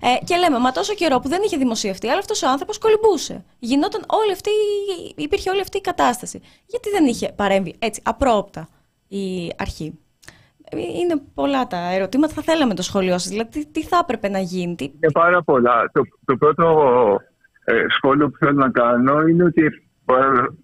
Ε, 0.00 0.24
και 0.24 0.36
λέμε, 0.36 0.58
μα 0.58 0.70
τόσο 0.70 0.94
καιρό 0.94 1.18
που 1.20 1.28
δεν 1.28 1.40
είχε 1.44 1.56
δημοσιευτεί, 1.56 2.08
αλλά 2.08 2.18
αυτός 2.18 2.42
ο 2.42 2.48
άνθρωπος 2.48 2.78
κολυμπούσε. 2.78 3.44
Γινόταν 3.58 4.02
όλη 4.06 4.32
αυτή, 4.32 4.50
υπήρχε 5.16 5.50
όλη 5.50 5.60
αυτή 5.60 5.76
η 5.76 5.80
κατάσταση. 5.80 6.40
Γιατί 6.66 6.90
δεν 6.90 7.04
είχε 7.06 7.32
παρέμβει 7.36 7.74
έτσι 7.78 8.02
απρόοπτα 8.04 8.68
η 9.08 9.52
αρχή; 9.58 9.98
Ε, 10.70 10.76
Είναι 11.00 11.22
πολλά 11.34 11.66
τα 11.66 11.92
ερωτήματα. 11.92 12.32
Θα 12.32 12.42
θέλαμε 12.42 12.74
το 12.74 12.82
σχολείο 12.82 13.12
σας. 13.12 13.28
Δηλαδή, 13.28 13.50
τι, 13.50 13.66
τι 13.66 13.82
θα 13.82 13.98
έπρεπε 14.02 14.28
να 14.28 14.38
γίνει, 14.38 14.74
τι, 14.74 14.84
Είναι 14.84 15.12
πάρα 15.12 15.42
πολλά. 15.42 15.90
Το, 15.92 16.02
το 16.24 16.36
πρώτο 16.36 16.64
ε, 17.64 17.84
σχόλιο 17.88 18.30
που 18.30 18.36
θέλω 18.38 18.58
να 18.58 18.70
κάνω 18.70 19.20
είναι 19.20 19.44
ότι 19.44 19.62
παρα, 20.04 20.54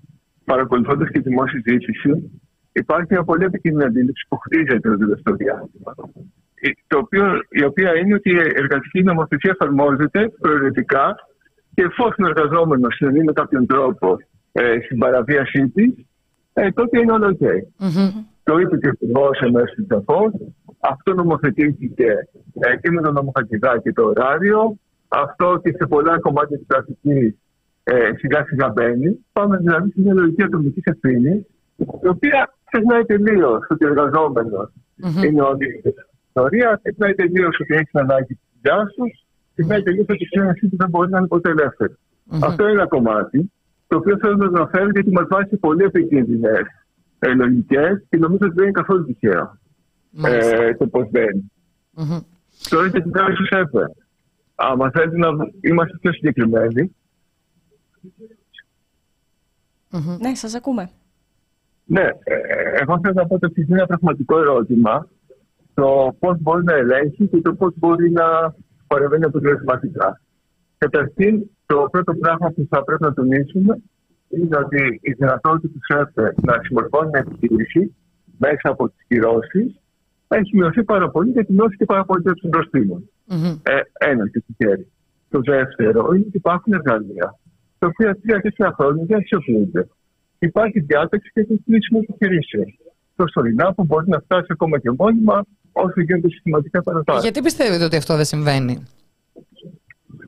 παρακολουθώντας 0.44 1.08
και 1.10 1.20
τη 1.20 1.28
δημόσια 1.28 1.60
συζήτηση 1.64 2.30
υπάρχει 2.72 3.06
μια 3.10 3.24
πολύ 3.24 3.44
επικίνδυνη 3.44 3.84
αντίληψη 3.84 4.26
που 4.28 4.36
χτίζεται 4.36 4.90
το 4.90 4.96
τελευταίο 4.96 5.34
διάστημα. 5.34 5.94
Ε, 6.64 6.70
Το 6.86 6.98
οποίο, 6.98 7.24
η 7.48 7.64
οποία 7.64 7.96
είναι 7.96 8.14
ότι 8.14 8.30
η 8.30 8.36
εργατική 8.54 9.02
νομοθεσία 9.02 9.56
εφαρμόζεται 9.60 10.28
προαιρετικά 10.40 11.14
και 11.74 11.82
εφόσον 11.82 12.24
ο 12.24 12.28
εργαζόμενος 12.28 12.94
συνενεί 12.94 13.24
με 13.24 13.32
κάποιον 13.32 13.66
τρόπο 13.66 14.16
ε, 14.52 14.76
στην 14.84 14.98
παραβίασή 14.98 15.68
της, 15.68 16.06
ε, 16.52 16.70
τότε 16.70 17.00
είναι 17.00 17.12
όλο 17.12 17.36
OK. 17.40 17.46
Το 18.42 18.58
είπε 18.58 18.76
και 18.76 18.88
ο 18.88 18.92
Υπουργός 19.00 19.40
εμέσω 19.40 19.74
σαφώ. 19.88 20.30
Αυτό 20.80 21.14
νομοθετήθηκε 21.14 22.10
ε, 22.60 22.76
και 22.76 22.90
με 22.90 23.00
το 23.02 23.12
νομοθετικά 23.12 23.82
το 23.94 24.04
ωράριο. 24.04 24.76
Αυτό 25.08 25.60
και 25.62 25.70
σε 25.78 25.86
πολλά 25.86 26.20
κομμάτια 26.20 26.56
της 26.56 26.66
πρακτικής 26.66 27.34
ε, 27.84 28.10
σιγά 28.16 28.44
σιγά 28.44 28.68
μπαίνει. 28.68 29.24
Πάμε 29.32 29.56
δηλαδή 29.56 29.90
σε 29.90 30.00
μια 30.00 30.14
λογική 30.14 30.42
ατομική 30.42 30.80
ευθύνη, 30.84 31.46
η 32.02 32.08
οποία 32.08 32.54
ξεχνάει 32.64 33.04
τελείως 33.04 33.66
ότι 33.68 33.84
ο 33.84 33.88
εργαζόμενος 33.88 34.72
είναι 35.24 35.42
ο 35.42 35.46
αντίθετο 35.48 36.02
ιστορία, 36.34 36.80
ξεχνάει 36.82 37.14
τελείω 37.14 37.46
ότι 37.46 37.74
έχεις 37.74 37.90
την 37.90 38.00
ανάγκη 38.00 38.34
τη 38.34 38.40
δουλειά 38.54 38.84
του, 38.96 39.04
ξεχνάει 39.54 39.82
τελείω 39.82 40.04
ότι 40.08 40.28
ξέρει 40.30 40.48
εσύ 40.48 40.66
ότι 40.66 40.76
δεν 40.76 40.88
μπορεί 40.88 41.10
να 41.10 41.18
είναι 41.18 41.26
ποτέ 41.26 41.50
ελεύθερο. 41.50 41.92
Αυτό 42.42 42.62
είναι 42.62 42.72
ένα 42.72 42.86
κομμάτι, 42.86 43.52
το 43.86 43.96
οποίο 43.96 44.18
θέλω 44.18 44.36
να 44.36 44.50
το 44.50 44.56
αναφέρω 44.56 44.88
γιατί 44.90 45.10
μας 45.10 45.26
βάζει 45.30 45.48
σε 45.48 45.56
πολύ 45.56 45.84
επικίνδυνες 45.84 46.60
ε, 47.18 47.34
λογικέ 47.34 48.02
και 48.08 48.16
νομίζω 48.16 48.46
ότι 48.46 48.54
δεν 48.54 48.62
είναι 48.64 48.72
καθόλου 48.80 49.04
τυχαίο 49.04 49.58
Μάλιστα. 50.10 50.62
ε, 50.62 50.74
το 50.74 50.86
πώς 50.86 51.10
μπαίνει. 51.10 51.52
Μμμ. 51.90 52.18
Τώρα 52.68 52.90
και 52.90 53.00
την 53.00 53.12
κάνει 53.12 53.34
του 53.34 53.46
ΕΠΕ. 53.56 53.90
Άμα 54.54 54.90
θέλετε 54.90 55.16
να 55.18 55.28
είμαστε 55.60 55.96
πιο 56.00 56.12
συγκεκριμένοι, 56.12 56.94
Ναι, 60.20 60.34
σας 60.34 60.54
ακούμε. 60.54 60.90
ναι, 61.84 62.02
ε, 62.24 62.34
εγώ 62.80 62.98
θέλω 63.02 63.14
να 63.14 63.26
πω 63.26 63.34
ότι 63.42 63.60
είναι 63.60 63.76
ένα 63.76 63.86
πραγματικό 63.86 64.38
ερώτημα 64.38 65.08
το 65.74 66.16
πώς 66.18 66.36
μπορεί 66.40 66.64
να 66.64 66.74
ελέγχει 66.74 67.28
και 67.28 67.40
το 67.40 67.54
πώς 67.54 67.72
μπορεί 67.76 68.10
να 68.10 68.54
παρεμβαίνει 68.86 69.24
αποτελεσματικά. 69.24 70.20
Καταρχήν, 70.78 71.50
το 71.66 71.88
πρώτο 71.90 72.14
πράγμα 72.14 72.48
που 72.50 72.66
θα 72.70 72.84
πρέπει 72.84 73.02
να 73.02 73.14
τονίσουμε 73.14 73.82
είναι 74.28 74.56
ότι 74.56 74.98
η 75.02 75.12
δυνατότητα 75.12 75.68
του 75.68 75.80
ΣΕΠΕ 75.88 76.34
να 76.42 76.54
συμμορφώνει 76.62 77.10
με 77.12 77.18
επιχείρηση 77.18 77.94
μέσα 78.38 78.68
από 78.68 78.88
τις 78.88 79.04
κυρώσεις 79.08 79.80
έχει 80.28 80.56
μειωθεί 80.56 80.84
πάρα 80.84 81.10
πολύ 81.10 81.32
και 81.32 81.44
την 81.44 81.54
μειώσει 81.54 81.76
και 81.76 81.84
πάρα 81.84 82.04
πολύ 82.04 82.22
των 82.22 82.50
προστήμων. 82.50 83.10
Μμμ. 83.24 83.58
Ε, 83.62 83.80
ένα 84.10 84.28
και 84.28 84.38
στο 84.38 84.52
χέρι. 84.56 84.86
Το 85.30 85.40
δεύτερο 85.40 86.12
είναι 86.12 86.24
ότι 86.28 86.36
υπάρχουν 86.36 86.72
εργαλεία 86.72 87.38
τα 87.78 87.86
οποία 87.86 88.18
τρία-τέσσερα 88.20 88.72
χρόνια 88.72 89.04
δεν 89.04 89.18
αξιοποιούνται. 89.18 89.88
Υπάρχει 90.38 90.80
διάταξη 90.80 91.30
και 91.34 91.44
το 91.44 91.54
κλείσιμο 91.64 92.00
επιχειρήσεων. 92.02 92.64
Προσωρινά 93.16 93.74
που 93.74 93.84
μπορεί 93.84 94.08
να 94.08 94.20
φτάσει 94.20 94.46
ακόμα 94.48 94.78
και 94.78 94.90
μόνιμα 94.98 95.44
όσο 95.82 96.00
γίνονται 96.06 96.28
συστηματικά 96.28 96.82
παρατάσεις. 96.82 97.22
Γιατί 97.22 97.40
πιστεύετε 97.42 97.84
ότι 97.84 97.96
αυτό 97.96 98.16
δεν 98.16 98.24
συμβαίνει; 98.24 98.74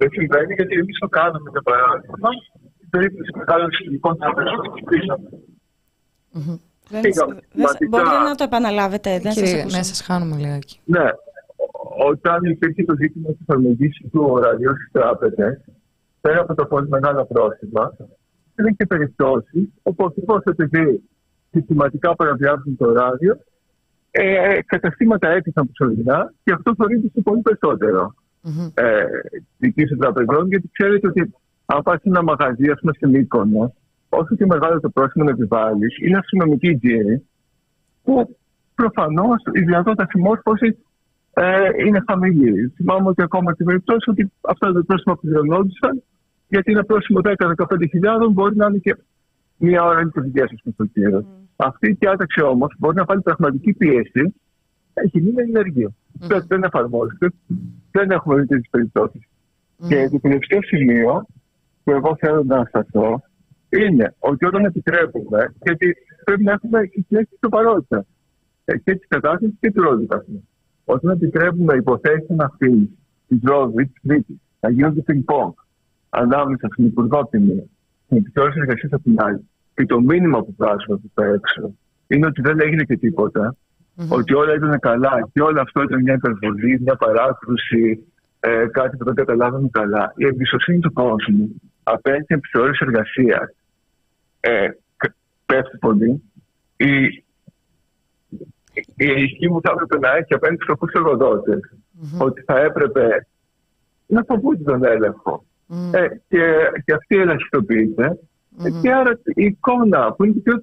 Δεν 0.01 0.09
συμβαίνει 0.17 0.55
γιατί 0.55 0.75
εμείς 0.75 0.99
το 0.99 1.09
κάναμε 1.09 1.49
για 1.51 1.63
παράδειγμα. 1.71 2.29
Στην 2.77 2.89
περίπτωση 2.91 3.31
μεγάλων 3.37 3.69
συλλογικών 3.73 4.19
τραπεζών 4.19 4.61
και 4.75 4.83
κλείσαμε. 4.89 5.29
Δεν, 6.91 7.01
Πήγαμε 7.01 7.33
δεν- 7.35 7.43
συστηματικά. 7.69 7.89
μπορείτε 7.91 8.19
να 8.31 8.35
το 8.35 8.45
επαναλάβετε, 8.45 9.11
δεν 9.19 9.33
σας 9.33 9.43
Κύριε, 9.43 9.61
ακούσα. 9.61 9.77
ναι, 9.77 9.83
σας 9.83 10.01
χάνουμε 10.01 10.37
λιγάκι. 10.37 10.81
Ναι, 10.85 11.07
Ό- 11.57 12.07
όταν 12.11 12.45
υπήρχε 12.45 12.85
το 12.85 12.95
ζήτημα 13.01 13.29
της 13.31 13.41
εφαρμογής 13.41 13.97
του 14.13 14.25
ωραρίου 14.29 14.75
στι 14.77 14.91
τράπεζε, 14.93 15.65
πέρα 16.21 16.41
από 16.41 16.55
τα 16.55 16.67
πολύ 16.67 16.89
μεγάλα 16.89 17.25
πρόστιμα, 17.27 17.97
υπήρχαν 18.51 18.77
και 18.77 18.87
περιπτώσεις 18.87 19.69
όπου 19.83 20.05
ακριβώς 20.05 20.43
επειδή 20.45 21.03
συστηματικά 21.51 22.15
παραβιάζουν 22.15 22.77
το 22.77 22.87
ωράριο, 22.89 23.39
ε, 24.19 24.59
καταστήματα 24.67 25.29
έπειθαν 25.29 25.71
προσωρινά 25.73 26.33
και 26.45 26.53
αυτό 26.53 26.75
θορύβησε 26.75 27.21
πολύ 27.23 27.41
περισσότερο 27.41 28.15
Μμμ. 28.43 28.69
ε, 28.75 29.05
δική 29.59 29.87
των 29.87 29.99
τραπεζών, 29.99 30.49
γιατί 30.49 30.71
ξέρετε 30.73 31.07
ότι 31.07 31.35
αν 31.67 31.83
πας 31.83 32.01
σε 32.01 32.09
ένα 32.09 32.23
μαγαζί, 32.23 32.71
ας 32.71 32.81
πούμε, 32.81 32.93
στην 32.93 33.11
Μύκονο, 33.11 33.75
όσο 34.09 34.35
και 34.35 34.47
μεγάλο 34.47 34.81
το 34.81 34.91
πρόστιμο 34.91 35.25
να 35.25 35.31
επιβάλλεις, 35.31 35.99
είναι 35.99 36.19
αστυνομική 36.19 36.77
τζίρη, 36.77 37.27
που 38.03 38.37
προφανώς 38.75 39.43
η 39.53 39.61
δυνατότητα 39.61 40.07
συμμόρφωσης 40.11 40.77
ε, 41.35 41.69
είναι 41.87 42.03
χαμηλή. 42.09 42.73
Θυμάμαι 42.77 43.09
ότι 43.09 43.23
ακόμα 43.23 43.55
και 43.55 43.65
περιπτώσει 43.65 44.11
ότι 44.11 44.33
αυτά 44.41 44.73
τα 44.73 44.85
πρόστιμα 44.85 45.15
που 45.15 45.21
πληρωνόντουσαν, 45.21 46.03
γιατί 46.49 46.73
ένα 46.73 46.85
πρόστιμο 46.85 47.21
10-15 47.23 48.31
μπορεί 48.33 48.57
να 48.57 48.67
είναι 48.67 48.79
και 48.79 48.97
μία 49.57 49.85
ώρα 49.85 50.05
λειτουργία 50.05 50.49
σας 50.49 50.73
στο 50.75 50.85
κύριο. 50.85 51.46
Αυτή 51.57 51.91
η 51.91 51.97
διάταξη 51.99 52.43
όμως 52.43 52.75
μπορεί 52.79 52.97
να 52.97 53.05
βάλει 53.05 53.21
πραγματική 53.21 53.73
πίεση. 53.73 54.35
Έχει 54.95 55.21
μείνει 55.21 55.43
ενεργείο. 55.43 55.95
Δεν, 56.13 56.45
δεν 56.49 56.63
εφαρμόζεται. 56.63 57.29
Δεν 57.91 58.11
έχουμε 58.11 58.41
δει 58.41 58.47
τέτοιες 58.47 58.69
περιπτώσεις. 58.71 59.23
Και 59.89 60.09
το 60.11 60.21
τελευταίο 60.21 60.63
σημείο 60.63 61.27
που 61.85 61.91
εγώ 61.91 62.17
θέλω 62.19 62.43
να 62.43 62.65
σταθώ 62.65 63.23
είναι 63.69 64.15
ότι 64.19 64.45
όταν 64.45 64.65
επιτρέπουμε, 64.65 65.55
γιατί 65.63 65.97
πρέπει 66.25 66.43
να 66.43 66.53
έχουμε 66.53 66.87
και 66.87 67.27
τη 67.31 67.37
σοβαρότητα 67.45 68.05
ε, 68.65 68.77
και 68.77 68.95
της 68.95 69.07
κατάστασης 69.09 69.57
και 69.61 69.73
του 69.73 69.83
ρόλου 69.83 70.07
καθένα. 70.07 70.39
όταν 70.85 71.11
επιτρέπουμε 71.11 71.75
υποθέσεις 71.75 72.39
αυτή 72.39 72.99
της 73.29 73.39
Ρόζη, 73.43 73.87
της 73.87 74.01
Τρίτη, 74.03 74.41
να 74.61 74.71
γίνονται 74.71 75.01
πινκ-πονγκ 75.01 75.53
ανάμεσα 76.09 76.69
στην 76.73 76.85
Υπουργό 76.85 77.19
από 77.19 77.31
τη 77.31 77.39
μία, 77.39 77.65
στην 78.05 78.17
Επιτροπή 78.17 78.59
Εργασία 78.59 78.89
από 78.93 79.03
την 79.03 79.21
άλλη, 79.21 79.49
και 79.77 79.87
το 79.87 80.01
μήνυμα 80.01 80.39
που 80.39 80.55
βγάζουμε 80.59 80.95
από 80.95 81.11
τα 81.15 81.25
έξω 81.25 81.75
είναι 82.07 82.27
ότι 82.27 82.41
δεν 82.41 82.61
έγινε 82.61 82.83
και 82.85 82.97
τιποτα 82.97 83.57
ότι 84.09 84.35
όλα 84.35 84.55
ήταν 84.55 84.79
καλά 84.79 85.29
και 85.33 85.41
όλο 85.43 85.61
αυτό 85.61 85.83
ήταν 85.83 86.03
μια 86.03 86.15
υπερβολή, 86.15 86.81
μια 86.81 86.97
παράκρουση, 86.97 88.07
ε, 88.41 88.67
κάτι 88.71 88.97
που 88.97 89.05
δεν 89.05 89.15
καταλάβαμε 89.15 89.69
καλά. 89.73 90.13
Η 90.17 90.27
εμπιστοσύνη 90.27 90.79
του 90.79 90.93
κόσμου 90.93 91.61
απέναντι 91.83 92.23
στην 92.23 92.37
επιθεώρηση 92.37 92.85
εργασίας 92.87 93.55
ε, 94.41 94.69
πέφτει 95.47 95.79
πολύ. 95.79 96.23
Η, 96.77 97.05
η 98.97 99.23
ισχύ 99.23 99.51
μου 99.51 99.61
θα 99.61 99.71
έπρεπε 99.73 99.99
να 99.99 100.17
έχει 100.17 100.35
απέναντι 100.35 100.63
στους 100.63 100.77
φτωχού 100.77 100.87
εργοδότε 100.95 101.61
ότι 102.19 102.43
θα 102.43 102.61
έπρεπε 102.61 103.27
να 104.07 104.23
φοβούνται 104.27 104.63
τον 104.63 104.85
έλεγχο. 104.85 105.45
Ε, 105.93 106.07
και, 106.29 106.55
και 106.85 106.93
αυτή 106.93 107.17
ελαχιστοποιείται. 107.17 108.19
Ε, 108.65 108.71
και 108.83 108.93
άρα 108.93 109.19
η 109.25 109.45
εικόνα 109.45 110.13
που 110.13 110.25
είναι 110.25 110.35
το 110.35 110.41
πιο 110.41 110.63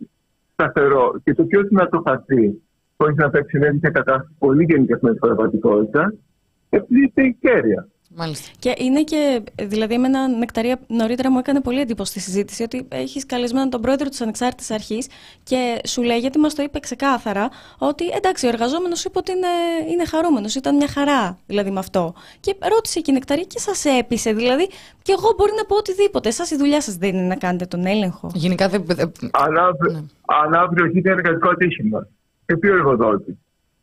σταθερό 0.53 1.21
και 1.23 1.33
το 1.33 1.43
πιο 1.43 1.63
δυνατό 1.63 2.01
χαρτί 2.05 2.61
που 2.95 3.05
έχει 3.05 3.17
να 3.17 3.29
παίξει 3.29 3.57
μια 3.57 3.89
κατάσταση 3.91 4.35
πολύ 4.39 4.65
γενικά 4.69 4.97
στην 4.97 5.19
πραγματικότητα, 5.19 6.13
επειδή 6.69 7.11
η 7.15 7.37
κέρια. 7.39 7.87
Μάλιστα. 8.15 8.51
Και 8.59 8.75
είναι 8.77 9.03
και, 9.03 9.43
δηλαδή, 9.61 9.93
εμένα 9.93 10.27
νεκταρία 10.27 10.79
νωρίτερα 10.87 11.31
μου 11.31 11.37
έκανε 11.37 11.61
πολύ 11.61 11.79
εντύπωση 11.79 12.11
στη 12.11 12.19
συζήτηση 12.19 12.63
ότι 12.63 12.87
έχεις 12.89 13.25
καλεσμένο 13.25 13.69
τον 13.69 13.81
πρόεδρο 13.81 14.09
της 14.09 14.21
Ανεξάρτητης 14.21 14.71
Αρχής 14.71 15.07
και 15.43 15.81
σου 15.87 16.01
λέει, 16.01 16.17
γιατί 16.17 16.39
μας 16.39 16.55
το 16.55 16.63
είπε 16.63 16.79
ξεκάθαρα, 16.79 17.49
ότι 17.77 18.07
εντάξει, 18.07 18.45
ο 18.45 18.49
εργαζόμενος 18.49 19.05
είπε 19.05 19.17
ότι 19.17 19.31
είναι, 19.31 19.47
είναι 19.91 20.05
χαρούμενος, 20.05 20.55
ήταν 20.55 20.75
μια 20.75 20.87
χαρά 20.87 21.37
δηλαδή 21.45 21.71
με 21.71 21.79
αυτό. 21.79 22.13
Και 22.39 22.55
ρώτησε 22.75 22.99
και 22.99 23.11
η 23.11 23.13
νεκταρία 23.13 23.43
και 23.43 23.59
σας 23.59 23.85
έπεισε. 23.85 24.33
Δηλαδή, 24.33 24.67
και 25.01 25.13
εγώ 25.17 25.33
μπορεί 25.37 25.51
να 25.57 25.65
πω 25.65 25.75
οτιδήποτε. 25.75 26.29
Εσάς 26.29 26.51
η 26.51 26.57
δουλειά 26.57 26.81
σας 26.81 26.95
δεν 26.95 27.15
είναι 27.15 27.27
να 27.27 27.35
κάνετε 27.35 27.65
τον 27.65 27.85
έλεγχο. 27.85 28.31
Γενικά 28.33 28.69
δεν. 28.69 28.85
Αν 30.25 30.53
αύριο 30.53 30.85
έχει 30.85 31.01
εργατικό 31.03 31.49
ατύχημα 31.49 32.07
και 32.45 32.57
πει 32.57 32.67
ο 32.67 32.75
εργοδότη, 32.75 33.39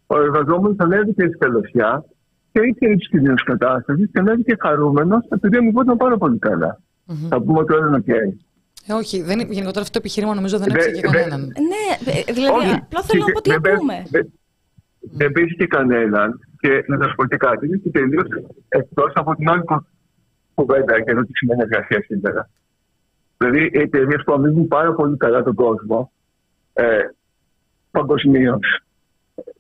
ο 0.07 0.17
εργαζόμενος 0.17 0.77
ανέβηκε 0.79 1.27
στη 1.27 1.37
καλωσιά 1.39 2.05
και 2.53 2.61
ήξερε 2.61 2.95
τη 2.95 3.07
κοινή 3.07 3.35
κατάστασης 3.35 4.11
και 4.13 4.19
ανέβηκε 4.19 4.57
χαρούμενος 4.61 5.25
επειδή 5.29 5.61
μου 5.61 5.97
πάρα 5.97 6.17
πολύ 6.17 6.39
καλά. 6.39 6.81
Mm-hmm. 7.07 7.29
Θα 7.29 7.41
πούμε 7.41 7.59
ότι 7.59 7.73
όλα 7.73 7.87
είναι 7.87 8.37
Ε, 8.87 8.93
όχι, 8.93 9.23
δεν, 9.23 9.39
γενικότερα 9.39 9.81
αυτό 9.81 9.93
το 9.93 9.99
επιχείρημα 9.99 10.35
νομίζω 10.35 10.59
δεν 10.59 10.71
έπεισε 10.71 10.91
και 10.91 11.01
κανέναν. 11.01 11.41
Ναι, 11.41 12.13
δηλαδή 12.33 12.71
απλά 12.83 13.03
θέλω 13.03 13.25
να 13.27 13.33
πω 13.33 13.41
τι 13.41 13.53
ακούμε. 13.53 14.03
Δεν 15.01 15.33
πείσει 15.33 15.57
και 15.57 15.67
κανέναν 15.67 16.41
και 16.61 16.85
να 16.87 16.97
σας 17.03 17.15
πω 17.15 17.27
και 17.27 17.37
κάτι. 17.37 17.67
Είναι 17.67 17.77
και 17.77 17.91
τελείως 17.91 18.27
εκτός 18.69 19.13
από 19.15 19.35
την 19.35 19.49
άλλη 19.49 19.63
κουβέντα 20.55 21.01
και 21.01 21.11
εδώ 21.11 21.23
τι 21.23 21.33
σημαίνει 21.33 21.61
εργασία 21.63 22.03
σήμερα. 22.07 22.51
Δηλαδή, 23.39 23.71
οι 23.73 23.79
εταιρείες 23.79 24.23
που 24.25 24.33
αμήνουν 24.33 24.69
πάρα 24.69 24.93
πολύ 24.95 25.17
καλά 25.17 25.43
τον 25.43 25.55
κόσμο 25.55 26.13
ε, 26.73 27.03
παγκοσμίως 27.91 28.83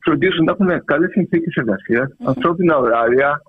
φροντίζουν 0.04 0.44
να 0.44 0.52
έχουν 0.52 0.84
καλές 0.84 1.10
συνθήκες 1.10 1.54
εργασίας, 1.54 2.10
ανθρώπινα 2.24 2.76
ωράρια. 2.76 3.42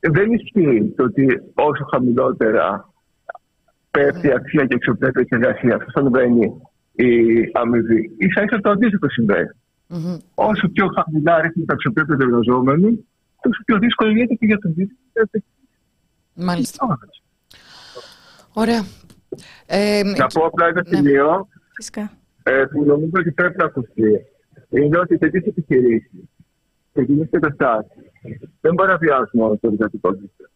Δεν 0.00 0.32
ισχύει 0.32 0.94
το 0.96 1.04
ότι 1.04 1.26
όσο 1.54 1.84
χαμηλότερα 1.90 2.92
πέφτει 3.90 4.26
η 4.26 4.32
αξία 4.32 4.66
και 4.66 4.74
εξωπρέπεια 4.74 5.24
τη 5.24 5.36
εργασία, 5.36 5.74
αυτό 5.76 6.00
συμβαίνει 6.00 6.60
η 6.92 7.10
αμοιβή. 7.52 8.10
σα 8.34 8.42
ίσα 8.42 8.60
το 8.60 8.70
αντίστοιχο 8.70 9.06
Όσο 10.34 10.68
πιο 10.68 10.86
χαμηλά 10.86 11.40
ρίχνει 11.40 11.64
τα 11.64 11.72
αξιοπρέπεια 11.72 12.16
του 12.16 12.22
εργαζόμενου, 12.22 13.06
τόσο 13.40 13.62
πιο 13.64 13.78
δύσκολο 13.78 14.10
γίνεται 14.10 14.34
και 14.34 14.46
για 14.46 14.58
τον 14.58 14.70
ίδιο. 14.70 14.96
Μάλιστα. 16.34 16.98
Ωραία. 18.52 18.84
Ε, 19.66 20.02
να 20.16 20.26
πω 20.26 20.44
απλά 20.44 20.66
ένα 20.66 20.82
ναι. 20.88 20.96
σημείο 20.96 21.48
ε, 22.42 22.64
που 22.70 22.84
νομίζω 22.84 23.12
ότι 23.18 23.32
πρέπει 23.32 23.56
να 23.56 23.64
ακουστεί 23.64 24.26
είναι 24.76 24.98
ότι 24.98 25.18
τέτοιε 25.18 25.40
επιχειρήσεις, 25.44 26.24
τέτοιε 26.92 27.24
καταστάσει 27.30 28.12
δεν 28.60 28.74
παραβιάζουν 28.74 29.30
μόνο 29.32 29.56
το 29.60 29.68
εργατικό 29.68 30.10
δίκαιο. 30.10 30.46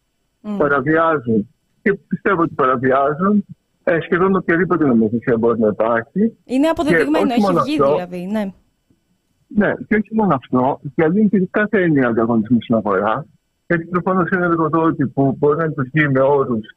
Mm. 0.42 0.58
Παραβιάζουν 0.58 1.48
και 1.82 1.94
πιστεύω 1.94 2.42
ότι 2.42 2.54
παραβιάζουν 2.54 3.44
ε, 3.84 3.98
σχεδόν 4.00 4.36
οποιαδήποτε 4.36 4.86
νομοθεσία 4.86 5.36
μπορεί 5.38 5.60
να 5.60 5.68
υπάρχει. 5.68 6.36
Είναι 6.44 6.68
αποδεδειγμένο, 6.68 7.32
έχει 7.32 7.52
βγει 7.62 7.80
αυτό, 7.80 7.94
δηλαδή. 7.94 8.26
Ναι. 8.26 8.52
ναι, 9.46 9.74
και 9.88 9.94
όχι 9.94 10.14
μόνο 10.14 10.34
αυτό, 10.34 10.80
διαλύει 10.94 11.28
και 11.28 11.48
κάθε 11.50 11.82
έννοια 11.82 12.08
ανταγωνισμού 12.08 12.58
στην 12.62 12.74
αγορά. 12.74 13.26
Γιατί 13.66 13.84
προφανώς 13.84 14.28
ένα 14.30 14.44
εργοδότη 14.44 15.06
που 15.06 15.36
μπορεί 15.38 15.56
να 15.56 15.66
λειτουργεί 15.66 16.08
με 16.08 16.20
όρους 16.20 16.74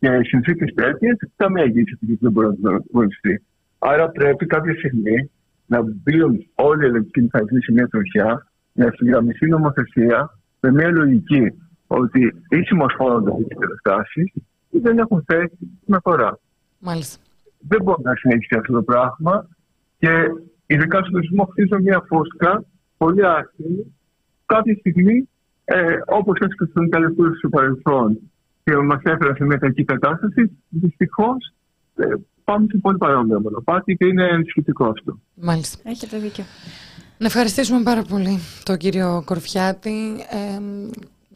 και 0.00 0.08
συνθήκες 0.22 0.74
τέτοιες, 0.74 1.16
καμία 1.36 1.62
εγγύηση 1.62 1.96
που 1.96 2.16
δεν 2.20 2.32
μπορεί 2.32 2.56
να 2.60 2.70
αγωνιστεί. 2.90 3.42
Άρα 3.78 4.08
πρέπει 4.08 4.46
κάποια 4.46 4.74
στιγμή 4.74 5.30
να 5.70 5.78
μπουν 5.82 6.32
όλοι 6.54 6.82
οι 6.82 6.86
ελεγκτικοί 6.86 7.20
μηχανισμοί 7.22 7.60
σε 7.62 7.72
μια 7.72 7.88
τροχιά, 7.88 8.46
να 8.72 8.84
ευθυγραμμιστεί 8.86 9.46
νομοθεσία 9.46 10.38
με 10.60 10.70
μια 10.70 10.90
λογική 10.90 11.44
ότι 11.86 12.20
ή 12.48 12.62
συμμορφώνονται 12.62 13.30
με 13.30 13.44
τι 13.48 13.54
καταστάσει 13.54 14.32
ή 14.70 14.78
δεν 14.78 14.98
έχουν 14.98 15.24
θέση 15.26 15.58
στην 15.82 15.94
αγορά. 15.94 16.38
Μάλιστα. 16.78 17.22
Δεν 17.68 17.82
μπορεί 17.82 18.02
να 18.02 18.14
συνεχίσει 18.14 18.56
αυτό 18.58 18.72
το 18.72 18.82
πράγμα 18.82 19.48
και 19.98 20.10
ειδικά 20.66 20.98
στον 20.98 21.12
τουρισμό 21.12 21.44
χτίζουν 21.44 21.82
μια 21.82 22.04
φούσκα 22.08 22.64
πολύ 22.96 23.26
άσχημη 23.26 23.94
κάποια 24.46 24.74
στιγμή, 24.78 25.28
ε, 25.64 25.96
όπως 26.06 26.38
έσκασε 26.40 26.72
τον 26.72 26.90
τελευταίο 26.90 27.34
στο 27.34 27.48
παρελθόν 27.48 28.18
και 28.64 28.76
μας 28.76 29.02
έφερε 29.02 29.34
σε 29.34 29.44
μια 29.44 29.56
κακή 29.56 29.84
κατάσταση, 29.84 30.42
δυστυχώς 30.68 31.52
ε, 31.96 32.04
πάμε 32.52 32.66
σε 32.70 32.78
πολύ 32.78 32.96
παρόμοιο 32.96 33.40
μονοπάτι 33.40 33.96
και 33.96 34.06
είναι 34.06 34.24
ενισχυτικό 34.24 34.84
αυτό. 34.84 35.18
Μάλιστα. 35.34 35.78
Έχετε 35.84 36.18
δίκιο. 36.18 36.44
Να 37.18 37.26
ευχαριστήσουμε 37.26 37.82
πάρα 37.82 38.02
πολύ 38.02 38.38
τον 38.62 38.76
κύριο 38.76 39.22
Κορφιάτη 39.24 40.12
ε, 40.30 40.60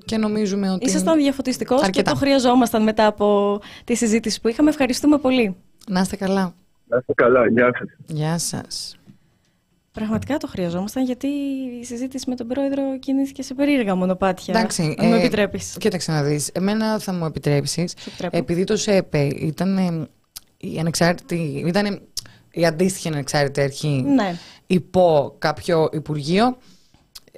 και 0.04 0.16
νομίζουμε 0.16 0.70
ότι... 0.70 0.84
Ήσασταν 0.86 1.16
διαφωτιστικός 1.18 1.90
και 1.90 2.02
το 2.02 2.14
χρειαζόμασταν 2.14 2.82
μετά 2.82 3.06
από 3.06 3.58
τη 3.84 3.94
συζήτηση 3.94 4.40
που 4.40 4.48
είχαμε. 4.48 4.68
Ευχαριστούμε 4.70 5.18
πολύ. 5.18 5.56
Να 5.88 6.00
είστε 6.00 6.16
καλά. 6.16 6.54
Να 6.86 6.96
είστε 6.96 7.12
καλά. 7.14 7.48
Γεια 7.48 7.70
σας. 7.78 7.88
Γεια 8.06 8.38
σας. 8.38 8.96
Πραγματικά 9.92 10.36
το 10.36 10.46
χρειαζόμασταν 10.46 11.04
γιατί 11.04 11.26
η 11.80 11.84
συζήτηση 11.84 12.30
με 12.30 12.36
τον 12.36 12.46
πρόεδρο 12.46 12.98
κινήθηκε 12.98 13.42
σε 13.42 13.54
περίεργα 13.54 13.94
μονοπάτια. 13.94 14.54
Εντάξει, 14.56 14.82
αν 14.98 15.06
ε, 15.06 15.08
μου 15.08 15.14
επιτρέπεις. 15.14 15.76
Κοίταξε 15.80 16.12
να 16.12 16.22
δεις. 16.22 16.48
Εμένα 16.48 16.98
θα 16.98 17.12
μου 17.12 17.24
επιτρέψεις. 17.24 17.96
Επειδή 18.30 18.64
το 18.64 18.76
ΣΕΠΕ 18.76 19.22
ήταν 19.22 20.08
η 20.72 20.78
ανεξάρτητη, 20.78 21.64
ήταν 21.66 22.00
η 22.50 22.66
αντίστοιχη 22.66 23.08
ανεξάρτητη 23.08 23.60
αρχή 23.60 24.02
ναι. 24.06 24.36
υπό 24.66 25.34
κάποιο 25.38 25.88
υπουργείο. 25.92 26.56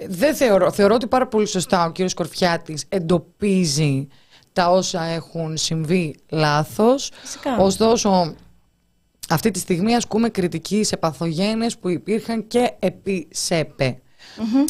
Δεν 0.09 0.35
θεωρώ, 0.35 0.71
θεωρώ 0.71 0.95
ότι 0.95 1.07
πάρα 1.07 1.27
πολύ 1.27 1.47
σωστά 1.47 1.87
ο 1.87 1.91
κύριος 1.91 2.15
Κορφιάτης 2.15 2.85
εντοπίζει 2.89 4.09
τα 4.53 4.71
όσα 4.71 5.03
έχουν 5.03 5.57
συμβεί 5.57 6.17
λάθος. 6.31 7.11
Φυσικά. 7.21 7.57
Ωστόσο, 7.57 8.35
αυτή 9.29 9.51
τη 9.51 9.59
στιγμή 9.59 9.95
ασκούμε 9.95 10.29
κριτική 10.29 10.85
σε 10.85 10.97
παθογένες 10.97 11.79
που 11.79 11.89
υπήρχαν 11.89 12.47
και 12.47 12.73
επί 12.79 13.29
ΣΕΠΕ. 13.31 14.01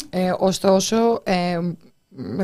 Ε, 0.09 0.33
ωστόσο, 0.37 1.21
ε, 1.23 1.59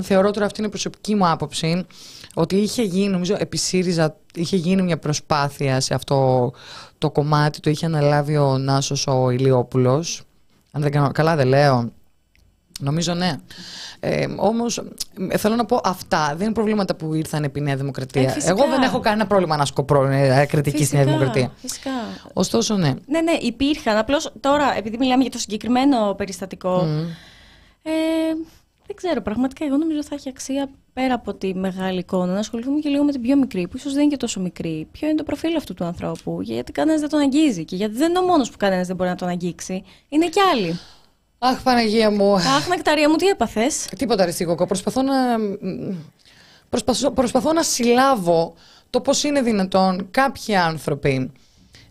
θεωρώ 0.02 0.32
τώρα 0.32 0.46
αυτή 0.46 0.60
είναι 0.60 0.68
η 0.68 0.72
προσωπική 0.72 1.16
μου 1.16 1.28
άποψη 1.28 1.86
ότι 2.34 2.56
είχε 2.56 2.84
γίνει, 2.84 3.08
νομίζω 3.08 3.36
επί 3.40 3.58
ΣΥΡΙΖΑ 3.58 4.16
είχε 4.34 4.56
γίνει 4.56 4.82
μια 4.82 4.98
προσπάθεια 4.98 5.80
σε 5.80 5.94
αυτό 5.94 6.52
το 6.98 7.12
κομμάτι, 7.12 7.60
το 7.60 7.70
είχε 7.70 7.86
αναλάβει 7.86 8.38
ο 8.38 8.58
Νάσος 8.58 9.08
ο 9.08 9.30
Ηλιόπουλος. 9.30 10.22
Αν 10.72 10.82
δεν 10.82 10.92
κάνω, 10.92 11.12
καλά 11.12 11.36
δεν 11.36 11.48
λέω. 11.48 11.92
Νομίζω 12.80 13.14
ναι. 13.14 13.36
Ε, 14.00 14.26
Όμως 14.36 14.84
θέλω 15.38 15.56
να 15.56 15.66
πω 15.66 15.82
αυτά. 15.84 16.34
Δεν 16.36 16.46
είναι 16.46 16.54
προβλήματα 16.54 16.96
που 16.96 17.14
ήρθαν 17.14 17.44
επί 17.44 17.62
Νέα 17.62 17.76
Δημοκρατία. 17.76 18.22
Ε, 18.22 18.50
Εγώ 18.50 18.68
δεν 18.70 18.82
έχω 18.82 19.00
κανένα 19.00 19.28
πρόβλημα 19.28 19.58
να 19.58 19.66
σκοπρώ 19.66 20.08
ε, 20.08 20.46
κριτική 20.46 20.86
στη 20.86 20.96
Νέα 20.96 21.06
Δημοκρατία. 21.06 21.52
Φυσικά. 21.56 21.92
Ωστόσο, 22.34 22.76
ναι. 22.76 22.94
Ναι, 23.06 23.22
ναι, 23.22 23.32
υπήρχαν. 23.42 23.98
Απλώς 23.98 24.32
τώρα, 24.40 24.78
επειδή 24.78 24.98
μιλάμε 24.98 25.22
για 25.22 25.32
το 25.32 25.38
συγκεκριμένο 25.38 26.14
περιστατικό. 26.14 26.88
Ε, 27.84 27.92
δεν 28.88 28.96
ξέρω, 28.96 29.22
πραγματικά 29.22 29.66
εγώ 29.66 29.78
νομίζω 29.78 30.04
θα 30.04 30.16
έχει 30.16 30.30
αξία 30.30 30.70
πέρα 30.94 31.14
από 31.14 31.34
τη 31.34 31.56
μεγάλη 31.56 32.00
εικόνα 32.00 32.34
να 32.34 32.40
ασχοληθούμε 32.40 32.80
και 32.80 32.90
λίγο 32.90 33.04
με 33.04 33.12
την 33.12 33.22
πιο 33.22 33.36
μικρή, 33.36 33.68
που 33.68 33.78
ίσως 33.78 33.94
δεν 33.94 34.02
είναι 34.02 34.12
και 34.12 34.18
τόσο 34.18 34.40
μικρή. 34.40 34.88
Ποιο 34.92 35.08
είναι 35.08 35.18
το 35.18 35.24
προφίλ 35.24 35.56
αυτού 35.56 35.74
του 35.74 35.84
ανθρώπου, 35.84 36.42
γιατί 36.42 36.72
κανένας 36.72 37.00
δεν 37.00 37.10
τον 37.10 37.20
αγγίζει 37.20 37.66
και 37.66 37.76
γιατί 37.76 37.96
δεν 37.96 38.10
είναι 38.10 38.20
ο 38.20 38.24
μόνος 38.24 38.50
που 38.52 38.58
κανένας 38.58 38.88
δεν 38.88 38.96
μπορεί 38.96 39.10
να 39.10 39.16
τον 39.16 39.28
αγγίξει. 39.28 39.84
Είναι 40.10 40.28
και 40.28 40.40
άλλοι. 40.54 40.80
Αχ, 41.38 41.64
Παναγία 41.64 42.12
μου. 42.12 42.34
Αχ, 42.34 42.68
Νεκταρία 42.68 43.10
μου, 43.10 43.16
τι 43.16 43.28
έπαθες; 43.28 43.90
Τίποτα, 43.98 44.24
Αριστικόκο. 44.24 44.66
Προσπαθώ 44.66 45.02
να. 45.02 45.14
Προσπαθώ, 46.70 47.12
προσπαθώ 47.12 47.54
να 47.54 47.64
συλλάβω 47.64 48.54
το 48.90 49.02
πώς 49.02 49.24
είναι 49.24 49.42
δυνατόν 49.42 50.08
κάποιοι 50.12 50.56
άνθρωποι 50.56 51.32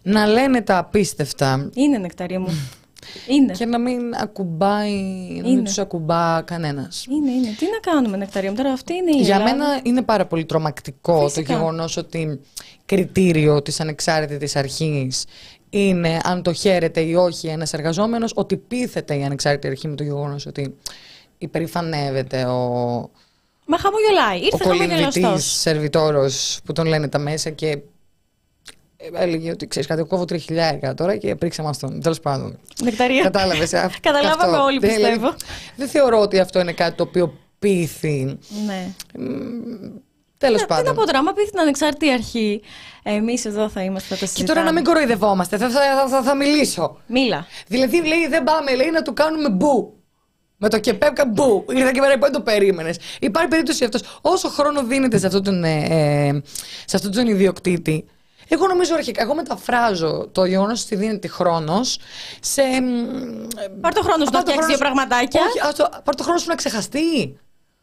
να 0.03 0.27
λένε 0.27 0.61
τα 0.61 0.79
απίστευτα. 0.79 1.71
Είναι 1.75 1.99
νεκταρία 1.99 2.41
μου. 2.41 2.82
Είναι. 3.29 3.53
Και 3.53 3.65
να 3.67 3.79
μην 3.79 4.15
ακουμπάει, 4.15 4.93
να 5.37 5.43
μην 5.43 5.45
Είναι. 5.45 5.63
τους 5.63 5.79
ακουμπά 5.79 6.43
κανένας. 6.43 7.07
Είναι, 7.11 7.31
είναι. 7.31 7.55
Τι 7.59 7.65
να 7.65 7.93
κάνουμε, 7.93 8.17
Νεκταρία 8.17 8.51
μου. 8.51 8.57
Τώρα 8.57 8.73
αυτή 8.73 8.95
είναι 8.95 9.11
η 9.17 9.21
Για 9.23 9.35
Ελλάδα. 9.35 9.57
μένα 9.57 9.81
είναι 9.83 10.03
πάρα 10.03 10.27
πολύ 10.27 10.45
τρομακτικό 10.45 11.23
Φυσικά. 11.29 11.53
το 11.53 11.59
γεγονός 11.59 11.97
ότι 11.97 12.41
κριτήριο 12.87 13.63
της 13.63 13.81
ανεξάρτητης 13.81 14.57
αρχής 14.57 15.25
είναι 15.71 16.19
αν 16.25 16.43
το 16.43 16.53
χαίρεται 16.53 17.01
ή 17.01 17.15
όχι 17.15 17.47
ένας 17.49 17.73
εργαζόμενος, 17.73 18.33
ότι 18.35 18.57
πείθεται 18.57 19.17
η 19.19 19.23
ανεξάρτητη 19.25 19.67
αρχή 19.69 19.89
με 19.89 19.95
το 19.97 20.03
γεγονός 20.03 20.47
ότι 20.47 20.77
υπερηφανεύεται 21.39 22.45
ο, 22.45 22.61
Μα 23.67 23.79
χαμογελάει. 23.79 24.39
ο 24.39 24.45
Ήρθε 24.45 24.65
χαμογελαστός. 24.65 25.13
κολυμβητής 25.15 25.45
σερβιτόρος 25.53 26.61
που 26.65 26.73
τον 26.73 26.87
λένε 26.87 27.09
τα 27.09 27.19
μέσα 27.19 27.51
και 27.51 27.79
έλεγε 29.15 29.51
ότι 29.51 29.67
ξέρεις 29.67 29.89
κάτι, 29.89 30.03
κόβω 30.03 30.25
τρία 30.25 30.39
χιλιάρικα 30.39 30.95
τώρα 30.95 31.17
και 31.17 31.35
πρίξε 31.35 31.63
μας 31.63 31.79
τον. 31.79 32.01
Τέλος 32.01 32.21
πάντων. 32.21 32.59
Νεκταρία. 32.83 33.23
Κατάλαβες. 33.23 33.71
Καταλάβαμε 34.01 34.57
όλοι, 34.57 34.79
πιστεύω. 34.79 35.35
Δεν 35.77 35.89
θεωρώ 35.89 36.21
ότι 36.21 36.39
αυτό 36.39 36.61
είναι 36.61 36.73
κάτι 36.73 36.97
το 36.97 37.03
οποίο 37.03 37.39
πείθει. 37.59 38.39
Ναι. 38.67 38.87
Τέλος 40.39 40.61
Τι 40.63 40.67
να 40.69 40.77
πάντων. 40.77 40.95
πω 40.95 41.05
τώρα, 41.05 41.19
άμα 41.19 41.33
πει 41.33 41.45
την 41.51 41.59
ανεξάρτητη 41.61 42.13
αρχή, 42.13 42.63
εμείς 43.03 43.45
εδώ 43.45 43.69
θα 43.69 43.83
είμαστε, 43.83 44.09
θα 44.09 44.15
τα 44.15 44.21
Και 44.21 44.27
συζητάμε. 44.27 44.53
τώρα 44.53 44.65
να 44.65 44.73
μην 44.73 44.85
κοροϊδευόμαστε, 44.85 45.57
θα, 45.57 45.71
θα, 45.71 45.81
θα, 45.81 46.09
θα, 46.09 46.23
θα 46.23 46.37
μιλήσω. 46.37 46.97
Μίλα. 47.07 47.47
Δηλαδή, 47.67 47.97
λέει, 48.07 48.27
δεν 48.29 48.45
πάμε, 48.45 48.75
λέει, 48.75 48.91
να 48.91 49.03
του 49.03 49.13
κάνουμε 49.13 49.49
μπου. 49.49 49.97
Με 50.57 50.69
το 50.69 50.79
κεπέπκα 50.79 51.27
μπου. 51.27 51.65
Ήρθα 51.69 51.93
και 51.93 52.01
πέρα, 52.01 52.17
δεν 52.19 52.33
το 52.33 52.41
περίμενες. 52.41 52.97
Υπάρχει 53.21 53.49
περίπτωση 53.49 53.85
αυτός. 53.85 54.19
Όσο 54.21 54.49
χρόνο 54.49 54.85
δίνεται 54.85 55.19
σε 55.19 55.27
αυτόν 55.27 55.43
τον, 55.43 55.65
ε, 55.65 55.85
ε, 55.89 56.41
σε 56.85 56.97
αυτόν 56.97 57.13
τον 57.13 57.27
ιδιοκτήτη, 57.27 58.05
εγώ 58.55 58.67
νομίζω 58.67 58.95
αρχικά, 58.95 59.23
εγώ 59.23 59.35
μεταφράζω 59.35 60.29
το 60.33 60.45
γεγονός 60.45 60.83
ότι 60.85 60.97
δίνεται 60.97 61.29
χρόνος 61.29 61.99
σε. 62.41 62.63
Πάρ' 63.81 63.95
το 63.95 64.03
χρόνος 64.03 64.29
σου 64.29 64.35
να 64.35 64.41
φτιάξεις 64.41 64.67
δύο 64.67 64.79
πραγματάκια. 64.79 65.41
Όχι, 65.49 65.61
ας 65.69 65.75
το, 65.75 65.89
πάρ' 66.05 66.15
το 66.15 66.23
χρόνος 66.23 66.43
σου 66.43 66.49
να 66.49 66.55
ξεχαστεί. 66.55 67.39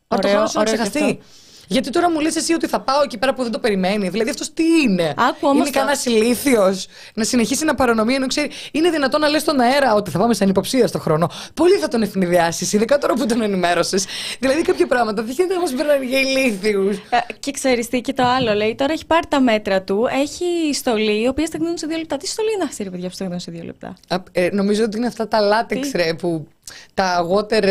Πάρ' 0.08 0.20
το 0.20 0.28
Ωραίο, 0.28 0.32
χρόνος 0.32 0.52
σου 0.52 0.58
να 0.58 0.62
ωραίο 0.62 0.74
και 0.76 0.82
ξεχαστεί. 0.82 1.04
αυτό. 1.12 1.24
Γιατί 1.72 1.90
τώρα 1.90 2.12
μου 2.12 2.20
λες 2.20 2.36
εσύ 2.36 2.54
ότι 2.54 2.68
θα 2.68 2.80
πάω 2.82 3.02
εκεί 3.04 3.18
πέρα 3.18 3.34
που 3.34 3.44
δεν 3.44 3.52
το 3.52 3.60
περιμένει. 3.60 4.10
Δηλαδή 4.10 4.30
αυτός 4.30 4.54
τι 4.54 4.64
είναι; 4.84 5.14
Άκου 5.18 5.38
όμως 5.42 5.56
είναι 5.56 5.66
το- 5.66 5.72
κανένας 5.72 6.06
ηλίθιος 6.06 6.88
να 7.14 7.24
συνεχίσει 7.24 7.66
να 7.66 7.76
παρανομεί 7.76 8.14
ενώ 8.14 8.28
ξέρει. 8.28 8.50
Είναι 8.72 8.90
δυνατόν 8.90 9.22
να 9.22 9.28
λες 9.28 9.42
στον 9.42 9.60
αέρα 9.60 9.94
ότι 9.94 10.12
θα 10.12 10.20
πάμε 10.20 10.34
σαν 10.34 10.50
υποψία 10.50 10.88
στο 10.88 11.00
χρόνο. 11.00 11.30
Πολύ 11.54 11.76
θα 11.76 11.88
τον 11.88 12.02
ευνηδιάσεις, 12.02 12.74
ειδικά 12.74 12.98
τώρα 12.98 13.14
που 13.14 13.26
τον 13.26 13.42
ενημέρωσες. 13.42 14.06
δηλαδή 14.40 14.62
κάποια 14.62 14.88
πράγματα 14.88 15.24
δεν 15.24 15.32
γίνεται 15.36 15.54
να 15.54 15.60
μας 15.60 15.74
περνάνε 15.74 16.06
για 16.06 16.20
ηλίθιους. 16.20 16.98
Ε, 16.98 17.18
και 17.40 17.52
ξέρεις 17.52 17.88
τι, 17.88 18.02
και 18.02 18.14
το 18.14 18.24
άλλο 18.24 18.54
λέει. 18.54 18.76
Τώρα 18.76 18.94
έχει 18.94 19.06
πάρει 19.06 19.28
τα 19.28 19.42
μέτρα 19.42 19.82
του. 19.82 20.08
Έχει 20.12 20.74
στολή, 20.74 21.22
η 21.24 21.28
οποία 21.28 21.46
στεγνούν 21.46 21.78
σε 21.78 21.88
δύο 21.88 21.98
λεπτά. 21.98 22.18
Τι 22.18 22.28
στολή 22.28 22.50
είναι 22.56 22.64
αυτή, 22.64 22.84
ρε 22.84 22.90
παιδιά, 22.90 23.08
που 23.08 23.14
στεγνούν 23.14 23.40
σε 23.40 23.52
δύο 23.52 23.64
λεπτά; 23.64 23.94
Ε, 24.32 24.50
νομίζω 24.52 24.84
ότι 24.84 24.98
είναι 24.98 25.08
αυτά 25.08 25.28
τα 25.28 25.40
λάτεξ 25.40 25.90
Τι; 25.92 25.98
ρε 25.98 26.14
που. 26.14 26.48
Τα 26.94 27.28
water. 27.32 27.64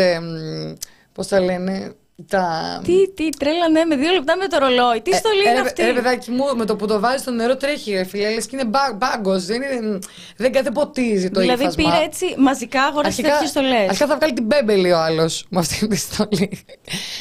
Πώς 1.13 1.27
τα 1.27 1.39
λένε. 1.39 1.93
Τα... 2.27 2.81
Τι, 2.83 3.09
τι, 3.13 3.29
τρέλα, 3.29 3.69
ναι, 3.69 3.85
με 3.85 3.95
δύο 3.95 4.11
λεπτά 4.11 4.37
με 4.37 4.47
το 4.47 4.57
ρολόι. 4.57 5.01
Τι 5.01 5.15
στολή 5.15 5.43
Ε, 5.45 5.49
είναι 5.49 5.53
ρε, 5.53 5.59
αυτή; 5.59 5.81
Ρε 5.81 5.93
παιδάκι 5.93 6.31
μου, 6.31 6.55
με 6.55 6.65
το 6.65 6.75
που 6.75 6.87
το 6.87 6.99
βάζεις 6.99 7.21
στο 7.21 7.31
νερό 7.31 7.55
τρέχει, 7.57 7.93
ρε 7.93 8.03
φίλε. 8.03 8.29
Λες 8.33 8.45
και 8.45 8.55
είναι 8.59 8.69
μπάγκος. 8.97 9.45
Δεν, 9.45 9.61
είναι, 9.61 9.99
δεν, 10.37 10.51
δεν 10.51 10.71
ποτίζει 10.71 11.29
το 11.29 11.39
δηλαδή 11.39 11.63
ύφασμα. 11.63 11.83
πήρε 11.83 12.03
έτσι 12.03 12.35
μαζικά 12.37 12.83
αγόρασε 12.83 13.21
τέτοιες 13.21 13.49
στολές. 13.49 13.87
αρχικά 13.87 14.07
θα 14.07 14.15
βγάλει 14.15 14.33
την 14.33 14.43
μπέμπελη 14.43 14.91
ο 14.91 14.99
άλλος 14.99 15.45
με 15.49 15.59
αυτή 15.59 15.87
τη 15.87 15.95
στολή. 15.95 16.65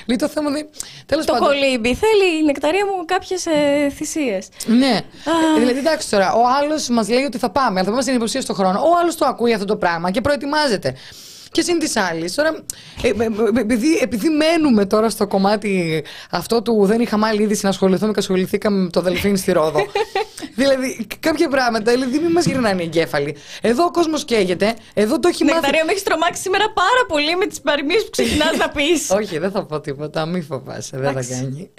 Λέει 0.07 0.17
το 0.17 0.29
θέμα 0.29 0.51
δεν. 0.51 0.69
Τέλος 1.07 1.25
Το 1.25 1.33
πάντων. 1.33 1.49
κολύμπι 1.49 1.95
θέλει 1.95 2.39
η 2.41 2.45
νεκταρία 2.45 2.85
μου 2.87 3.05
κάποιες 3.05 3.47
ε, 3.47 3.91
θυσίες. 3.95 4.49
Ναι. 4.67 5.01
Ε, 5.57 5.59
δηλαδή, 5.59 5.79
εντάξει 5.79 6.11
τώρα, 6.11 6.33
ο 6.33 6.43
άλλος 6.61 6.89
μας 6.89 7.09
λέει 7.09 7.23
ότι 7.23 7.39
θα 7.39 7.51
πάμε, 7.51 7.71
αλλά 7.71 7.85
θα 7.85 7.91
πάμε 7.91 8.03
στην 8.03 8.15
υποψία 8.15 8.41
στον 8.41 8.55
χρόνο. 8.55 8.79
Ο 8.79 8.99
άλλος 9.01 9.17
το 9.17 9.27
ακούει 9.27 9.53
αυτό 9.53 9.65
το 9.65 9.77
πράγμα 9.77 10.11
και 10.11 10.21
προετοιμάζεται. 10.21 10.95
Και 11.51 11.63
συν 11.63 11.79
της 11.79 11.97
άλλης, 11.97 12.35
τώρα, 12.35 12.49
ε, 13.03 13.09
ε, 13.09 13.11
ε, 13.11 13.61
επειδή, 13.61 13.99
επειδή 14.03 14.29
μένουμε 14.29 14.87
τώρα 14.87 15.11
στο 15.11 15.27
κομμάτι 15.27 16.05
αυτό 16.31 16.63
του 16.63 16.85
δεν 16.87 17.01
είχαμε 17.01 17.27
άλλη 17.27 17.43
είδηση 17.43 17.61
να 17.65 17.69
ασχοληθούμε 17.71 18.13
και 18.13 18.19
ασχοληθήκαμε 18.19 18.79
με 18.79 18.91
το 18.91 19.01
Δελφίνι 19.01 19.37
στη 19.39 19.53
Ρόδο. 19.53 19.87
δηλαδή, 20.61 21.07
κάποια 21.21 21.49
πράγματα, 21.49 21.93
δηλαδή, 21.93 22.19
μην 22.19 22.31
μας 22.33 22.45
γυρνάνε 22.45 22.83
οι 22.83 22.85
εγκέφαλοι. 22.85 23.37
Εδώ 23.63 23.85
ο 23.85 23.91
κόσμος 23.91 24.25
καίγεται, 24.25 24.75
εδώ 24.95 25.19
το 25.19 25.29
έχει 25.29 25.45
μάθει. 25.45 25.55
Νεκταρία 25.57 25.85
μου 25.85 25.91
έχεις 25.91 26.03
τρομάξει 26.03 26.43
σήμερα 26.43 26.65
πάρα 26.65 27.05
πολύ 27.09 27.37
με 27.37 27.47
τις 27.47 27.61
παροιμίες 27.61 28.05
που 28.05 28.11
ξεκινάς 28.11 28.57
να 28.57 28.69
πεις. 28.69 29.11
Όχι, 29.21 29.39
δεν 29.39 29.51
θα 29.51 29.65
πω 29.65 29.81
τίποτα, 29.81 30.27
μη 30.27 30.41
φοβάσαι, 30.41 30.91
δεν 30.97 31.03
θα 31.05 31.11
Εντάξει. 31.11 31.31
κάνει. 31.33 31.71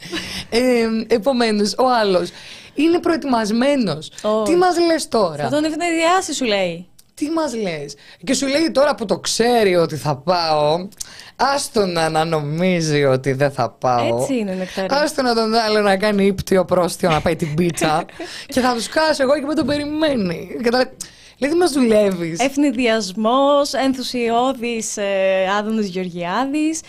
Ε, 0.50 1.16
Επομένως, 1.16 1.74
ο 1.78 1.84
άλλος 2.02 2.30
είναι 2.74 3.00
προετοιμασμένος. 3.00 4.12
Ω. 4.24 4.44
Τι 4.44 4.56
μας 4.56 4.76
λες 4.80 5.08
τώρα; 5.08 5.44
Θα 5.44 5.50
τον 5.50 5.64
ευνηδιάσει, 5.64 6.34
σου 6.34 6.46
λέει. 6.46 6.88
Τι 7.20 7.30
μας 7.30 7.56
λες; 7.56 7.96
Και 8.24 8.34
σου 8.34 8.48
λέει 8.48 8.72
τώρα 8.72 8.96
που 8.96 9.06
το 9.06 9.20
ξέρει 9.20 9.76
ότι 9.76 9.96
θα 9.96 10.16
πάω, 10.18 10.88
άστο 11.36 11.86
να, 11.86 12.10
να 12.10 12.26
νομίζει 12.26 13.04
ότι 13.04 13.32
δεν 13.32 13.52
θα 13.52 13.70
πάω. 13.70 14.20
Έτσι 14.22 14.38
είναι, 14.38 14.54
Νεκταρία. 14.54 15.02
Άστο 15.02 15.22
να 15.22 15.36
τον 15.36 15.54
άλλο 15.54 15.80
να 15.82 15.98
κάνει 15.98 16.26
ύπτιο 16.26 16.66
πρόστιο 16.66 17.10
να 17.10 17.22
πάει 17.22 17.36
την 17.36 17.54
πίτσα. 17.54 18.06
και 18.54 18.60
θα 18.60 18.74
τους 18.74 18.84
σκάσω 18.84 19.24
εγώ 19.24 19.34
και 19.40 19.46
με 19.46 19.54
τον 19.54 19.66
περιμένει. 19.66 20.58
Κατάλα- 20.62 20.92
Δηλαδή 21.38 21.58
μας 21.58 21.72
δουλεύεις. 21.72 22.40
Ευνηδιασμός, 22.40 23.74
ενθουσιώδης 23.74 24.98
ε, 24.98 25.04
Άδωνος 25.60 25.86
Γεωργιάδης. 25.86 26.80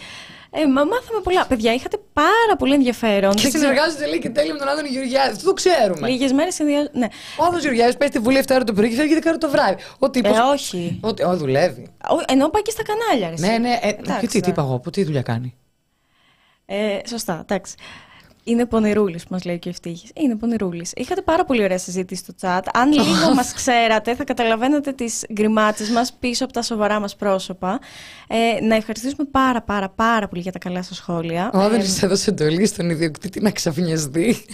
Ε, 0.52 0.66
μα 0.66 0.84
μάθαμε 0.84 1.20
πολλά. 1.22 1.46
Παιδιά, 1.46 1.74
είχατε 1.74 1.98
πάρα 2.12 2.56
πολύ 2.58 2.74
ενδιαφέρον. 2.74 3.34
και 3.34 3.48
συνεργάζεται 3.48 4.06
λέει 4.06 4.18
και 4.18 4.30
τέλεια 4.30 4.52
με 4.52 4.58
τον 4.58 4.68
Άδωνη 4.68 4.88
Γεωργιάδης. 4.88 5.36
Αυτό 5.36 5.46
το 5.48 5.52
ξέρουμε. 5.52 6.08
Λίγες 6.08 6.32
μέρες 6.32 6.54
συνδυα... 6.54 6.88
Ναι. 6.92 7.06
Ο 7.38 7.42
Άδωνος 7.42 7.62
Γεωργιάδης 7.62 7.96
πάει 7.96 8.08
στη 8.08 8.18
Βουλή 8.18 8.40
7 8.46 8.50
ώρα 8.54 8.64
το 8.64 8.72
πρωί 8.72 8.88
και 8.88 8.94
φεύγει 8.94 9.18
10 9.18 9.22
ώρα 9.26 9.38
το 9.38 9.50
βράδυ. 9.50 9.76
Ο 9.98 10.10
τύπος... 10.10 10.36
Ε, 10.38 10.40
όχι. 10.40 10.98
Ότι, 11.02 11.22
ο, 11.24 11.36
δουλεύει. 11.36 11.82
Ο- 12.10 12.24
Ενώ 12.32 12.48
πάει 12.48 12.62
και 12.62 12.70
στα 12.70 12.82
κανάλια, 12.82 13.28
ρε. 13.28 13.34
Ναι, 13.46 13.46
εσύ. 13.52 13.58
ναι. 13.60 13.78
Ε, 13.82 13.88
Εντάξει, 13.88 14.20
και 14.20 14.26
τι, 14.26 14.32
τι 14.32 14.40
τώρα. 14.40 14.50
είπα 14.52 14.62
εγώ, 14.62 14.78
που 14.78 14.90
τι 14.90 15.04
δουλειά 15.04 15.22
κάνει. 15.22 15.54
Ε, 16.66 16.98
σωστά, 17.08 17.44
εντάξει. 17.48 17.74
Είναι 18.50 18.66
πονηρούλης 18.66 19.22
που 19.22 19.28
μας 19.32 19.44
λέει 19.44 19.58
και 19.58 19.68
ο 19.68 19.70
Ευτύχη. 19.70 20.08
Είναι 20.14 20.36
πονηρούλης. 20.36 20.92
Είχατε 20.96 21.22
πάρα 21.22 21.44
πολύ 21.44 21.62
ωραία 21.62 21.78
συζήτηση 21.78 22.22
στο 22.22 22.34
chat. 22.40 22.60
Αν 22.72 22.92
λίγο 22.92 23.34
μας 23.34 23.52
ξέρατε, 23.54 24.14
θα 24.14 24.24
καταλαβαίνατε 24.24 24.92
τις 24.92 25.24
γκριμάτσες 25.32 25.88
μας 25.90 26.12
πίσω 26.20 26.44
από 26.44 26.52
τα 26.52 26.62
σοβαρά 26.62 27.00
μας 27.00 27.16
πρόσωπα. 27.16 27.78
Ε, 28.28 28.64
να 28.64 28.74
ευχαριστήσουμε 28.74 29.28
πάρα 29.30 29.62
πάρα 29.62 29.88
πάρα 29.88 30.28
πολύ 30.28 30.42
για 30.42 30.52
τα 30.52 30.58
καλά 30.58 30.82
σας 30.82 30.96
σχόλια. 30.96 31.50
Ο 31.54 31.60
Ε, 31.60 31.64
Άδωνης 31.64 32.02
έδωσε 32.02 32.30
εντολή 32.30 32.66
στον 32.66 32.90
ιδιοκτήτη 32.90 33.40
να 33.40 33.50
ξαφνιαστεί. 33.50 34.44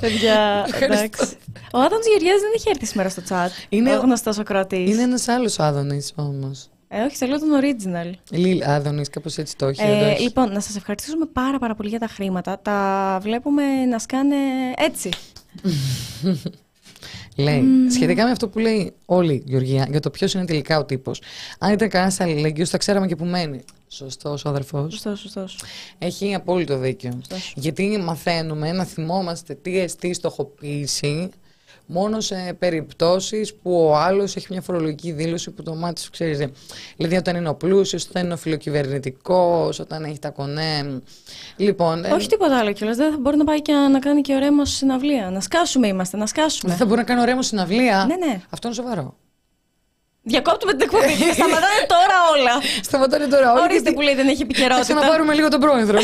παιδιά, 0.00 0.64
Ευχαριστώ. 0.66 0.84
εντάξει. 0.94 1.36
Ο 1.72 1.78
Άδωνο 1.78 2.00
Γεωργιάδης 2.08 2.40
δεν 2.42 2.50
έχει 2.54 2.68
έρθει 2.68 2.86
σήμερα 2.86 3.08
στο 3.08 3.22
chat. 3.28 3.48
Είναι- 3.68 3.96
ο 3.96 4.00
γνωστός 4.00 4.34
Σοκράτη. 4.34 4.76
Είναι 4.90 5.02
ένας 5.02 5.28
άλλος 5.28 5.58
Άδωνης 5.58 6.12
όμως. 6.16 6.68
Ε, 6.96 7.02
όχι, 7.02 7.16
θέλω 7.16 7.38
τον 7.38 7.48
original. 7.60 8.12
Λίλ 8.30 8.62
Άδωνη, 8.62 9.04
κάπως 9.04 9.38
έτσι 9.38 9.56
το 9.56 9.66
έχει. 9.66 9.82
εδώ 9.82 10.04
Ε, 10.04 10.10
έχει. 10.10 10.22
λοιπόν, 10.22 10.52
να 10.52 10.60
σας 10.60 10.76
ευχαριστήσουμε 10.76 11.26
πάρα 11.32 11.58
πάρα 11.58 11.74
πολύ 11.74 11.88
για 11.88 11.98
τα 11.98 12.06
χρήματα. 12.06 12.58
Τα 12.62 13.18
βλέπουμε 13.22 13.84
να 13.84 13.98
σκάνε 13.98 14.36
έτσι. 14.76 15.10
Λέει, 17.36 17.64
σχετικά 17.90 18.24
με 18.24 18.30
αυτό 18.30 18.48
που 18.48 18.58
λέει 18.58 18.92
όλη 19.04 19.32
η 19.32 19.42
Γεωργία, 19.46 19.86
για 19.90 20.00
το 20.00 20.10
ποιος 20.10 20.34
είναι 20.34 20.44
τελικά 20.44 20.78
ο 20.78 20.84
τύπος. 20.84 21.22
Αν 21.58 21.72
ήταν 21.72 21.88
κανένας 21.88 22.20
αλληλεγγύο, 22.20 22.66
θα 22.66 22.78
ξέραμε 22.78 23.06
και 23.06 23.16
που 23.16 23.24
μένει. 23.24 23.64
Σωστός 23.88 24.44
ο 24.44 24.48
αδερφό. 24.48 24.90
Σωστός, 24.90 25.20
σωστός. 25.20 25.60
Έχει 25.98 26.34
απόλυτο 26.34 26.78
δίκιο. 26.78 27.10
Σωστός. 27.12 27.52
Γιατί 27.56 27.98
μαθαίνουμε 28.04 28.72
να 28.72 28.84
θυμόμαστε 28.84 29.54
τι 29.54 29.78
εστί 29.78 30.12
στοχοποίηση 30.14 31.30
μόνο 31.86 32.20
σε 32.20 32.56
περιπτώσεις 32.58 33.54
που 33.54 33.84
ο 33.86 33.96
άλλος 33.96 34.36
έχει 34.36 34.46
μια 34.50 34.60
φορολογική 34.60 35.12
δήλωση 35.12 35.50
που 35.50 35.62
το 35.62 35.74
μάτι 35.74 36.00
σου 36.00 36.10
ξέρεις. 36.10 36.38
δε. 36.38 36.46
Δηλαδή 36.96 37.16
όταν 37.16 37.36
είναι 37.36 37.48
ο 37.48 37.54
πλούσιος, 37.54 38.06
όταν 38.08 38.24
είναι 38.24 38.34
ο 38.34 38.36
φιλοκυβερνητικός, 38.36 39.78
όταν 39.78 40.04
έχει 40.04 40.18
τα 40.18 40.30
κονέ. 40.30 41.00
Λοιπόν, 41.56 42.04
ε, 42.04 42.12
Όχι 42.12 42.28
τίποτα 42.28 42.58
άλλο 42.58 42.72
κιόλας. 42.72 42.96
Δεν 42.96 43.10
θα 43.10 43.18
μπορεί 43.20 43.36
να 43.36 43.44
πάει 43.44 43.62
και 43.62 43.72
να 43.72 43.98
κάνει 43.98 44.20
και 44.20 44.34
ο 44.34 44.38
Ρέμο 44.38 44.64
συναυλία. 44.64 45.30
Να 45.30 45.40
σκάσουμε 45.40 45.86
είμαστε, 45.86 46.16
να 46.16 46.26
σκάσουμε. 46.26 46.70
δεν 46.70 46.78
θα 46.78 46.84
μπορεί 46.86 46.98
να 46.98 47.04
κάνει 47.06 47.20
ωραίο 47.20 47.42
συναυλία. 47.42 48.04
Ναι, 48.08 48.26
ναι. 48.26 48.40
Αυτό 48.50 48.66
είναι 48.68 48.76
σοβαρό. 48.76 49.16
Διακόπτουμε 50.28 50.72
την 50.72 50.80
εκπομπή. 50.80 51.06
και 51.06 51.32
Σταματάνε 51.38 51.82
τώρα 51.94 52.16
όλα. 52.34 52.54
Σταματάνε 52.82 53.26
τώρα 53.26 53.52
όλοι. 53.52 53.60
Ορίστε 53.60 53.80
γιατί- 53.82 53.94
που 53.94 54.00
λέει 54.00 54.14
δεν 54.14 54.26
έχει 54.28 54.36
Θα 54.36 54.42
επικαιρότητα. 54.42 54.80
ξαναπάρουμε 54.80 55.34
λίγο 55.34 55.48
τον 55.48 55.60
πρόεδρο. 55.60 55.98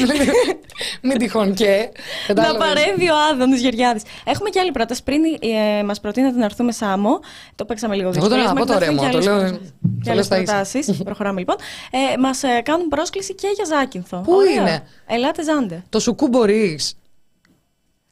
Μην 1.07 1.19
τυχόν 1.19 1.55
και. 1.55 1.89
Να 2.29 2.35
Κατάλαβες. 2.35 2.67
παρέμβει 2.69 3.11
ο 3.11 3.15
Άδωνο 3.31 3.57
Γεωργιάδης. 3.57 4.03
Έχουμε 4.25 4.49
και 4.51 4.61
άλλη 4.61 4.71
πρόταση. 4.73 5.03
Πριν 5.03 5.21
ε, 5.41 5.83
μας 5.83 6.01
προτείνατε 6.01 6.39
να 6.39 6.45
έρθουμε 6.45 6.73
Σάμο, 6.73 7.21
το 7.55 7.65
παίξαμε 7.65 7.95
λίγο 7.95 8.09
Εγώ 8.09 8.19
δύσκολα. 8.21 8.37
τώρα 8.43 8.53
να 8.53 8.61
πω 8.61 8.67
το 8.73 8.79
ρέμο, 8.79 9.09
το 9.11 9.19
λέω- 9.19 9.41
το 9.41 9.59
Και 10.03 10.03
λέω 10.05 10.13
άλλες 10.13 10.25
στα 10.25 10.37
ίσα. 10.37 10.45
προτάσεις. 10.53 10.97
Προχωράμε 11.05 11.39
λοιπόν. 11.39 11.57
Ε, 11.91 12.17
μας 12.19 12.41
κάνουν 12.63 12.89
πρόσκληση 12.89 13.35
και 13.35 13.49
για 13.55 13.65
Ζάκυνθο. 13.65 14.17
Πού 14.25 14.33
Ωραίο. 14.33 14.53
είναι; 14.53 14.83
Ελάτε 15.07 15.43
Ζάντε. 15.43 15.83
Το 15.89 15.99
σουκού 16.01 16.29
μπορείς; 16.29 16.95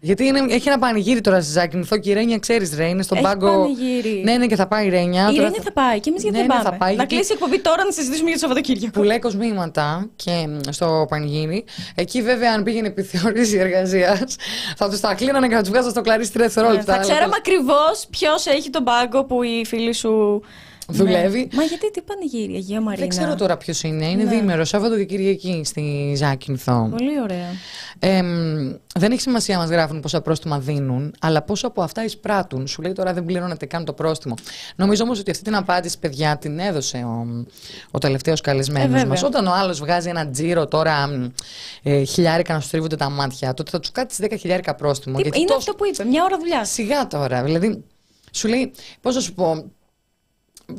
Γιατί 0.03 0.25
είναι, 0.27 0.45
έχει 0.49 0.69
ένα 0.69 0.79
πανηγύρι 0.79 1.21
τώρα 1.21 1.41
στη 1.41 1.53
Ζάκυνθο 1.53 1.99
και 1.99 2.11
η 2.11 2.13
Ρένια, 2.13 2.39
ξέρεις, 2.39 2.75
ρε, 2.77 2.87
είναι 2.89 3.03
στον 3.03 3.17
Έχει 3.17 3.27
πάγκο. 3.27 3.47
πανηγύρι. 3.61 4.23
Ναι, 4.25 4.37
ναι, 4.37 4.47
και 4.47 4.57
θα 4.57 4.67
πάει 4.67 4.87
η 4.87 4.89
Ρένια. 4.89 5.23
Η 5.31 5.35
Τώρα 5.35 5.43
Ρένια 5.49 5.63
θα 5.63 5.73
πάει 5.73 6.01
και 6.01 6.09
εμείς 6.11 6.23
γιατί 6.23 6.37
Ναι, 6.39 6.47
δεν 6.47 6.57
ναι, 6.57 6.63
πάμε; 6.63 6.71
θα 6.71 6.77
πάει, 6.85 6.91
να 6.91 6.97
γιατί- 6.97 7.15
κλείσει 7.15 7.33
η 7.33 7.35
εκπομπή 7.35 7.59
τώρα 7.61 7.85
να 7.85 7.91
συζητήσουμε 7.91 8.29
για 8.31 8.39
το 8.39 8.47
Σαββατοκύριακο. 8.47 8.91
που 9.01 9.03
λέει 9.03 9.19
κοσμήματα 9.19 10.09
και 10.17 10.31
μ, 10.49 10.59
στο 10.73 11.07
πανηγύρι. 11.09 11.65
Εκεί 11.95 12.23
βέβαια, 12.23 12.53
αν 12.53 12.63
πήγαινε 12.63 12.87
επιθεώρηση 12.87 13.57
εργασίας, 13.59 14.37
θα 14.77 14.89
τους 14.91 15.01
τα 15.01 15.15
κλείνανε 15.15 15.49
και 15.49 15.55
θα 15.55 15.61
τους 15.61 15.69
βγάζανε 15.69 15.91
στο 15.91 16.01
κλαρί 16.01 16.25
στη 16.25 16.39
δευτερόλεπτα. 16.39 16.85
θα 16.85 16.93
Αλλά 16.93 17.03
ξέραμε 17.03 17.23
τέλος- 17.23 17.39
ακριβώς 17.39 18.07
ποιος 18.11 18.47
έχει 18.47 18.71
τον 18.71 18.85
πάγκο 18.85 19.25
που 19.25 19.43
η 19.43 19.65
φίλη 19.67 19.93
σου. 19.95 20.43
Δουλεύει. 20.91 21.39
Ναι. 21.39 21.47
Μα 21.53 21.63
γιατί 21.63 21.91
τι 21.91 22.01
πανηγύρι, 22.03 22.55
Αγία 22.55 22.81
Μαρίνα. 22.81 23.01
Δεν 23.01 23.09
ξέρω 23.09 23.35
τώρα 23.35 23.57
ποιος 23.57 23.83
είναι. 23.83 24.07
Είναι 24.07 24.23
Ναι. 24.23 24.31
διήμερο, 24.31 24.65
Σάββατο 24.65 24.97
και 24.97 25.05
Κυριακή 25.05 25.63
στη 25.65 26.13
Ζάκυνθο. 26.17 26.89
Πολύ 26.91 27.21
ωραία. 27.23 27.47
Ε, 27.99 28.23
μ, 28.23 28.73
δεν 28.99 29.13
έχει 29.13 29.21
σημασία 29.21 29.59
μας 29.59 29.69
γράφουν 29.69 30.01
πόσα 30.01 30.21
πρόστιμα 30.21 30.59
δίνουν, 30.59 31.15
αλλά 31.21 31.43
πόσο 31.43 31.67
από 31.67 31.83
αυτά 31.83 32.05
εισπράττουν. 32.05 32.67
Σου 32.67 32.83
λέει 32.83 32.93
τώρα 32.93 33.13
δεν 33.13 33.25
πληρώνεται 33.25 33.67
καν 33.67 33.85
το 33.85 33.93
πρόστιμο. 33.93 34.35
Νομίζω 34.77 35.05
όμως 35.05 35.19
ότι 35.19 35.31
αυτή 35.31 35.43
την 35.45 35.57
απάντηση, 35.57 35.99
παιδιά, 35.99 36.37
την 36.39 36.59
έδωσε 36.59 36.97
ο, 36.97 37.45
ο 37.91 37.99
τελευταίος 37.99 38.41
καλεσμένος 38.41 38.87
Ε, 39.03 39.07
μας. 39.07 39.21
βέβαια. 39.21 39.27
Όταν 39.27 39.47
ο 39.47 39.53
άλλος 39.55 39.79
βγάζει 39.79 40.09
ένα 40.09 40.29
τζίρο 40.31 40.67
τώρα 40.67 41.07
μ, 41.09 41.27
ε, 41.83 42.03
χιλιάρικα 42.03 42.55
να 42.55 42.61
σου 42.61 42.69
τρίβονται 42.71 42.97
τα 42.97 43.11
μάτια, 43.11 43.55
τότε 43.55 43.71
θα 43.71 43.81
τους 43.81 43.93
κάτσεις 43.93 44.19
10 44.31 44.37
χιλιάρικα 44.39 44.75
πρόστιμο. 44.75 45.17
Τι- 45.17 45.23
γιατί 45.23 45.39
είναι 45.39 45.47
τόσο- 45.47 45.59
αυτό 45.59 45.75
που 45.75 45.87
είπε, 45.87 46.05
μια 46.05 46.25
ώρα 46.25 46.39
δουλειάς. 46.39 46.71
Σιγά 46.71 47.07
τώρα. 47.07 47.43
Δηλαδή, 47.43 47.85
σου 48.33 48.49
λέει, 48.49 48.73
πώς 49.01 49.15
να 49.15 49.21
σου 49.21 49.33
πω, 49.35 49.65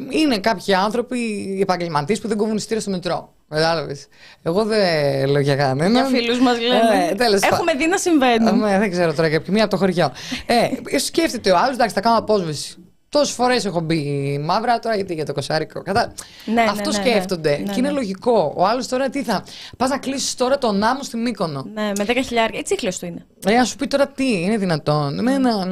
είναι 0.10 0.40
κάποιοι 0.40 0.74
άνθρωποι 0.74 1.18
επαγγελματίες 1.62 2.20
που 2.20 2.28
δεν 2.28 2.38
κόβουν 2.38 2.56
εισιτήρια 2.56 2.82
στο 2.82 2.92
μετρό. 2.92 3.34
Κατάλαβες. 3.50 4.08
Εγώ 4.44 4.64
δεν 4.64 5.28
λέω 5.30 5.42
για 5.42 5.56
κανέναν. 5.56 5.92
Για 5.92 6.20
φίλους 6.20 6.40
μας 6.40 6.60
λένε. 6.60 7.08
Ε, 7.12 7.16
τέλος 7.16 7.40
πάντων. 7.40 7.58
Έχουμε 7.58 7.74
δει 7.74 7.88
να 7.88 7.98
συμβαίνουν. 7.98 8.64
Ε, 8.64 8.80
δεν 8.80 8.92
ξέρω 8.92 9.14
τώρα 9.14 9.28
για 9.28 9.42
ποιο, 9.42 9.54
μία 9.54 9.64
από 9.64 9.72
το 9.72 9.78
χωριό. 9.78 10.12
ε, 10.46 10.98
σκέφτεται 10.98 11.52
ο 11.52 11.58
άλλος, 11.58 11.74
εντάξει, 11.76 11.96
θα 11.96 12.02
κάνω 12.02 12.18
απόσβεση. 12.18 12.76
Τόσες 13.12 13.34
φορές 13.36 13.66
έχω 13.66 13.80
μπει 13.80 14.38
μαύρα, 14.44 14.80
τώρα 14.80 14.96
γιατί 14.96 15.14
για 15.14 15.26
το 15.26 15.34
κοσάρικο. 15.34 15.82
Κατά... 15.82 16.14
Ναι, 16.46 16.54
ναι, 16.54 16.62
Αυτό 16.70 16.92
ναι, 16.92 16.98
ναι. 16.98 17.04
σκέφτονται. 17.04 17.50
Ναι, 17.50 17.56
και 17.74 17.74
είναι 17.80 17.88
ναι. 17.88 17.94
λογικό. 17.94 18.54
Ο 18.58 18.66
άλλος 18.66 18.88
τώρα 18.88 19.10
τι 19.10 19.24
θα. 19.24 19.44
Πας 19.78 19.90
να 19.90 19.98
κλείσεις 19.98 20.36
τώρα 20.36 20.58
τον 20.58 20.84
άμμο 20.84 21.04
στη 21.04 21.18
Μύκονο. 21.18 21.66
Ναι, 21.74 21.82
με 21.98 22.06
10 22.08 22.12
χιλιάρια. 22.26 22.60
Έτσι 22.60 22.64
τσίχλες 22.64 23.00
του 23.00 23.06
είναι. 23.06 23.26
Ε, 23.46 23.56
να 23.56 23.64
σου 23.64 23.76
πει 23.76 23.88
τώρα 23.88 24.08
τι, 24.08 24.42
είναι 24.42 24.58
δυνατόν. 24.58 25.20
Εμένα, 25.20 25.66
μ, 25.66 25.72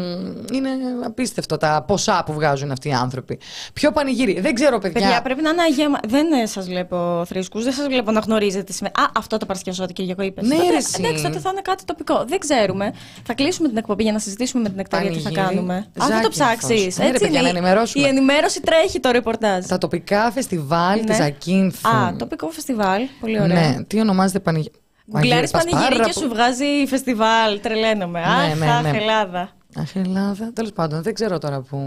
είναι 0.53 0.70
απίστευτο 1.06 1.57
τα 1.57 1.84
ποσά 1.88 2.24
που 2.26 2.34
βγάζουν 2.34 2.72
αυτοί 2.72 2.88
οι 2.90 2.94
άνθρωποι. 2.94 3.40
Ποιο 3.74 3.91
πανηγύρι. 3.91 4.40
Δεν 4.40 4.53
ξέρω, 4.53 4.78
παιδιά. 4.80 5.02
Παιδιά, 5.02 5.22
πρέπει 5.22 5.41
να 5.41 5.49
είναι 5.49 5.61
αγία. 5.61 5.90
Μα- 5.90 5.99
Δεν 6.07 6.48
σας 6.48 6.66
βλέπω 6.68 7.24
θρήσκου, 7.28 7.61
δεν 7.61 7.74
σας 7.74 7.86
βλέπω 7.88 8.11
να 8.11 8.20
γνωρίζετε. 8.20 8.64
τι 8.64 8.74
σημαίνει. 8.74 8.94
Α, 8.98 9.11
αυτό 9.18 9.38
το 9.38 9.45
Παρασκευό 9.45 9.86
Κυριακό 9.86 10.22
είπες. 10.22 10.48
Ναι, 10.48 10.56
ρε, 10.56 10.78
εσύ. 10.78 10.95
Εντάξει, 10.99 11.24
τότε 11.24 11.40
θα 11.40 11.49
είναι 11.52 11.61
κάτι 11.61 11.84
τοπικό. 11.84 12.26
Δεν 12.28 12.40
ξέρουμε. 12.40 12.94
Θα 13.24 13.34
κλείσουμε 13.34 13.68
την 13.68 13.78
εκπομπή 13.78 14.03
για 14.03 14.11
να 14.11 14.20
συζητήσουμε 14.20 14.64
με 14.64 14.70
την 14.70 14.80
εκταρία 14.80 15.11
τι 15.11 15.20
θα 15.20 15.30
Πανηγύρι, 15.32 15.48
κάνουμε. 15.56 15.74
Α, 15.76 15.82
θα 15.94 16.06
το 16.06 16.32
Ζάκυνθος. 16.32 16.34
ψάξεις. 16.36 16.98
Ναι, 17.32 17.38
ρε, 17.38 17.42
παιδιά, 17.42 17.42
να 17.42 17.58
ενημερώσουμε. 17.68 18.06
Η 18.06 18.10
ενημέρωση 18.10 18.62
τρέχει 18.62 19.00
το 19.00 19.12
ρεπορτάζ. 19.12 19.66
Τα 19.66 19.78
τοπικά 19.78 20.32
φεστιβάλ 20.32 21.00
Ναι. 21.00 21.06
της 21.06 21.20
Ακίνθου. 21.20 21.90
Α, 21.90 22.16
τοπικό 22.16 22.48
φεστιβάλ. 22.50 23.02
Πολύ 23.20 23.42
ωραία. 23.42 23.70
Ναι, 23.70 23.84
τι 23.84 24.00
ονομάζεται 24.00 24.40
πανηγύρι. 24.40 24.74
Γκουγκλάρεις 25.12 25.52
Πας 25.52 25.64
πανηγύρι 25.64 25.96
πάρα 25.96 26.06
και 26.10 26.12
πο- 26.14 26.20
σου 26.22 26.30
βγάζει 26.30 26.66
φεστιβάλ. 26.88 27.60
Τρελαίνομαι. 27.62 28.22
Αχ, 28.22 28.58
ναι, 28.58 28.66
αχ, 28.72 28.82
ναι. 28.82 28.98
Ελλάδα. 28.98 29.50
Αχ, 29.76 29.96
Ελλάδα. 29.96 30.52
Τέλος 30.54 30.72
πάντων, 30.74 31.02
δεν 31.02 31.14
ξέρω 31.14 31.38
τώρα 31.38 31.62
που. 31.62 31.78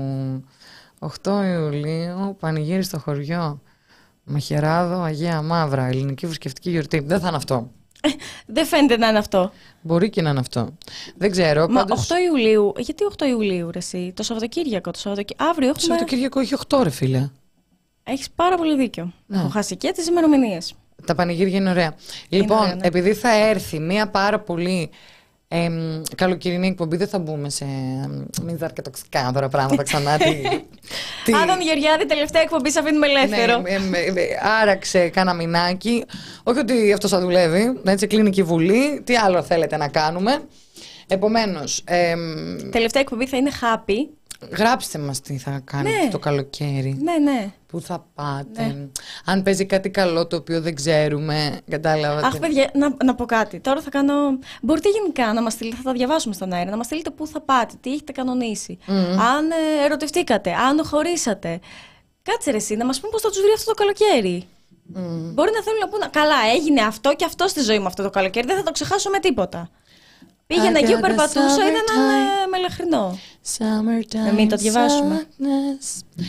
8 0.99 1.43
Ιουλίου, 1.45 2.37
πανηγύρι 2.41 2.83
στο 2.83 2.99
χωριό. 2.99 3.61
Μαχαιράδο, 4.25 5.03
Αγία 5.03 5.43
Μαύρα, 5.43 5.85
ελληνική 5.87 6.27
φουσκευτική 6.27 6.71
γιορτή. 6.71 7.01
Δεν 7.07 7.21
θα 7.21 7.29
είναι 7.29 7.37
αυτό. 7.37 7.71
Δεν 8.47 8.67
φαίνεται 8.67 8.97
να 8.97 9.09
είναι 9.09 9.19
αυτό. 9.19 9.53
Μπορεί 9.81 10.11
και 10.11 10.23
να 10.23 10.31
είναι 10.31 10.39
αυτό. 10.39 10.75
Δεν 11.17 11.31
ξέρω. 11.31 11.69
Μα 11.69 11.85
πάντως, 11.85 12.09
8 12.11 12.15
Ιουλίου. 12.27 12.73
Γιατί 12.77 13.05
8 13.19 13.27
Ιουλίου, 13.27 13.71
ρε, 13.71 13.79
εσύ; 13.79 14.13
Το 14.17 14.23
Σαββατοκύριακο. 14.23 14.91
Το 14.91 14.99
Σαββατοκύριακο. 14.99 15.51
Αύριο 15.51 15.69
Το 15.69 15.75
έχουμε. 15.77 15.95
Σαββατοκύριακο 15.95 16.41
έχει 16.41 16.55
8, 16.69 16.83
ρε 16.83 16.91
φίλε. 16.91 17.31
Έχεις 18.05 18.31
πάρα 18.31 18.57
πολύ 18.57 18.77
δίκιο. 18.77 19.13
Ναι. 19.27 19.39
Έχω 19.39 19.49
χάσει 19.49 19.77
και 19.77 19.93
τις 19.93 20.07
ημερομηνίες. 20.07 20.75
Τα 21.07 21.15
πανηγύρια 21.15 21.57
είναι 21.57 21.71
ωραία. 21.71 21.95
λοιπόν, 22.29 22.59
ωραία, 22.59 22.75
ναι. 22.75 22.87
επειδή 22.87 23.15
θα 23.15 23.35
έρθει 23.35 23.79
μία 23.79 24.09
πάρα 24.09 24.41
πολύ 24.41 24.91
εμ, 25.49 26.03
καλοκαιρινή 26.17 26.67
εκπομπή, 26.67 26.97
δεν 26.97 27.09
θα 27.09 27.19
μπούμε 27.19 27.51
σε 27.51 27.65
μην 28.43 28.59
τοξικά 28.83 29.31
τώρα 29.35 29.49
πράγματα 29.49 29.83
ξανά. 29.83 30.17
τι, 30.17 30.25
τι- 31.25 31.35
Άδων 31.35 31.61
Γεωργιάδη, 31.61 32.07
τελευταία 32.07 32.43
εκπομπή 32.43 32.71
σε 32.71 32.79
αφήνουμε 32.79 33.07
ελεύθερο. 33.07 33.59
Ναι, 33.61 33.71
ε, 33.71 33.75
ε, 33.75 34.21
ε, 34.23 34.39
άραξε 34.61 35.09
κάνα 35.09 35.35
μηνάκι. 35.35 36.05
Όχι 36.43 36.59
ότι 36.59 36.93
αυτός 36.93 37.11
θα 37.11 37.21
δουλεύει. 37.21 37.81
Έτσι 37.85 38.07
κλείνει 38.07 38.31
και 38.31 38.41
η 38.41 38.45
Βουλή. 38.45 39.01
Τι 39.05 39.17
άλλο 39.17 39.43
θέλετε 39.43 39.77
να 39.77 39.89
κάνουμε; 39.89 40.43
Επομένως, 41.07 41.85
Τελευταία 42.71 43.03
εκπομπή 43.03 43.27
θα 43.27 43.37
είναι 43.37 43.51
happy. 43.61 44.09
Γράψτε 44.51 44.99
μας 44.99 45.21
τι 45.21 45.39
θα 45.39 45.61
κάνετε 45.65 46.03
Ναι. 46.05 46.11
το 46.11 46.19
καλοκαίρι. 46.19 46.99
Ναι, 47.03 47.19
ναι. 47.19 47.53
Πού 47.67 47.81
θα 47.81 48.07
πάτε. 48.15 48.63
Ναι. 48.67 48.87
Αν 49.25 49.43
παίζει 49.43 49.67
κάτι 49.67 49.91
καλό 49.91 50.27
το 50.27 50.37
οποίο 50.37 50.61
δεν 50.61 50.75
ξέρουμε. 50.75 51.61
Κατάλαβατε. 51.71 52.27
Αχ, 52.27 52.39
παιδιά, 52.39 52.71
να, 52.75 52.97
να 53.05 53.15
πω 53.15 53.25
κάτι. 53.25 53.61
Τώρα 53.61 53.81
θα 53.81 53.91
κάνω. 53.91 54.15
Μπορείτε 54.63 54.89
γενικά 54.89 55.33
να 55.33 55.43
μας 55.43 55.53
στείλετε, 55.53 55.77
θα 55.77 55.83
τα 55.83 55.93
διαβάσουμε 55.93 56.35
στον 56.35 56.53
αέρα, 56.53 56.71
να 56.71 56.77
μας 56.77 56.87
στείλετε 56.87 57.11
πού 57.11 57.27
θα 57.27 57.41
πάτε, 57.41 57.75
τι 57.81 57.93
έχετε 57.93 58.13
κανονίσει. 58.13 58.79
Αν 59.37 59.51
ε, 59.51 59.85
ερωτευτήκατε, 59.85 60.53
αν 60.53 60.85
χωρίσατε. 60.85 61.61
Κάτσε 62.23 62.51
ρε 62.51 62.57
εσύ, 62.57 62.75
να 62.77 62.85
μας 62.85 63.01
πούμε 63.01 63.13
πώς 63.13 63.21
θα 63.21 63.29
τους 63.29 63.41
βρει 63.41 63.51
αυτό 63.57 63.75
το 63.75 63.77
καλοκαίρι. 63.77 64.47
Μπορεί 65.35 65.51
να 65.55 65.63
θέλουν 65.63 65.79
να 65.81 65.89
πούνε, 65.89 66.07
καλά, 66.11 66.37
έγινε 66.55 66.81
αυτό 66.81 67.15
και 67.15 67.25
αυτό 67.25 67.49
στη 67.49 67.61
ζωή 67.61 67.79
μου 67.79 67.87
αυτό 67.87 68.03
το 68.03 68.11
καλοκαίρι, 68.11 68.47
δεν 68.47 68.57
θα 68.57 68.63
το 68.63 68.71
ξεχάσω 68.73 69.11
με 69.11 69.19
τίποτα. 69.19 69.71
Πήγαινα 70.47 70.79
I 70.79 70.83
εκεί, 70.83 70.93
got 70.95 70.99
the 70.99 71.01
περπατούσα, 71.01 71.41
είδα 71.41 71.63
ένα 71.69 71.79
summertime. 71.79 72.45
ε, 72.45 72.47
μελαχρινό. 72.51 73.19
Summertime. 73.59 74.25
Να 74.27 74.33
μην 74.33 74.49
το 74.49 74.57
διαβάσουμε. 74.57 75.27
sadness. 75.39 76.21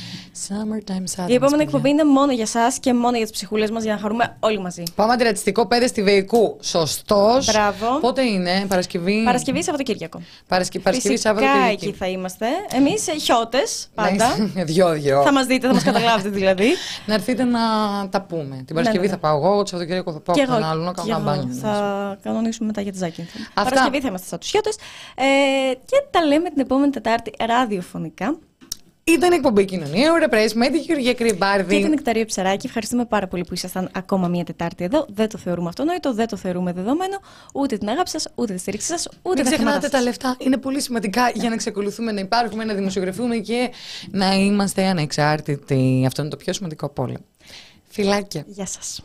Summertime 0.48 1.04
sadness. 1.16 1.30
Η 1.30 1.34
επόμενη 1.34 1.40
παιδιά. 1.40 1.62
εκπομπή 1.62 1.90
είναι 1.90 2.04
μόνο 2.04 2.32
για 2.32 2.44
εσά 2.44 2.74
και 2.80 2.94
μόνο 2.94 3.16
για 3.18 3.26
τις 3.26 3.32
ψυχούλες 3.32 3.72
μας 3.72 3.84
για 3.84 3.94
να 3.94 4.00
χαρούμε 4.00 4.38
όλοι 4.40 4.60
μαζί. 4.60 4.84
Πάμε 4.96 5.14
αντιρατσιστικό 5.14 5.68
5 5.72 5.84
στη 5.88 6.04
Βεϊκού. 6.04 6.58
Σωστός. 6.62 7.46
Μπράβο. 7.52 8.00
Πότε 8.00 8.22
είναι, 8.24 8.66
Παρασκευή. 8.68 9.24
Παρασκευή 9.26 9.64
Σαββατοκύριακο. 9.64 10.22
Παρασκε... 10.48 10.80
Παρασκευή, 10.80 11.16
Φυσικά 11.16 11.34
Σάββατο 11.36 11.60
και 11.60 11.68
εκεί 11.68 11.76
Κυριακή. 11.78 11.98
θα 11.98 12.08
είμαστε. 12.08 12.46
Εμείς 12.74 13.06
χιώτες 13.22 13.90
πάντα. 13.96 14.26
Δυο-δυο. 14.66 15.22
θα 15.24 15.32
μας 15.34 15.46
δείτε, 15.46 15.68
θα 15.68 15.74
μας 15.74 15.84
καταλάβετε 15.84 16.30
δηλαδή. 16.30 16.68
Να 17.08 17.14
έρθετε 17.14 17.44
να 17.44 17.60
τα 18.10 18.22
πούμε. 18.22 18.64
Την 18.66 18.76
Παρασκευή 18.76 19.06
ναι, 19.06 19.12
ναι. 19.12 19.12
θα 19.12 19.18
πάω 19.18 19.38
εγώ, 19.38 19.58
το 19.62 19.66
Σαββατοκύριακο 19.68 20.12
θα 20.12 20.20
πάω 20.20 20.36
και 20.36 20.42
από 20.42 20.52
εγώ. 20.52 20.62
τον 20.62 20.70
άλλο 20.70 20.84
να 20.84 20.92
και 20.94 21.02
κάνω 21.12 21.20
ένα 21.22 21.32
εγώ. 21.32 21.42
μπάνιο. 21.42 21.56
Θα 21.56 22.18
κανονίσουμε 22.24 22.68
μετά 22.68 22.82
για 22.82 22.92
τη 22.92 22.98
Ζάκη. 22.98 23.22
Αυτά. 23.54 23.64
Παρασκευή 23.64 24.02
θα 24.02 24.08
είμαστε 24.08 24.28
σαν 24.28 24.40
τους 24.40 24.50
χιώτες. 24.50 24.76
Ε, 25.16 25.24
και 25.86 26.04
τα 26.12 26.26
λέμε 26.26 26.50
την 26.50 26.62
επόμενη 26.62 26.92
Τετάρτη 27.04 27.32
ραδιοφωνικά. 27.48 28.40
Ήταν 29.04 29.32
η 29.32 29.36
εκπομπή 29.36 29.66
κοινωνία, 29.66 30.12
ο 30.12 30.16
Ρεπρέσ 30.16 30.54
με 30.54 30.70
τη 30.70 30.80
Γεωργία 30.80 31.14
Και 31.14 31.24
Κρυμπάρδη. 31.24 31.82
την 31.82 31.92
Εκταρία 31.94 32.26
Ψαράκη. 32.26 32.68
Ευχαριστούμε 32.68 33.06
πάρα 33.06 33.28
πολύ 33.28 33.44
που 33.44 33.54
ήσασταν 33.54 33.90
ακόμα 33.94 34.28
μία 34.28 34.44
Τετάρτη 34.44 34.84
εδώ. 34.84 35.06
Δεν 35.10 35.30
το 35.30 35.38
θεωρούμε 35.38 35.68
αυτονόητο, 35.70 36.14
δεν 36.14 36.28
το 36.28 36.38
θεωρούμε 36.38 36.72
δεδομένο. 36.74 37.18
Ούτε 37.54 37.78
την 37.78 37.90
αγάπη 37.90 38.10
σας, 38.10 38.28
ούτε 38.36 38.54
τη 38.54 38.60
στήριξη 38.60 38.88
σας, 38.88 39.08
ούτε 39.22 39.42
Μην 39.42 39.52
τα 39.52 39.56
χρήματά 39.56 39.78
ξεχνάτε 39.78 39.82
σας. 39.82 39.92
τα 39.92 40.02
λεφτά. 40.02 40.36
Είναι 40.46 40.58
πολύ 40.58 40.82
σημαντικά 40.82 41.30
για 41.34 41.48
να 41.50 41.54
εξακολουθούμε 41.56 42.12
να 42.12 42.20
υπάρχουμε, 42.20 42.64
να 42.64 42.74
δημοσιογραφούμε 42.74 43.38
και 43.38 43.72
να 44.12 44.34
είμαστε 44.34 44.86
ανεξάρτητοι. 44.86 46.04
Αυτό 46.06 46.22
είναι 46.22 46.32
το 46.32 46.38
πιο 46.38 46.54
σημαντικό 46.54 46.86
από 46.86 47.04
όλα. 47.04 47.18
Φιλάκια. 47.90 48.44
Γεια 48.48 48.66
σας. 48.66 49.02